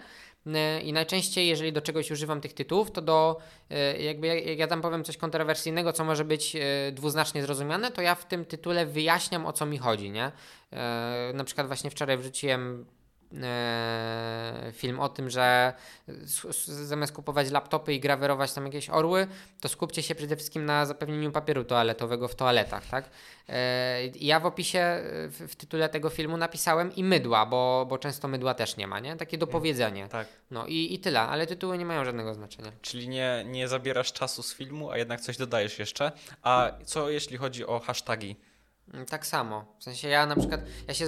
E, 0.45 0.81
I 0.81 0.93
najczęściej, 0.93 1.47
jeżeli 1.47 1.73
do 1.73 1.81
czegoś 1.81 2.11
używam 2.11 2.41
tych 2.41 2.53
tytułów, 2.53 2.91
to 2.91 3.01
do, 3.01 3.39
e, 3.69 4.01
jakby 4.01 4.27
jak 4.27 4.59
ja 4.59 4.67
tam 4.67 4.81
powiem 4.81 5.03
coś 5.03 5.17
kontrowersyjnego, 5.17 5.93
co 5.93 6.05
może 6.05 6.25
być 6.25 6.55
e, 6.55 6.59
dwuznacznie 6.91 7.41
zrozumiane, 7.41 7.91
to 7.91 8.01
ja 8.01 8.15
w 8.15 8.25
tym 8.25 8.45
tytule 8.45 8.85
wyjaśniam 8.85 9.45
o 9.45 9.53
co 9.53 9.65
mi 9.65 9.77
chodzi, 9.77 10.11
nie? 10.11 10.31
Na 11.33 11.43
przykład 11.43 11.67
właśnie 11.67 11.89
wczoraj 11.89 12.17
wrzuciłem 12.17 12.85
film 14.73 14.99
o 14.99 15.09
tym, 15.09 15.29
że 15.29 15.73
zamiast 16.65 17.13
kupować 17.13 17.51
laptopy 17.51 17.93
i 17.93 17.99
grawerować 17.99 18.53
tam 18.53 18.65
jakieś 18.65 18.89
orły, 18.89 19.27
to 19.61 19.69
skupcie 19.69 20.03
się 20.03 20.15
przede 20.15 20.35
wszystkim 20.35 20.65
na 20.65 20.85
zapewnieniu 20.85 21.31
papieru 21.31 21.63
toaletowego 21.63 22.27
w 22.27 22.35
toaletach, 22.35 22.85
tak? 22.85 23.09
E, 23.49 24.07
ja 24.07 24.39
w 24.39 24.45
opisie, 24.45 25.01
w, 25.29 25.55
tytule 25.55 25.89
tego 25.89 26.09
filmu 26.09 26.37
napisałem 26.37 26.95
i 26.95 27.03
mydła, 27.03 27.45
bo, 27.45 27.85
bo 27.89 27.97
często 27.97 28.27
mydła 28.27 28.53
też 28.53 28.77
nie 28.77 28.87
ma, 28.87 28.99
nie? 28.99 29.15
Takie 29.15 29.37
dopowiedzenie. 29.37 30.07
Tak. 30.07 30.27
No 30.51 30.67
i, 30.67 30.93
i 30.93 30.99
tyle, 30.99 31.21
ale 31.21 31.47
tytuły 31.47 31.77
nie 31.77 31.85
mają 31.85 32.05
żadnego 32.05 32.33
znaczenia. 32.33 32.71
Czyli 32.81 33.09
nie, 33.09 33.45
nie 33.47 33.67
zabierasz 33.67 34.13
czasu 34.13 34.43
z 34.43 34.53
filmu, 34.53 34.91
a 34.91 34.97
jednak 34.97 35.21
coś 35.21 35.37
dodajesz 35.37 35.79
jeszcze. 35.79 36.11
A 36.43 36.71
co 36.85 37.09
jeśli 37.09 37.37
chodzi 37.37 37.65
o 37.65 37.79
hasztagi? 37.79 38.35
Mm, 38.93 39.05
tak 39.05 39.25
samo. 39.25 39.75
W 39.79 39.83
sensie 39.83 40.07
ja 40.07 40.25
na 40.25 40.35
przykład, 40.35 40.61
ja 40.87 40.93
się 40.93 41.05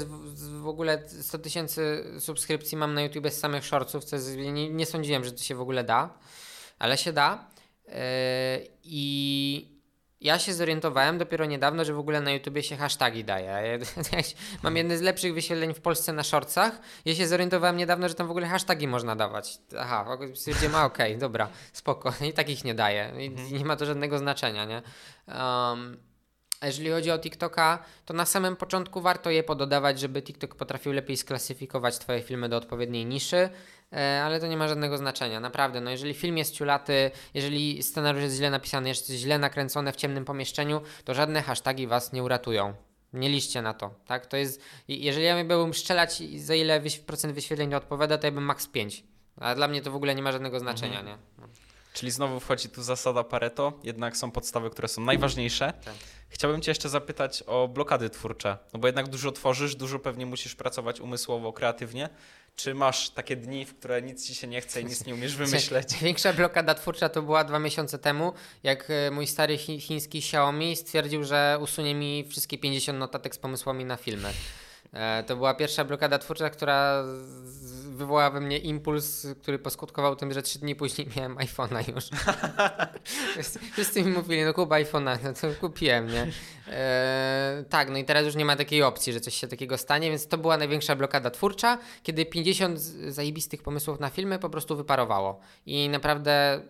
w 0.62 0.68
ogóle 0.68 1.10
100 1.22 1.40
tysięcy 1.40 2.04
subskrypcji 2.20 2.78
mam 2.78 2.94
na 2.94 3.02
YouTube 3.02 3.30
z 3.30 3.40
samych 3.40 3.66
shortsów, 3.66 4.04
co 4.04 4.16
jest, 4.16 4.38
nie, 4.38 4.70
nie 4.70 4.86
sądziłem, 4.86 5.24
że 5.24 5.32
to 5.32 5.44
się 5.44 5.56
w 5.56 5.62
ogóle 5.62 5.84
da, 5.84 6.18
ale 6.80 6.98
się 6.98 7.14
da. 7.14 7.50
Yy, 7.88 7.94
I 8.84 9.82
ja 10.22 10.40
się 10.40 10.54
zorientowałem 10.54 11.18
dopiero 11.18 11.46
niedawno, 11.46 11.86
że 11.86 11.94
w 11.94 12.00
ogóle 12.00 12.22
na 12.22 12.32
YouTubie 12.32 12.64
się 12.64 12.78
hasztagi 12.78 13.24
daje. 13.24 13.46
Ja, 13.46 13.78
mam 14.64 14.78
jedne 14.78 14.98
z 14.98 15.02
lepszych 15.02 15.34
wyświetleń 15.34 15.74
w 15.74 15.82
Polsce 15.82 16.14
na 16.14 16.24
shortsach. 16.24 16.80
Ja 17.06 17.16
się 17.16 17.28
zorientowałem 17.28 17.78
niedawno, 17.78 18.10
że 18.10 18.16
tam 18.16 18.28
w 18.28 18.32
ogóle 18.32 18.48
hasztagi 18.48 18.88
można 18.88 19.16
dawać. 19.16 19.58
Aha, 19.80 20.18
stwierdziłem, 20.36 20.76
a 20.76 20.86
okej, 20.86 21.12
okay, 21.12 21.20
dobra, 21.20 21.50
spoko. 21.74 22.14
I 22.30 22.34
takich 22.34 22.64
nie 22.64 22.76
daje. 22.76 23.14
I 23.20 23.26
mhm. 23.26 23.54
nie 23.54 23.66
ma 23.66 23.76
to 23.76 23.86
żadnego 23.86 24.18
znaczenia, 24.18 24.66
nie? 24.66 24.82
Um, 25.28 26.11
a 26.62 26.68
jeżeli 26.68 26.90
chodzi 26.90 27.12
o 27.12 27.20
TikToka, 27.20 27.80
to 28.06 28.14
na 28.14 28.26
samym 28.26 28.56
początku 28.56 29.02
warto 29.02 29.30
je 29.30 29.44
pododawać, 29.44 30.00
żeby 30.00 30.22
TikTok 30.22 30.56
potrafił 30.56 30.92
lepiej 30.92 31.18
sklasyfikować 31.18 31.98
Twoje 31.98 32.22
filmy 32.22 32.50
do 32.50 32.58
odpowiedniej 32.58 33.06
niszy, 33.06 33.50
e, 33.94 34.22
ale 34.24 34.40
to 34.40 34.48
nie 34.48 34.58
ma 34.58 34.68
żadnego 34.68 34.98
znaczenia, 34.98 35.40
naprawdę. 35.40 35.82
No 35.82 35.92
jeżeli 35.92 36.14
film 36.14 36.38
jest 36.38 36.56
ciulaty, 36.56 37.12
jeżeli 37.34 37.84
scenariusz 37.84 38.24
jest 38.24 38.36
źle 38.36 38.50
napisany, 38.50 38.90
jest 38.90 39.12
źle 39.12 39.40
nakręcone 39.40 39.92
w 39.92 39.96
ciemnym 39.96 40.26
pomieszczeniu, 40.26 40.82
to 41.06 41.14
żadne 41.14 41.42
hasztagi 41.42 41.88
Was 41.88 42.14
nie 42.14 42.24
uratują. 42.24 42.74
Nie 43.14 43.30
liczcie 43.30 43.62
na 43.62 43.74
to, 43.74 43.96
tak? 44.06 44.26
To 44.26 44.38
jest, 44.38 44.62
jeżeli 44.88 45.26
ja 45.26 45.44
miałbym 45.44 45.74
strzelać 45.74 46.24
za 46.36 46.56
ile 46.56 46.82
procent 47.06 47.34
wyświetleń 47.34 47.74
odpowiada, 47.74 48.18
to 48.18 48.28
ja 48.28 48.32
bym 48.32 48.44
max 48.44 48.68
5. 48.68 49.04
A 49.38 49.56
dla 49.56 49.68
mnie 49.68 49.82
to 49.82 49.92
w 49.92 49.96
ogóle 49.96 50.16
nie 50.16 50.22
ma 50.22 50.32
żadnego 50.32 50.60
znaczenia, 50.60 51.00
mhm. 51.00 51.08
nie? 51.08 51.48
Czyli 51.94 52.12
znowu 52.12 52.40
wchodzi 52.40 52.70
tu 52.70 52.84
zasada 52.84 53.24
Pareto, 53.24 53.80
jednak 53.84 54.18
są 54.18 54.32
podstawy, 54.32 54.70
które 54.70 54.88
są 54.88 55.02
najważniejsze. 55.02 55.74
Tak. 55.86 55.94
Chciałbym 56.30 56.62
Cię 56.62 56.72
jeszcze 56.72 56.90
zapytać 56.90 57.44
o 57.48 57.68
blokady 57.68 58.10
twórcze, 58.10 58.58
no 58.74 58.80
bo 58.80 58.88
jednak 58.88 59.08
dużo 59.08 59.32
tworzysz, 59.32 59.76
dużo 59.76 60.00
pewnie 60.00 60.26
musisz 60.26 60.56
pracować 60.56 61.00
umysłowo, 61.00 61.54
kreatywnie. 61.54 62.10
Czy 62.56 62.74
masz 62.74 63.10
takie 63.10 63.36
dni, 63.36 63.66
w 63.66 63.78
które 63.78 64.02
nic 64.02 64.28
Ci 64.28 64.36
się 64.36 64.48
nie 64.48 64.62
chce 64.62 64.82
i 64.82 64.86
nic 64.86 65.06
nie 65.06 65.14
umiesz 65.14 65.36
wymyśleć? 65.46 65.92
Największa 65.92 66.34
blokada 66.34 66.76
twórcza 66.76 67.10
to 67.10 67.22
była 67.22 67.44
dwa 67.44 67.60
miesiące 67.60 68.00
temu, 68.00 68.34
jak 68.64 68.88
e, 68.90 69.12
mój 69.12 69.28
stary 69.28 69.58
chi 69.58 69.82
chiński 69.82 70.18
Xiaomi 70.18 70.76
stwierdził, 70.76 71.24
że 71.24 71.58
usunie 71.62 71.96
mi 71.96 72.26
wszystkie 72.30 72.58
50 72.58 73.00
notatek 73.00 73.36
z 73.36 73.38
pomysłami 73.38 73.86
na 73.86 73.98
filmy. 73.98 74.34
E, 74.94 75.24
to 75.24 75.36
była 75.36 75.54
pierwsza 75.54 75.86
blokada 75.86 76.18
twórcza, 76.20 76.50
która 76.50 77.04
wywołała 77.90 78.30
we 78.30 78.42
mnie 78.42 78.58
impuls, 78.58 79.28
który 79.42 79.60
poskutkował 79.60 80.16
tym, 80.16 80.34
że 80.34 80.42
trzy 80.42 80.60
dni 80.60 80.76
później 80.76 81.08
miałem 81.18 81.36
iPhone'a 81.36 81.96
już. 81.96 82.06
Wszyscy- 83.74 84.04
mi 84.04 84.12
mówili, 84.12 84.44
no 84.46 84.54
kup 84.54 84.70
iPhone'a, 84.70 85.18
no 85.24 85.34
to 85.34 85.48
kupiłem, 85.60 86.08
nie? 86.08 86.28
E, 86.68 87.64
tak, 87.70 87.90
no 87.90 87.98
i 87.98 88.06
teraz 88.06 88.26
już 88.26 88.36
nie 88.36 88.46
ma 88.46 88.56
takiej 88.56 88.84
opcji, 88.84 89.14
że 89.14 89.20
coś 89.20 89.36
się 89.36 89.48
takiego 89.48 89.78
stanie, 89.78 90.10
więc 90.10 90.28
to 90.28 90.38
była 90.38 90.58
największa 90.58 90.96
blokada 90.96 91.30
twórcza, 91.32 91.78
kiedy 92.04 92.26
50 92.26 92.80
z- 92.80 93.16
zajebistych 93.16 93.64
pomysłów 93.64 94.00
na 94.00 94.10
filmy 94.10 94.40
po 94.40 94.50
prostu 94.50 94.76
wyparowało. 94.76 95.40
I 95.66 95.90
naprawdę 95.90 96.62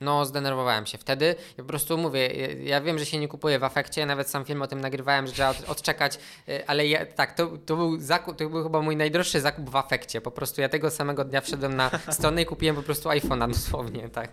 no, 0.00 0.24
zdenerwowałem 0.24 0.86
się 0.86 0.98
wtedy. 0.98 1.34
Ja 1.58 1.64
po 1.64 1.68
prostu 1.68 1.98
mówię, 1.98 2.26
ja, 2.64 2.80
wiem, 2.80 2.98
że 2.98 3.06
się 3.06 3.18
nie 3.18 3.28
kupuje 3.28 3.58
w 3.58 3.64
afekcie, 3.64 4.06
nawet 4.06 4.30
sam 4.30 4.44
film 4.44 4.62
o 4.62 4.66
tym 4.66 4.80
nagrywałem, 4.80 5.26
że 5.26 5.32
trzeba 5.32 5.50
od, 5.50 5.64
odczekać, 5.68 6.18
y, 6.48 6.66
ale 6.66 6.86
ja, 6.86 7.06
tak, 7.06 7.34
to, 7.34 7.46
to, 7.66 7.76
był 7.76 8.00
zakup, 8.00 8.36
to 8.36 8.48
był 8.48 8.62
chyba 8.62 8.82
mój 8.82 8.96
najdroższy 8.96 9.40
zakup 9.40 9.70
w 9.70 9.76
afekcie. 9.76 10.20
Po 10.20 10.30
prostu 10.30 10.60
ja 10.60 10.68
tego 10.68 10.90
samego 10.90 11.24
dnia 11.24 11.40
wszedłem 11.40 11.76
na 11.76 11.90
stronę 12.10 12.42
i 12.42 12.46
kupiłem 12.46 12.76
po 12.76 12.82
prostu 12.82 13.08
iPhone'a 13.08 13.48
dosłownie, 13.48 14.08
tak. 14.08 14.30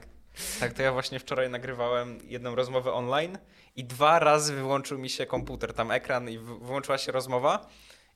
Tak, 0.59 0.73
to 0.73 0.81
ja 0.81 0.91
właśnie 0.93 1.19
wczoraj 1.19 1.49
nagrywałem 1.49 2.19
jedną 2.27 2.55
rozmowę 2.55 2.93
online 2.93 3.37
i 3.75 3.83
dwa 3.83 4.19
razy 4.19 4.55
wyłączył 4.55 4.97
mi 4.97 5.09
się 5.09 5.25
komputer, 5.25 5.73
tam 5.73 5.91
ekran 5.91 6.29
i 6.29 6.37
wy- 6.37 6.59
wyłączyła 6.59 6.97
się 6.97 7.11
rozmowa. 7.11 7.67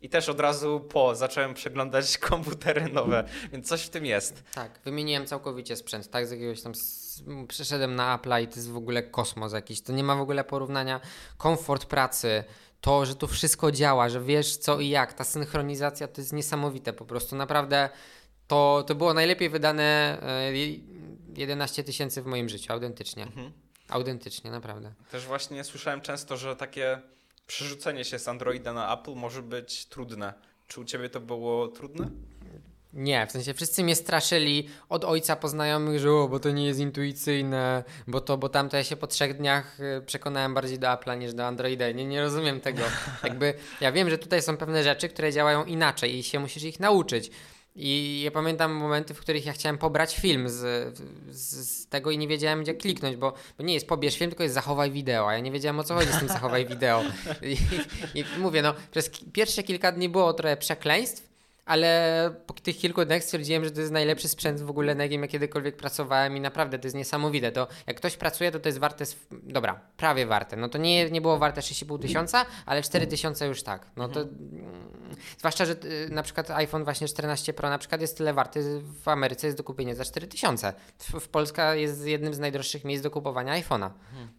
I 0.01 0.09
też 0.09 0.29
od 0.29 0.39
razu 0.39 0.79
po 0.79 1.15
zacząłem 1.15 1.53
przeglądać 1.53 2.17
komputery 2.29 2.89
nowe, 2.93 3.23
więc 3.51 3.67
coś 3.67 3.81
w 3.81 3.89
tym 3.89 4.05
jest. 4.05 4.43
Tak, 4.53 4.79
wymieniłem 4.85 5.25
całkowicie 5.25 5.75
sprzęt, 5.75 6.09
tak, 6.09 6.27
z 6.27 6.31
jakiegoś 6.31 6.61
tam, 6.61 6.75
przeszedłem 7.47 7.95
na 7.95 8.17
Apple'a 8.17 8.43
i 8.43 8.47
to 8.47 8.55
jest 8.55 8.69
w 8.71 8.77
ogóle 8.77 9.03
kosmos 9.03 9.53
jakiś, 9.53 9.81
to 9.81 9.93
nie 9.93 10.03
ma 10.03 10.15
w 10.15 10.21
ogóle 10.21 10.43
porównania, 10.43 10.99
komfort 11.37 11.85
pracy, 11.85 12.43
to, 12.81 13.05
że 13.05 13.15
to 13.15 13.27
wszystko 13.27 13.71
działa, 13.71 14.09
że 14.09 14.21
wiesz 14.21 14.57
co 14.57 14.79
i 14.79 14.89
jak, 14.89 15.13
ta 15.13 15.23
synchronizacja 15.23 16.07
to 16.07 16.21
jest 16.21 16.33
niesamowite 16.33 16.93
po 16.93 17.05
prostu, 17.05 17.35
naprawdę 17.35 17.89
to, 18.47 18.83
to 18.87 18.95
było 18.95 19.13
najlepiej 19.13 19.49
wydane 19.49 20.17
e, 20.23 20.57
je- 20.57 20.79
11 21.35 21.83
tysięcy 21.83 22.21
w 22.21 22.25
moim 22.25 22.49
życiu, 22.49 22.73
autentycznie, 22.73 23.23
Mhm. 23.23 23.51
autentycznie, 23.89 24.51
naprawdę. 24.51 24.93
Też 25.11 25.25
właśnie 25.25 25.63
słyszałem 25.63 26.01
często, 26.01 26.37
że 26.37 26.55
takie 26.55 27.01
przerzucenie 27.47 28.05
się 28.05 28.19
z 28.19 28.27
Androida 28.27 28.73
na 28.73 28.99
Apple 28.99 29.15
może 29.15 29.41
być 29.41 29.85
trudne. 29.85 30.33
Czy 30.67 30.81
u 30.81 30.85
ciebie 30.85 31.09
to 31.09 31.19
było 31.19 31.67
trudne? 31.67 32.09
Nie, 32.93 33.27
w 33.27 33.31
sensie 33.31 33.53
wszyscy 33.53 33.83
mnie 33.83 33.95
straszyli 33.95 34.69
od 34.89 35.05
ojca 35.05 35.35
po 35.35 35.47
znajomych, 35.47 35.99
że 35.99 36.11
o, 36.11 36.27
bo 36.27 36.39
to 36.39 36.51
nie 36.51 36.65
jest 36.65 36.79
intuicyjne, 36.79 37.83
bo 38.07 38.21
to, 38.21 38.37
bo 38.37 38.49
tamto 38.49 38.77
ja 38.77 38.83
się 38.83 38.95
po 38.95 39.07
trzech 39.07 39.37
dniach 39.37 39.79
y, 39.79 40.01
przekonałem 40.05 40.53
bardziej 40.53 40.79
do 40.79 40.87
Apple'a 40.87 41.17
niż 41.17 41.33
do 41.33 41.45
Androida. 41.45 41.91
Nie, 41.91 42.05
nie 42.05 42.21
rozumiem 42.21 42.61
tego. 42.61 42.81
Jakby 43.23 43.53
ja 43.81 43.91
wiem, 43.91 44.09
że 44.09 44.17
tutaj 44.17 44.41
są 44.41 44.57
pewne 44.57 44.83
rzeczy, 44.83 45.09
które 45.09 45.31
działają 45.31 45.65
inaczej 45.65 46.17
i 46.17 46.23
się 46.23 46.39
musisz 46.39 46.63
ich 46.63 46.79
nauczyć. 46.79 47.31
I 47.75 48.21
ja 48.23 48.31
pamiętam 48.31 48.71
momenty, 48.71 49.13
w 49.13 49.19
których 49.19 49.45
ja 49.45 49.53
chciałem 49.53 49.77
pobrać 49.77 50.15
film 50.15 50.49
z, 50.49 50.55
z, 51.29 51.69
z 51.69 51.87
tego 51.87 52.11
i 52.11 52.17
nie 52.17 52.27
wiedziałem, 52.27 52.63
gdzie 52.63 52.73
kliknąć, 52.73 53.15
bo, 53.15 53.33
bo 53.57 53.63
nie 53.63 53.73
jest 53.73 53.87
pobierz 53.87 54.17
film, 54.17 54.29
tylko 54.29 54.43
jest 54.43 54.55
zachowaj 54.55 54.91
wideo, 54.91 55.29
a 55.29 55.33
ja 55.33 55.39
nie 55.39 55.51
wiedziałem, 55.51 55.79
o 55.79 55.83
co 55.83 55.93
chodzi 55.93 56.11
z 56.11 56.19
tym 56.19 56.27
zachowaj 56.27 56.65
wideo. 56.65 57.03
I, 57.41 57.57
i 58.19 58.25
mówię, 58.39 58.61
no, 58.61 58.73
przez 58.91 59.11
pierwsze 59.33 59.63
kilka 59.63 59.91
dni 59.91 60.09
było 60.09 60.33
trochę 60.33 60.57
przekleństw, 60.57 61.28
ale 61.69 62.31
po 62.45 62.53
tych 62.53 62.77
kilku 62.77 63.05
dniach 63.05 63.23
stwierdziłem, 63.23 63.63
że 63.63 63.71
to 63.71 63.79
jest 63.79 63.91
najlepszy 63.91 64.27
sprzęt 64.27 64.61
w 64.61 64.69
ogóle, 64.69 64.95
na 64.95 65.03
jakim 65.03 65.21
ja 65.21 65.27
kiedykolwiek 65.27 65.77
pracowałem 65.77 66.37
i 66.37 66.39
naprawdę 66.39 66.79
to 66.79 66.87
jest 66.87 66.95
niesamowite. 66.95 67.51
To 67.51 67.67
jak 67.87 67.97
ktoś 67.97 68.17
pracuje, 68.17 68.51
to 68.51 68.59
to 68.59 68.69
jest 68.69 68.79
warte, 68.79 69.05
dobra, 69.31 69.79
prawie 69.97 70.25
warte. 70.25 70.57
No 70.57 70.69
to 70.69 70.77
nie, 70.77 71.09
nie 71.09 71.21
było 71.21 71.37
warte 71.37 71.61
6,5 71.61 72.01
tysiąca, 72.01 72.45
ale 72.65 72.81
4 72.81 73.07
tysiące 73.07 73.47
już 73.47 73.63
tak. 73.63 73.87
No 73.95 74.07
to 74.07 74.21
mm, 74.21 75.15
zwłaszcza, 75.37 75.65
że 75.65 75.73
y, 75.73 76.09
na 76.11 76.23
przykład 76.23 76.51
iPhone 76.51 76.83
właśnie 76.83 77.07
14 77.07 77.53
Pro 77.53 77.69
na 77.69 77.77
przykład 77.77 78.01
jest 78.01 78.17
tyle 78.17 78.33
warty, 78.33 78.81
w 79.03 79.07
Ameryce 79.07 79.47
jest 79.47 79.57
do 79.57 79.63
kupienia 79.63 79.95
za 79.95 80.05
4 80.05 80.27
tysiące. 80.27 80.73
W, 80.97 81.19
w 81.19 81.27
Polska 81.27 81.75
jest 81.75 82.05
jednym 82.05 82.33
z 82.33 82.39
najdroższych 82.39 82.85
miejsc 82.85 83.03
do 83.03 83.11
kupowania 83.11 83.61
iPhone'a. 83.61 83.89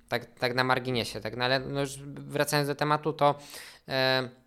Tak, 0.09 0.27
tak 0.39 0.55
na 0.55 0.65
marginesie. 0.65 1.21
Tak, 1.21 1.37
no 1.37 1.45
ale 1.45 1.61
no 1.61 1.81
już 1.81 1.99
wracając 2.07 2.69
do 2.69 2.75
tematu, 2.75 3.13
to... 3.13 3.39
E, 3.89 4.41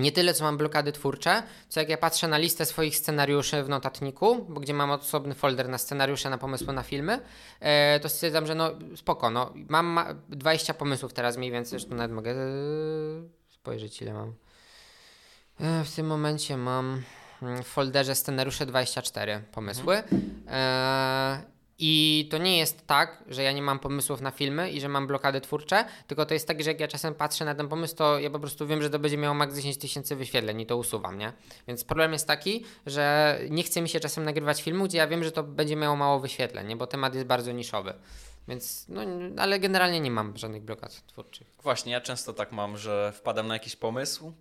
nie 0.00 0.12
tyle, 0.12 0.34
co 0.34 0.44
mam 0.44 0.56
blokady 0.56 0.92
twórcze, 0.92 1.42
co 1.68 1.80
jak 1.80 1.88
ja 1.88 1.96
patrzę 1.96 2.28
na 2.28 2.38
listę 2.38 2.66
swoich 2.66 2.96
scenariuszy 2.96 3.62
w 3.62 3.68
notatniku, 3.68 4.46
bo 4.48 4.60
gdzie 4.60 4.74
mam 4.74 4.90
osobny 4.90 5.34
folder 5.34 5.68
na 5.68 5.78
scenariusze, 5.78 6.30
na 6.30 6.38
pomysły 6.38 6.72
na 6.72 6.82
filmy, 6.82 7.20
e, 7.60 8.00
to 8.00 8.08
stwierdzam, 8.08 8.46
że 8.46 8.54
no 8.54 8.70
spoko, 8.96 9.30
no 9.30 9.52
mam 9.68 9.86
ma 9.86 10.14
20 10.28 10.74
pomysłów 10.74 11.12
teraz 11.12 11.36
mniej 11.36 11.50
więcej, 11.50 11.70
zresztą 11.70 11.96
nawet 11.96 12.12
mogę 12.12 12.30
e, 12.30 12.36
spojrzeć 13.48 14.02
ile 14.02 14.12
mam. 14.12 14.34
E, 15.60 15.84
w 15.84 15.94
tym 15.94 16.06
momencie 16.06 16.56
mam 16.56 17.02
mm, 17.42 17.62
w 17.62 17.66
folderze 17.66 18.14
scenariusze 18.14 18.66
24 18.66 19.42
pomysły. 19.52 20.02
I 21.78 22.28
to 22.30 22.38
nie 22.38 22.58
jest 22.58 22.86
tak, 22.86 23.24
że 23.28 23.42
ja 23.42 23.52
nie 23.52 23.62
mam 23.62 23.78
pomysłów 23.78 24.20
na 24.20 24.30
filmy 24.30 24.70
i 24.70 24.80
że 24.80 24.88
mam 24.88 25.06
blokady 25.06 25.40
twórcze, 25.40 25.84
tylko 26.06 26.26
to 26.26 26.34
jest 26.34 26.48
tak, 26.48 26.62
że 26.62 26.70
jak 26.70 26.80
ja 26.80 26.88
czasem 26.88 27.14
patrzę 27.14 27.44
na 27.44 27.54
ten 27.54 27.68
pomysł, 27.68 27.96
to 27.96 28.18
ja 28.18 28.30
po 28.30 28.38
prostu 28.38 28.66
wiem, 28.66 28.82
że 28.82 28.90
to 28.90 28.98
będzie 28.98 29.16
miało 29.16 29.34
maks 29.34 29.56
10 29.56 29.76
tysięcy 29.78 30.16
wyświetleń 30.16 30.60
i 30.60 30.66
to 30.66 30.76
usuwam, 30.76 31.18
nie? 31.18 31.32
Więc 31.68 31.84
problem 31.84 32.12
jest 32.12 32.26
taki, 32.26 32.64
że 32.86 33.38
nie 33.50 33.62
chce 33.62 33.82
mi 33.82 33.88
się 33.88 34.00
czasem 34.00 34.24
nagrywać 34.24 34.62
filmu, 34.62 34.84
gdzie 34.84 34.98
ja 34.98 35.06
wiem, 35.06 35.24
że 35.24 35.32
to 35.32 35.42
będzie 35.42 35.76
miało 35.76 35.96
mało 35.96 36.20
wyświetleń, 36.20 36.66
nie? 36.66 36.76
Bo 36.76 36.86
temat 36.86 37.14
jest 37.14 37.26
bardzo 37.26 37.52
niszowy. 37.52 37.94
Więc, 38.48 38.86
no, 38.88 39.00
ale 39.36 39.60
generalnie 39.60 40.00
nie 40.00 40.10
mam 40.10 40.36
żadnych 40.36 40.62
blokad 40.62 41.06
twórczych. 41.06 41.46
Właśnie, 41.62 41.92
ja 41.92 42.00
często 42.00 42.32
tak 42.32 42.52
mam, 42.52 42.76
że 42.76 43.12
wpadam 43.16 43.46
na 43.46 43.54
jakiś 43.54 43.76
pomysł, 43.76 44.32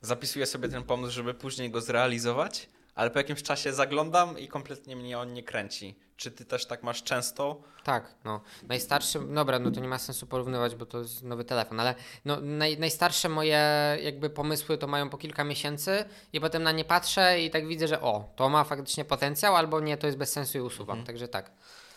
zapisuję 0.00 0.46
sobie 0.46 0.68
ten 0.68 0.82
pomysł, 0.82 1.12
żeby 1.12 1.34
później 1.34 1.70
go 1.70 1.80
zrealizować, 1.80 2.68
ale 2.94 3.10
po 3.10 3.18
jakimś 3.18 3.42
czasie 3.42 3.72
zaglądam 3.72 4.38
i 4.38 4.48
kompletnie 4.48 4.96
mnie 4.96 5.18
on 5.18 5.32
nie 5.32 5.42
kręci. 5.42 5.98
Czy 6.16 6.30
ty 6.30 6.44
też 6.44 6.66
tak 6.66 6.82
masz 6.82 7.02
często? 7.02 7.62
Tak, 7.84 8.14
no. 8.24 8.40
Najstarszy, 8.68 9.20
dobra, 9.20 9.58
no 9.58 9.70
to 9.70 9.80
nie 9.80 9.88
ma 9.88 9.98
sensu 9.98 10.26
porównywać, 10.26 10.74
bo 10.74 10.86
to 10.86 10.98
jest 10.98 11.22
nowy 11.22 11.44
telefon, 11.44 11.80
ale 11.80 11.94
no, 12.24 12.40
naj, 12.40 12.78
najstarsze 12.78 13.28
moje 13.28 13.58
jakby 14.02 14.30
pomysły 14.30 14.78
to 14.78 14.86
mają 14.86 15.10
po 15.10 15.18
kilka 15.18 15.44
miesięcy 15.44 16.04
i 16.32 16.40
potem 16.40 16.62
na 16.62 16.72
nie 16.72 16.84
patrzę 16.84 17.40
i 17.40 17.50
tak 17.50 17.66
widzę, 17.66 17.88
że 17.88 18.00
o, 18.00 18.32
to 18.36 18.48
ma 18.48 18.64
faktycznie 18.64 19.04
potencjał, 19.04 19.56
albo 19.56 19.80
nie, 19.80 19.96
to 19.96 20.06
jest 20.06 20.18
bez 20.18 20.32
sensu 20.32 20.58
i 20.58 20.60
usuwam, 20.60 21.04
także 21.04 21.28
tak. 21.28 21.50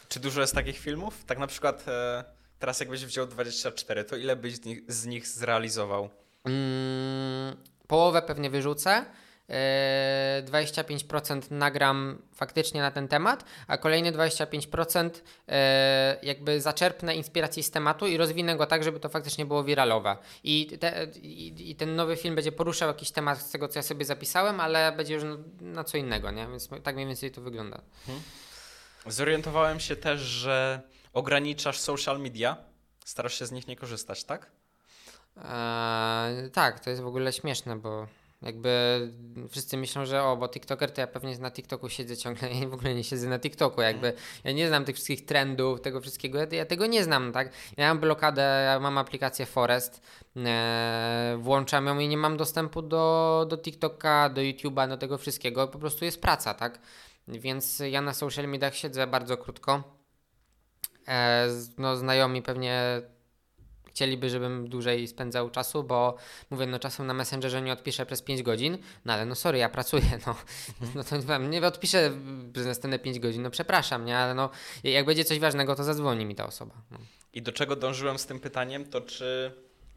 Czy 0.10 0.20
dużo 0.20 0.42
jest 0.42 0.56
takich 0.56 0.78
filmów? 0.78 1.24
Tak 1.26 1.40
na 1.40 1.48
przykład 1.48 1.88
e, 1.88 2.24
teraz 2.60 2.80
jakbyś 2.80 3.06
wziął 3.06 3.28
24, 3.28 4.04
to 4.04 4.16
ile 4.16 4.36
byś 4.36 4.56
z 4.56 4.66
nich, 4.66 4.92
z 4.92 5.06
nich 5.06 5.28
zrealizował? 5.28 6.10
Mm, 6.46 7.56
połowę 7.88 8.22
pewnie 8.22 8.50
wyrzucę. 8.50 9.06
E, 9.50 10.44
25% 10.46 11.52
nagram 11.52 12.22
faktycznie 12.34 12.82
na 12.82 12.92
ten 12.92 13.08
temat, 13.08 13.46
a 13.68 13.78
kolejne 13.78 14.12
25% 14.12 15.10
e, 15.48 16.18
jakby 16.24 16.62
zaczerpnę 16.62 17.16
inspiracji 17.16 17.64
z 17.64 17.72
tematu 17.72 18.08
i 18.08 18.18
rozwinę 18.18 18.58
go 18.58 18.66
tak, 18.66 18.84
żeby 18.84 19.00
to 19.00 19.10
faktycznie 19.10 19.46
było 19.46 19.64
wiralowe. 19.64 20.18
I, 20.44 20.78
te, 20.80 21.08
i, 21.22 21.72
i 21.72 21.76
ten 21.76 21.96
nowy 21.96 22.16
film 22.16 22.36
będzie 22.36 22.52
poruszał 22.52 22.88
jakiś 22.88 23.12
temat 23.12 23.42
z 23.42 23.52
tego, 23.52 23.68
co 23.68 23.80
ja 23.80 23.84
sobie 23.84 24.06
zapisałem, 24.06 24.60
ale 24.60 24.92
będzie 24.92 25.14
już 25.14 25.24
na, 25.24 25.38
na 25.62 25.84
co 25.84 25.98
innego, 25.98 26.32
nie? 26.32 26.48
Więc 26.48 26.70
tak 26.84 26.96
mniej 26.96 27.08
więcej 27.08 27.32
to 27.32 27.42
wygląda. 27.42 27.82
Zorientowałem 29.06 29.80
się 29.80 29.96
też, 29.96 30.22
że 30.22 30.82
ograniczasz 31.14 31.80
social 31.80 32.20
media, 32.20 32.58
starasz 33.06 33.40
się 33.40 33.46
z 33.46 33.52
nich 33.52 33.68
nie 33.68 33.76
korzystać, 33.76 34.24
tak? 34.24 34.52
Eee, 35.38 36.52
tak, 36.52 36.80
to 36.80 36.90
jest 36.90 37.02
w 37.02 37.08
ogóle 37.08 37.34
śmieszne, 37.34 37.76
bo 37.76 38.08
jakby 38.42 39.00
wszyscy 39.50 39.78
myślą, 39.78 40.06
że 40.06 40.24
o, 40.24 40.38
bo 40.38 40.50
TikToker 40.50 40.92
to 40.92 41.02
ja 41.02 41.08
pewnie 41.08 41.38
na 41.38 41.52
TikToku 41.52 41.90
siedzę 41.90 42.18
ciągle, 42.18 42.54
ja 42.54 42.68
w 42.68 42.74
ogóle 42.74 42.96
nie 42.96 43.04
siedzę 43.04 43.30
na 43.30 43.40
TikToku, 43.40 43.82
jakby 43.82 44.14
ja 44.44 44.52
nie 44.52 44.68
znam 44.68 44.86
tych 44.86 44.96
wszystkich 44.96 45.26
trendów, 45.26 45.82
tego 45.82 46.02
wszystkiego, 46.02 46.40
ja, 46.52 46.66
tego 46.66 46.86
nie 46.86 47.04
znam, 47.04 47.32
tak? 47.32 47.52
Ja 47.78 47.88
mam 47.88 48.00
blokadę, 48.00 48.64
ja 48.66 48.80
mam 48.80 48.98
aplikację 48.98 49.46
Forest, 49.46 50.02
e, 50.36 51.38
włączam 51.40 51.88
ją 51.88 52.00
i 52.00 52.08
nie 52.08 52.18
mam 52.18 52.38
dostępu 52.38 52.82
do, 52.82 53.46
do 53.50 53.58
TikToka, 53.58 54.30
do 54.30 54.42
YouTube'a, 54.42 54.90
do 54.90 54.98
tego 54.98 55.18
wszystkiego, 55.18 55.68
po 55.68 55.80
prostu 55.80 56.06
jest 56.06 56.22
praca, 56.22 56.54
tak? 56.54 56.80
Więc 57.28 57.80
ja 57.80 58.02
na 58.02 58.14
social 58.14 58.48
mediach 58.48 58.76
siedzę 58.76 59.08
bardzo 59.08 59.38
krótko. 59.38 59.84
E, 61.08 61.48
no, 61.78 61.96
znajomi 61.96 62.42
pewnie 62.42 63.02
chcieliby, 63.98 64.30
żebym 64.30 64.70
dłużej 64.70 65.08
spędzał 65.08 65.50
czasu, 65.50 65.84
bo 65.84 66.16
mówię, 66.50 66.66
no 66.68 66.80
czasem 66.80 67.08
na 67.08 67.14
Messengerze 67.14 67.62
nie 67.62 67.74
odpiszę 67.74 68.06
przez 68.06 68.22
5 68.22 68.44
godzin, 68.44 68.78
no 69.06 69.14
ale 69.14 69.26
no 69.26 69.36
sorry, 69.36 69.58
ja 69.58 69.70
pracuję, 69.70 70.20
no, 70.28 70.36
no 70.96 71.04
to 71.04 71.38
nie 71.38 71.68
odpiszę 71.68 72.12
przez 72.54 72.66
następne 72.66 73.00
5 73.00 73.20
godzin, 73.20 73.42
no 73.42 73.50
przepraszam, 73.50 74.06
nie, 74.06 74.18
ale 74.18 74.34
no 74.34 74.50
jak 74.84 75.06
będzie 75.06 75.26
coś 75.26 75.40
ważnego, 75.40 75.76
to 75.76 75.84
zadzwoni 75.84 76.26
mi 76.26 76.36
ta 76.36 76.46
osoba. 76.46 76.76
No. 76.92 76.98
I 77.34 77.42
do 77.42 77.52
czego 77.52 77.76
dążyłem 77.76 78.18
z 78.18 78.26
tym 78.26 78.40
pytaniem, 78.40 78.86
to 78.86 79.02
czy 79.02 79.52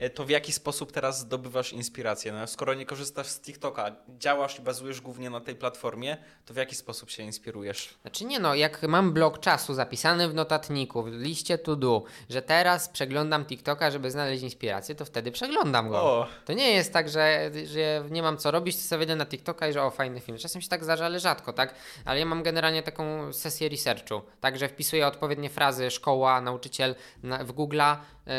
to 0.08 0.24
w 0.24 0.30
jaki 0.30 0.52
sposób 0.52 0.92
teraz 0.92 1.18
zdobywasz 1.18 1.72
inspirację? 1.72 2.32
No, 2.32 2.46
skoro 2.46 2.74
nie 2.74 2.86
korzystasz 2.86 3.26
z 3.26 3.40
TikToka, 3.40 3.96
działasz 4.08 4.58
i 4.58 4.62
bazujesz 4.62 5.00
głównie 5.00 5.30
na 5.30 5.40
tej 5.40 5.54
platformie, 5.54 6.16
to 6.46 6.54
w 6.54 6.56
jaki 6.56 6.74
sposób 6.74 7.10
się 7.10 7.22
inspirujesz? 7.22 7.94
Znaczy 8.02 8.24
nie 8.24 8.38
no, 8.38 8.54
jak 8.54 8.82
mam 8.82 9.12
blok 9.12 9.40
czasu 9.40 9.74
zapisany 9.74 10.28
w 10.28 10.34
notatniku, 10.34 11.02
w 11.02 11.12
liście 11.12 11.58
to 11.58 11.76
do, 11.76 12.02
że 12.30 12.42
teraz 12.42 12.88
przeglądam 12.88 13.44
TikToka, 13.44 13.90
żeby 13.90 14.10
znaleźć 14.10 14.42
inspirację, 14.42 14.94
to 14.94 15.04
wtedy 15.04 15.32
przeglądam 15.32 15.88
go. 15.88 16.02
O. 16.02 16.26
To 16.44 16.52
nie 16.52 16.72
jest 16.72 16.92
tak, 16.92 17.08
że, 17.08 17.50
że 17.64 18.04
nie 18.10 18.22
mam 18.22 18.36
co 18.36 18.50
robić, 18.50 18.76
to 18.76 18.82
sobie 18.82 18.98
wejdę 18.98 19.16
na 19.16 19.26
TikToka 19.26 19.68
i 19.68 19.72
że 19.72 19.82
o, 19.82 19.90
fajny 19.90 20.20
film. 20.20 20.38
Czasem 20.38 20.62
się 20.62 20.68
tak 20.68 20.84
zdarza, 20.84 21.06
ale 21.06 21.20
rzadko, 21.20 21.52
tak? 21.52 21.74
Ale 22.04 22.20
ja 22.20 22.26
mam 22.26 22.42
generalnie 22.42 22.82
taką 22.82 23.32
sesję 23.32 23.68
researchu, 23.68 24.20
tak, 24.40 24.58
że 24.58 24.68
wpisuję 24.68 25.06
odpowiednie 25.06 25.50
frazy, 25.50 25.90
szkoła, 25.90 26.40
nauczyciel 26.40 26.94
na, 27.22 27.44
w 27.44 27.52
Google'a 27.52 27.96
yy, 28.26 28.32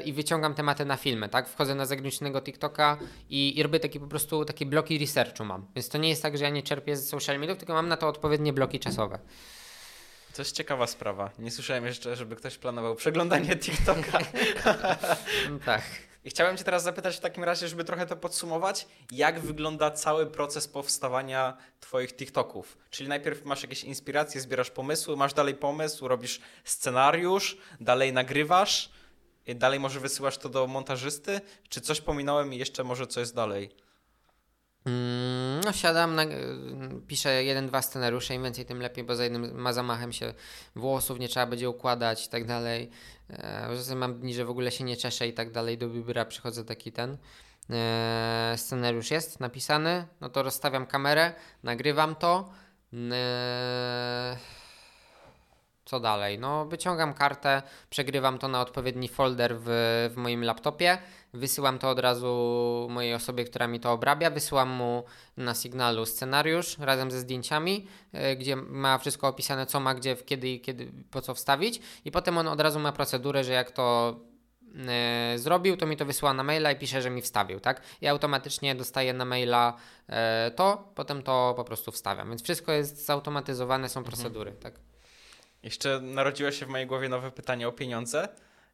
i 0.00 0.12
wyciągam 0.12 0.54
tematy 0.54 0.84
na 0.84 0.96
filmy, 1.02 1.28
tak? 1.28 1.48
Wchodzę 1.48 1.74
na 1.74 1.86
zagranicznego 1.86 2.42
TikToka 2.42 2.98
i, 3.30 3.58
i 3.58 3.62
robię 3.62 3.80
taki 3.80 4.00
po 4.00 4.06
prostu, 4.06 4.44
takie 4.44 4.66
bloki 4.66 4.98
researchu 4.98 5.44
mam. 5.44 5.66
Więc 5.74 5.88
to 5.88 5.98
nie 5.98 6.08
jest 6.08 6.22
tak, 6.22 6.38
że 6.38 6.44
ja 6.44 6.50
nie 6.50 6.62
czerpię 6.62 6.96
z 6.96 7.08
social 7.08 7.38
mediów, 7.38 7.58
tylko 7.58 7.72
mam 7.72 7.88
na 7.88 7.96
to 7.96 8.08
odpowiednie 8.08 8.52
bloki 8.52 8.80
czasowe. 8.80 9.18
To 10.34 10.42
jest 10.42 10.56
ciekawa 10.56 10.86
sprawa. 10.86 11.30
Nie 11.38 11.50
słyszałem 11.50 11.86
jeszcze, 11.86 12.16
żeby 12.16 12.36
ktoś 12.36 12.58
planował 12.58 12.94
przeglądanie 12.94 13.56
TikToka. 13.56 14.18
No, 15.50 15.58
tak. 15.64 15.82
I 16.24 16.30
chciałem 16.30 16.56
Cię 16.56 16.64
teraz 16.64 16.82
zapytać 16.82 17.16
w 17.16 17.20
takim 17.20 17.44
razie, 17.44 17.68
żeby 17.68 17.84
trochę 17.84 18.06
to 18.06 18.16
podsumować, 18.16 18.86
jak 19.10 19.40
wygląda 19.40 19.90
cały 19.90 20.26
proces 20.26 20.68
powstawania 20.68 21.56
Twoich 21.80 22.16
TikToków? 22.16 22.78
Czyli 22.90 23.08
najpierw 23.08 23.44
masz 23.44 23.62
jakieś 23.62 23.84
inspiracje, 23.84 24.40
zbierasz 24.40 24.70
pomysły, 24.70 25.16
masz 25.16 25.34
dalej 25.34 25.54
pomysł, 25.54 26.08
robisz 26.08 26.40
scenariusz, 26.64 27.56
dalej 27.80 28.12
nagrywasz, 28.12 28.90
i 29.46 29.56
dalej 29.56 29.80
może 29.80 30.00
wysyłasz 30.00 30.38
to 30.38 30.48
do 30.48 30.66
montażysty, 30.66 31.40
czy 31.68 31.80
coś 31.80 32.00
pominąłem 32.00 32.54
i 32.54 32.58
jeszcze 32.58 32.84
może 32.84 33.06
co 33.06 33.20
jest 33.20 33.34
dalej? 33.34 33.74
Mm, 34.86 35.60
No 35.64 35.72
siadam, 35.72 36.14
na, 36.14 36.22
piszę 37.06 37.44
jeden, 37.44 37.66
dwa 37.66 37.82
scenariusze, 37.82 38.34
im 38.34 38.42
więcej 38.42 38.64
tym 38.66 38.80
lepiej, 38.82 39.04
bo 39.04 39.16
za 39.16 39.24
jednym 39.24 39.60
ma 39.60 39.72
zamachem 39.72 40.12
się 40.12 40.34
włosów, 40.76 41.18
nie 41.18 41.28
trzeba 41.28 41.46
będzie 41.46 41.70
układać 41.70 42.26
i 42.26 42.28
tak 42.28 42.46
dalej. 42.46 42.90
E, 43.30 43.68
Czasem 43.76 43.98
mam 43.98 44.20
dni, 44.20 44.34
że 44.34 44.44
w 44.44 44.50
ogóle 44.50 44.70
się 44.70 44.84
nie 44.84 44.96
czeszę 44.96 45.28
i 45.28 45.32
tak 45.32 45.50
dalej, 45.50 45.78
do 45.78 45.88
biura 45.88 46.24
przychodzę 46.24 46.64
taki 46.64 46.92
ten. 46.92 47.16
E, 47.70 48.54
scenariusz 48.56 49.10
jest 49.10 49.40
napisany, 49.40 50.06
no 50.20 50.28
to 50.28 50.42
rozstawiam 50.42 50.86
kamerę, 50.86 51.34
nagrywam 51.62 52.14
to. 52.16 52.52
E, 53.12 54.36
co 55.92 56.00
dalej? 56.00 56.38
No, 56.38 56.66
wyciągam 56.66 57.14
kartę, 57.14 57.62
przegrywam 57.90 58.38
to 58.38 58.48
na 58.48 58.60
odpowiedni 58.60 59.08
folder 59.08 59.56
w, 59.58 59.64
w 60.14 60.16
moim 60.16 60.44
laptopie, 60.44 60.98
wysyłam 61.32 61.78
to 61.78 61.90
od 61.90 61.98
razu 61.98 62.32
mojej 62.90 63.14
osobie, 63.14 63.44
która 63.44 63.66
mi 63.66 63.80
to 63.80 63.92
obrabia, 63.92 64.30
wysyłam 64.30 64.68
mu 64.68 65.04
na 65.36 65.54
sygnalu 65.54 66.06
scenariusz 66.06 66.78
razem 66.78 67.10
ze 67.10 67.20
zdjęciami, 67.20 67.86
y, 68.14 68.36
gdzie 68.36 68.56
ma 68.56 68.98
wszystko 68.98 69.28
opisane, 69.28 69.66
co 69.66 69.80
ma, 69.80 69.94
gdzie, 69.94 70.16
kiedy 70.16 70.48
i 70.48 70.60
kiedy, 70.60 70.92
po 71.10 71.20
co 71.20 71.34
wstawić, 71.34 71.80
i 72.04 72.10
potem 72.10 72.38
on 72.38 72.48
od 72.48 72.60
razu 72.60 72.78
ma 72.80 72.92
procedurę, 72.92 73.44
że 73.44 73.52
jak 73.52 73.70
to 73.70 74.16
y, 75.34 75.38
zrobił, 75.38 75.76
to 75.76 75.86
mi 75.86 75.96
to 75.96 76.04
wysyła 76.04 76.34
na 76.34 76.42
maila 76.42 76.72
i 76.72 76.76
pisze, 76.76 77.02
że 77.02 77.10
mi 77.10 77.22
wstawił, 77.22 77.60
tak? 77.60 77.82
I 78.00 78.06
automatycznie 78.06 78.74
dostaję 78.74 79.12
na 79.12 79.24
maila 79.24 79.76
y, 80.08 80.12
to, 80.50 80.92
potem 80.94 81.22
to 81.22 81.54
po 81.56 81.64
prostu 81.64 81.92
wstawiam. 81.92 82.28
Więc 82.28 82.42
wszystko 82.42 82.72
jest 82.72 83.06
zautomatyzowane, 83.06 83.88
są 83.88 84.04
procedury, 84.04 84.52
tak? 84.52 84.91
Jeszcze 85.62 86.00
narodziło 86.00 86.50
się 86.50 86.66
w 86.66 86.68
mojej 86.68 86.86
głowie 86.86 87.08
nowe 87.08 87.30
pytanie 87.30 87.68
o 87.68 87.72
pieniądze. 87.72 88.28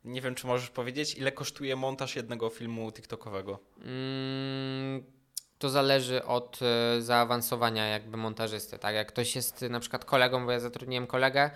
Nie 0.04 0.20
wiem, 0.20 0.34
czy 0.34 0.46
możesz 0.46 0.70
powiedzieć, 0.70 1.14
ile 1.14 1.32
kosztuje 1.32 1.76
montaż 1.76 2.16
jednego 2.16 2.50
filmu 2.50 2.92
TikTokowego? 2.92 3.58
Mm, 3.84 5.04
to 5.58 5.68
zależy 5.68 6.24
od 6.24 6.58
e, 6.62 7.02
zaawansowania 7.02 7.86
jakby 7.86 8.16
montażysty, 8.16 8.78
tak? 8.78 8.94
Jak 8.94 9.08
ktoś 9.08 9.36
jest 9.36 9.62
e, 9.62 9.68
na 9.68 9.80
przykład 9.80 10.04
kolegą, 10.04 10.46
bo 10.46 10.52
ja 10.52 10.60
zatrudniłem 10.60 11.06
kolegę, 11.06 11.50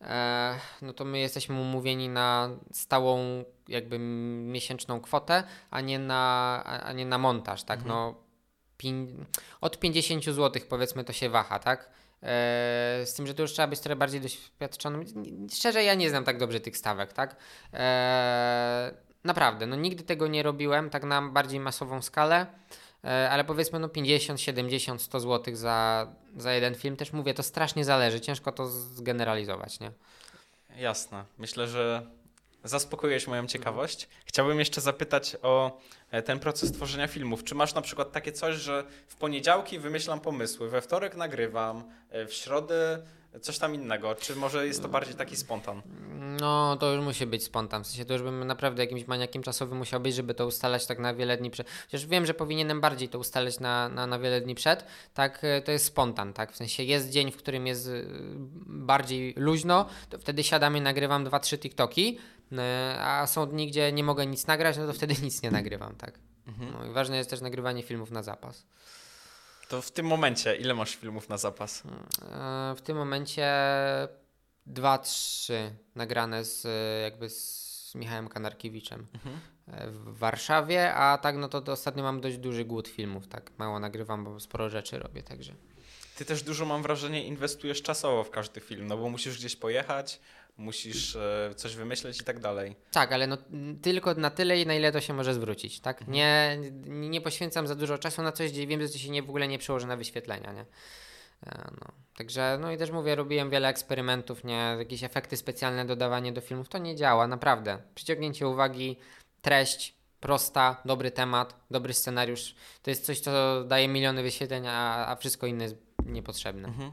e, 0.00 0.58
no 0.82 0.92
to 0.92 1.04
my 1.04 1.18
jesteśmy 1.18 1.60
umówieni 1.60 2.08
na 2.08 2.50
stałą 2.72 3.44
jakby 3.68 3.98
miesięczną 3.98 5.00
kwotę, 5.00 5.44
a 5.70 5.80
nie 5.80 5.98
na, 5.98 6.62
a, 6.64 6.80
a 6.80 6.92
nie 6.92 7.06
na 7.06 7.18
montaż, 7.18 7.64
tak? 7.64 7.84
No 7.84 8.14
piń, 8.76 9.24
od 9.60 9.78
50 9.78 10.24
zł 10.24 10.62
powiedzmy 10.68 11.04
to 11.04 11.12
się 11.12 11.30
waha, 11.30 11.58
tak? 11.58 11.90
E, 12.22 13.02
z 13.06 13.14
tym, 13.14 13.26
że 13.26 13.34
to 13.34 13.42
już 13.42 13.52
trzeba 13.52 13.68
być 13.68 13.80
trochę 13.80 13.96
bardziej 13.96 14.20
doświadczonym. 14.20 15.04
Szczerze, 15.52 15.84
ja 15.84 15.94
nie 15.94 16.10
znam 16.10 16.24
tak 16.24 16.38
dobrze 16.38 16.60
tych 16.60 16.76
stawek, 16.76 17.12
tak? 17.12 17.36
E, 17.74 18.94
naprawdę, 19.24 19.66
no 19.66 19.76
nigdy 19.76 20.04
tego 20.04 20.26
nie 20.26 20.42
robiłem, 20.42 20.90
tak 20.90 21.04
na 21.04 21.22
bardziej 21.22 21.60
masową 21.60 22.02
skalę, 22.02 22.46
e, 23.04 23.30
ale 23.30 23.44
powiedzmy 23.44 23.78
no 23.78 23.88
50, 23.88 24.40
70, 24.40 25.02
100 25.02 25.20
zł 25.20 25.56
za, 25.56 26.06
za 26.36 26.52
jeden 26.52 26.74
film. 26.74 26.96
Też 26.96 27.12
mówię, 27.12 27.34
to 27.34 27.42
strasznie 27.42 27.84
zależy, 27.84 28.20
ciężko 28.20 28.52
to 28.52 28.66
zgeneralizować, 28.66 29.80
nie? 29.80 29.90
Jasne. 30.76 31.24
Myślę, 31.38 31.66
że 31.66 32.06
zaspokoiłeś 32.64 33.26
moją 33.26 33.46
ciekawość. 33.46 34.08
Chciałbym 34.24 34.58
jeszcze 34.58 34.80
zapytać 34.80 35.36
o 35.42 35.80
e, 36.10 36.22
ten 36.22 36.38
proces 36.38 36.72
tworzenia 36.72 37.06
filmów. 37.06 37.44
Czy 37.44 37.54
masz 37.54 37.74
na 37.74 37.82
przykład 37.82 38.12
takie 38.12 38.32
coś, 38.32 38.56
że 38.56 38.84
w 39.06 39.16
poniedziałki 39.16 39.78
wymyślam 39.78 40.20
pomysły, 40.20 40.68
we 40.68 40.80
wtorek 40.80 41.16
nagrywam, 41.16 41.84
e, 42.10 42.26
w 42.26 42.32
środę 42.32 43.02
coś 43.40 43.58
tam 43.58 43.74
innego? 43.74 44.14
Czy 44.14 44.36
może 44.36 44.66
jest 44.66 44.82
to 44.82 44.88
bardziej 44.88 45.14
taki 45.14 45.36
spontan? 45.36 45.82
No, 46.40 46.76
to 46.76 46.92
już 46.92 47.04
musi 47.04 47.26
być 47.26 47.44
spontan. 47.44 47.84
W 47.84 47.86
sensie 47.86 48.04
to 48.04 48.12
już 48.12 48.22
bym 48.22 48.46
naprawdę 48.46 48.82
jakimś 48.82 49.06
maniakiem 49.06 49.42
czasowym 49.42 49.78
musiał 49.78 50.00
być, 50.00 50.14
żeby 50.14 50.34
to 50.34 50.46
ustalać 50.46 50.86
tak 50.86 50.98
na 50.98 51.14
wiele 51.14 51.36
dni 51.36 51.50
przed. 51.50 51.68
Chociaż 51.84 52.06
wiem, 52.06 52.26
że 52.26 52.34
powinienem 52.34 52.80
bardziej 52.80 53.08
to 53.08 53.18
ustalać 53.18 53.60
na, 53.60 53.88
na, 53.88 54.06
na 54.06 54.18
wiele 54.18 54.40
dni 54.40 54.54
przed. 54.54 54.84
Tak, 55.14 55.44
e, 55.44 55.62
to 55.62 55.72
jest 55.72 55.84
spontan, 55.84 56.32
tak. 56.32 56.52
W 56.52 56.56
sensie 56.56 56.82
jest 56.82 57.10
dzień, 57.10 57.32
w 57.32 57.36
którym 57.36 57.66
jest 57.66 57.90
bardziej 58.66 59.34
luźno, 59.36 59.86
to 60.10 60.18
wtedy 60.18 60.44
siadam 60.44 60.76
i 60.76 60.80
nagrywam 60.80 61.24
dwa, 61.24 61.40
trzy 61.40 61.58
TikToki, 61.58 62.18
a 62.98 63.26
są 63.26 63.46
dni, 63.46 63.68
gdzie 63.68 63.92
nie 63.92 64.04
mogę 64.04 64.26
nic 64.26 64.46
nagrać, 64.46 64.76
no 64.76 64.86
to 64.86 64.92
wtedy 64.92 65.14
nic 65.22 65.42
nie 65.42 65.50
nagrywam, 65.50 65.96
tak. 65.96 66.18
No 66.72 66.86
i 66.86 66.92
ważne 66.92 67.16
jest 67.16 67.30
też 67.30 67.40
nagrywanie 67.40 67.82
filmów 67.82 68.10
na 68.10 68.22
zapas. 68.22 68.66
To 69.68 69.82
w 69.82 69.90
tym 69.90 70.06
momencie 70.06 70.56
ile 70.56 70.74
masz 70.74 70.96
filmów 70.96 71.28
na 71.28 71.38
zapas? 71.38 71.82
E, 72.22 72.74
W 72.76 72.80
tym 72.82 72.96
momencie 72.96 73.52
dwa, 74.66 74.98
trzy 74.98 75.70
nagrane 75.94 76.44
z, 76.44 76.66
e, 76.66 77.02
jakby 77.02 77.30
z 77.30 77.92
Michałem 77.94 78.28
Kanarkiewiczem 78.28 79.06
e, 79.68 79.90
w 79.90 80.18
Warszawie, 80.18 80.94
a 80.94 81.18
tak 81.18 81.36
no 81.36 81.48
to, 81.48 81.60
to 81.60 81.72
ostatnio 81.72 82.02
mam 82.02 82.20
dość 82.20 82.38
duży 82.38 82.64
głód 82.64 82.88
filmów, 82.88 83.28
tak 83.28 83.50
mało 83.58 83.80
nagrywam, 83.80 84.24
bo 84.24 84.40
sporo 84.40 84.70
rzeczy 84.70 84.98
robię, 84.98 85.22
także. 85.22 85.54
Ty 86.16 86.24
też 86.24 86.42
dużo, 86.42 86.64
mam 86.64 86.82
wrażenie, 86.82 87.24
inwestujesz 87.26 87.82
czasowo 87.82 88.24
w 88.24 88.30
każdy 88.30 88.60
film, 88.60 88.86
no 88.86 88.96
bo 88.96 89.08
musisz 89.08 89.38
gdzieś 89.38 89.56
pojechać, 89.56 90.20
musisz 90.56 91.16
e, 91.16 91.54
coś 91.56 91.76
wymyśleć 91.76 92.20
i 92.20 92.24
tak 92.24 92.40
dalej. 92.40 92.76
Tak, 92.92 93.12
ale 93.12 93.26
no, 93.26 93.38
tylko 93.82 94.14
na 94.14 94.30
tyle, 94.30 94.64
na 94.64 94.74
ile 94.74 94.92
to 94.92 95.00
się 95.00 95.12
może 95.14 95.34
zwrócić, 95.34 95.80
tak? 95.80 96.08
Nie, 96.08 96.58
nie 96.86 97.08
nie 97.08 97.20
poświęcam 97.20 97.66
za 97.66 97.74
dużo 97.74 97.98
czasu 97.98 98.22
na 98.22 98.32
coś, 98.32 98.50
gdzie 98.52 98.66
wiem, 98.66 98.82
że 98.82 98.88
to 98.88 98.98
się 98.98 99.10
nie, 99.10 99.22
w 99.22 99.28
ogóle 99.28 99.48
nie 99.48 99.58
przełoży 99.58 99.86
na 99.86 99.96
wyświetlenia, 99.96 100.52
nie? 100.52 100.60
E, 101.46 101.70
No. 101.80 101.86
Także, 102.16 102.58
no 102.60 102.72
i 102.72 102.78
też 102.78 102.90
mówię, 102.90 103.14
robiłem 103.14 103.50
wiele 103.50 103.68
eksperymentów, 103.68 104.44
nie? 104.44 104.76
Jakieś 104.78 105.04
efekty 105.04 105.36
specjalne, 105.36 105.84
dodawanie 105.84 106.32
do 106.32 106.40
filmów, 106.40 106.68
to 106.68 106.78
nie 106.78 106.96
działa, 106.96 107.26
naprawdę. 107.26 107.78
Przyciągnięcie 107.94 108.48
uwagi, 108.48 108.96
treść, 109.42 109.94
prosta, 110.20 110.82
dobry 110.84 111.10
temat, 111.10 111.54
dobry 111.70 111.92
scenariusz, 111.94 112.54
to 112.82 112.90
jest 112.90 113.04
coś, 113.06 113.20
co 113.20 113.64
daje 113.64 113.88
miliony 113.88 114.22
wyświetleń, 114.22 114.66
a, 114.66 115.06
a 115.06 115.16
wszystko 115.16 115.46
inne 115.46 115.64
jest 115.64 115.76
niepotrzebne. 116.06 116.68
Mhm, 116.68 116.92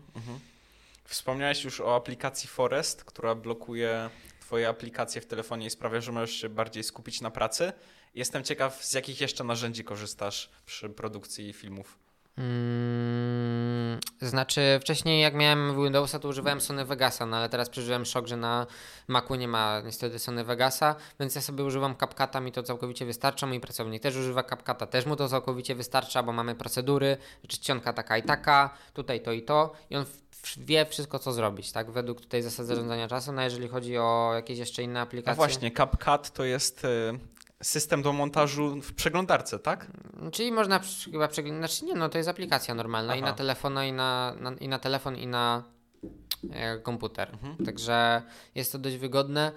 Wspomniałeś 1.10 1.64
już 1.64 1.82
o 1.82 1.96
aplikacji 1.96 2.50
Forest, 2.50 3.04
która 3.04 3.36
blokuje 3.36 4.10
Twoje 4.42 4.70
aplikacje 4.70 5.22
w 5.22 5.26
telefonie 5.26 5.66
i 5.66 5.70
sprawia, 5.70 6.02
że 6.02 6.12
możesz 6.12 6.32
się 6.32 6.50
bardziej 6.50 6.84
skupić 6.84 7.22
na 7.22 7.32
pracy. 7.32 7.74
Jestem 8.16 8.44
ciekaw, 8.44 8.86
z 8.86 8.94
jakich 8.94 9.22
jeszcze 9.22 9.44
narzędzi 9.44 9.84
korzystasz 9.84 10.50
przy 10.66 10.90
produkcji 10.90 11.54
filmów. 11.54 12.00
Mm, 12.38 14.00
znaczy, 14.22 14.80
wcześniej 14.82 15.22
jak 15.22 15.34
miałem 15.34 15.84
Windowsa, 15.84 16.20
to 16.20 16.28
używałem 16.28 16.62
Sony 16.62 16.86
Vegasa, 16.86 17.26
no 17.26 17.38
ale 17.38 17.50
teraz 17.50 17.70
przeżyłem 17.70 18.06
szok, 18.06 18.28
że 18.28 18.38
na 18.38 18.68
Macu 19.08 19.36
nie 19.36 19.48
ma 19.48 19.82
niestety 19.86 20.20
Sony 20.20 20.44
Vegasa, 20.44 20.96
więc 21.20 21.36
ja 21.36 21.42
sobie 21.42 21.64
używam 21.64 21.96
CapCuta, 21.96 22.40
mi 22.40 22.52
to 22.52 22.64
całkowicie 22.64 23.06
wystarcza. 23.06 23.48
Mój 23.48 23.60
pracownik 23.60 24.04
też 24.04 24.16
używa 24.16 24.44
CapCuta, 24.44 24.88
też 24.88 25.06
mu 25.06 25.16
to 25.16 25.28
całkowicie 25.30 25.76
wystarcza, 25.76 26.24
bo 26.24 26.34
mamy 26.34 26.56
procedury, 26.56 27.18
czcionka 27.48 27.94
taka 27.94 28.18
i 28.18 28.24
taka, 28.24 28.70
tutaj 28.94 29.22
to 29.22 29.32
i 29.32 29.42
to 29.42 29.74
i 29.90 29.96
on 29.96 30.06
wie 30.58 30.86
wszystko, 30.86 31.20
co 31.20 31.34
zrobić, 31.34 31.72
tak? 31.72 31.92
Według 31.92 32.22
tutaj 32.22 32.42
zasad 32.42 32.66
zarządzania 32.66 33.08
czasem, 33.08 33.36
no 33.36 33.42
a 33.42 33.44
jeżeli 33.44 33.68
chodzi 33.68 33.98
o 33.98 34.32
jakieś 34.36 34.60
jeszcze 34.60 34.84
inne 34.84 35.00
A 35.00 35.04
aplikacje... 35.04 35.36
właśnie, 35.36 35.72
CapCut 35.72 36.34
to 36.34 36.44
jest 36.44 36.86
e, 36.86 36.90
system 37.64 38.02
do 38.02 38.14
montażu 38.14 38.82
w 38.82 38.94
przeglądarce, 38.94 39.60
tak? 39.60 39.88
Czyli 40.32 40.52
można 40.52 40.80
chyba 41.12 41.28
przeglądać. 41.28 41.72
Znaczy 41.72 41.86
nie, 41.86 42.00
no 42.00 42.10
to 42.10 42.18
jest 42.18 42.30
aplikacja 42.30 42.76
normalna 42.76 43.16
i 43.16 43.20
Aha. 43.20 43.28
na 43.28 43.34
telefon, 43.34 43.84
i 43.84 43.94
na, 43.94 44.36
na, 44.40 44.54
i 44.54 44.68
na 44.68 44.80
telefon, 44.80 45.16
i 45.16 45.28
na 45.28 45.64
e, 46.52 46.78
komputer. 46.78 47.30
Mhm. 47.34 47.66
Także 47.66 48.22
jest 48.56 48.72
to 48.72 48.80
dość 48.80 48.98
wygodne. 48.98 49.52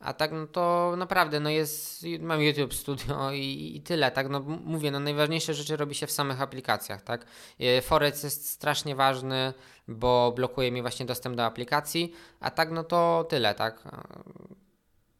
A 0.00 0.12
tak, 0.12 0.32
no 0.32 0.46
to 0.46 0.94
naprawdę, 0.96 1.40
no 1.40 1.50
jest, 1.50 2.06
mam 2.20 2.42
YouTube 2.42 2.74
Studio 2.74 3.32
i, 3.32 3.72
i 3.76 3.82
tyle, 3.82 4.10
tak, 4.10 4.28
no 4.28 4.40
mówię, 4.40 4.90
no 4.90 5.00
najważniejsze 5.00 5.54
rzeczy 5.54 5.76
robi 5.76 5.94
się 5.94 6.06
w 6.06 6.10
samych 6.10 6.40
aplikacjach, 6.42 7.02
tak. 7.02 7.26
E, 7.60 7.82
Forex 7.82 8.22
jest 8.22 8.50
strasznie 8.50 8.96
ważny, 8.96 9.54
bo 9.88 10.32
blokuje 10.36 10.72
mi 10.72 10.82
właśnie 10.82 11.06
dostęp 11.06 11.36
do 11.36 11.44
aplikacji, 11.44 12.12
a 12.40 12.50
tak, 12.50 12.70
no 12.70 12.84
to 12.84 13.26
tyle, 13.28 13.54
tak. 13.54 13.82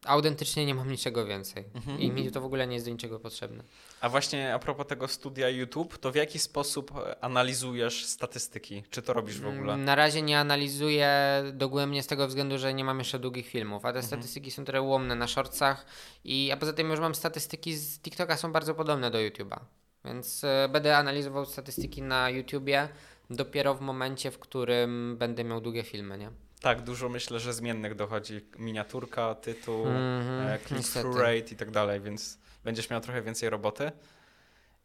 Autentycznie 0.05 0.65
nie 0.65 0.75
mam 0.75 0.91
niczego 0.91 1.25
więcej 1.25 1.65
Mhm. 1.75 1.99
i 1.99 2.11
mi 2.11 2.31
to 2.31 2.41
w 2.41 2.45
ogóle 2.45 2.67
nie 2.67 2.73
jest 2.73 2.85
do 2.85 2.91
niczego 2.91 3.19
potrzebne. 3.19 3.63
A 4.01 4.09
właśnie 4.09 4.53
a 4.53 4.59
propos 4.59 4.87
tego 4.87 5.07
studia 5.07 5.49
YouTube, 5.49 5.97
to 5.97 6.11
w 6.11 6.15
jaki 6.15 6.39
sposób 6.39 6.91
e, 6.97 7.23
analizujesz 7.23 8.05
statystyki? 8.05 8.83
Czy 8.89 9.01
to 9.01 9.13
robisz 9.13 9.39
w 9.39 9.47
ogóle? 9.47 9.73
Mm, 9.73 9.85
Na 9.85 9.95
razie 9.95 10.21
nie 10.21 10.39
analizuję 10.39 11.09
dogłębnie 11.53 12.03
z 12.03 12.07
tego 12.07 12.27
względu, 12.27 12.57
że 12.57 12.73
nie 12.73 12.83
mam 12.83 12.99
jeszcze 12.99 13.19
długich 13.19 13.47
filmów, 13.47 13.85
a 13.85 13.93
te 13.93 14.03
statystyki 14.03 14.51
są 14.51 14.65
trochę 14.65 14.81
ułomne 14.81 15.15
na 15.15 15.27
shortsach 15.27 15.85
i 16.23 16.51
a 16.51 16.57
poza 16.57 16.73
tym 16.73 16.89
już 16.89 16.99
mam 16.99 17.15
statystyki 17.15 17.75
z 17.75 17.99
TikToka 17.99 18.37
są 18.37 18.51
bardzo 18.51 18.75
podobne 18.75 19.11
do 19.11 19.17
YouTube'a. 19.17 19.59
Więc 20.05 20.43
e, 20.43 20.69
będę 20.71 20.97
analizował 20.97 21.45
statystyki 21.45 22.01
na 22.01 22.29
YouTubie 22.29 22.89
dopiero 23.29 23.75
w 23.75 23.81
momencie, 23.81 24.31
w 24.31 24.39
którym 24.39 25.15
będę 25.17 25.43
miał 25.43 25.61
długie 25.61 25.83
filmy, 25.83 26.17
nie? 26.17 26.31
Tak, 26.61 26.81
dużo 26.81 27.09
myślę, 27.09 27.39
że 27.39 27.53
zmiennych 27.53 27.95
dochodzi. 27.95 28.41
Miniaturka, 28.57 29.35
tytuł, 29.35 29.85
Mhm, 29.87 30.47
e, 30.47 30.59
click-through 30.59 31.15
rate 31.17 31.37
i 31.53 31.55
tak 31.55 31.71
dalej, 31.71 32.01
więc 32.01 32.37
będziesz 32.69 32.89
miał 32.89 33.01
trochę 33.01 33.21
więcej 33.21 33.49
roboty. 33.49 33.91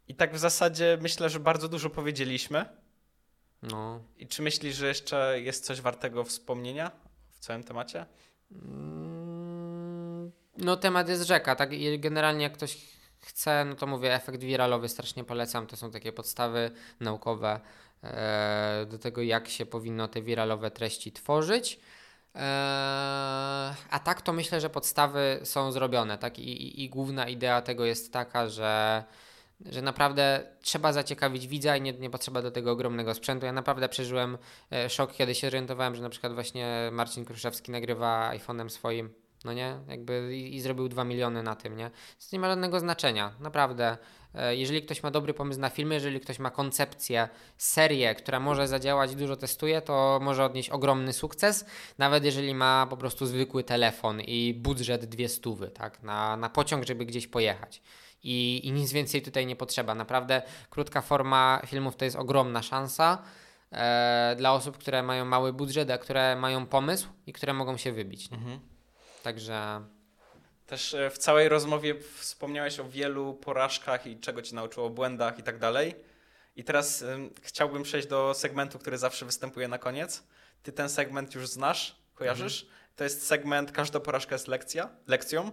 I 0.07 0.15
tak 0.15 0.33
w 0.33 0.37
zasadzie 0.37 0.97
myślę, 1.01 1.29
że 1.29 1.39
bardzo 1.39 1.67
dużo 1.67 1.89
powiedzieliśmy. 1.89 2.65
No. 3.61 4.03
I 4.17 4.27
czy 4.27 4.41
myślisz, 4.41 4.75
że 4.75 4.87
jeszcze 4.87 5.41
jest 5.41 5.65
coś 5.65 5.81
wartego 5.81 6.23
wspomnienia 6.23 6.91
w 7.29 7.39
całym 7.39 7.63
temacie? 7.63 8.05
Mm, 8.51 10.31
No 10.57 10.77
temat 10.77 11.09
jest 11.09 11.27
rzeka, 11.27 11.55
tak? 11.55 11.73
I 11.73 11.99
generalnie 11.99 12.43
jak 12.43 12.53
ktoś 12.53 12.77
chce, 13.19 13.65
no 13.65 13.75
to 13.75 13.87
mówię, 13.87 14.13
efekt 14.13 14.39
wiralowy 14.39 14.89
strasznie 14.89 15.23
polecam. 15.23 15.67
To 15.67 15.75
są 15.77 15.91
takie 15.91 16.11
podstawy 16.11 16.71
naukowe 16.99 17.59
e, 18.03 18.85
do 18.89 18.97
tego, 18.99 19.21
jak 19.21 19.47
się 19.49 19.65
powinno 19.65 20.07
te 20.07 20.21
wiralowe 20.21 20.71
treści 20.71 21.11
tworzyć. 21.11 21.79
E, 22.35 23.75
a 23.89 23.99
tak 24.03 24.21
to 24.21 24.33
myślę, 24.33 24.61
że 24.61 24.69
podstawy 24.69 25.39
są 25.43 25.71
zrobione, 25.71 26.17
tak? 26.17 26.39
I, 26.39 26.51
i, 26.63 26.83
i 26.83 26.89
główna 26.89 27.27
idea 27.27 27.61
tego 27.61 27.85
jest 27.85 28.13
taka, 28.13 28.49
że 28.49 29.03
że 29.65 29.81
naprawdę 29.81 30.43
trzeba 30.61 30.93
zaciekawić 30.93 31.47
widza 31.47 31.77
i 31.77 31.81
nie, 31.81 31.93
nie 31.93 32.09
potrzeba 32.09 32.41
do 32.41 32.51
tego 32.51 32.71
ogromnego 32.71 33.13
sprzętu. 33.13 33.45
Ja 33.45 33.51
naprawdę 33.51 33.89
przeżyłem 33.89 34.37
e, 34.71 34.89
szok, 34.89 35.13
kiedy 35.13 35.35
się 35.35 35.47
zorientowałem, 35.47 35.95
że 35.95 36.01
na 36.01 36.09
przykład 36.09 36.33
właśnie 36.33 36.89
Marcin 36.91 37.25
Kruszewski 37.25 37.71
nagrywa 37.71 38.31
iPhone'em 38.33 38.69
swoim, 38.69 39.13
no 39.45 39.53
nie, 39.53 39.79
jakby 39.87 40.37
i, 40.37 40.55
i 40.55 40.61
zrobił 40.61 40.87
2 40.89 41.03
miliony 41.03 41.43
na 41.43 41.55
tym, 41.55 41.77
nie. 41.77 41.89
To 41.89 42.25
nie 42.33 42.39
ma 42.39 42.47
żadnego 42.47 42.79
znaczenia, 42.79 43.31
naprawdę. 43.39 43.97
E, 44.35 44.55
Jeżeli 44.55 44.81
ktoś 44.81 45.03
ma 45.03 45.11
dobry 45.11 45.33
pomysł 45.33 45.59
na 45.59 45.69
filmy, 45.69 45.93
jeżeli 45.95 46.19
ktoś 46.19 46.39
ma 46.39 46.49
koncepcję, 46.51 47.29
serię, 47.57 48.15
która 48.15 48.39
może 48.39 48.67
zadziałać, 48.67 49.15
dużo 49.15 49.35
testuje, 49.35 49.81
to 49.81 50.19
może 50.21 50.45
odnieść 50.45 50.69
ogromny 50.69 51.13
sukces, 51.13 51.65
nawet 51.97 52.25
jeżeli 52.25 52.55
ma 52.55 52.87
po 52.89 52.97
prostu 52.97 53.25
zwykły 53.25 53.63
telefon 53.63 54.21
i 54.21 54.53
budżet 54.53 55.05
dwie 55.05 55.29
stówy, 55.29 55.67
tak, 55.67 56.03
na, 56.03 56.37
na 56.37 56.49
pociąg, 56.49 56.85
żeby 56.85 57.05
gdzieś 57.05 57.27
pojechać. 57.27 57.81
I, 58.23 58.61
I 58.67 58.71
nic 58.71 58.91
więcej 58.91 59.21
tutaj 59.21 59.45
nie 59.45 59.55
potrzeba. 59.55 59.95
Naprawdę 59.95 60.41
krótka 60.69 61.01
forma 61.01 61.61
filmów 61.65 61.95
to 61.95 62.05
jest 62.05 62.17
ogromna 62.17 62.61
szansa 62.61 63.21
e, 63.71 64.35
dla 64.37 64.53
osób, 64.53 64.77
które 64.77 65.03
mają 65.03 65.25
mały 65.25 65.53
budżet, 65.53 65.91
a 65.91 65.97
które 65.97 66.35
mają 66.35 66.65
pomysł 66.65 67.07
i 67.27 67.33
które 67.33 67.53
mogą 67.53 67.77
się 67.77 67.91
wybić. 67.91 68.31
Nie? 68.31 68.59
Także 69.25 69.81
Też 70.67 70.93
e, 70.93 71.09
w 71.09 71.17
całej 71.17 71.49
rozmowie 71.49 71.95
wspomniałeś 72.17 72.79
o 72.79 72.89
wielu 72.89 73.33
porażkach 73.33 74.07
i 74.07 74.19
czego 74.19 74.41
ci 74.41 74.55
nauczyło, 74.55 74.85
o 74.85 74.89
błędach 74.89 75.39
i 75.39 75.43
tak 75.43 75.59
dalej. 75.59 75.95
I 76.55 76.63
teraz 76.63 77.01
ym, 77.01 77.33
chciałbym 77.41 77.83
przejść 77.83 78.07
do 78.07 78.33
segmentu, 78.33 78.79
który 78.79 78.97
zawsze 78.97 79.25
występuje 79.25 79.67
na 79.67 79.77
koniec. 79.77 80.23
Ty 80.63 80.71
ten 80.71 80.89
segment 80.89 81.35
już 81.35 81.47
znasz, 81.47 81.95
kojarzysz? 82.15 82.67
To 82.95 83.03
jest 83.03 83.27
segment 83.27 83.71
Każda 83.71 83.99
porażka 83.99 84.35
jest 84.35 84.47
lekcja, 84.47 84.89
lekcją, 85.07 85.51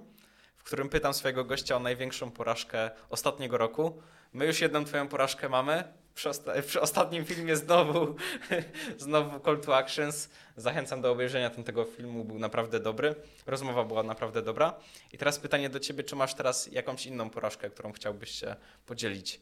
w 0.56 0.64
którym 0.64 0.88
pytam 0.88 1.14
swojego 1.14 1.44
gościa 1.44 1.76
o 1.76 1.80
największą 1.80 2.30
porażkę 2.30 2.90
ostatniego 3.10 3.58
roku. 3.58 4.02
My 4.32 4.46
już 4.46 4.60
jedną 4.60 4.84
twoją 4.84 5.08
porażkę 5.08 5.48
mamy. 5.48 5.84
Przy, 6.14 6.28
osta- 6.28 6.62
przy 6.62 6.80
ostatnim 6.80 7.24
filmie 7.24 7.56
znowu, 7.56 8.16
znowu 8.98 9.40
call 9.40 9.60
to 9.60 9.76
actions. 9.76 10.30
Zachęcam 10.56 11.00
do 11.00 11.12
obejrzenia 11.12 11.50
tamtego 11.50 11.84
filmu, 11.84 12.24
był 12.24 12.38
naprawdę 12.38 12.80
dobry. 12.80 13.14
Rozmowa 13.46 13.84
była 13.84 14.02
naprawdę 14.02 14.42
dobra. 14.42 14.74
I 15.12 15.18
teraz 15.18 15.38
pytanie 15.38 15.70
do 15.70 15.80
ciebie, 15.80 16.04
czy 16.04 16.16
masz 16.16 16.34
teraz 16.34 16.72
jakąś 16.72 17.06
inną 17.06 17.30
porażkę, 17.30 17.70
którą 17.70 17.92
chciałbyś 17.92 18.30
się 18.30 18.56
podzielić? 18.86 19.40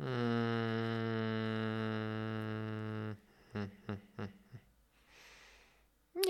Mm. 0.00 0.80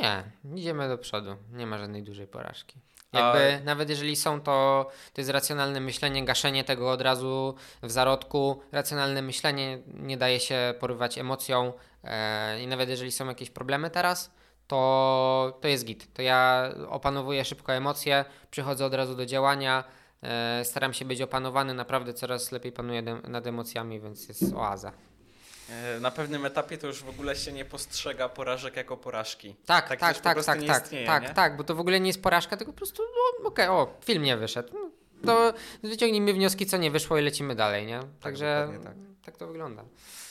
Nie, 0.01 0.33
idziemy 0.55 0.89
do 0.89 0.99
przodu. 0.99 1.37
Nie 1.53 1.67
ma 1.67 1.79
żadnej 1.79 2.03
dużej 2.03 2.27
porażki. 2.27 2.79
Jakby, 3.13 3.65
nawet 3.65 3.91
jeżeli 3.91 4.17
są, 4.17 4.41
to 4.41 4.87
to 5.13 5.21
jest 5.21 5.31
racjonalne 5.31 5.81
myślenie, 5.81 6.25
gaszenie 6.25 6.65
tego 6.65 6.91
od 6.91 7.01
razu 7.01 7.55
w 7.83 7.91
zarodku. 7.91 8.61
Racjonalne 8.73 9.23
myślenie 9.23 9.79
nie 9.87 10.17
daje 10.17 10.41
się 10.41 10.75
porywać 10.81 11.19
emocją 11.19 11.73
e, 12.05 12.63
i 12.63 12.67
nawet 12.67 12.89
jeżeli 12.89 13.13
są 13.13 13.27
jakieś 13.27 13.51
problemy 13.51 13.91
teraz, 13.91 14.31
to, 14.67 15.59
to 15.61 15.69
jest 15.69 15.85
git. 15.85 16.13
To 16.15 16.23
ja 16.23 16.69
opanowuję 16.89 17.45
szybko 17.45 17.73
emocje, 17.73 18.25
przychodzę 18.51 18.85
od 18.85 18.95
razu 18.95 19.15
do 19.17 19.27
działania, 19.27 19.85
e, 20.23 20.65
staram 20.65 20.93
się 20.93 21.05
być 21.05 21.23
opanowany, 21.23 21.75
naprawdę 21.75 22.15
coraz 22.15 22.53
lepiej 22.53 22.73
panuję 22.73 23.03
dem- 23.03 23.23
nad 23.29 23.47
emocjami, 23.47 24.01
więc 24.01 24.29
jest 24.29 24.55
oaza. 24.55 24.93
E, 25.71 26.01
Na 26.01 26.11
pewnym 26.11 26.47
etapie 26.47 26.79
to 26.79 26.87
już 26.87 27.03
w 27.03 27.09
ogóle 27.09 27.37
się 27.37 27.53
nie 27.53 27.65
postrzega 27.65 28.29
porażek 28.29 28.77
jako 28.77 28.97
porażki. 28.97 29.57
Tak, 29.67 29.89
Tak 29.89 30.01
tak, 30.01 30.21
tak, 30.21 30.45
tak, 30.45 30.65
tak, 30.65 30.83
istnieje, 30.85 31.07
tak, 31.07 31.23
nie? 31.23 31.29
tak, 31.29 31.57
bo 31.57 31.65
to 31.65 31.75
w 31.75 31.81
ogóle 31.81 32.01
nie 32.01 32.07
jest 32.07 32.23
porażka, 32.23 32.57
tylko 32.57 32.73
po 32.73 32.77
prostu, 32.79 33.03
no 33.43 33.49
okej, 33.49 33.69
o, 33.69 33.97
film 34.05 34.23
nie 34.23 34.37
wyszedł. 34.37 34.73
No, 34.73 34.91
to 35.27 35.55
wyciągnijmy 35.83 36.33
wnioski, 36.33 36.67
co 36.67 36.77
nie 36.77 36.91
wyszło 36.91 37.19
i 37.19 37.23
lecimy 37.23 37.55
dalej, 37.55 37.87
nie? 37.87 38.01
Także 38.21 38.61
dokładnie 38.67 38.87
tak. 38.87 38.97
tak 39.25 39.37
to 39.37 39.47
wygląda. 39.47 39.85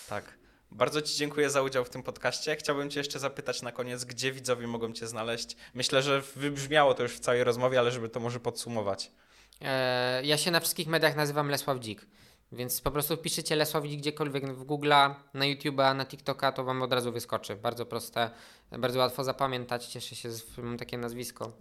Tak. 0.09 0.39
Bardzo 0.71 1.01
Ci 1.01 1.15
dziękuję 1.17 1.49
za 1.49 1.61
udział 1.61 1.85
w 1.85 1.89
tym 1.89 2.03
podcaście. 2.03 2.55
Chciałbym 2.55 2.89
Cię 2.89 2.99
jeszcze 2.99 3.19
zapytać 3.19 3.61
na 3.61 3.71
koniec, 3.71 4.03
gdzie 4.05 4.31
widzowie 4.31 4.67
mogą 4.67 4.93
Cię 4.93 5.07
znaleźć. 5.07 5.55
Myślę, 5.73 6.01
że 6.01 6.21
wybrzmiało 6.35 6.93
to 6.93 7.03
już 7.03 7.15
w 7.15 7.19
całej 7.19 7.43
rozmowie, 7.43 7.79
ale 7.79 7.91
żeby 7.91 8.09
to 8.09 8.19
może 8.19 8.39
podsumować. 8.39 9.11
E, 9.61 10.25
ja 10.25 10.37
się 10.37 10.51
na 10.51 10.59
wszystkich 10.59 10.87
mediach 10.87 11.15
nazywam 11.15 11.49
Lesław 11.49 11.79
Dzik, 11.79 12.07
więc 12.51 12.81
po 12.81 12.91
prostu 12.91 13.15
wpiszecie 13.15 13.65
Dzik 13.87 13.99
gdziekolwiek 13.99 14.53
w 14.53 14.65
Google'a, 14.65 15.15
na 15.33 15.45
YouTube'a, 15.45 15.95
na 15.95 16.05
TikToka, 16.05 16.51
to 16.51 16.63
Wam 16.63 16.81
od 16.81 16.93
razu 16.93 17.11
wyskoczy. 17.11 17.55
Bardzo 17.55 17.85
proste, 17.85 18.31
bardzo 18.71 18.99
łatwo 18.99 19.23
zapamiętać, 19.23 19.85
cieszę 19.85 20.15
się, 20.15 20.31
że 20.31 20.61
mam 20.61 20.77
takie 20.77 20.97
nazwisko. 20.97 21.51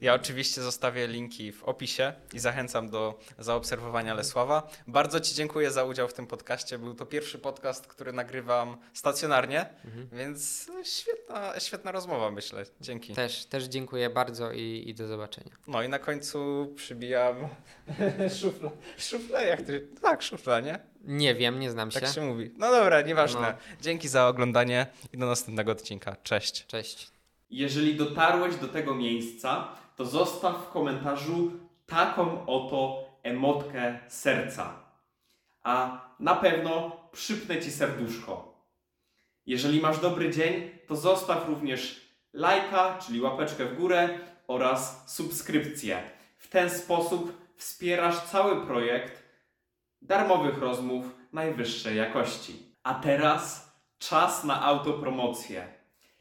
Ja 0.00 0.14
oczywiście 0.14 0.62
zostawię 0.62 1.06
linki 1.06 1.52
w 1.52 1.64
opisie 1.64 2.12
i 2.34 2.38
zachęcam 2.38 2.90
do 2.90 3.18
zaobserwowania 3.38 4.14
Lesława. 4.14 4.70
Bardzo 4.86 5.20
Ci 5.20 5.34
dziękuję 5.34 5.70
za 5.70 5.84
udział 5.84 6.08
w 6.08 6.12
tym 6.14 6.26
podcaście. 6.26 6.78
Był 6.78 6.94
to 6.94 7.06
pierwszy 7.06 7.38
podcast, 7.38 7.86
który 7.86 8.12
nagrywam 8.12 8.76
stacjonarnie, 8.92 9.66
więc 10.12 10.70
świetna, 10.84 11.60
świetna 11.60 11.92
rozmowa, 11.92 12.30
myślę. 12.30 12.64
Dzięki. 12.80 13.14
też, 13.14 13.44
też 13.44 13.64
dziękuję 13.64 14.10
bardzo 14.10 14.52
i, 14.52 14.84
i 14.86 14.94
do 14.94 15.06
zobaczenia. 15.06 15.50
No 15.66 15.82
i 15.82 15.88
na 15.88 15.98
końcu 15.98 16.72
przybijam 16.76 17.36
szufla. 18.40 18.70
Szufla? 18.98 19.42
Jak 19.42 19.60
to? 19.62 19.72
Tak, 20.02 20.22
szufla, 20.22 20.60
nie? 20.60 20.78
Nie 21.00 21.34
wiem, 21.34 21.60
nie 21.60 21.70
znam 21.70 21.90
się. 21.90 22.00
Tak 22.00 22.14
się 22.14 22.20
mówi. 22.20 22.50
No 22.56 22.70
dobra, 22.70 23.02
nieważne. 23.02 23.40
No. 23.40 23.76
Dzięki 23.80 24.08
za 24.08 24.28
oglądanie 24.28 24.86
i 25.12 25.18
do 25.18 25.26
następnego 25.26 25.72
odcinka. 25.72 26.16
Cześć. 26.22 26.66
Cześć. 26.66 27.10
Jeżeli 27.50 27.94
dotarłeś 27.94 28.56
do 28.56 28.68
tego 28.68 28.94
miejsca, 28.94 29.68
to 29.96 30.04
zostaw 30.04 30.66
w 30.66 30.70
komentarzu 30.70 31.52
taką 31.86 32.46
oto 32.46 33.04
emotkę 33.22 33.98
serca. 34.08 34.82
A 35.62 36.00
na 36.20 36.34
pewno 36.34 36.96
przypnę 37.12 37.62
ci 37.62 37.70
serduszko. 37.70 38.64
Jeżeli 39.46 39.80
masz 39.80 40.00
dobry 40.00 40.30
dzień, 40.30 40.70
to 40.86 40.96
zostaw 40.96 41.48
również 41.48 42.08
lajka, 42.32 42.98
czyli 43.06 43.20
łapeczkę 43.20 43.64
w 43.64 43.76
górę 43.76 44.08
oraz 44.46 45.14
subskrypcję. 45.14 46.02
W 46.38 46.48
ten 46.48 46.70
sposób 46.70 47.52
wspierasz 47.56 48.20
cały 48.20 48.66
projekt 48.66 49.27
darmowych 50.02 50.58
rozmów 50.58 51.16
najwyższej 51.32 51.96
jakości. 51.96 52.52
A 52.82 52.94
teraz 52.94 53.72
czas 53.98 54.44
na 54.44 54.62
autopromocję. 54.62 55.68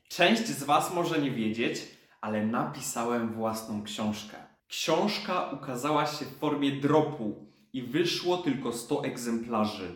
Część 0.09 0.47
z 0.47 0.63
Was 0.63 0.93
może 0.93 1.21
nie 1.21 1.31
wiedzieć, 1.31 1.81
ale 2.21 2.45
napisałem 2.45 3.33
własną 3.33 3.83
książkę. 3.83 4.37
Książka 4.67 5.49
ukazała 5.49 6.05
się 6.05 6.25
w 6.25 6.37
formie 6.37 6.71
dropu 6.71 7.45
i 7.73 7.83
wyszło 7.83 8.37
tylko 8.37 8.73
100 8.73 9.03
egzemplarzy. 9.03 9.95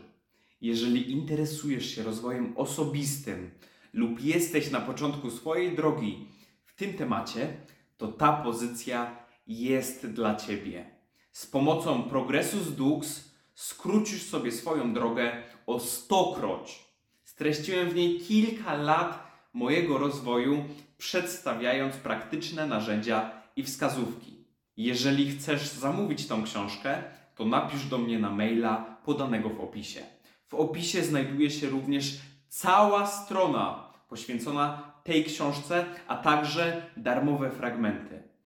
Jeżeli 0.62 1.12
interesujesz 1.12 1.96
się 1.96 2.04
rozwojem 2.04 2.54
osobistym 2.58 3.52
lub 3.94 4.22
jesteś 4.22 4.72
na 4.72 4.82
początku 4.82 5.32
swojej 5.32 5.76
drogi 5.76 6.28
w 6.66 6.76
tym 6.76 6.94
temacie, 6.94 7.58
to 7.98 8.08
ta 8.08 8.34
pozycja 8.34 9.16
jest 9.48 10.08
dla 10.08 10.36
Ciebie. 10.36 10.86
Z 11.32 11.46
pomocą 11.46 12.04
Progressus 12.04 12.76
Dux 12.76 13.31
skrócisz 13.62 14.24
sobie 14.24 14.52
swoją 14.52 14.94
drogę 14.94 15.32
o 15.68 15.80
stokroć. 15.80 16.86
Streściłem 17.24 17.90
w 17.90 17.96
niej 17.96 18.20
kilka 18.20 18.74
lat 18.74 19.32
mojego 19.54 19.98
rozwoju, 19.98 20.66
przedstawiając 20.98 21.96
praktyczne 21.96 22.68
narzędzia 22.68 23.32
i 23.56 23.64
wskazówki. 23.64 24.46
Jeżeli 24.78 25.32
chcesz 25.32 25.70
zamówić 25.70 26.28
tą 26.28 26.44
książkę, 26.44 27.04
to 27.36 27.46
napisz 27.46 27.86
do 27.86 27.98
mnie 27.98 28.20
na 28.20 28.30
maila 28.30 28.98
podanego 29.06 29.50
w 29.50 29.60
opisie. 29.60 30.02
W 30.48 30.54
opisie 30.54 31.04
znajduje 31.04 31.52
się 31.52 31.70
również 31.70 32.18
cała 32.48 33.08
strona 33.08 33.94
poświęcona 34.10 34.94
tej 35.04 35.24
książce, 35.24 35.86
a 36.08 36.18
także 36.18 36.86
darmowe 36.98 37.52
fragmenty. 37.52 38.31